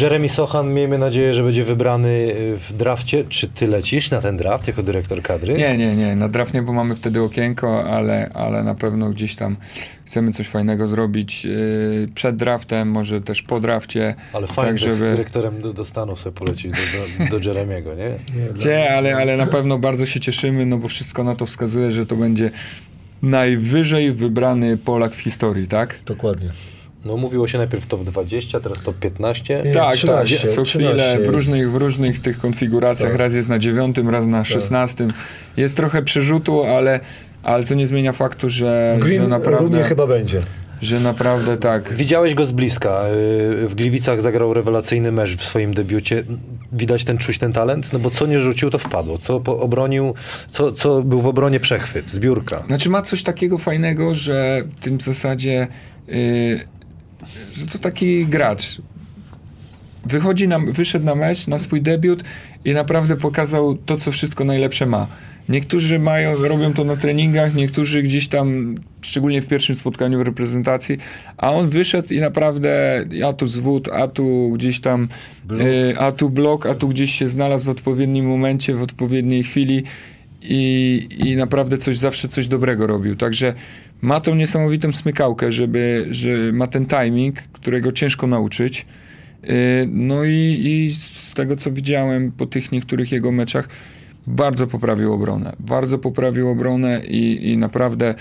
Jeremy 0.00 0.28
Sochan, 0.28 0.74
miejmy 0.74 0.98
nadzieję, 0.98 1.34
że 1.34 1.42
będzie 1.42 1.64
wybrany 1.64 2.08
y, 2.08 2.58
w 2.58 2.72
drafcie. 2.72 3.24
Czy 3.28 3.48
ty 3.48 3.66
lecisz 3.66 4.10
na 4.10 4.20
ten 4.20 4.36
draft 4.36 4.66
jako 4.66 4.82
dyrektor 4.82 5.22
kadry? 5.22 5.54
Nie, 5.54 5.76
nie, 5.78 5.96
nie, 5.96 6.16
na 6.16 6.28
draft 6.28 6.54
nie, 6.54 6.62
bo 6.62 6.72
mamy 6.72 6.96
wtedy 6.96 7.20
okienko, 7.22 7.84
ale, 7.84 8.30
ale 8.34 8.62
na 8.62 8.74
pewno 8.74 9.10
gdzieś 9.10 9.36
tam 9.36 9.56
chcemy 10.04 10.32
coś 10.32 10.48
fajnego 10.48 10.88
zrobić 10.88 11.44
yy, 11.44 12.08
przed 12.14 12.36
draftem, 12.36 12.90
może 12.90 13.20
też 13.20 13.42
po 13.42 13.60
drafcie. 13.60 14.14
Ale 14.32 14.46
fajnie, 14.46 14.70
tak, 14.70 14.78
że 14.78 14.94
z 14.94 14.98
żeby... 14.98 15.10
dyrektorem 15.10 15.60
do, 15.60 15.72
do 15.72 15.84
Stanów 15.84 16.20
sobie 16.20 16.36
polecić, 16.36 16.72
do, 16.72 17.24
do, 17.24 17.30
do 17.38 17.48
Jeremiego, 17.48 17.94
nie? 17.94 18.10
nie 18.66 18.90
ale, 18.96 19.16
ale 19.16 19.36
na 19.36 19.46
pewno 19.46 19.78
bardzo 19.78 20.06
się 20.06 20.20
cieszymy, 20.20 20.66
no 20.66 20.78
bo 20.78 20.88
wszystko 20.88 21.24
na 21.24 21.34
to 21.34 21.46
wskazuje, 21.46 21.92
że 21.92 22.06
to 22.06 22.16
będzie 22.16 22.50
najwyżej 23.22 24.12
wybrany 24.12 24.76
Polak 24.76 25.14
w 25.14 25.20
historii, 25.20 25.68
tak? 25.68 25.98
Dokładnie. 26.06 26.48
No 27.04 27.16
mówiło 27.16 27.48
się 27.48 27.58
najpierw 27.58 27.86
top 27.86 28.04
20, 28.04 28.60
teraz 28.60 28.82
top 28.82 28.98
15. 28.98 29.62
Nie, 29.64 29.72
tak, 29.72 29.94
13, 29.94 30.36
tak. 30.36 30.54
Co 30.54 30.62
13 30.62 30.78
chwilę 30.78 31.18
w 31.24 31.28
różnych, 31.28 31.70
w 31.70 31.76
różnych 31.76 32.20
tych 32.20 32.38
konfiguracjach, 32.38 33.10
Tak. 33.10 33.18
raz 33.18 33.32
jest 33.32 33.48
na 33.48 33.58
dziewiątym, 33.58 34.08
raz 34.08 34.26
na 34.26 34.44
szesnastym. 34.44 35.12
Jest 35.56 35.76
trochę 35.76 36.02
przerzutu, 36.02 36.62
ale, 36.62 37.00
ale 37.42 37.64
to 37.64 37.74
nie 37.74 37.86
zmienia 37.86 38.12
faktu, 38.12 38.50
że, 38.50 38.98
W 39.00 39.06
że 39.08 39.28
naprawdę, 39.28 39.84
chyba 39.84 40.06
będzie. 40.06 40.40
że 40.80 41.00
naprawdę 41.00 41.56
tak. 41.56 41.92
Widziałeś 41.94 42.34
go 42.34 42.46
z 42.46 42.52
bliska. 42.52 43.02
y, 43.64 43.68
W 43.68 43.74
Gliwicach 43.74 44.20
zagrał 44.20 44.54
rewelacyjny 44.54 45.12
mecz 45.12 45.36
w 45.36 45.44
swoim 45.44 45.74
debiucie. 45.74 46.22
Widać 46.72 47.04
ten, 47.04 47.18
czuć 47.18 47.38
ten 47.38 47.52
talent? 47.52 47.92
No 47.92 47.98
bo 47.98 48.10
co 48.10 48.26
nie 48.26 48.40
rzucił, 48.40 48.70
to 48.70 48.78
wpadło. 48.78 49.18
Co 49.18 49.36
obronił, 49.46 50.14
co, 50.50 50.72
co 50.72 51.02
był 51.02 51.20
w 51.20 51.26
obronie 51.26 51.60
przechwyt, 51.60 52.08
zbiórka. 52.10 52.62
Znaczy 52.66 52.90
ma 52.90 53.02
coś 53.02 53.22
takiego 53.22 53.58
fajnego, 53.58 54.14
że 54.14 54.62
w 54.80 54.84
tym 54.84 55.00
zasadzie, 55.00 55.66
yy, 56.08 56.60
że 57.54 57.66
to 57.72 57.78
taki 57.78 58.26
gracz. 58.26 58.78
Wychodzi 60.06 60.48
na, 60.48 60.58
wyszedł 60.58 61.06
na 61.06 61.14
mecz, 61.14 61.46
na 61.46 61.58
swój 61.58 61.82
debiut 61.82 62.22
i 62.64 62.72
naprawdę 62.72 63.16
pokazał 63.16 63.76
to, 63.76 63.96
co 63.96 64.12
wszystko 64.12 64.44
najlepsze 64.44 64.86
ma. 64.86 65.06
Niektórzy 65.48 65.98
mają, 65.98 66.36
robią 66.36 66.72
to 66.72 66.84
na 66.84 66.96
treningach, 66.96 67.54
niektórzy 67.54 68.02
gdzieś 68.02 68.28
tam, 68.28 68.74
szczególnie 69.00 69.42
w 69.42 69.46
pierwszym 69.46 69.76
spotkaniu 69.76 70.18
w 70.18 70.22
reprezentacji, 70.22 70.98
a 71.36 71.52
on 71.52 71.68
wyszedł 71.68 72.14
i 72.14 72.20
naprawdę, 72.20 73.04
a 73.28 73.32
tu 73.32 73.46
zwód, 73.46 73.88
a 73.88 74.06
tu 74.06 74.50
gdzieś 74.54 74.80
tam, 74.80 75.08
yy, 75.50 75.98
a 75.98 76.12
tu 76.12 76.30
blok, 76.30 76.66
a 76.66 76.74
tu 76.74 76.88
gdzieś 76.88 77.14
się 77.14 77.28
znalazł 77.28 77.64
w 77.64 77.68
odpowiednim 77.68 78.26
momencie, 78.26 78.74
w 78.74 78.82
odpowiedniej 78.82 79.44
chwili 79.44 79.82
i, 80.42 81.00
i 81.18 81.36
naprawdę 81.36 81.78
coś 81.78 81.98
zawsze 81.98 82.28
coś 82.28 82.48
dobrego 82.48 82.86
robił. 82.86 83.16
Także 83.16 83.54
ma 84.00 84.20
tą 84.20 84.34
niesamowitą 84.34 84.92
smykałkę, 84.92 85.52
żeby, 85.52 86.06
że 86.10 86.28
ma 86.52 86.66
ten 86.66 86.86
timing, 86.86 87.42
którego 87.52 87.92
ciężko 87.92 88.26
nauczyć. 88.26 88.86
Yy, 89.42 89.48
No 89.86 90.24
i, 90.24 90.60
i 90.64 90.90
z 90.90 91.34
tego, 91.34 91.56
co 91.56 91.72
widziałem 91.72 92.32
po 92.32 92.46
tych 92.46 92.72
niektórych 92.72 93.12
jego 93.12 93.32
meczach, 93.32 93.68
bardzo 94.26 94.66
poprawił 94.66 95.12
obronę. 95.12 95.52
Bardzo 95.58 95.98
poprawił 95.98 96.48
obronę 96.48 97.02
i, 97.04 97.50
i 97.50 97.58
naprawdę 97.58 98.14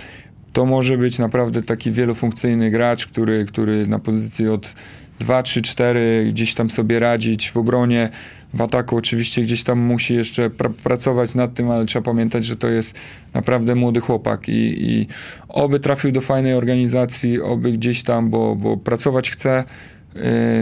to 0.53 0.65
może 0.65 0.97
być 0.97 1.19
naprawdę 1.19 1.63
taki 1.63 1.91
wielofunkcyjny 1.91 2.71
gracz, 2.71 3.07
który, 3.07 3.45
który 3.45 3.87
na 3.87 3.99
pozycji 3.99 4.47
od 4.47 4.75
2, 5.19 5.43
3, 5.43 5.61
4 5.61 6.25
gdzieś 6.29 6.53
tam 6.53 6.69
sobie 6.69 6.99
radzić 6.99 7.51
w 7.51 7.57
obronie. 7.57 8.09
W 8.53 8.61
ataku 8.61 8.97
oczywiście 8.97 9.41
gdzieś 9.41 9.63
tam 9.63 9.79
musi 9.79 10.13
jeszcze 10.13 10.49
pra- 10.49 10.73
pracować 10.73 11.35
nad 11.35 11.53
tym, 11.53 11.69
ale 11.69 11.85
trzeba 11.85 12.03
pamiętać, 12.03 12.45
że 12.45 12.55
to 12.55 12.67
jest 12.67 12.95
naprawdę 13.33 13.75
młody 13.75 13.99
chłopak 13.99 14.49
i, 14.49 14.91
i 14.91 15.07
oby 15.47 15.79
trafił 15.79 16.11
do 16.11 16.21
fajnej 16.21 16.53
organizacji, 16.53 17.41
oby 17.41 17.71
gdzieś 17.71 18.03
tam, 18.03 18.29
bo, 18.29 18.55
bo 18.55 18.77
pracować 18.77 19.31
chce 19.31 19.63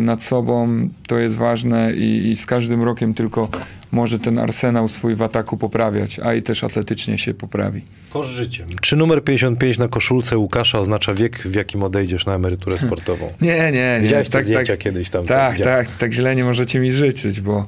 nad 0.01 0.23
sobą, 0.23 0.89
to 1.07 1.19
jest 1.19 1.35
ważne 1.35 1.93
i, 1.93 2.29
i 2.29 2.35
z 2.35 2.45
każdym 2.45 2.83
rokiem 2.83 3.13
tylko 3.13 3.49
może 3.91 4.19
ten 4.19 4.39
arsenał 4.39 4.89
swój 4.89 5.15
w 5.15 5.21
ataku 5.21 5.57
poprawiać, 5.57 6.19
a 6.19 6.33
i 6.33 6.41
też 6.41 6.63
atletycznie 6.63 7.17
się 7.17 7.33
poprawi. 7.33 7.81
Kosz 8.09 8.27
życiem. 8.27 8.67
Czy 8.81 8.95
numer 8.95 9.23
55 9.23 9.77
na 9.77 9.87
koszulce 9.87 10.37
Łukasza 10.37 10.79
oznacza 10.79 11.13
wiek, 11.13 11.37
w 11.37 11.55
jakim 11.55 11.83
odejdziesz 11.83 12.25
na 12.25 12.35
emeryturę 12.35 12.77
sportową? 12.77 13.33
Nie, 13.41 13.71
nie, 13.71 13.99
nie. 14.03 14.23
Tak, 14.23 14.45
zdjęcia 14.45 14.73
tak, 14.73 14.79
kiedyś 14.79 15.09
tam? 15.09 15.25
Tak, 15.25 15.57
widziałem. 15.57 15.85
tak, 15.85 15.97
tak 15.97 16.13
źle 16.13 16.35
nie 16.35 16.43
możecie 16.43 16.79
mi 16.79 16.91
życzyć, 16.91 17.41
bo, 17.41 17.65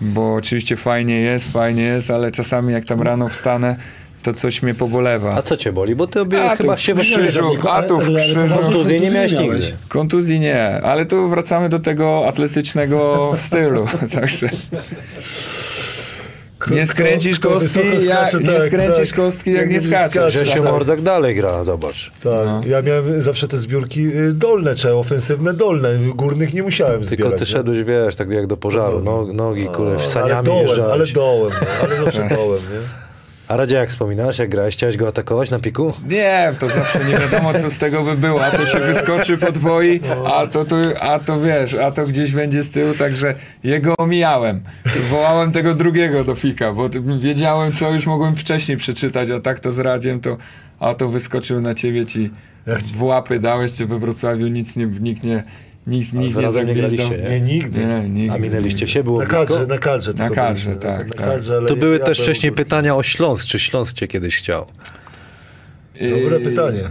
bo 0.00 0.34
oczywiście 0.34 0.76
fajnie 0.76 1.20
jest, 1.20 1.52
fajnie 1.52 1.82
jest, 1.82 2.10
ale 2.10 2.32
czasami 2.32 2.72
jak 2.72 2.84
tam 2.84 3.02
rano 3.02 3.28
wstanę, 3.28 3.76
to 4.22 4.32
coś 4.34 4.62
mnie 4.62 4.74
pobolewa. 4.74 5.34
A 5.34 5.42
co 5.42 5.56
cię 5.56 5.72
boli? 5.72 5.94
Bo 5.96 6.06
ty 6.06 6.20
obie, 6.20 6.50
A 6.50 6.56
chyba 6.56 6.76
w 6.76 6.80
się 6.80 6.94
krzyżu, 6.94 7.56
a 7.70 7.82
tu 7.82 8.00
w 8.00 8.16
krzyżu. 8.16 8.40
Kontuzji 8.60 9.00
nie 9.00 9.10
miałeś 9.10 9.32
nigdy. 9.32 9.72
Kontuzji 9.88 10.40
nie, 10.40 10.80
ale 10.82 11.06
tu 11.06 11.28
wracamy 11.28 11.68
do 11.68 11.78
tego 11.78 12.28
atletycznego 12.28 13.30
stylu, 13.46 13.86
także... 14.14 14.48
Nie 16.70 16.86
skręcisz 16.86 17.38
kto 17.38 17.48
kostki, 17.48 17.80
wysoko 17.82 18.04
jak, 18.04 18.18
skacze, 18.30 18.38
nie 18.44 18.46
tak, 18.58 18.62
skręcisz 18.66 19.08
tak. 19.08 19.16
kostki, 19.16 19.50
jak, 19.52 19.60
Jak 19.60 19.70
nie 19.70 19.80
skaczesz. 19.80 20.10
skaczesz. 20.10 20.34
Że 20.34 20.46
się 20.46 20.62
Tak. 20.62 20.72
Morzak 20.72 21.00
dalej 21.02 21.34
gra, 21.34 21.64
zobacz. 21.64 22.10
Tak, 22.10 22.22
No. 22.46 22.60
ja 22.66 22.82
miałem 22.82 23.22
zawsze 23.22 23.48
te 23.48 23.58
zbiórki 23.58 24.06
y, 24.16 24.32
dolne, 24.34 24.74
czy 24.74 24.94
ofensywne 24.94 25.54
dolne, 25.54 25.98
górnych 25.98 26.54
nie 26.54 26.62
musiałem 26.62 27.04
zbierać. 27.04 27.08
Tylko 27.18 27.30
ty 27.32 27.40
nie? 27.40 27.46
szedłeś, 27.46 27.82
wiesz, 27.84 28.14
tak 28.14 28.30
jak 28.30 28.46
do 28.46 28.56
pożaru, 28.56 29.00
no, 29.04 29.26
nogi, 29.32 29.66
kule, 29.66 29.96
w 29.96 30.00
ale 30.00 30.08
saniami 30.08 30.46
dołem, 30.46 30.60
ale 30.60 30.68
jeżdżałeś. 30.68 31.12
dołem, 31.12 31.50
no, 31.60 31.66
ale 31.82 31.96
zawsze 31.96 32.28
dołem, 32.36 32.60
nie? 32.60 33.09
A 33.50 33.56
Radzie, 33.56 33.76
jak 33.76 33.88
wspominasz, 33.88 34.38
jak 34.38 34.48
grałeś, 34.48 34.74
chciałeś 34.74 34.96
go 34.96 35.08
atakować 35.08 35.50
na 35.50 35.58
piku? 35.58 35.92
Nie, 36.08 36.52
to 36.58 36.68
zawsze 36.68 37.04
nie 37.04 37.18
wiadomo, 37.18 37.54
co 37.54 37.70
z 37.70 37.78
tego 37.78 38.02
by 38.02 38.14
było. 38.16 38.44
A 38.44 38.50
to 38.50 38.66
cię 38.66 38.80
wyskoczy, 38.80 39.38
podwoi, 39.38 40.00
a 40.24 40.46
to, 40.46 40.64
tu, 40.64 40.76
a 41.00 41.18
to 41.18 41.40
wiesz, 41.40 41.74
a 41.74 41.90
to 41.90 42.06
gdzieś 42.06 42.32
będzie 42.32 42.62
z 42.62 42.70
tyłu, 42.70 42.94
także 42.94 43.34
jego 43.64 43.94
omijałem. 43.96 44.62
Wołałem 45.10 45.52
tego 45.52 45.74
drugiego 45.74 46.24
do 46.24 46.34
fika, 46.34 46.72
bo 46.72 46.88
wiedziałem, 47.18 47.72
co 47.72 47.92
już 47.92 48.06
mogłem 48.06 48.36
wcześniej 48.36 48.78
przeczytać, 48.78 49.30
a 49.30 49.40
tak 49.40 49.60
to 49.60 49.72
z 49.72 49.78
Radziem, 49.78 50.20
to 50.20 50.36
a 50.80 50.94
to 50.94 51.08
wyskoczył 51.08 51.60
na 51.60 51.74
ciebie 51.74 52.06
ci 52.06 52.30
w 52.94 53.02
łapy 53.02 53.38
dałeś, 53.38 53.72
czy 53.72 53.86
we 53.86 53.98
Wrocławiu 53.98 54.46
nic 54.46 54.76
nie, 54.76 54.86
nikt 54.86 55.24
nie, 55.24 55.42
nic, 55.86 56.12
nikt 56.12 56.34
wy 56.34 56.40
nie 56.40 56.46
razem 56.46 56.66
nie 56.66 56.74
zagwizdał. 56.74 57.08
graliście, 57.08 57.30
Nie, 57.30 57.40
nigdy. 57.40 57.86
Nie, 57.86 58.08
nigdy. 58.08 58.34
A 58.34 58.38
minęliście 58.38 58.88
się, 58.88 59.04
było 59.04 59.18
Na 59.20 59.26
blisko? 59.26 59.46
kadrze, 59.46 59.66
na 59.66 59.78
kadrze. 59.78 60.12
Na 60.14 60.30
kadrze, 60.30 60.76
tak, 60.76 61.08
na 61.08 61.14
tak. 61.14 61.26
kadrze, 61.26 61.62
To 61.68 61.76
były 61.76 61.98
ja 61.98 62.04
też 62.04 62.20
wcześniej 62.20 62.52
pytania 62.52 62.96
o 62.96 63.02
Śląsk. 63.02 63.46
Czy 63.46 63.58
Śląsk 63.58 63.92
cię 63.96 64.08
kiedyś 64.08 64.36
chciał? 64.36 64.66
Dobre 66.10 66.38
Yy, 66.38 66.44
pytanie. 66.44 66.82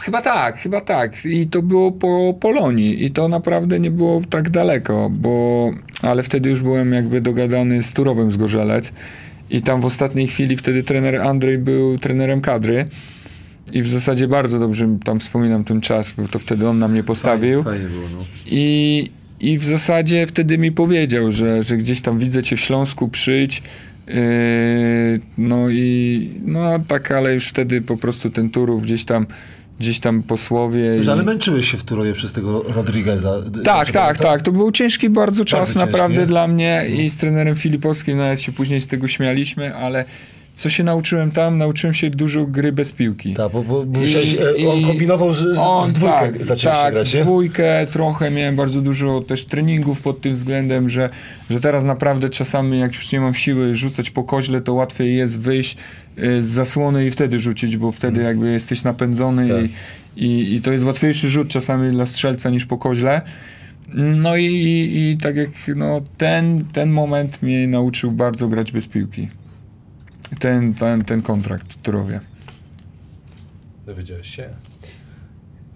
Chyba 0.00 0.22
tak, 0.22 0.58
chyba 0.58 0.80
tak. 0.80 1.24
I 1.24 1.46
to 1.46 1.62
było 1.62 1.92
po 1.92 2.34
Polonii 2.40 3.04
i 3.04 3.10
to 3.10 3.28
naprawdę 3.28 3.80
nie 3.80 3.90
było 3.90 4.20
tak 4.30 4.50
daleko, 4.50 5.10
bo 5.10 5.70
ale 6.02 6.22
wtedy 6.22 6.48
już 6.50 6.60
byłem 6.60 6.92
jakby 6.92 7.20
dogadany 7.20 7.82
z 7.82 7.92
Turowem 7.92 8.32
z 8.32 8.36
Gorzelec 8.36 8.92
i 9.50 9.62
tam 9.62 9.80
w 9.80 9.84
ostatniej 9.84 10.28
chwili 10.28 10.56
wtedy 10.56 10.82
trener 10.82 11.16
Andrzej 11.20 11.58
był 11.58 11.98
trenerem 11.98 12.40
kadry 12.40 12.84
i 13.72 13.82
w 13.82 13.88
zasadzie 13.88 14.28
bardzo 14.28 14.58
dobrze 14.58 14.98
tam 15.04 15.20
wspominam 15.20 15.64
ten 15.64 15.80
czas, 15.80 16.14
bo 16.18 16.28
to 16.28 16.38
wtedy 16.38 16.68
on 16.68 16.78
na 16.78 16.88
mnie 16.88 17.04
postawił. 17.04 17.62
Fajnie 17.62 17.86
było, 17.86 18.04
no. 18.14 18.24
I, 18.46 19.06
I 19.40 19.58
w 19.58 19.64
zasadzie 19.64 20.26
wtedy 20.26 20.58
mi 20.58 20.72
powiedział, 20.72 21.32
że, 21.32 21.62
że 21.62 21.76
gdzieś 21.76 22.00
tam 22.00 22.18
widzę 22.18 22.42
cię 22.42 22.56
w 22.56 22.60
Śląsku, 22.60 23.08
przyjdź. 23.08 23.62
Yy, 24.06 24.14
no 25.38 25.70
i 25.70 26.30
no 26.44 26.78
tak, 26.88 27.12
ale 27.12 27.34
już 27.34 27.48
wtedy 27.48 27.82
po 27.82 27.96
prostu 27.96 28.30
ten 28.30 28.50
Turów 28.50 28.82
gdzieś 28.82 29.04
tam 29.04 29.26
gdzieś 29.80 30.00
tam 30.00 30.22
posłowie. 30.22 30.96
Wiesz, 30.96 31.06
i... 31.06 31.10
Ale 31.10 31.22
męczyłeś 31.22 31.70
się 31.70 31.76
w 31.76 31.82
Turowie 31.82 32.12
przez 32.12 32.32
tego 32.32 32.62
Rodrigueza. 32.62 33.42
Tak, 33.64 33.92
tak, 33.92 34.18
tak. 34.18 34.42
To 34.42 34.52
był 34.52 34.72
ciężki 34.72 35.10
bardzo 35.10 35.44
czas 35.44 35.68
ciężki, 35.68 35.78
naprawdę 35.78 36.20
nie? 36.20 36.26
dla 36.26 36.48
mnie 36.48 36.84
i 36.96 37.10
z 37.10 37.16
trenerem 37.16 37.56
Filipowskim 37.56 38.18
nawet 38.18 38.40
się 38.40 38.52
później 38.52 38.80
z 38.80 38.86
tego 38.86 39.08
śmialiśmy, 39.08 39.76
ale 39.76 40.04
co 40.58 40.70
się 40.70 40.84
nauczyłem 40.84 41.30
tam? 41.30 41.58
Nauczyłem 41.58 41.94
się 41.94 42.10
dużo 42.10 42.46
gry 42.46 42.72
bez 42.72 42.92
piłki. 42.92 43.34
Tak, 43.34 43.52
bo, 43.52 43.62
bo 43.62 43.82
I- 43.82 43.86
musiałeś, 43.86 44.34
e, 44.34 44.68
on 44.68 44.78
i- 44.78 44.84
kombinował, 44.84 45.34
że 45.34 45.54
z, 45.54 45.58
On, 45.58 45.88
w 45.90 45.92
dwójkę 45.92 46.32
tak, 46.48 46.58
tak, 46.58 46.94
grać, 46.94 47.14
nie? 47.14 47.22
dwójkę, 47.22 47.86
trochę 47.92 48.30
miałem 48.30 48.56
bardzo 48.56 48.80
dużo 48.80 49.20
też 49.20 49.44
treningów 49.44 50.00
pod 50.00 50.20
tym 50.20 50.32
względem, 50.32 50.90
że, 50.90 51.10
że 51.50 51.60
teraz 51.60 51.84
naprawdę 51.84 52.28
czasami 52.28 52.80
jak 52.80 52.94
już 52.94 53.12
nie 53.12 53.20
mam 53.20 53.34
siły 53.34 53.76
rzucać 53.76 54.10
po 54.10 54.24
koźle, 54.24 54.60
to 54.60 54.74
łatwiej 54.74 55.16
jest 55.16 55.38
wyjść 55.38 55.76
y, 56.18 56.42
z 56.42 56.46
zasłony 56.46 57.06
i 57.06 57.10
wtedy 57.10 57.38
rzucić, 57.40 57.76
bo 57.76 57.92
wtedy 57.92 58.22
jakby 58.22 58.50
jesteś 58.52 58.82
napędzony 58.84 59.42
Mm. 59.42 59.62
Tak. 59.62 59.70
i, 60.16 60.24
i, 60.26 60.54
i 60.54 60.60
to 60.60 60.72
jest 60.72 60.84
łatwiejszy 60.84 61.30
rzut 61.30 61.48
czasami 61.48 61.90
dla 61.92 62.06
strzelca 62.06 62.50
niż 62.50 62.66
po 62.66 62.78
koźle. 62.78 63.22
No 63.94 64.36
i, 64.36 64.44
i, 64.44 65.10
i 65.10 65.16
tak 65.16 65.36
jak 65.36 65.50
no, 65.76 66.00
ten, 66.16 66.64
ten 66.72 66.90
moment 66.90 67.42
mnie 67.42 67.68
nauczył 67.68 68.12
bardzo 68.12 68.48
grać 68.48 68.72
bez 68.72 68.86
piłki. 68.88 69.28
Ten, 70.40 70.74
ten, 70.74 71.04
ten 71.04 71.22
kontrakt 71.22 71.72
w 71.72 71.76
Turowie. 71.76 72.20
Dowiedziałeś 73.86 74.36
się? 74.36 74.48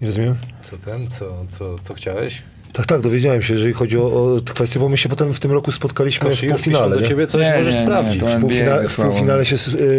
Nie 0.01 0.07
rozumiem? 0.07 0.35
Co 0.63 0.77
ten, 0.77 1.07
co, 1.07 1.45
co, 1.49 1.79
co 1.79 1.93
chciałeś? 1.93 2.41
Tak, 2.73 2.85
tak, 2.85 3.01
dowiedziałem 3.01 3.41
się, 3.41 3.53
jeżeli 3.53 3.73
chodzi 3.73 3.97
o, 3.97 4.33
o 4.35 4.41
tę 4.41 4.53
kwestię, 4.53 4.79
bo 4.79 4.89
my 4.89 4.97
się 4.97 5.09
potem 5.09 5.33
w 5.33 5.39
tym 5.39 5.51
roku 5.51 5.71
spotkaliśmy 5.71 6.29
Koszy, 6.29 6.47
w 6.47 6.49
półfinale. 6.49 6.95
do 6.95 7.01
nie? 7.01 7.07
ciebie 7.07 7.27
coś, 7.27 7.41
Nie, 7.41 7.53
możesz 7.57 7.73
nie, 7.73 7.79
nie, 7.79 7.85
sprawdzić. 7.85 8.19
to- 8.19 8.25
W 8.25 8.29
NBA 8.29 8.41
półfinale, 8.41 8.87
w 8.87 8.95
półfinale 8.95 9.45
się, 9.45 9.55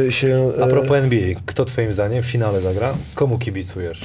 y, 0.06 0.12
się 0.12 0.52
A 0.60 0.64
e, 0.64 0.68
propos 0.68 0.96
NBA, 0.96 1.34
kto 1.46 1.64
twoim 1.64 1.92
zdaniem 1.92 2.22
w 2.22 2.26
finale 2.26 2.60
zagra? 2.60 2.94
Komu 3.14 3.38
kibicujesz? 3.38 4.00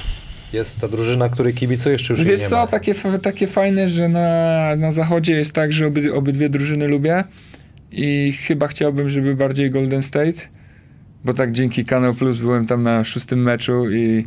Jest 0.52 0.80
ta 0.80 0.88
drużyna, 0.88 1.28
której 1.28 1.54
kibicujesz, 1.54 2.02
czy 2.02 2.12
już 2.12 2.20
jej 2.20 2.28
Wiesz 2.28 2.40
nie 2.40 2.46
co, 2.48 2.56
ma? 2.56 2.66
takie, 2.66 2.94
takie 3.22 3.46
fajne, 3.46 3.88
że 3.88 4.08
na, 4.08 4.76
na 4.78 4.92
zachodzie 4.92 5.32
jest 5.36 5.52
tak, 5.52 5.72
że 5.72 5.86
oby, 5.86 6.14
obydwie 6.14 6.48
drużyny 6.48 6.88
lubię 6.88 7.24
i 7.92 8.32
chyba 8.32 8.68
chciałbym, 8.68 9.08
żeby 9.08 9.36
bardziej 9.36 9.70
Golden 9.70 10.02
State, 10.02 10.40
bo 11.24 11.34
tak 11.34 11.52
dzięki 11.52 11.84
Canal 11.84 12.14
Plus 12.14 12.38
byłem 12.38 12.66
tam 12.66 12.82
na 12.82 13.04
szóstym 13.04 13.42
meczu 13.42 13.90
i 13.90 14.24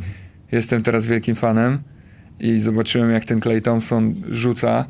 jestem 0.51 0.83
teraz 0.83 1.05
wielkim 1.05 1.35
fanem 1.35 1.79
i 2.39 2.59
zobaczyłem 2.59 3.11
jak 3.11 3.25
ten 3.25 3.41
Clay 3.41 3.61
Thompson 3.61 4.15
rzuca. 4.29 4.85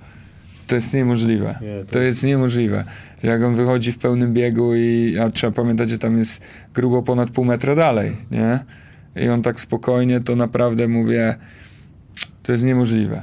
To 0.67 0.75
jest 0.75 0.93
niemożliwe. 0.93 1.55
Nie, 1.61 1.85
to 1.85 1.91
to 1.91 1.99
jest 1.99 2.23
niemożliwe. 2.23 2.85
Jak 3.23 3.43
on 3.43 3.55
wychodzi 3.55 3.91
w 3.91 3.97
pełnym 3.97 4.33
biegu 4.33 4.75
i 4.75 5.17
a 5.21 5.29
trzeba 5.29 5.53
pamiętać, 5.53 5.89
że 5.89 5.97
tam 5.97 6.17
jest 6.17 6.41
grubo 6.73 7.03
ponad 7.03 7.31
pół 7.31 7.45
metra 7.45 7.75
dalej, 7.75 8.17
nie? 8.31 8.59
I 9.15 9.29
on 9.29 9.41
tak 9.41 9.59
spokojnie, 9.59 10.19
to 10.19 10.35
naprawdę 10.35 10.87
mówię, 10.87 11.35
to 12.43 12.51
jest 12.51 12.63
niemożliwe. 12.63 13.21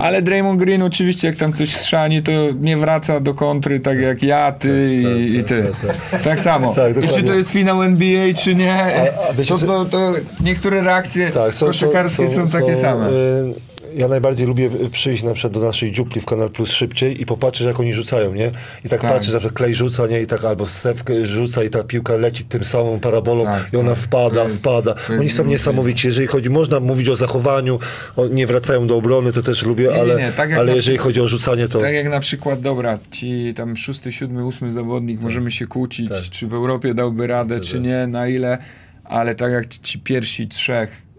Ale 0.00 0.22
Draymond 0.22 0.60
Green 0.60 0.82
oczywiście 0.82 1.26
jak 1.28 1.36
tam 1.36 1.52
coś 1.52 1.76
schrzani, 1.76 2.22
to 2.22 2.32
nie 2.60 2.76
wraca 2.76 3.20
do 3.20 3.34
kontry 3.34 3.80
tak 3.80 3.98
jak 3.98 4.22
ja, 4.22 4.52
ty 4.52 5.00
tak, 5.04 5.12
i, 5.20 5.34
i 5.36 5.44
tak, 5.44 5.48
ty. 5.48 5.88
tak, 6.10 6.22
Tak, 6.22 6.40
samo. 6.40 6.74
Tak, 6.94 7.04
I 7.04 7.08
czy 7.08 7.22
to 7.22 7.34
jest 7.34 7.50
finał 7.50 7.82
NBA, 7.82 8.34
czy 8.36 8.54
nie, 8.54 8.74
A- 8.74 9.28
a 9.30 9.32
wiecie 9.32 9.54
to, 9.54 9.66
to, 9.66 9.84
to 9.84 10.12
niektóre 10.44 10.80
reakcje 10.82 11.30
Tak, 11.30 11.54
są, 11.54 11.66
koszykarskie 11.66 12.28
są, 12.28 12.46
takie 12.46 12.76
same. 12.76 13.08
y, 13.08 13.69
ja 13.94 14.08
najbardziej 14.08 14.46
lubię 14.46 14.70
przyjść 14.92 15.22
na 15.22 15.32
przykład 15.34 15.52
do 15.52 15.60
naszej 15.60 15.92
dziupli 15.92 16.20
w 16.20 16.26
Kanal 16.26 16.50
Plus 16.50 16.70
szybciej 16.70 17.22
i 17.22 17.26
popatrzeć, 17.26 17.66
jak 17.66 17.80
oni 17.80 17.94
rzucają, 17.94 18.34
nie? 18.34 18.50
I 18.84 18.88
tak, 18.88 19.00
Tak. 19.00 19.12
patrzę, 19.12 19.40
że 19.40 19.50
Klej 19.50 19.74
rzuca, 19.74 20.06
nie? 20.06 20.20
I 20.22 20.26
tak 20.26 20.44
albo 20.44 20.66
Steph 20.66 21.02
rzuca 21.22 21.64
i 21.64 21.70
ta 21.70 21.84
piłka 21.84 22.16
leci 22.16 22.44
tym 22.44 22.64
samą 22.64 23.00
parabolą 23.00 23.44
Tak, 23.44 23.72
i 23.72 23.76
ona 23.76 23.90
tak. 23.90 23.98
wpada, 23.98 24.44
jest- 24.44 24.58
wpada. 24.58 24.94
Oni 25.20 25.28
są 25.30 25.44
niesamowici. 25.44 26.06
Jeżeli 26.06 26.26
chodzi, 26.26 26.50
można 26.50 26.80
mówić 26.80 27.08
o 27.08 27.16
zachowaniu, 27.16 27.78
o, 28.16 28.26
nie 28.26 28.46
wracają 28.46 28.86
do 28.86 28.96
obrony, 28.96 29.32
to 29.32 29.42
też 29.42 29.62
lubię, 29.62 29.84
Nie, 29.84 29.94
nie, 29.94 30.00
ale, 30.00 30.16
nie, 30.16 30.32
tak 30.32 30.50
jak 30.50 30.58
ale 30.58 30.74
jeżeli 30.74 30.96
przykład- 30.98 31.04
chodzi 31.04 31.20
o 31.20 31.28
rzucanie, 31.28 31.68
to... 31.68 31.78
Tak 31.78 31.94
jak 31.94 32.08
na 32.08 32.20
przykład, 32.20 32.60
dobra, 32.60 32.98
ci 33.10 33.52
tam 33.56 33.76
szósty, 33.76 34.12
siódmy, 34.12 34.44
ósmy 34.44 34.72
zawodnik, 34.72 35.20
możemy 35.22 35.50
się 35.50 35.66
kłócić, 35.66 36.08
Tak. 36.08 36.18
czy 36.30 36.46
w 36.46 36.54
Europie 36.54 36.94
dałby 36.94 37.26
radę, 37.26 37.60
czy 37.60 37.80
nie, 37.80 38.06
na 38.06 38.28
ile, 38.28 38.58
ale 39.04 39.34
tak 39.34 39.52
jak 39.52 39.68
ci 39.68 39.98
pierwsi 39.98 40.48
trzech, 40.48 41.09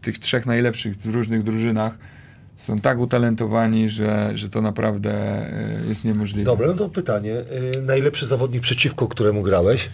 tych 0.00 0.18
trzech 0.18 0.46
najlepszych 0.46 0.96
w 0.96 1.06
różnych 1.14 1.42
drużynach 1.42 1.98
są 2.56 2.78
tak 2.80 2.98
utalentowani, 2.98 3.88
że, 3.88 4.30
że 4.34 4.48
to 4.48 4.60
naprawdę 4.62 5.42
y, 5.84 5.88
jest 5.88 6.04
niemożliwe. 6.04 6.44
Dobra, 6.44 6.66
no 6.66 6.74
to 6.74 6.88
pytanie. 6.88 7.32
Y, 7.76 7.82
najlepszy 7.82 8.26
zawodnik 8.26 8.62
przeciwko 8.62 9.08
któremu 9.08 9.42
grałeś? 9.42 9.88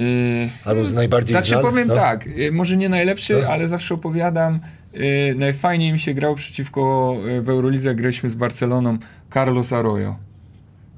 Y, 0.00 0.48
Albo 0.64 0.84
z 0.84 0.94
najbardziej 0.94 1.34
Znaczy 1.34 1.48
znany? 1.48 1.62
powiem 1.62 1.88
No. 1.88 1.94
tak, 1.94 2.26
y, 2.26 2.52
może 2.52 2.76
nie 2.76 2.88
najlepszy, 2.88 3.36
No. 3.42 3.48
ale 3.48 3.68
zawsze 3.68 3.94
opowiadam, 3.94 4.60
y, 4.94 5.34
najfajniej 5.38 5.92
mi 5.92 5.98
się 5.98 6.14
grał 6.14 6.34
przeciwko, 6.34 7.14
y, 7.38 7.42
w 7.42 7.48
Eurolidze 7.48 7.94
graliśmy 7.94 8.30
z 8.30 8.34
Barceloną, 8.34 8.98
Carlos 9.34 9.72
Arroyo. 9.72 10.16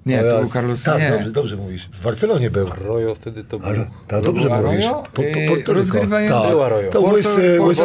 Nie, 0.06 0.22
to 0.22 0.40
był 0.40 0.50
Carlos, 0.50 0.82
Tak, 0.82 1.00
nie. 1.00 1.10
dobrze, 1.10 1.30
dobrze 1.30 1.56
mówisz. 1.56 1.88
W 1.92 2.02
Barcelonie 2.02 2.50
był. 2.50 2.68
Rojo 2.84 3.14
wtedy 3.14 3.44
to 3.44 3.58
był... 3.58 3.68
Ale, 3.68 3.86
tak, 4.08 4.22
dobrze 4.24 4.48
był 4.48 4.58
mówisz. 4.66 4.84
Arroyo? 4.84 5.02
Po, 5.12 5.22
po, 5.22 5.54
Porto 5.54 5.72
rozgrywający- 5.72 6.42
Tak. 6.42 6.50
Był 6.50 6.62
Arroyo. 6.62 6.90
To 6.90 7.00
łysy, 7.00 7.60
łysy. 7.60 7.84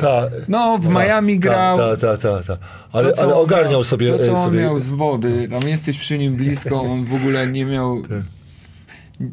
Tak. 0.00 0.30
No, 0.48 0.78
w 0.78 0.88
Miami 0.88 1.38
grał. 1.38 1.78
Tak, 1.78 2.00
tak, 2.00 2.20
tak, 2.20 2.46
tak. 2.46 2.58
Ale, 2.92 3.10
To, 3.10 3.16
co 3.16 3.22
ale 3.22 3.34
on 3.34 3.42
ogarniał 3.42 3.70
miał, 3.70 3.84
sobie. 3.84 4.08
To, 4.08 4.18
co 4.18 4.24
e, 4.26 4.32
on 4.32 4.38
sobie 4.44 4.60
miał 4.60 4.78
z 4.78 4.88
wody, 4.88 5.48
tam 5.48 5.68
jesteś 5.68 5.98
przy 5.98 6.18
nim 6.18 6.36
blisko, 6.36 6.82
on 6.82 7.04
w 7.04 7.14
ogóle 7.14 7.46
nie 7.46 7.64
miał... 7.64 8.02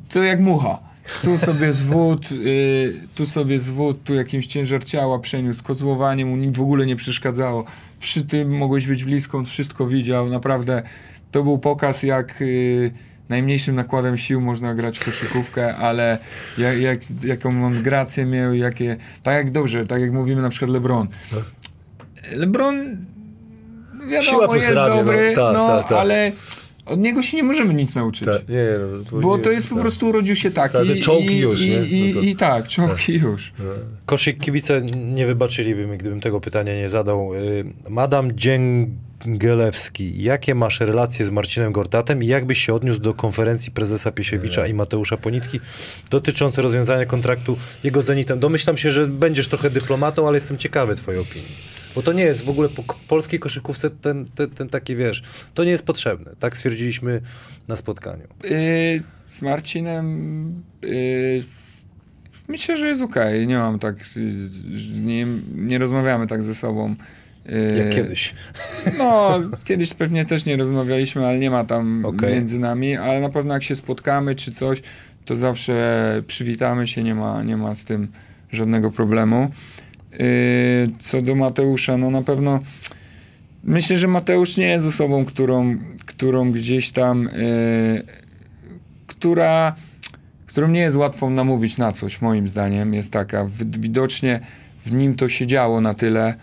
To 0.10 0.24
jak 0.24 0.40
mucha. 0.40 0.80
Tu 1.24 1.38
sobie 1.38 1.74
zwód, 1.74 2.32
y, 2.32 2.94
tu 3.16 3.26
sobie 3.26 3.60
zwód, 3.60 4.04
tu 4.04 4.14
jakimś 4.14 4.48
ciężar 4.48 4.84
ciała 4.84 5.20
przeniósł, 5.20 5.64
kozłowanie 5.64 6.26
mu 6.26 6.52
w 6.52 6.62
ogóle 6.62 6.86
nie 6.86 6.96
przeszkadzało. 6.96 7.64
Przy 8.00 8.22
tym 8.22 8.58
mogłeś 8.58 8.88
być 8.88 9.04
blisko, 9.04 9.38
on 9.38 9.46
wszystko 9.46 9.88
widział, 9.88 10.30
naprawdę. 10.30 10.84
To 11.32 11.44
był 11.44 11.60
pokaz, 11.60 12.04
jak 12.04 12.42
y, 12.42 12.92
najmniejszym 13.30 13.76
nakładem 13.76 14.18
sił 14.18 14.42
można 14.42 14.74
grać 14.74 15.00
w 15.00 15.06
koszykówkę, 15.06 15.76
ale 15.76 16.18
jak, 16.58 16.80
jak, 16.80 17.00
jaką 17.24 17.66
on 17.66 17.84
grację 17.84 18.26
miał, 18.26 18.54
jakie... 18.54 18.98
Tak 19.24 19.36
jak 19.36 19.52
dobrze, 19.52 19.88
tak 19.88 20.02
jak 20.02 20.12
mówimy 20.12 20.42
na 20.42 20.50
przykład 20.50 20.72
LeBron. 20.72 21.08
LeBron 22.34 22.98
no 23.94 24.08
wiadomo, 24.08 24.32
Siła 24.32 24.48
plus 24.48 24.64
jest 24.64 24.76
ramię, 24.76 24.90
no, 24.90 24.98
dobry, 24.98 25.34
tak, 25.36 25.54
no, 25.54 25.68
tak, 25.68 25.90
tak. 25.90 25.98
ale 25.98 26.32
od 26.90 27.00
niego 27.00 27.22
się 27.22 27.38
nie 27.38 27.44
możemy 27.44 27.74
nic 27.74 27.96
nauczyć. 27.96 28.26
Tak, 28.26 28.50
nie, 28.50 28.66
no, 29.12 29.22
Bo 29.22 29.38
nie, 29.38 29.44
to 29.44 29.52
jest 29.52 29.68
po 29.68 29.76
tak. 29.76 29.82
prostu 29.82 30.10
urodził 30.10 30.36
się 30.36 30.52
taki 30.52 30.74
Tak, 30.88 31.00
czołgi 31.00 31.34
i, 31.34 31.40
już, 31.40 31.62
i, 31.62 31.70
nie? 31.70 31.76
i, 31.86 32.16
No 32.16 32.22
i 32.22 32.36
tak, 32.36 32.68
czołgi 32.68 33.14
już. 33.14 33.54
Koszyk 34.06 34.40
kibice 34.40 34.82
nie 34.98 35.26
wybaczyliby 35.26 35.88
mi, 35.88 35.98
gdybym 35.98 36.22
tego 36.22 36.42
pytania 36.42 36.76
nie 36.76 36.90
zadał. 36.90 37.34
Y, 37.36 37.66
Madam 37.90 38.32
Dzięgielewski, 38.36 40.24
jakie 40.24 40.56
masz 40.56 40.80
relacje 40.80 41.26
z 41.26 41.30
Marcinem 41.30 41.72
Gortatem 41.72 42.24
i 42.24 42.28
jak 42.28 42.46
byś 42.46 42.66
się 42.66 42.74
odniósł 42.74 43.00
do 43.00 43.14
konferencji 43.14 43.72
prezesa 43.72 44.12
Piesiewicza 44.12 44.68
i 44.68 44.74
Mateusza 44.74 45.18
Ponitki 45.18 45.60
dotyczące 46.10 46.62
rozwiązania 46.62 47.06
kontraktu 47.06 47.58
jego 47.84 48.02
Zenitem? 48.02 48.40
Domyślam 48.40 48.78
się, 48.78 48.92
że 48.92 49.08
będziesz 49.08 49.48
trochę 49.48 49.70
dyplomatą, 49.70 50.28
ale 50.28 50.38
jestem 50.38 50.58
ciekawy 50.58 50.96
twojej 50.96 51.22
opinii. 51.22 51.79
Bo 51.96 52.02
to 52.02 52.14
nie 52.14 52.24
jest 52.24 52.42
w 52.42 52.50
ogóle 52.50 52.70
po 52.70 52.84
polskiej 53.08 53.40
koszykówce 53.40 53.90
ten, 53.90 54.26
ten, 54.36 54.50
ten 54.50 54.70
taki, 54.70 54.96
wiesz, 54.96 55.24
to 55.54 55.64
nie 55.64 55.72
jest 55.72 55.84
potrzebne. 55.84 56.32
Tak 56.40 56.58
stwierdziliśmy 56.58 57.22
na 57.68 57.76
spotkaniu. 57.76 58.28
Yy, 58.44 58.50
z 59.28 59.42
Marcinem 59.42 60.54
yy, 60.82 61.44
myślę, 62.48 62.78
że 62.78 62.88
jest 62.88 63.02
okej. 63.02 63.48
Nie 63.48 63.58
mam 63.58 63.80
tak 63.80 63.96
yy, 63.98 64.78
z 64.78 65.02
nim, 65.02 65.44
nie 65.56 65.78
rozmawiamy 65.78 66.28
tak 66.28 66.44
ze 66.44 66.56
sobą. 66.56 66.96
Yy, 67.46 67.86
Jak 67.86 67.96
kiedyś. 67.96 68.34
No, 68.98 69.40
kiedyś 69.64 69.94
pewnie 69.94 70.26
też 70.26 70.46
nie 70.46 70.58
rozmawialiśmy, 70.58 71.28
ale 71.28 71.38
nie 71.38 71.50
ma 71.50 71.64
tam 71.66 72.06
Okej. 72.06 72.34
między 72.34 72.60
nami, 72.60 72.98
ale 72.98 73.22
na 73.22 73.30
pewno 73.30 73.54
jak 73.54 73.64
się 73.64 73.76
spotkamy 73.76 74.36
czy 74.36 74.52
coś, 74.52 74.82
to 75.26 75.36
zawsze 75.36 76.24
przywitamy 76.28 76.88
się, 76.88 77.04
nie 77.04 77.16
ma, 77.16 77.44
nie 77.44 77.58
ma 77.58 77.76
z 77.76 77.86
tym 77.86 78.08
żadnego 78.52 78.92
problemu. 78.92 79.52
Yy, 80.12 80.18
co 81.00 81.22
do 81.22 81.36
Mateusza, 81.36 81.98
no 81.98 82.10
na 82.10 82.22
pewno 82.22 82.60
myślę, 83.64 84.00
że 84.00 84.08
Mateusz 84.08 84.58
nie 84.58 84.68
jest 84.68 84.86
osobą, 84.86 85.26
którą, 85.26 85.78
którą 86.06 86.52
gdzieś 86.52 86.92
tam, 86.92 87.24
yy, 87.24 88.04
która, 89.08 89.76
którą 90.48 90.68
nie 90.68 90.80
jest 90.80 90.98
łatwo 90.98 91.30
namówić 91.30 91.78
na 91.78 91.92
coś, 91.92 92.22
moim 92.22 92.50
zdaniem, 92.50 92.94
jest 92.94 93.12
taka. 93.12 93.46
Wi- 93.46 93.80
Widocznie 93.80 94.40
w 94.86 94.94
nim 94.94 95.16
to 95.16 95.30
się 95.30 95.48
działo 95.48 95.82
na 95.82 95.94
tyle 95.94 96.34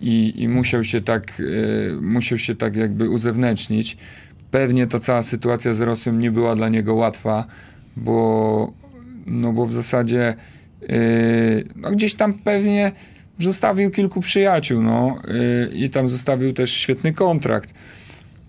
i, 0.00 0.32
i 0.36 0.48
musiał 0.48 0.84
się 0.84 1.00
tak, 1.00 1.38
yy, 1.38 1.98
musiał 2.02 2.38
się 2.38 2.54
tak 2.54 2.76
jakby 2.76 3.08
uzewnętrznić. 3.10 3.96
Pewnie 4.50 4.86
ta 4.86 4.98
cała 4.98 5.22
sytuacja 5.22 5.74
z 5.74 5.80
Rosją 5.80 6.12
nie 6.12 6.30
była 6.30 6.56
dla 6.56 6.68
niego 6.68 6.94
łatwa, 6.94 7.44
bo, 7.96 8.72
no 9.26 9.52
bo 9.52 9.66
w 9.66 9.72
zasadzie 9.72 10.34
no 11.76 11.90
gdzieś 11.90 12.14
tam 12.14 12.34
pewnie 12.34 12.92
zostawił 13.38 13.90
kilku 13.90 14.20
przyjaciół, 14.20 14.82
no 14.82 15.18
yy, 15.28 15.70
i 15.74 15.90
tam 15.90 16.08
zostawił 16.08 16.52
też 16.52 16.72
świetny 16.72 17.12
kontrakt 17.12 17.74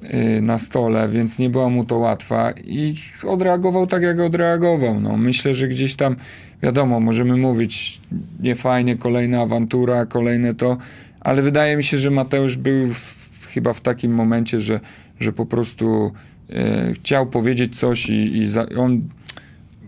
yy, 0.04 0.42
na 0.42 0.60
stole, 0.60 1.10
więc 1.10 1.40
nie 1.40 1.50
była 1.50 1.70
mu 1.70 1.86
to 1.86 1.98
łatwa 1.98 2.52
i 2.66 2.96
odreagował 3.28 3.88
tak, 3.88 4.04
jak 4.04 4.20
odreagował. 4.20 5.00
No, 5.00 5.18
myślę, 5.18 5.56
że 5.56 5.68
gdzieś 5.68 5.96
tam, 5.96 6.16
wiadomo, 6.64 7.00
możemy 7.00 7.38
mówić 7.38 8.02
niefajnie, 8.40 8.98
kolejna 8.98 9.42
awantura, 9.42 10.06
kolejne 10.06 10.54
to, 10.54 10.78
ale 11.20 11.42
wydaje 11.42 11.78
mi 11.78 11.84
się, 11.84 11.98
że 11.98 12.10
Mateusz 12.10 12.58
był 12.58 12.94
w, 12.94 13.48
chyba 13.48 13.74
w 13.74 13.82
takim 13.82 14.14
momencie, 14.14 14.62
że, 14.62 14.80
że 15.20 15.34
po 15.34 15.46
prostu 15.46 16.12
yy, 16.50 16.94
chciał 16.94 17.28
powiedzieć 17.28 17.80
coś 17.80 18.10
i, 18.10 18.38
i 18.38 18.48
za, 18.48 18.66
on 18.78 19.02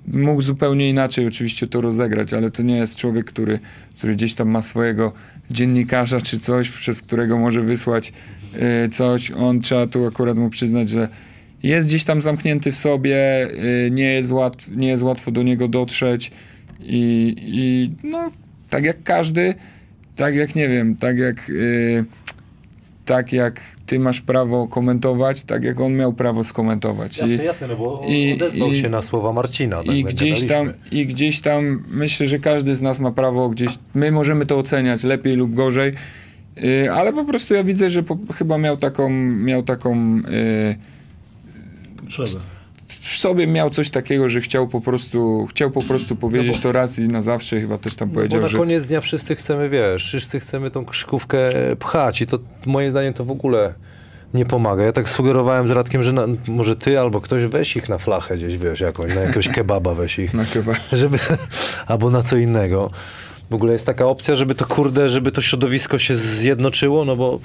mógł 0.08 0.42
zupełnie 0.42 0.90
inaczej 0.90 1.28
oczywiście 1.28 1.68
to 1.68 1.82
rozegrać, 1.82 2.34
ale 2.34 2.52
to 2.52 2.64
nie 2.64 2.78
jest 2.78 2.96
człowiek, 2.96 3.26
który, 3.26 3.60
który 3.98 4.16
gdzieś 4.16 4.34
tam 4.34 4.50
ma 4.50 4.62
swojego 4.62 5.14
dziennikarza 5.52 6.22
czy 6.22 6.40
coś, 6.40 6.70
przez 6.70 7.02
którego 7.02 7.38
może 7.38 7.62
wysłać 7.62 8.14
y, 8.86 8.90
coś. 8.90 9.32
On 9.32 9.60
trzeba 9.60 9.88
tu 9.88 10.06
akurat 10.06 10.38
mu 10.38 10.50
przyznać, 10.50 10.90
że 10.90 11.10
jest 11.64 11.88
gdzieś 11.88 12.04
tam 12.04 12.22
zamknięty 12.22 12.72
w 12.72 12.78
sobie, 12.78 13.48
y, 13.88 13.92
nie, 13.92 14.14
jest 14.14 14.32
łat, 14.32 14.68
nie 14.76 14.88
jest 14.88 15.04
łatwo 15.04 15.32
do 15.32 15.44
niego 15.44 15.68
dotrzeć 15.68 16.32
i, 16.80 17.36
i 17.38 17.90
no, 18.08 18.32
tak 18.70 18.86
jak 18.86 19.04
każdy, 19.04 19.54
tak 20.16 20.36
jak 20.36 20.56
nie 20.56 20.70
wiem, 20.70 20.96
tak 20.96 21.18
jak 21.18 21.50
y, 21.50 22.06
tak 23.06 23.34
jak 23.34 23.62
ty 23.86 24.00
masz 24.00 24.22
prawo 24.22 24.68
komentować, 24.68 25.44
tak 25.44 25.64
jak 25.64 25.80
on 25.82 25.94
miał 25.94 26.14
prawo 26.14 26.44
skomentować. 26.44 27.18
Jasne, 27.18 27.36
I- 27.36 27.46
jasne, 27.46 27.68
no 27.68 27.76
bo 27.76 28.02
i- 28.08 28.34
odezwał 28.34 28.72
i- 28.72 28.82
się 28.82 28.90
na 28.90 29.02
słowa 29.02 29.34
Marcina. 29.34 29.78
tak 29.84 29.96
i 29.96 30.04
gdzieś 30.04 30.46
tam. 30.48 30.74
I 30.92 31.06
gdzieś 31.08 31.42
tam 31.42 31.84
myślę, 31.90 32.28
że 32.28 32.40
każdy 32.40 32.76
z 32.76 32.82
nas 32.82 33.00
ma 33.00 33.12
prawo 33.12 33.50
gdzieś. 33.50 33.78
My 33.94 34.12
możemy 34.12 34.46
to 34.46 34.58
oceniać 34.58 35.04
lepiej 35.04 35.36
lub 35.36 35.54
gorzej, 35.54 35.94
yy, 36.56 36.92
ale 36.92 37.14
po 37.14 37.26
prostu 37.26 37.54
ja 37.54 37.64
widzę, 37.64 37.90
że 37.90 38.04
po, 38.04 38.18
chyba 38.38 38.58
miał 38.58 38.78
taką, 38.78 39.10
miał 39.50 39.64
taką. 39.64 40.16
Yy, 40.18 40.76
Potrzebę. 42.02 42.46
W 43.06 43.18
sobie 43.18 43.48
miał 43.48 43.70
coś 43.70 43.90
takiego, 43.90 44.30
że 44.30 44.42
chciał 44.42 44.68
po 44.68 44.82
prostu, 44.82 45.48
chciał 45.50 45.72
po 45.72 45.82
prostu 45.82 46.16
powiedzieć 46.16 46.60
to 46.60 46.72
raz 46.72 47.00
i 47.00 47.08
na 47.08 47.22
zawsze, 47.22 47.60
chyba 47.62 47.78
też 47.78 47.96
tam 47.96 48.08
No 48.08 48.14
bo 48.14 48.20
powiedział, 48.20 48.42
na 48.42 48.50
koniec 48.50 48.86
dnia 48.86 49.02
wszyscy 49.02 49.36
chcemy, 49.36 49.70
wiesz, 49.70 50.04
wszyscy 50.04 50.40
chcemy 50.40 50.72
tą 50.72 50.86
koszykówkę 50.86 51.50
pchać 51.80 52.22
i 52.22 52.28
to 52.28 52.40
moim 52.66 52.90
zdaniem 52.90 53.14
to 53.14 53.26
w 53.26 53.32
ogóle 53.32 53.74
nie 54.34 54.46
pomaga. 54.46 54.84
Ja 54.84 54.92
tak 54.92 55.10
sugerowałem 55.10 55.68
z 55.68 55.72
Radkiem, 55.72 56.04
że 56.04 56.14
na, 56.14 56.26
może 56.48 56.76
ty 56.76 57.00
albo 57.00 57.22
ktoś 57.22 57.46
weź 57.46 57.78
ich 57.78 57.90
na 57.90 57.98
flachę 57.98 58.38
gdzieś, 58.38 58.58
wiesz, 58.58 58.80
jakąś, 58.80 59.16
na 59.16 59.22
jakiegoś 59.22 59.48
kebaba 59.48 59.94
weź 59.94 60.20
ich, 60.20 60.34
No 60.38 60.44
chyba. 60.54 60.74
żeby, 60.92 61.18
albo 61.88 62.10
na 62.10 62.24
co 62.24 62.38
innego. 62.38 62.92
W 63.50 63.54
ogóle 63.54 63.74
jest 63.74 63.86
taka 63.86 64.06
opcja, 64.06 64.36
żeby 64.36 64.56
to 64.56 64.66
kurde, 64.66 65.10
żeby 65.10 65.32
to 65.32 65.42
środowisko 65.42 66.00
się 66.00 66.16
zjednoczyło, 66.16 67.06
no 67.06 67.16
bo 67.16 67.40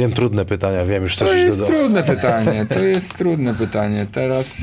wiem, 0.00 0.12
trudne 0.12 0.44
pytania, 0.44 0.84
wiem 0.84 1.02
już 1.02 1.16
To 1.16 1.24
coś 1.26 1.38
jest 1.38 1.58
dodał. 1.58 1.74
trudne 1.76 2.02
pytanie. 2.02 2.66
To 2.74 2.78
jest 2.80 3.14
trudne 3.18 3.54
pytanie. 3.54 4.06
Teraz. 4.12 4.58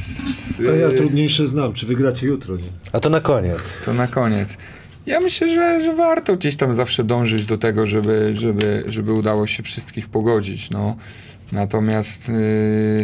A 0.59 0.63
ja 0.63 0.87
yy, 0.87 0.91
trudniejsze 0.91 1.47
znam. 1.47 1.73
Czy 1.73 1.85
wygracie 1.85 2.27
jutro, 2.27 2.55
nie? 2.55 2.63
A 2.91 2.99
to 2.99 3.09
na 3.09 3.19
koniec. 3.19 3.61
To 3.85 3.93
na 3.93 4.07
koniec. 4.07 4.57
Ja 5.05 5.19
myślę, 5.19 5.49
że, 5.49 5.83
że 5.83 5.95
warto 5.95 6.35
gdzieś 6.35 6.55
tam 6.55 6.73
zawsze 6.73 7.03
dążyć 7.03 7.45
do 7.45 7.57
tego, 7.57 7.85
żeby, 7.85 8.33
żeby, 8.35 8.83
żeby 8.87 9.13
udało 9.13 9.47
się 9.47 9.63
wszystkich 9.63 10.09
pogodzić. 10.09 10.69
No. 10.69 10.95
Natomiast 11.51 12.29
yy, 12.29 13.03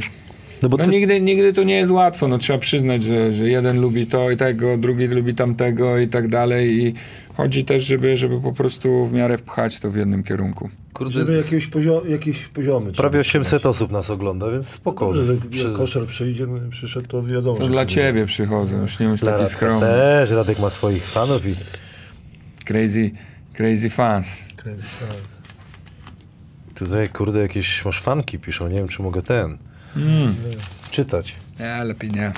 No 0.64 0.70
bo 0.70 0.78
no 0.78 0.86
ty, 0.86 0.92
nigdy, 0.92 1.22
nigdy 1.22 1.54
to 1.54 1.64
nie 1.64 1.76
jest 1.76 1.92
łatwo. 1.92 2.28
No, 2.28 2.38
trzeba 2.38 2.60
przyznać, 2.60 3.04
że, 3.04 3.34
że 3.34 3.50
jeden 3.50 3.82
lubi 3.82 4.08
to 4.08 4.32
i 4.32 4.38
tego, 4.38 4.78
drugi 4.78 5.08
lubi 5.08 5.34
tamtego 5.36 5.98
i 5.98 6.08
tak 6.08 6.28
dalej. 6.28 6.84
I 6.86 6.94
chodzi 7.38 7.64
też, 7.64 7.84
żeby, 7.86 8.18
żeby 8.18 8.42
po 8.42 8.54
prostu 8.54 9.08
w 9.08 9.14
miarę 9.14 9.38
wpchać 9.38 9.80
to 9.80 9.92
w 9.92 9.96
jednym 9.96 10.24
kierunku. 10.24 10.70
kurde, 10.94 11.14
Żeby 11.20 11.34
jakiegoś, 11.38 11.68
pozio- 11.70 12.10
jakieś 12.10 12.40
poziomy. 12.48 12.92
prawie 12.92 13.10
trzeba 13.24 13.42
800 13.42 13.66
osób 13.66 13.92
nas 13.92 14.10
ogląda, 14.10 14.52
więc 14.52 14.68
spoko. 14.68 15.06
Dobrze, 15.14 15.26
że 15.36 15.42
Przy- 15.50 15.72
koszer 15.72 16.06
przyjdzie, 16.08 16.48
no, 16.48 16.60
przyszedł, 16.70 17.08
to 17.08 17.24
wiadomo. 17.24 17.58
To 17.60 17.68
dla 17.68 17.86
ciebie 17.86 18.26
przychodzą, 18.26 18.82
już 18.82 19.00
nie 19.00 19.08
bądź 19.08 19.22
taki 19.22 19.48
skromny. 19.48 19.88
też, 19.88 20.32
Radek 20.32 20.60
ma 20.60 20.70
swoich 20.70 21.04
fanów 21.04 21.48
i 21.48 21.56
Crazy, 22.66 23.12
crazy 23.54 23.90
fans. 23.90 24.44
Crazy 24.58 24.84
fans. 24.84 25.42
Tutaj, 26.76 27.10
kurde, 27.10 27.40
jakieś 27.40 27.86
masz 27.86 28.02
fanki 28.02 28.40
piszą, 28.40 28.68
nie 28.68 28.78
wiem, 28.78 28.88
czy 28.88 29.02
mogę 29.02 29.22
ten 29.22 29.58
czytać. 30.92 31.36
Nie, 31.60 31.84
lepiej 31.84 32.12
nie. 32.12 32.32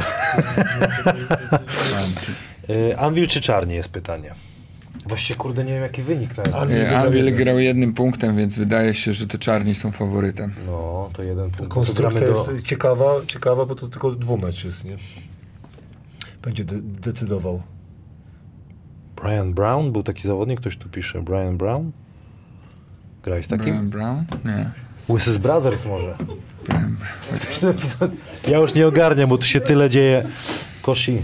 Y, 2.70 2.98
Anvil 2.98 3.28
czy 3.28 3.42
Czarni 3.42 3.74
jest 3.74 3.90
pytanie. 3.90 4.34
Właściwie, 5.08 5.38
kurde, 5.38 5.64
nie 5.64 5.74
wiem, 5.74 5.82
jaki 5.82 6.02
wynik 6.02 6.38
nawet. 6.38 6.54
Anvil 6.96 7.36
grał 7.36 7.60
jednym 7.60 7.94
punktem, 7.94 8.38
więc 8.38 8.56
wydaje 8.56 8.94
się, 8.94 9.14
że 9.14 9.28
to 9.28 9.38
czarni 9.38 9.76
są 9.76 9.92
faworytem. 9.92 10.54
No, 10.68 11.10
to 11.14 11.24
jeden 11.24 11.52
punkt. 11.52 11.74
Konstrukcja 11.74 12.28
jest 12.28 12.52
do... 12.52 12.62
ciekawa, 12.62 13.06
ciekawa, 13.28 13.66
bo 13.66 13.76
to 13.76 13.88
tylko 13.88 14.12
dwumecz 14.12 14.64
jest, 14.64 14.86
nie? 14.86 14.98
Będzie 16.42 16.66
de- 16.66 16.82
decydował. 16.82 17.62
Brian 19.16 19.54
Brown, 19.54 19.92
był 19.92 20.04
taki 20.04 20.28
zawodnik, 20.28 20.60
ktoś 20.60 20.78
tu 20.78 20.90
pisze. 20.90 21.22
Brian 21.22 21.58
Brown? 21.58 21.92
Grałeś 23.24 23.46
z 23.46 23.50
takim? 23.50 23.66
Brian 23.66 23.90
Brown? 23.90 24.26
Nie. 24.46 24.72
Łysy 25.10 25.40
Brothers 25.40 25.86
może. 25.86 26.16
Ja 28.48 28.58
już 28.58 28.74
nie 28.74 28.88
ogarniam, 28.88 29.30
bo 29.30 29.38
tu 29.38 29.46
się 29.48 29.60
tyle 29.62 29.90
dzieje. 29.90 30.26
Koshi, 30.82 31.22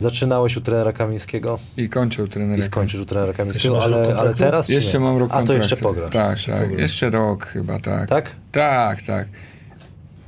zaczynałeś 0.00 0.56
u 0.56 0.60
trenera 0.60 0.92
Kamińskiego 0.92 1.58
I 1.76 1.88
kończył 1.88 2.28
trener. 2.28 2.58
i 2.58 2.62
skończysz 2.62 3.00
u 3.00 3.06
trenera 3.06 3.32
Kamińskiego, 3.32 3.74
Jeszcze 3.74 3.86
ale, 3.94 3.96
ale 4.04 4.06
kontraktu? 4.14 4.38
teraz 4.38 4.68
Jeszcze 4.68 4.98
nie. 4.98 5.04
mam 5.04 5.18
rok 5.18 5.28
A 5.30 5.32
to 5.32 5.36
kontraktu. 5.38 5.62
jeszcze 5.62 5.76
pograsz. 5.76 6.12
Tak, 6.12 6.38
tak. 6.44 6.78
Jeszcze 6.78 7.10
rok 7.10 7.46
chyba, 7.46 7.78
tak. 7.80 8.08
Tak? 8.08 8.30
Tak, 8.52 9.02
tak. 9.02 9.28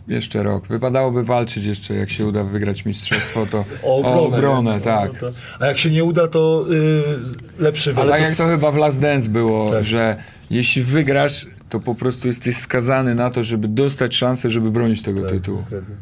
Jeszcze 0.09 0.43
rok. 0.43 0.67
Wypadałoby 0.67 1.25
walczyć 1.25 1.65
jeszcze, 1.65 1.95
jak 1.95 2.11
się 2.11 2.27
uda 2.27 2.45
wygrać 2.45 2.85
mistrzostwo, 2.85 3.47
to 3.47 3.65
O 3.83 3.97
obronę. 3.97 4.17
o 4.21 4.27
obronę 4.27 4.81
tak. 4.81 5.13
No 5.13 5.19
to- 5.21 5.37
A 5.61 5.67
jak 5.67 5.79
się 5.79 5.91
nie 5.91 6.05
uda, 6.05 6.29
to 6.29 6.65
y, 7.59 7.63
lepszy 7.63 7.91
Ale 7.91 7.97
wynik. 7.97 8.11
tak 8.21 8.29
jak 8.29 8.37
to 8.39 8.47
chyba 8.47 8.71
w 8.71 8.77
Last 8.77 9.01
Dance 9.01 9.29
było, 9.29 9.73
Tak. 9.73 9.85
że 9.85 10.17
jeśli 10.51 10.83
wygrasz, 10.83 11.47
to 11.69 11.81
po 11.81 11.95
prostu 11.95 12.29
jesteś 12.29 12.57
skazany 12.57 13.15
na 13.15 13.31
to, 13.31 13.45
żeby 13.45 13.69
dostać 13.69 14.17
szansę, 14.17 14.51
żeby 14.51 14.71
bronić 14.71 15.03
tego 15.03 15.21
Tak, 15.23 15.31
tytułu. 15.31 15.59
dokładnie. 15.63 15.95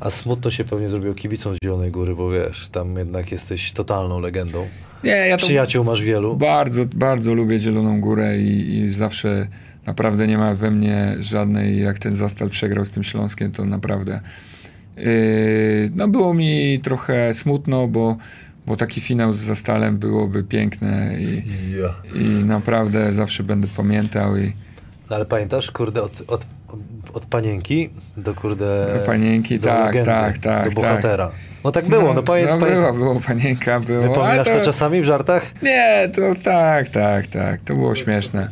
A 0.00 0.10
smutno 0.10 0.50
się 0.50 0.64
pewnie 0.64 0.88
zrobiło 0.88 1.14
kibicom 1.14 1.54
z 1.54 1.58
Zielonej 1.64 1.90
Góry, 1.90 2.14
bo 2.14 2.30
wiesz, 2.30 2.68
tam 2.68 2.96
jednak 2.96 3.32
jesteś 3.32 3.72
totalną 3.72 4.20
legendą. 4.20 4.66
Nie, 5.04 5.10
ja 5.10 5.36
to 5.36 5.46
Przyjaciół 5.46 5.84
masz 5.84 6.02
wielu. 6.02 6.36
bardzo, 6.36 6.84
bardzo 6.94 7.34
lubię 7.34 7.58
Zieloną 7.58 8.00
Górę 8.00 8.38
i, 8.38 8.74
i 8.78 8.90
zawsze 8.90 9.46
naprawdę 9.86 10.26
nie 10.26 10.38
ma 10.38 10.54
we 10.54 10.70
mnie 10.70 11.16
żadnej, 11.20 11.80
jak 11.82 11.98
ten 11.98 12.16
Zastal 12.16 12.50
przegrał 12.50 12.84
z 12.84 12.90
tym 12.90 13.02
Śląskiem, 13.04 13.52
to 13.52 13.64
naprawdę 13.64 14.20
yy, 14.96 15.04
no 15.96 16.08
było 16.08 16.34
mi 16.34 16.80
trochę 16.82 17.34
smutno, 17.34 17.88
bo, 17.88 18.16
bo 18.66 18.76
taki 18.76 19.00
finał 19.00 19.32
z 19.32 19.38
Zastalem 19.38 19.98
byłoby 19.98 20.44
piękne 20.44 21.16
i, 21.20 21.42
Ja. 21.80 21.94
i 22.20 22.44
naprawdę 22.44 23.14
zawsze 23.14 23.42
będę 23.42 23.68
pamiętał 23.76 24.36
i 24.36 24.52
No 25.10 25.16
ale 25.16 25.24
pamiętasz, 25.24 25.70
kurde, 25.70 26.02
od, 26.02 26.22
od, 26.26 26.46
od 27.14 27.26
panienki 27.26 27.90
do 28.16 28.34
kurde... 28.34 29.00
Panienki, 29.06 29.58
do 29.58 29.68
tak, 29.68 29.86
legendy, 29.86 30.10
tak, 30.10 30.38
tak, 30.38 30.64
Do 30.64 30.70
bohatera. 30.70 31.30
No 31.64 31.70
tak 31.70 31.88
było, 31.88 32.14
no, 32.14 32.22
pamię, 32.22 32.46
no 32.46 32.58
pamię... 32.58 32.72
było, 32.72 32.92
było 32.92 33.20
panienka, 33.20 33.80
było. 33.80 34.02
Wypominasz 34.02 34.48
ale 34.48 34.58
to 34.58 34.64
czasami 34.64 35.00
w 35.00 35.04
żartach? 35.04 35.62
Nie, 35.62 36.08
to 36.14 36.20
tak, 36.44 36.88
tak, 36.88 37.26
tak, 37.26 37.60
to 37.60 37.74
było 37.74 37.94
śmieszne. 37.94 38.48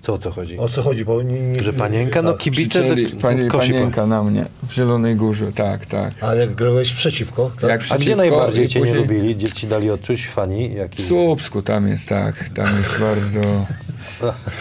Co 0.00 0.12
o 0.12 0.18
co 0.18 0.30
chodzi? 0.30 0.58
O 0.58 0.68
co 0.68 0.82
chodzi? 0.82 1.04
Bo 1.04 1.22
nie, 1.22 1.40
nie, 1.40 1.64
Że 1.64 1.72
panienka? 1.72 2.22
No 2.22 2.32
tak. 2.32 2.40
kibice 2.40 2.82
do, 2.82 2.94
pani, 3.20 3.50
panienka 3.50 4.06
na 4.06 4.22
mnie 4.22 4.46
w 4.68 4.72
Zielonej 4.72 5.16
Górze, 5.16 5.52
tak, 5.52 5.86
tak. 5.86 6.12
A 6.20 6.34
jak 6.34 6.54
grałeś 6.54 6.92
przeciwko, 6.92 7.50
tak? 7.60 7.70
Jak 7.70 7.80
A 7.80 7.84
przeciwko 7.84 8.04
gdzie 8.04 8.16
najbardziej 8.16 8.68
cię 8.68 8.80
nie 8.80 8.86
później- 8.86 9.02
lubili? 9.02 9.36
Gdzie 9.36 9.48
ci 9.48 9.66
dali 9.66 9.90
odczuć 9.90 10.26
fani? 10.26 10.74
Jaki 10.74 11.02
W 11.02 11.06
Słupsku 11.06 11.62
tam 11.62 11.88
jest, 11.88 12.08
tak, 12.08 12.48
tam 12.48 12.76
jest 12.76 13.00
bardzo 13.00 13.66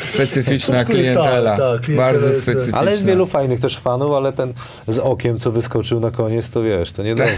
specyficzna 0.04 0.86
klientela, 0.86 1.58
tak, 1.58 1.60
tak, 1.60 1.82
klientela 1.82 2.12
bardzo 2.12 2.28
jest, 2.28 2.44
specyficzna. 2.44 2.78
Ale 2.80 2.92
jest 2.92 3.06
wielu 3.06 3.26
fajnych 3.26 3.60
też 3.60 3.78
fanów, 3.80 4.14
ale 4.14 4.34
ten 4.34 4.54
z 4.88 5.00
okiem, 5.00 5.40
co 5.40 5.52
wyskoczył 5.52 6.00
na 6.00 6.12
koniec, 6.12 6.50
to 6.50 6.62
wiesz, 6.64 6.92
to 6.92 7.04
nie 7.04 7.16
Tak. 7.16 7.36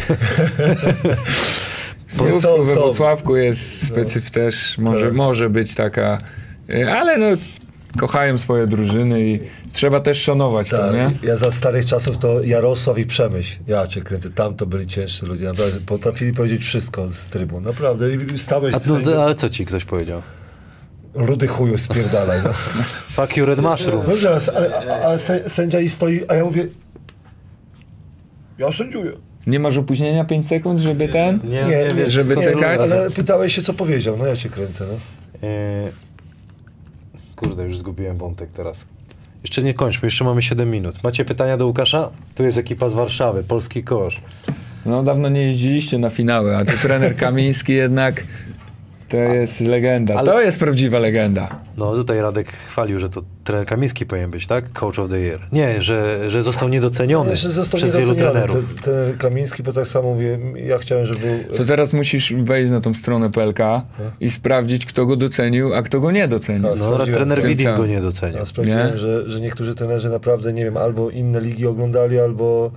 Są, 2.07 2.63
we. 2.63 2.73
Wrocławku 2.73 3.35
jest 3.35 3.87
specyf 3.87 4.29
też, 4.31 4.77
może, 4.77 5.05
Tak. 5.05 5.13
może 5.13 5.49
być 5.49 5.75
taka, 5.75 6.17
y, 6.69 6.91
ale 6.91 7.17
no 7.17 7.25
kochają 7.97 8.37
swoje 8.37 8.67
drużyny 8.67 9.21
i 9.21 9.39
trzeba 9.71 9.99
też 9.99 10.21
szanować 10.21 10.69
to, 10.69 10.77
Tak, 10.77 10.93
nie? 10.93 11.11
ja 11.23 11.35
za 11.35 11.51
starych 11.51 11.85
czasów 11.85 12.17
to 12.17 12.41
Jarosław 12.41 12.97
i 12.97 13.05
Przemyśl. 13.05 13.59
Ja 13.67 13.87
cię 13.87 14.01
kręcę, 14.01 14.29
tam 14.29 14.55
to 14.55 14.65
byli 14.65 14.87
ciężsi 14.87 15.25
ludzie, 15.25 15.45
naprawdę. 15.45 15.79
Potrafili 15.85 16.33
powiedzieć 16.33 16.61
wszystko 16.61 17.09
z 17.09 17.29
trybun, 17.29 17.63
naprawdę. 17.63 18.05
I 18.13 18.37
stałeś 18.37 18.75
A, 18.75 18.79
no, 18.85 19.21
ale 19.23 19.35
co 19.35 19.49
ci 19.49 19.65
ktoś 19.65 19.85
powiedział? 19.85 20.21
Rudy 21.15 21.47
chuju 21.47 21.77
spierdalaj. 21.77 22.39
No. 22.43 22.49
Fuck 23.15 23.37
you 23.37 23.45
red 23.45 23.61
mushroom. 23.61 24.05
Dobrze, 24.05 24.29
ale, 24.55 24.75
ale, 24.77 25.05
ale 25.05 25.17
sę- 25.17 25.49
sędzia 25.49 25.79
i 25.79 25.89
stoi, 25.89 26.21
a 26.27 26.35
ja 26.35 26.45
mówię, 26.45 26.67
ja 28.59 28.71
sędziuję. 28.71 29.11
Nie 29.47 29.59
masz 29.59 29.77
opóźnienia 29.77 30.25
5 30.25 30.47
sekund, 30.47 30.79
żeby 30.79 31.07
ten? 31.07 31.39
Nie, 31.43 31.49
Nie, 31.63 31.93
nie, 31.93 32.09
żeby 32.09 32.33
skąd- 32.33 32.45
cekać? 32.47 32.79
Ale 32.81 33.11
pytałeś 33.11 33.55
się, 33.55 33.61
co 33.61 33.73
powiedział, 33.73 34.17
no 34.17 34.25
ja 34.25 34.35
cię 34.35 34.49
kręcę, 34.49 34.85
no. 34.87 34.93
E, 35.47 35.89
Kurde, 37.35 37.63
już 37.63 37.77
zgubiłem 37.77 38.17
wątek 38.17 38.49
teraz. 38.51 38.77
Jeszcze 39.43 39.63
nie 39.63 39.73
kończmy, 39.73 40.05
jeszcze 40.07 40.23
mamy 40.23 40.41
7 40.41 40.71
minut. 40.71 41.03
Macie 41.03 41.25
pytania 41.25 41.57
do 41.57 41.67
Łukasza? 41.67 42.09
Tu 42.35 42.43
jest 42.43 42.57
ekipa 42.57 42.89
z 42.89 42.93
Warszawy, 42.93 43.43
polski 43.43 43.83
kosz. 43.83 44.21
No 44.85 45.03
dawno 45.03 45.29
nie 45.29 45.41
jeździliście 45.41 45.97
na 45.97 46.09
finały, 46.09 46.57
a 46.57 46.65
to 46.65 46.71
trener 46.81 47.15
Kamiński 47.15 47.73
jednak 47.73 48.23
to 49.17 49.33
jest 49.33 49.59
legenda. 49.61 50.15
ale- 50.15 50.31
To 50.31 50.41
jest 50.41 50.59
prawdziwa 50.59 50.99
legenda. 50.99 51.59
No 51.77 51.95
tutaj 51.95 52.21
Radek 52.21 52.47
chwalił, 52.47 52.99
że 52.99 53.09
to 53.09 53.21
trener 53.43 53.65
Kamiński 53.65 54.05
powinien 54.05 54.31
być, 54.31 54.47
tak? 54.47 54.71
Coach 54.73 54.99
of 54.99 55.09
the 55.09 55.19
year. 55.19 55.39
Nie, 55.51 55.81
że, 55.81 56.29
że 56.29 56.43
został 56.43 56.69
niedoceniony 56.69 57.31
Jeszcze 57.31 57.51
został 57.51 57.77
przez 57.77 57.95
wielu 57.95 58.07
niedoceniony. 58.13 58.39
trenerów. 58.47 58.75
Ten, 58.81 58.93
ten 58.93 59.17
Kamiński, 59.17 59.63
bo 59.63 59.73
tak 59.73 59.87
samo 59.87 60.13
mówię, 60.13 60.39
ja 60.55 60.77
chciałem, 60.77 61.05
żeby 61.05 61.19
był... 61.19 61.57
To 61.57 61.63
teraz 61.65 61.93
musisz 61.93 62.33
wejść 62.33 62.71
na 62.71 62.81
tą 62.81 62.93
stronę 62.93 63.31
PLK 63.31 63.59
i 64.19 64.31
sprawdzić, 64.31 64.85
kto 64.85 65.05
go 65.05 65.15
docenił, 65.15 65.73
a 65.73 65.81
kto 65.83 65.99
go 65.99 66.11
nie 66.11 66.27
docenił. 66.27 66.63
Tak. 66.63 66.79
No, 66.79 66.91
sprawdziłem. 66.91 67.17
trener 67.19 67.43
Widin 67.43 67.75
go 67.77 67.85
nie 67.85 68.01
docenił. 68.01 68.37
Ja 68.37 68.45
sprawdziłem, 68.45 68.91
Nie? 68.91 68.97
że, 68.97 69.29
że 69.31 69.39
niektórzy 69.39 69.75
trenerzy 69.75 70.09
naprawdę, 70.09 70.53
nie 70.53 70.63
wiem, 70.63 70.77
albo 70.77 71.09
inne 71.09 71.41
ligi 71.41 71.67
oglądali, 71.67 72.19
albo, 72.19 72.71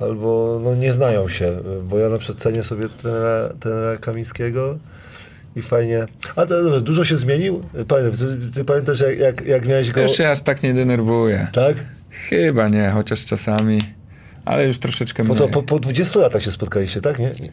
albo 0.00 0.60
no, 0.64 0.74
nie 0.74 0.92
znają 0.92 1.28
się. 1.28 1.52
Bo 1.84 1.98
ja 1.98 2.08
na 2.08 2.18
przykład 2.18 2.38
cenię 2.42 2.62
sobie 2.62 2.88
trenera, 3.02 3.48
trenera 3.60 3.96
Kamińskiego 3.96 4.78
i 5.58 5.62
fajnie... 5.62 6.06
A 6.36 6.46
to 6.46 6.64
dobrze, 6.64 6.80
dużo 6.80 7.04
się 7.04 7.16
zmienił? 7.16 7.62
Pamiętam, 7.88 8.18
ty, 8.18 8.50
ty 8.54 8.64
pamiętasz, 8.64 9.00
jak, 9.00 9.18
jak, 9.18 9.46
jak 9.46 9.66
miałeś 9.66 9.90
go... 9.90 10.00
Już 10.00 10.12
się 10.12 10.28
aż 10.28 10.42
tak 10.42 10.62
nie 10.62 10.74
denerwuje. 10.74 11.46
Tak? 11.52 11.76
Chyba 12.10 12.68
nie, 12.68 12.90
chociaż 12.90 13.24
czasami, 13.24 13.80
ale 14.44 14.66
już 14.66 14.78
troszeczkę 14.78 15.24
Bo 15.24 15.34
mniej. 15.34 15.46
to 15.46 15.52
po, 15.52 15.62
po 15.62 15.78
20 15.78 16.20
latach 16.20 16.42
się 16.42 16.50
spotkaliście, 16.50 17.00
tak? 17.00 17.18
Nie? 17.18 17.30
nie. 17.40 17.50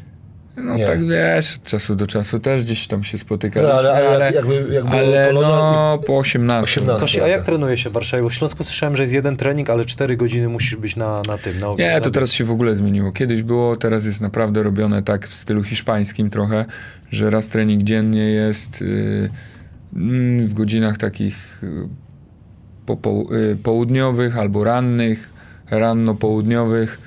No 0.57 0.75
nie. 0.75 0.85
tak 0.85 1.07
wiesz, 1.07 1.55
od 1.57 1.63
czasu 1.63 1.95
do 1.95 2.07
czasu 2.07 2.39
też 2.39 2.63
gdzieś 2.63 2.87
tam 2.87 3.03
się 3.03 3.17
spotykaliśmy, 3.17 3.73
No, 3.73 3.79
ale- 3.79 3.93
ale 3.93 4.09
ale, 4.09 4.25
jak- 4.25 4.35
jakby- 4.35 4.73
jak 4.73 4.83
było 4.85 4.97
ale 5.01 5.27
Polonia 5.27 5.47
no 5.49 5.97
po 6.05 6.17
18. 6.17 6.81
18. 6.81 7.01
Kosi, 7.01 7.21
a 7.21 7.27
jak 7.27 7.41
trenuje 7.45 7.77
się 7.77 7.89
w 7.89 7.93
Warszawie? 7.93 8.23
Bo 8.23 8.29
w 8.29 8.33
Śląsku 8.33 8.63
słyszałem, 8.63 8.95
że 8.95 9.03
jest 9.03 9.13
jeden 9.13 9.37
trening, 9.37 9.69
ale 9.69 9.85
4 9.85 10.17
godziny 10.17 10.49
musisz 10.49 10.75
być 10.75 10.95
na, 10.95 11.21
na 11.27 11.37
tym. 11.37 11.59
Na, 11.59 11.67
Nie, 11.77 11.91
na 11.91 12.01
to 12.01 12.09
teraz 12.11 12.31
się 12.31 12.43
w 12.45 12.51
ogóle 12.51 12.75
zmieniło. 12.75 13.11
Kiedyś 13.11 13.41
było, 13.41 13.77
teraz 13.77 14.05
jest 14.05 14.21
naprawdę 14.21 14.63
robione 14.63 15.03
tak 15.03 15.27
w 15.27 15.33
stylu 15.33 15.63
hiszpańskim 15.63 16.29
trochę, 16.29 16.65
że 17.11 17.29
raz 17.29 17.47
trening 17.47 17.83
dziennie 17.83 18.23
jest 18.31 18.81
yy, 18.81 19.29
w 20.47 20.53
godzinach 20.53 20.97
takich 20.97 21.61
po, 22.85 22.97
po, 22.97 23.23
yy, 23.31 23.55
południowych 23.63 24.37
albo 24.37 24.63
rannych, 24.63 25.29
ranno-południowych, 25.71 26.99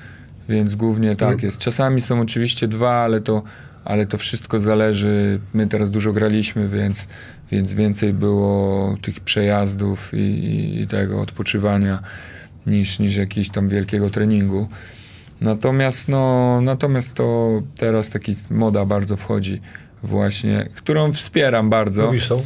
więc 0.49 0.75
głównie 0.75 1.15
tak 1.15 1.43
jest. 1.43 1.57
Czasami 1.57 2.01
są 2.01 2.21
oczywiście 2.21 2.67
dwa, 2.67 2.91
ale 2.91 3.21
to, 3.21 3.41
ale 3.85 4.05
to 4.05 4.17
wszystko 4.17 4.59
zależy. 4.59 5.39
My 5.53 5.67
teraz 5.67 5.91
dużo 5.91 6.13
graliśmy, 6.13 6.69
więc, 6.69 7.07
więc 7.51 7.73
więcej 7.73 8.13
było 8.13 8.95
tych 9.01 9.19
przejazdów 9.19 10.13
i, 10.13 10.81
i, 10.81 10.87
tego 10.87 11.21
odpoczywania 11.21 11.99
niż, 12.67 12.99
niż 12.99 13.15
jakiegoś 13.15 13.49
tam 13.49 13.69
wielkiego 13.69 14.09
treningu. 14.09 14.67
Natomiast, 15.41 16.07
no, 16.07 16.59
natomiast 16.61 17.13
to 17.13 17.49
teraz 17.77 18.09
taki 18.09 18.35
moda 18.49 18.85
bardzo 18.85 19.17
wchodzi 19.17 19.59
właśnie, 20.03 20.69
którą 20.75 21.13
wspieram 21.13 21.69
bardzo. 21.69 22.05
Lubisz 22.05 22.27
tą? 22.27 22.41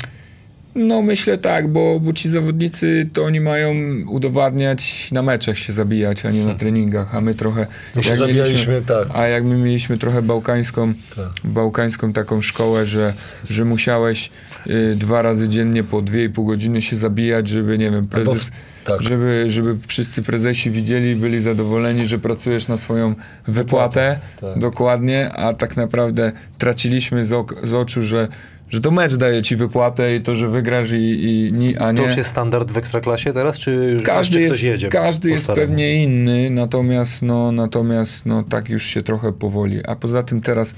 No 0.75 1.01
myślę 1.01 1.37
tak, 1.37 1.67
bo, 1.67 1.99
bo 1.99 2.13
ci 2.13 2.29
zawodnicy 2.29 3.09
to 3.13 3.23
oni 3.23 3.39
mają 3.39 3.73
udowadniać 4.07 5.11
na 5.11 5.21
meczach 5.21 5.57
się 5.57 5.73
zabijać, 5.73 6.25
a 6.25 6.31
nie 6.31 6.45
na 6.45 6.53
treningach, 6.53 7.15
a 7.15 7.21
my 7.21 7.35
trochę... 7.35 7.67
My 7.95 8.03
się 8.03 8.15
zabijaliśmy, 8.17 8.81
tak. 8.81 9.07
A 9.13 9.27
jak 9.27 9.43
my 9.43 9.57
mieliśmy 9.57 9.97
trochę 9.97 10.21
bałkańską, 10.21 10.93
Tak. 11.15 11.29
bałkańską 11.43 12.13
taką 12.13 12.41
szkołę, 12.41 12.85
że, 12.85 13.13
że 13.49 13.65
musiałeś 13.65 14.29
y, 14.67 14.95
dwa 14.95 15.21
razy 15.21 15.49
dziennie 15.49 15.83
po 15.83 16.01
dwie 16.01 16.23
i 16.23 16.29
pół 16.29 16.45
godziny 16.45 16.81
się 16.81 16.95
zabijać, 16.95 17.47
żeby, 17.47 17.77
nie 17.77 17.91
wiem, 17.91 18.07
prezes... 18.07 18.51
tak. 18.85 19.01
Żeby, 19.01 19.45
żeby 19.47 19.77
wszyscy 19.87 20.23
prezesi 20.23 20.71
widzieli 20.71 21.09
i 21.11 21.15
byli 21.15 21.41
zadowoleni, 21.41 22.05
że 22.07 22.19
pracujesz 22.19 22.67
na 22.67 22.77
swoją 22.77 23.15
wypłatę, 23.47 24.19
tak. 24.41 24.59
dokładnie, 24.59 25.29
a 25.33 25.53
tak 25.53 25.77
naprawdę 25.77 26.31
traciliśmy 26.57 27.25
z, 27.25 27.31
ok- 27.31 27.67
z 27.67 27.73
oczu, 27.73 28.01
że, 28.03 28.27
że 28.73 28.81
to 28.81 28.91
mecz 28.91 29.15
daje 29.15 29.41
ci 29.41 29.55
wypłatę 29.55 30.15
i 30.15 30.21
to, 30.21 30.35
że 30.35 30.47
wygrasz 30.47 30.91
i, 30.91 30.95
i 30.95 31.77
a 31.77 31.91
nie... 31.91 31.97
To 31.97 32.03
już 32.03 32.17
jest 32.17 32.29
standard 32.29 32.71
w 32.71 32.77
Ekstraklasie 32.77 33.33
teraz, 33.33 33.59
czy 33.59 33.71
już 33.71 34.01
Każdy 34.01 34.41
jest, 34.41 34.55
ktoś 34.55 34.63
jedzie? 34.63 34.89
każdy 34.89 35.29
jest 35.29 35.43
staremu? 35.43 35.67
pewnie 35.67 36.03
inny, 36.03 36.49
natomiast, 36.49 37.21
no, 37.21 37.51
natomiast 37.51 38.25
no, 38.25 38.43
tak 38.43 38.69
już 38.69 38.85
się 38.85 39.01
trochę 39.01 39.33
powoli. 39.33 39.85
A 39.85 39.95
poza 39.95 40.23
tym 40.23 40.41
teraz 40.41 40.75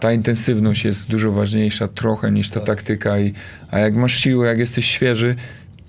ta 0.00 0.12
intensywność 0.12 0.84
jest 0.84 1.10
dużo 1.10 1.32
ważniejsza 1.32 1.88
trochę 1.88 2.32
niż 2.32 2.50
ta 2.50 2.60
taktyka. 2.60 3.18
I, 3.18 3.32
a 3.70 3.78
jak 3.78 3.94
masz 3.94 4.14
siłę, 4.14 4.46
jak 4.46 4.58
jesteś 4.58 4.86
świeży, 4.86 5.36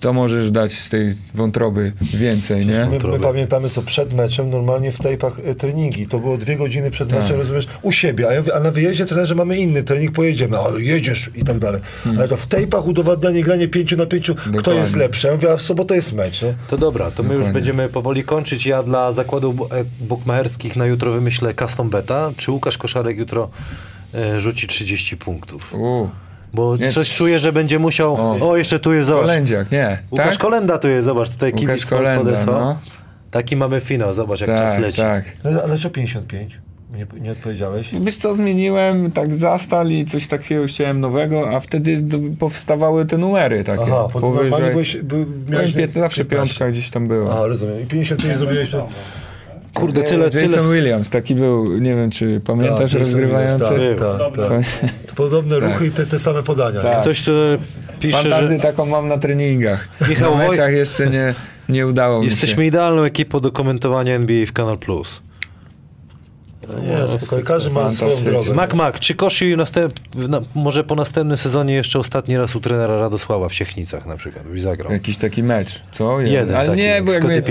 to 0.04 0.12
możesz 0.12 0.50
dać 0.50 0.72
z 0.72 0.88
tej 0.88 1.14
wątroby 1.34 1.92
więcej, 2.00 2.66
nie? 2.66 2.86
My, 2.90 3.08
my 3.12 3.20
pamiętamy, 3.20 3.70
co 3.70 3.82
przed 3.82 4.12
meczem 4.12 4.50
normalnie 4.50 4.92
w 4.92 4.98
tejpach 4.98 5.40
e, 5.44 5.54
treningi. 5.54 6.06
To 6.06 6.18
było 6.18 6.38
dwie 6.38 6.56
godziny 6.56 6.90
przed 6.90 7.08
Tak. 7.10 7.18
meczem, 7.18 7.36
rozumiesz, 7.36 7.66
u 7.82 7.92
siebie. 7.92 8.28
A, 8.28 8.32
ja 8.32 8.40
mówię, 8.40 8.54
a 8.54 8.60
na 8.60 8.70
wyjeździe 8.70 9.06
trenerze 9.06 9.34
mamy 9.34 9.58
inny 9.58 9.82
trening, 9.82 10.12
pojedziemy. 10.12 10.58
Ale 10.58 10.80
jedziesz 10.82 11.30
i 11.34 11.44
tak 11.44 11.58
dalej. 11.58 11.80
Ale 12.18 12.28
to 12.28 12.36
w 12.36 12.46
tejpach 12.46 12.86
udowadnianie 12.86 13.42
granie 13.42 13.68
pięciu 13.68 13.96
na 13.96 14.06
pięciu, 14.06 14.34
kto 14.34 14.42
Hmm. 14.44 14.56
Dokładnie. 14.58 14.80
jest 14.82 14.96
lepszy. 14.96 15.26
Ja 15.26 15.32
mówię, 15.34 15.52
a 15.52 15.56
w 15.56 15.62
sobotę 15.62 15.94
jest 15.94 16.12
mecz. 16.12 16.42
Nie? 16.42 16.54
To 16.68 16.78
dobra, 16.78 17.10
to 17.10 17.22
my 17.22 17.28
już 17.28 17.38
Dokładnie. 17.38 17.52
będziemy 17.54 17.88
powoli 17.88 18.24
kończyć. 18.24 18.66
Ja 18.66 18.82
dla 18.82 19.12
zakładów 19.12 19.56
e, 19.72 19.84
bukmacherskich 20.00 20.76
na 20.76 20.86
jutro 20.86 21.12
wymyślę 21.12 21.54
custom 21.54 21.90
beta. 21.90 22.30
Czy 22.36 22.50
Łukasz 22.50 22.78
Koszarek 22.78 23.18
jutro 23.18 23.50
e, 24.14 24.40
rzuci 24.40 24.66
30 24.66 25.16
punktów? 25.16 25.74
U, 25.74 26.08
Bo 26.54 26.76
Nie, 26.76 26.88
coś 26.90 27.16
czuję, 27.16 27.38
że 27.38 27.52
będzie 27.52 27.78
musiał... 27.78 28.14
O. 28.14 28.50
O, 28.50 28.56
jeszcze 28.56 28.78
tu 28.78 28.92
jest, 28.92 29.08
zobacz. 29.08 29.22
Kolędziak, 29.22 29.70
nie. 29.70 29.98
Łukasz 30.10 30.28
tak? 30.30 30.38
Kolenda 30.38 30.78
tu 30.78 30.88
jest, 30.88 31.04
zobacz, 31.04 31.30
tutaj 31.30 31.50
Łukasz 31.50 31.60
kibic 31.66 31.86
Kolenda, 31.86 32.24
podesłał. 32.24 32.60
no. 32.60 32.78
Taki 33.30 33.56
mamy 33.56 33.80
finał, 33.80 34.12
zobacz 34.14 34.40
jak 34.40 34.50
czas 34.50 34.72
Tak, 34.72 34.80
leci. 34.80 34.96
tak. 34.96 35.24
No, 35.44 35.62
ale 35.62 35.78
co 35.78 35.90
55? 35.90 36.58
Nie, 36.96 37.06
nie 37.20 37.30
odpowiedziałeś? 37.32 37.90
Wiesz 38.00 38.16
co, 38.16 38.34
zmieniłem 38.34 39.10
tak 39.12 39.34
zastal 39.34 39.88
i 39.90 40.04
coś 40.04 40.28
takiego 40.28 40.66
chciałem 40.66 41.00
nowego, 41.00 41.50
a 41.56 41.60
wtedy 41.60 41.98
powstawały 42.38 43.06
te 43.06 43.18
numery 43.18 43.64
takie. 43.64 43.82
Aha, 43.82 44.08
normalnie 44.14 44.50
powyżej. 44.50 44.70
byłeś, 44.72 44.96
był, 44.96 45.18
Miałem 45.18 45.44
miałeś 45.48 45.72
pię- 45.74 45.88
zawsze 46.00 46.24
15. 46.24 46.26
piątka 46.36 46.70
gdzieś 46.70 46.90
tam 46.90 47.08
była. 47.08 47.30
Aha, 47.32 47.46
rozumiem. 47.46 47.80
I 47.80 47.84
55 47.86 48.36
zrobiłeś... 48.38 48.70
To... 48.70 48.88
Kurde, 49.74 50.02
tyle, 50.02 50.24
Jason 50.24 50.48
tyle... 50.48 50.72
Williams, 50.74 51.10
taki 51.10 51.34
był, 51.34 51.78
nie 51.78 51.94
wiem 51.94 52.10
czy 52.10 52.40
pamiętasz, 52.46 52.92
Tak, 52.92 53.00
rozgrywający. 53.00 53.58
Tak, 53.58 53.70
tak, 54.18 54.48
tak. 54.48 54.90
To 55.06 55.14
podobne 55.14 55.58
ruchy 55.60 55.86
i 55.86 55.90
te, 55.90 56.06
te 56.06 56.18
same 56.18 56.42
podania. 56.42 56.80
Tak. 56.80 57.00
Ktoś 57.00 57.22
tu 57.22 57.30
pisze, 58.00 58.16
Fantazję 58.22 58.56
że 58.56 58.62
taką 58.62 58.86
mam 58.86 59.08
na 59.08 59.18
treningach. 59.18 59.88
Michał 60.08 60.36
na 60.36 60.44
Woj- 60.44 60.50
meczach 60.50 60.72
jeszcze 60.72 61.06
nie, 61.06 61.34
nie 61.68 61.86
udało 61.86 62.20
mi 62.20 62.26
się. 62.26 62.30
jesteśmy 62.30 62.66
idealną 62.66 63.02
ekipą 63.02 63.40
do 63.40 63.52
komentowania 63.52 64.14
NBA 64.14 64.46
w 64.46 64.52
Kanal 64.52 64.78
Plus. 64.78 65.20
Nie, 66.68 67.08
spokojnie. 67.08 67.44
Każdy 67.44 67.70
ma 67.70 67.90
swoją 67.90 68.16
drogę. 68.16 68.54
Mac 68.54 68.74
Mac, 68.74 68.98
czy 68.98 69.14
Kosi 69.14 69.56
następ... 69.56 69.92
na, 70.14 70.40
może 70.54 70.84
po 70.84 70.94
następnym 70.94 71.38
sezonie 71.38 71.74
jeszcze 71.74 71.98
ostatni 71.98 72.38
raz 72.38 72.56
u 72.56 72.60
trenera 72.60 72.96
Radosława 72.96 73.48
w 73.48 73.54
Siechnicach 73.54 74.06
na 74.06 74.16
przykład 74.16 74.46
byś 74.46 74.62
zagrał? 74.62 74.92
Jakiś 74.92 75.16
taki 75.16 75.42
mecz, 75.42 75.82
co? 75.92 76.20
Jeden 76.20 76.56
Ale 76.56 76.68
taki, 76.68 76.80
nie, 76.80 77.02
bo 77.02 77.12
jak 77.12 77.24
mnie, 77.24 77.42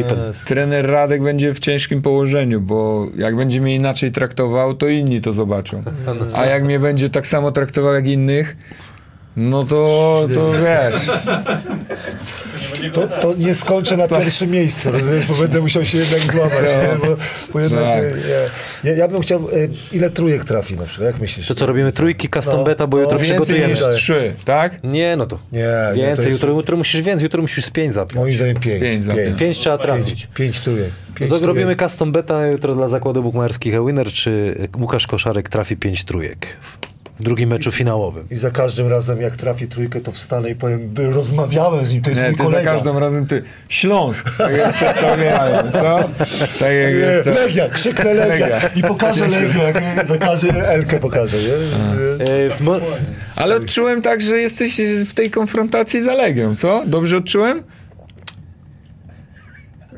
trener 0.46 0.88
Radek 0.88 1.24
będzie 1.24 1.54
w 1.54 1.60
ciężkim 1.60 2.02
położeniu, 2.02 2.62
bo 2.62 3.08
jak 3.16 3.36
będzie 3.36 3.62
mnie 3.62 3.76
inaczej 3.76 4.12
traktował, 4.12 4.74
to 4.74 4.88
inni 4.88 5.22
to 5.22 5.34
zobaczą. 5.34 5.84
A 6.34 6.46
jak 6.46 6.64
mnie 6.64 6.80
będzie 6.80 7.10
tak 7.10 7.28
samo 7.28 7.52
traktował 7.52 7.94
jak 7.94 8.08
innych, 8.08 8.58
no 9.38 9.64
to, 9.64 10.28
to 10.36 10.52
wiesz. 10.52 11.12
To, 12.94 13.08
to 13.08 13.34
nie 13.38 13.56
skończę 13.56 13.98
na 13.98 14.08
pierwszym 14.08 14.52
miejscu, 14.52 14.92
rozumiesz, 14.92 15.26
bo 15.26 15.34
będę 15.36 15.62
musiał 15.62 15.86
się 15.86 15.98
jednak 15.98 16.20
złamać. 16.32 16.54
Nie? 16.54 17.08
Bo, 17.08 17.16
bo 17.54 17.60
jednak, 17.60 17.84
Tak. 17.84 18.04
nie. 18.84 18.92
Ja, 18.92 18.98
ja 18.98 19.08
bym 19.08 19.22
chciał, 19.22 19.40
e, 19.40 19.96
ile 19.96 20.10
trójek 20.10 20.44
trafi 20.44 20.76
na 20.76 20.86
przykład, 20.86 21.12
jak 21.12 21.22
myślisz? 21.22 21.48
To 21.48 21.56
co, 21.56 21.66
robimy 21.66 21.92
trójki 21.92 22.30
custom 22.30 22.58
No, 22.58 22.64
beta, 22.64 22.88
bo 22.88 22.98
no, 22.98 23.04
jutro 23.04 23.18
więcej 23.20 23.36
przygotujemy. 23.40 23.68
Więcej 23.68 23.88
niż 23.88 23.96
trzy, 23.98 24.36
tak? 24.46 24.84
Nie, 24.84 25.16
no 25.16 25.26
to 25.26 25.40
Nie, 25.52 25.60
nie, 25.60 25.66
to 25.90 25.96
więcej. 25.96 26.26
jest- 26.26 26.32
Jutro, 26.32 26.52
jutro 26.54 26.78
musisz 26.78 27.02
więcej, 27.02 27.24
jutro 27.24 27.42
musisz 27.42 27.66
z 27.66 27.70
pięć 27.72 27.94
zapiąć. 27.94 28.16
Moim 28.16 28.34
zdaniem 28.36 28.60
pięć. 28.60 28.82
pięć 28.82 29.04
zapiąć. 29.06 29.40
Pięć 29.40 29.58
trzeba 29.58 29.78
trafić. 29.78 30.06
Pięć, 30.06 30.28
pięć 30.34 30.60
trójek. 30.60 30.90
No 31.10 31.16
Pięć 31.16 31.30
to 31.30 31.38
trójek. 31.40 31.48
robimy 31.48 31.76
custom 31.76 32.12
beta 32.12 32.48
jutro 32.48 32.76
dla 32.76 32.88
zakładu 32.88 33.24
bukmacherskich 33.24 33.76
e-winner, 33.76 34.08
czy 34.12 34.56
Łukasz 34.80 35.08
Koszarek 35.08 35.50
trafi 35.50 35.78
pięć 35.78 36.04
trójek 36.04 36.48
w- 37.20 37.24
drugim 37.24 37.50
meczu 37.50 37.72
finałowym. 37.72 38.28
I 38.32 38.36
za 38.36 38.52
każdym 38.52 38.88
razem, 38.88 39.22
jak 39.22 39.36
trafi 39.36 39.68
trójkę, 39.68 40.00
to 40.02 40.12
wstanę 40.12 40.50
i 40.50 40.56
powiem, 40.56 40.90
by 40.90 41.10
rozmawiałem 41.12 41.86
z 41.86 41.94
nim, 41.94 42.02
to 42.02 42.10
jest 42.10 42.22
Nie, 42.22 42.28
mój 42.28 42.38
ty 42.38 42.44
za 42.44 42.50
kolega. 42.50 42.72
każdym 42.74 42.98
razem 42.98 43.28
ty 43.28 43.42
Śląsk, 43.70 44.26
tak 44.38 44.58
jak 44.58 44.74
przedstawiają, 44.74 45.72
co? 45.72 46.10
Tak 46.60 46.62
jak 46.62 46.94
Nie, 46.94 47.00
jest 47.00 47.24
to. 47.24 47.30
Legia, 47.30 47.70
krzyknę 47.70 48.14
Legia 48.14 48.48
Legia. 48.48 48.70
i 48.76 48.82
pokażę 48.84 49.28
Legię, 49.28 49.60
jak 49.96 50.06
za 50.08 50.18
każdy 50.18 50.52
Elkę 50.68 51.00
pokażę, 51.00 51.38
nie? 51.38 51.54
E, 52.26 52.64
mo- 52.64 52.80
Ale 53.36 53.56
odczułem 53.56 54.02
tak, 54.02 54.22
że 54.22 54.38
jesteś 54.38 54.82
w 55.08 55.14
tej 55.14 55.30
konfrontacji 55.32 56.04
z 56.04 56.06
Legią, 56.06 56.56
co? 56.56 56.84
Dobrze 56.86 57.18
odczułem? 57.18 57.64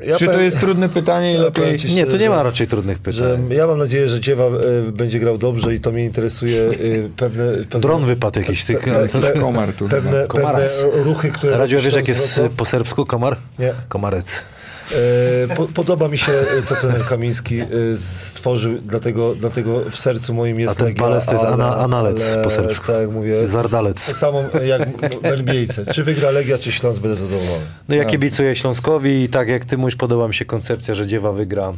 Ja 0.04 0.16
Czy 0.16 0.26
to 0.26 0.40
jest 0.40 0.60
trudne 0.60 0.88
pytanie 0.88 1.32
i 1.32 1.36
Ja 1.36 1.42
lepiej... 1.42 1.78
ci 1.78 1.94
nie, 1.94 2.04
to 2.06 2.12
nie 2.12 2.18
szczerze, 2.18 2.30
ma 2.30 2.42
raczej 2.42 2.66
trudnych 2.66 2.98
pytań. 2.98 3.48
ja 3.50 3.66
mam 3.66 3.78
nadzieję, 3.78 4.08
że 4.08 4.20
Dziewa 4.20 4.44
e, 4.44 4.92
będzie 4.92 5.18
grał 5.18 5.38
dobrze 5.38 5.74
i 5.74 5.80
to 5.80 5.92
mnie 5.92 6.04
interesuje 6.04 6.62
e, 6.62 6.72
pewne, 7.16 7.52
pewne... 7.52 7.80
Dron 7.80 8.06
wypadł 8.06 8.38
jakiś 8.38 8.62
z 8.62 8.66
tych... 8.66 8.86
pe- 8.88 9.08
pe- 9.08 9.20
pe- 9.20 9.40
Komar 9.40 9.72
tu 9.72 9.88
Pewne, 9.88 10.26
pewne 10.26 10.68
ruchy, 11.04 11.30
które... 11.32 11.58
Radziu, 11.58 11.78
a 11.78 11.80
wiesz 11.80 11.94
jak 11.94 12.08
jest 12.08 12.42
po 12.56 12.64
serbsku 12.64 13.06
komar? 13.06 13.36
Nie. 13.58 13.72
Komarec. 13.88 14.42
E, 14.92 15.54
po, 15.56 15.66
podoba 15.68 16.08
mi 16.08 16.18
się, 16.18 16.32
co 16.66 16.74
trener 16.76 17.04
Kamiński 17.04 17.60
e, 17.60 17.66
stworzył, 17.96 18.78
dlatego, 18.82 19.34
dlatego 19.34 19.80
w 19.90 19.96
sercu 19.96 20.34
moim 20.34 20.60
jest 20.60 20.72
A 20.72 20.74
ten 20.74 20.86
Legia, 20.86 21.00
palec 21.02 21.26
to 21.26 21.32
jest 21.32 21.44
ana- 21.44 21.76
analec 21.76 22.32
ale, 22.34 22.44
po 22.44 22.50
serbsku. 22.50 22.86
Tak 22.86 23.00
jak 23.00 23.10
mówię, 23.10 23.48
Zardalec. 23.48 24.06
tak 24.06 24.16
samo 24.16 24.42
jak 24.64 24.88
w. 25.22 25.84
Czy 25.94 26.04
wygra 26.04 26.30
Legia, 26.30 26.58
czy 26.58 26.72
Śląsk, 26.72 27.00
będę 27.00 27.16
zadowolony. 27.16 27.64
No 27.88 27.94
ja 27.96 28.04
kibicuję 28.04 28.56
Śląskowi 28.56 29.22
i 29.22 29.28
tak 29.28 29.48
jak 29.48 29.64
ty 29.64 29.78
mówisz, 29.78 29.96
podoba 29.96 30.28
mi 30.28 30.34
się 30.34 30.44
koncepcja, 30.44 30.94
że 30.94 31.06
Dziewa 31.06 31.32
wygra, 31.32 31.72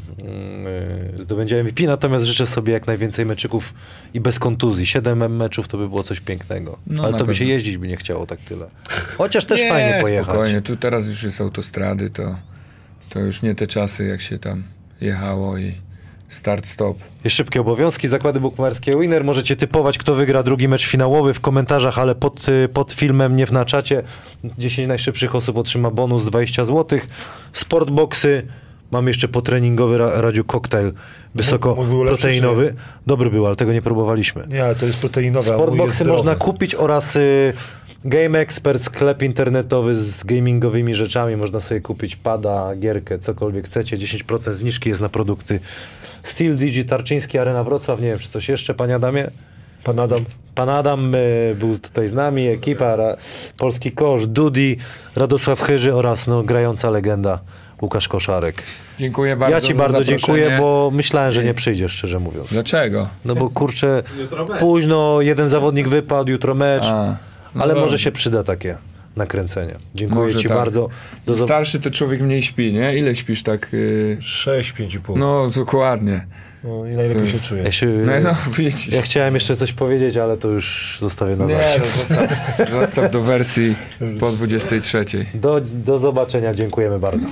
yy, 1.16 1.22
zdobędzie 1.22 1.62
MVP, 1.64 1.82
natomiast 1.82 2.26
życzę 2.26 2.46
sobie 2.46 2.72
jak 2.72 2.86
najwięcej 2.86 3.26
meczyków 3.26 3.74
i 4.14 4.20
bez 4.20 4.38
kontuzji. 4.38 4.86
Siedem 4.86 5.36
meczów 5.36 5.68
to 5.68 5.78
by 5.78 5.88
było 5.88 6.02
coś 6.02 6.20
pięknego. 6.20 6.78
No, 6.86 7.04
Ale 7.04 7.14
to 7.18 7.24
by 7.24 7.34
się 7.34 7.44
jeździć 7.44 7.78
by 7.78 7.88
nie 7.88 7.96
chciało 7.96 8.26
tak 8.26 8.40
tyle. 8.40 8.66
Chociaż 9.18 9.44
też 9.44 9.60
nie, 9.60 9.68
fajnie 9.68 9.98
pojechać. 10.02 10.26
spokojnie, 10.26 10.62
tu 10.62 10.76
teraz 10.76 11.06
już 11.08 11.22
jest 11.22 11.40
autostrady, 11.40 12.10
to, 12.10 12.22
to 13.10 13.20
już 13.20 13.42
nie 13.42 13.54
te 13.54 13.66
czasy, 13.66 14.04
jak 14.04 14.20
się 14.20 14.38
tam 14.38 14.62
jechało 15.00 15.58
i 15.58 15.74
start-stop. 16.28 16.98
Jest 17.24 17.36
szybkie 17.36 17.60
obowiązki, 17.60 18.08
zakłady 18.08 18.40
bukmacherskie 18.40 18.92
Winner. 19.00 19.24
Możecie 19.24 19.56
typować, 19.56 19.98
kto 19.98 20.14
wygra 20.14 20.42
drugi 20.42 20.68
mecz 20.68 20.86
finałowy 20.86 21.34
w 21.34 21.40
komentarzach, 21.40 21.98
ale 21.98 22.14
pod, 22.14 22.48
y, 22.48 22.68
pod 22.68 22.92
filmem, 22.92 23.36
nie 23.36 23.46
w 23.46 23.52
na 23.52 23.64
czacie. 23.64 24.02
10 24.58 24.88
najszybszych 24.88 25.34
osób 25.34 25.56
otrzyma 25.58 25.90
bonus 25.90 26.24
20 26.24 26.64
zł. 26.64 26.98
Sportboxy. 27.52 28.42
Mam 28.90 29.08
jeszcze 29.08 29.28
potreningowy 29.28 29.98
ra, 29.98 30.20
Radziu 30.20 30.44
koktajl 30.44 30.92
wysoko 31.34 31.74
mój 31.74 31.86
był 31.86 32.02
lepszy, 32.02 32.22
proteinowy. 32.22 32.74
Dobry 33.06 33.30
był, 33.30 33.46
ale 33.46 33.56
tego 33.56 33.72
nie 33.72 33.82
próbowaliśmy. 33.82 34.44
Nie, 34.48 34.64
ale 34.64 34.74
to 34.74 34.86
jest 34.86 35.00
proteinowe, 35.00 35.54
a 35.54 35.56
mój 35.56 35.60
jest 35.60 35.70
Sportboxy 35.72 36.04
zdrowy. 36.04 36.18
można 36.18 36.34
kupić 36.34 36.74
oraz 36.74 37.16
y, 37.16 37.52
Game 38.04 38.38
Expert, 38.38 38.82
sklep 38.82 39.22
internetowy 39.22 39.94
z 39.94 40.24
gamingowymi 40.24 40.94
rzeczami. 40.94 41.36
Można 41.36 41.60
sobie 41.60 41.80
kupić 41.80 42.16
pada, 42.16 42.76
gierkę, 42.76 43.18
cokolwiek 43.18 43.66
chcecie. 43.66 43.98
10% 43.98 44.52
zniżki 44.52 44.88
jest 44.88 45.00
na 45.00 45.08
produkty 45.08 45.60
Steel 46.22 46.56
Digi, 46.56 46.84
Tarczyński, 46.84 47.38
Arena 47.38 47.64
Wrocław. 47.64 48.00
Nie 48.00 48.06
wiem, 48.06 48.18
czy 48.18 48.28
coś 48.28 48.48
jeszcze, 48.48 48.74
panie 48.74 48.94
Adamie? 48.94 49.30
Pan 49.84 49.98
Adam. 49.98 50.24
Pan 50.54 50.68
Adam 50.68 51.14
y, 51.14 51.56
był 51.58 51.78
tutaj 51.78 52.08
z 52.08 52.12
nami, 52.12 52.46
ekipa, 52.46 52.96
ra, 52.96 53.16
Polski 53.58 53.92
Kosz, 53.92 54.26
Dudi, 54.26 54.76
Radosław 55.16 55.60
Chyży 55.60 55.94
oraz 55.94 56.26
no, 56.26 56.42
grająca 56.42 56.90
legenda 56.90 57.40
Łukasz 57.82 58.08
Koszarek. 58.08 58.62
Dziękuję 58.98 59.36
bardzo 59.36 59.54
ja 59.54 59.60
ci 59.60 59.74
za 59.74 59.78
bardzo 59.78 59.98
zaproszenie. 59.98 60.18
dziękuję, 60.18 60.58
bo 60.60 60.90
myślałem, 60.94 61.32
że 61.32 61.44
nie 61.44 61.54
przyjdziesz, 61.54 61.92
szczerze 61.92 62.18
mówiąc. 62.18 62.48
Dlaczego? 62.48 63.08
No 63.24 63.34
bo 63.34 63.50
kurczę, 63.50 64.02
późno, 64.58 65.20
jeden 65.20 65.48
zawodnik 65.48 65.88
wypadł, 65.88 66.30
jutro 66.30 66.54
mecz, 66.54 66.84
A, 66.84 67.16
no 67.58 67.64
ale 67.64 67.74
może 67.74 67.84
dobrze. 67.84 67.98
się 67.98 68.12
przyda 68.12 68.42
takie 68.42 68.76
nakręcenie. 69.16 69.74
Dziękuję 69.94 70.20
Może 70.20 70.38
ci 70.38 70.48
tak. 70.48 70.56
bardzo. 70.56 70.88
Do 71.26 71.32
Im 71.34 71.38
starszy 71.38 71.80
to 71.80 71.90
człowiek 71.90 72.20
mniej 72.20 72.42
śpi, 72.42 72.72
nie? 72.72 72.96
Ile 72.98 73.16
śpisz 73.16 73.42
tak? 73.42 73.68
Yy... 73.72 74.18
6, 74.20 74.72
5,5. 74.74 75.00
No. 75.08 75.16
No, 75.16 75.50
dokładnie. 75.50 76.26
no 76.64 76.86
i 76.86 76.94
najlepiej 76.94 77.28
się 77.28 77.40
czuję. 77.40 77.62
ja, 77.62 77.72
się, 77.72 77.86
No, 77.86 78.12
no 78.22 78.30
ja 78.92 79.02
chciałem 79.02 79.34
jeszcze 79.34 79.56
coś 79.56 79.72
powiedzieć, 79.72 80.16
ale 80.16 80.36
to 80.36 80.48
już 80.48 80.96
zostawię 81.00 81.36
na 81.36 81.44
Nie, 81.46 81.54
zawsze. 81.54 81.80
no, 81.80 81.86
zostaw, 81.86 82.70
zostaw 82.80 83.10
do 83.12 83.22
wersji 83.22 83.76
po 84.20 84.30
23. 84.32 85.04
Do, 85.34 85.60
do 85.60 85.98
zobaczenia, 85.98 86.54
dziękujemy 86.54 86.98
bardzo. 86.98 87.26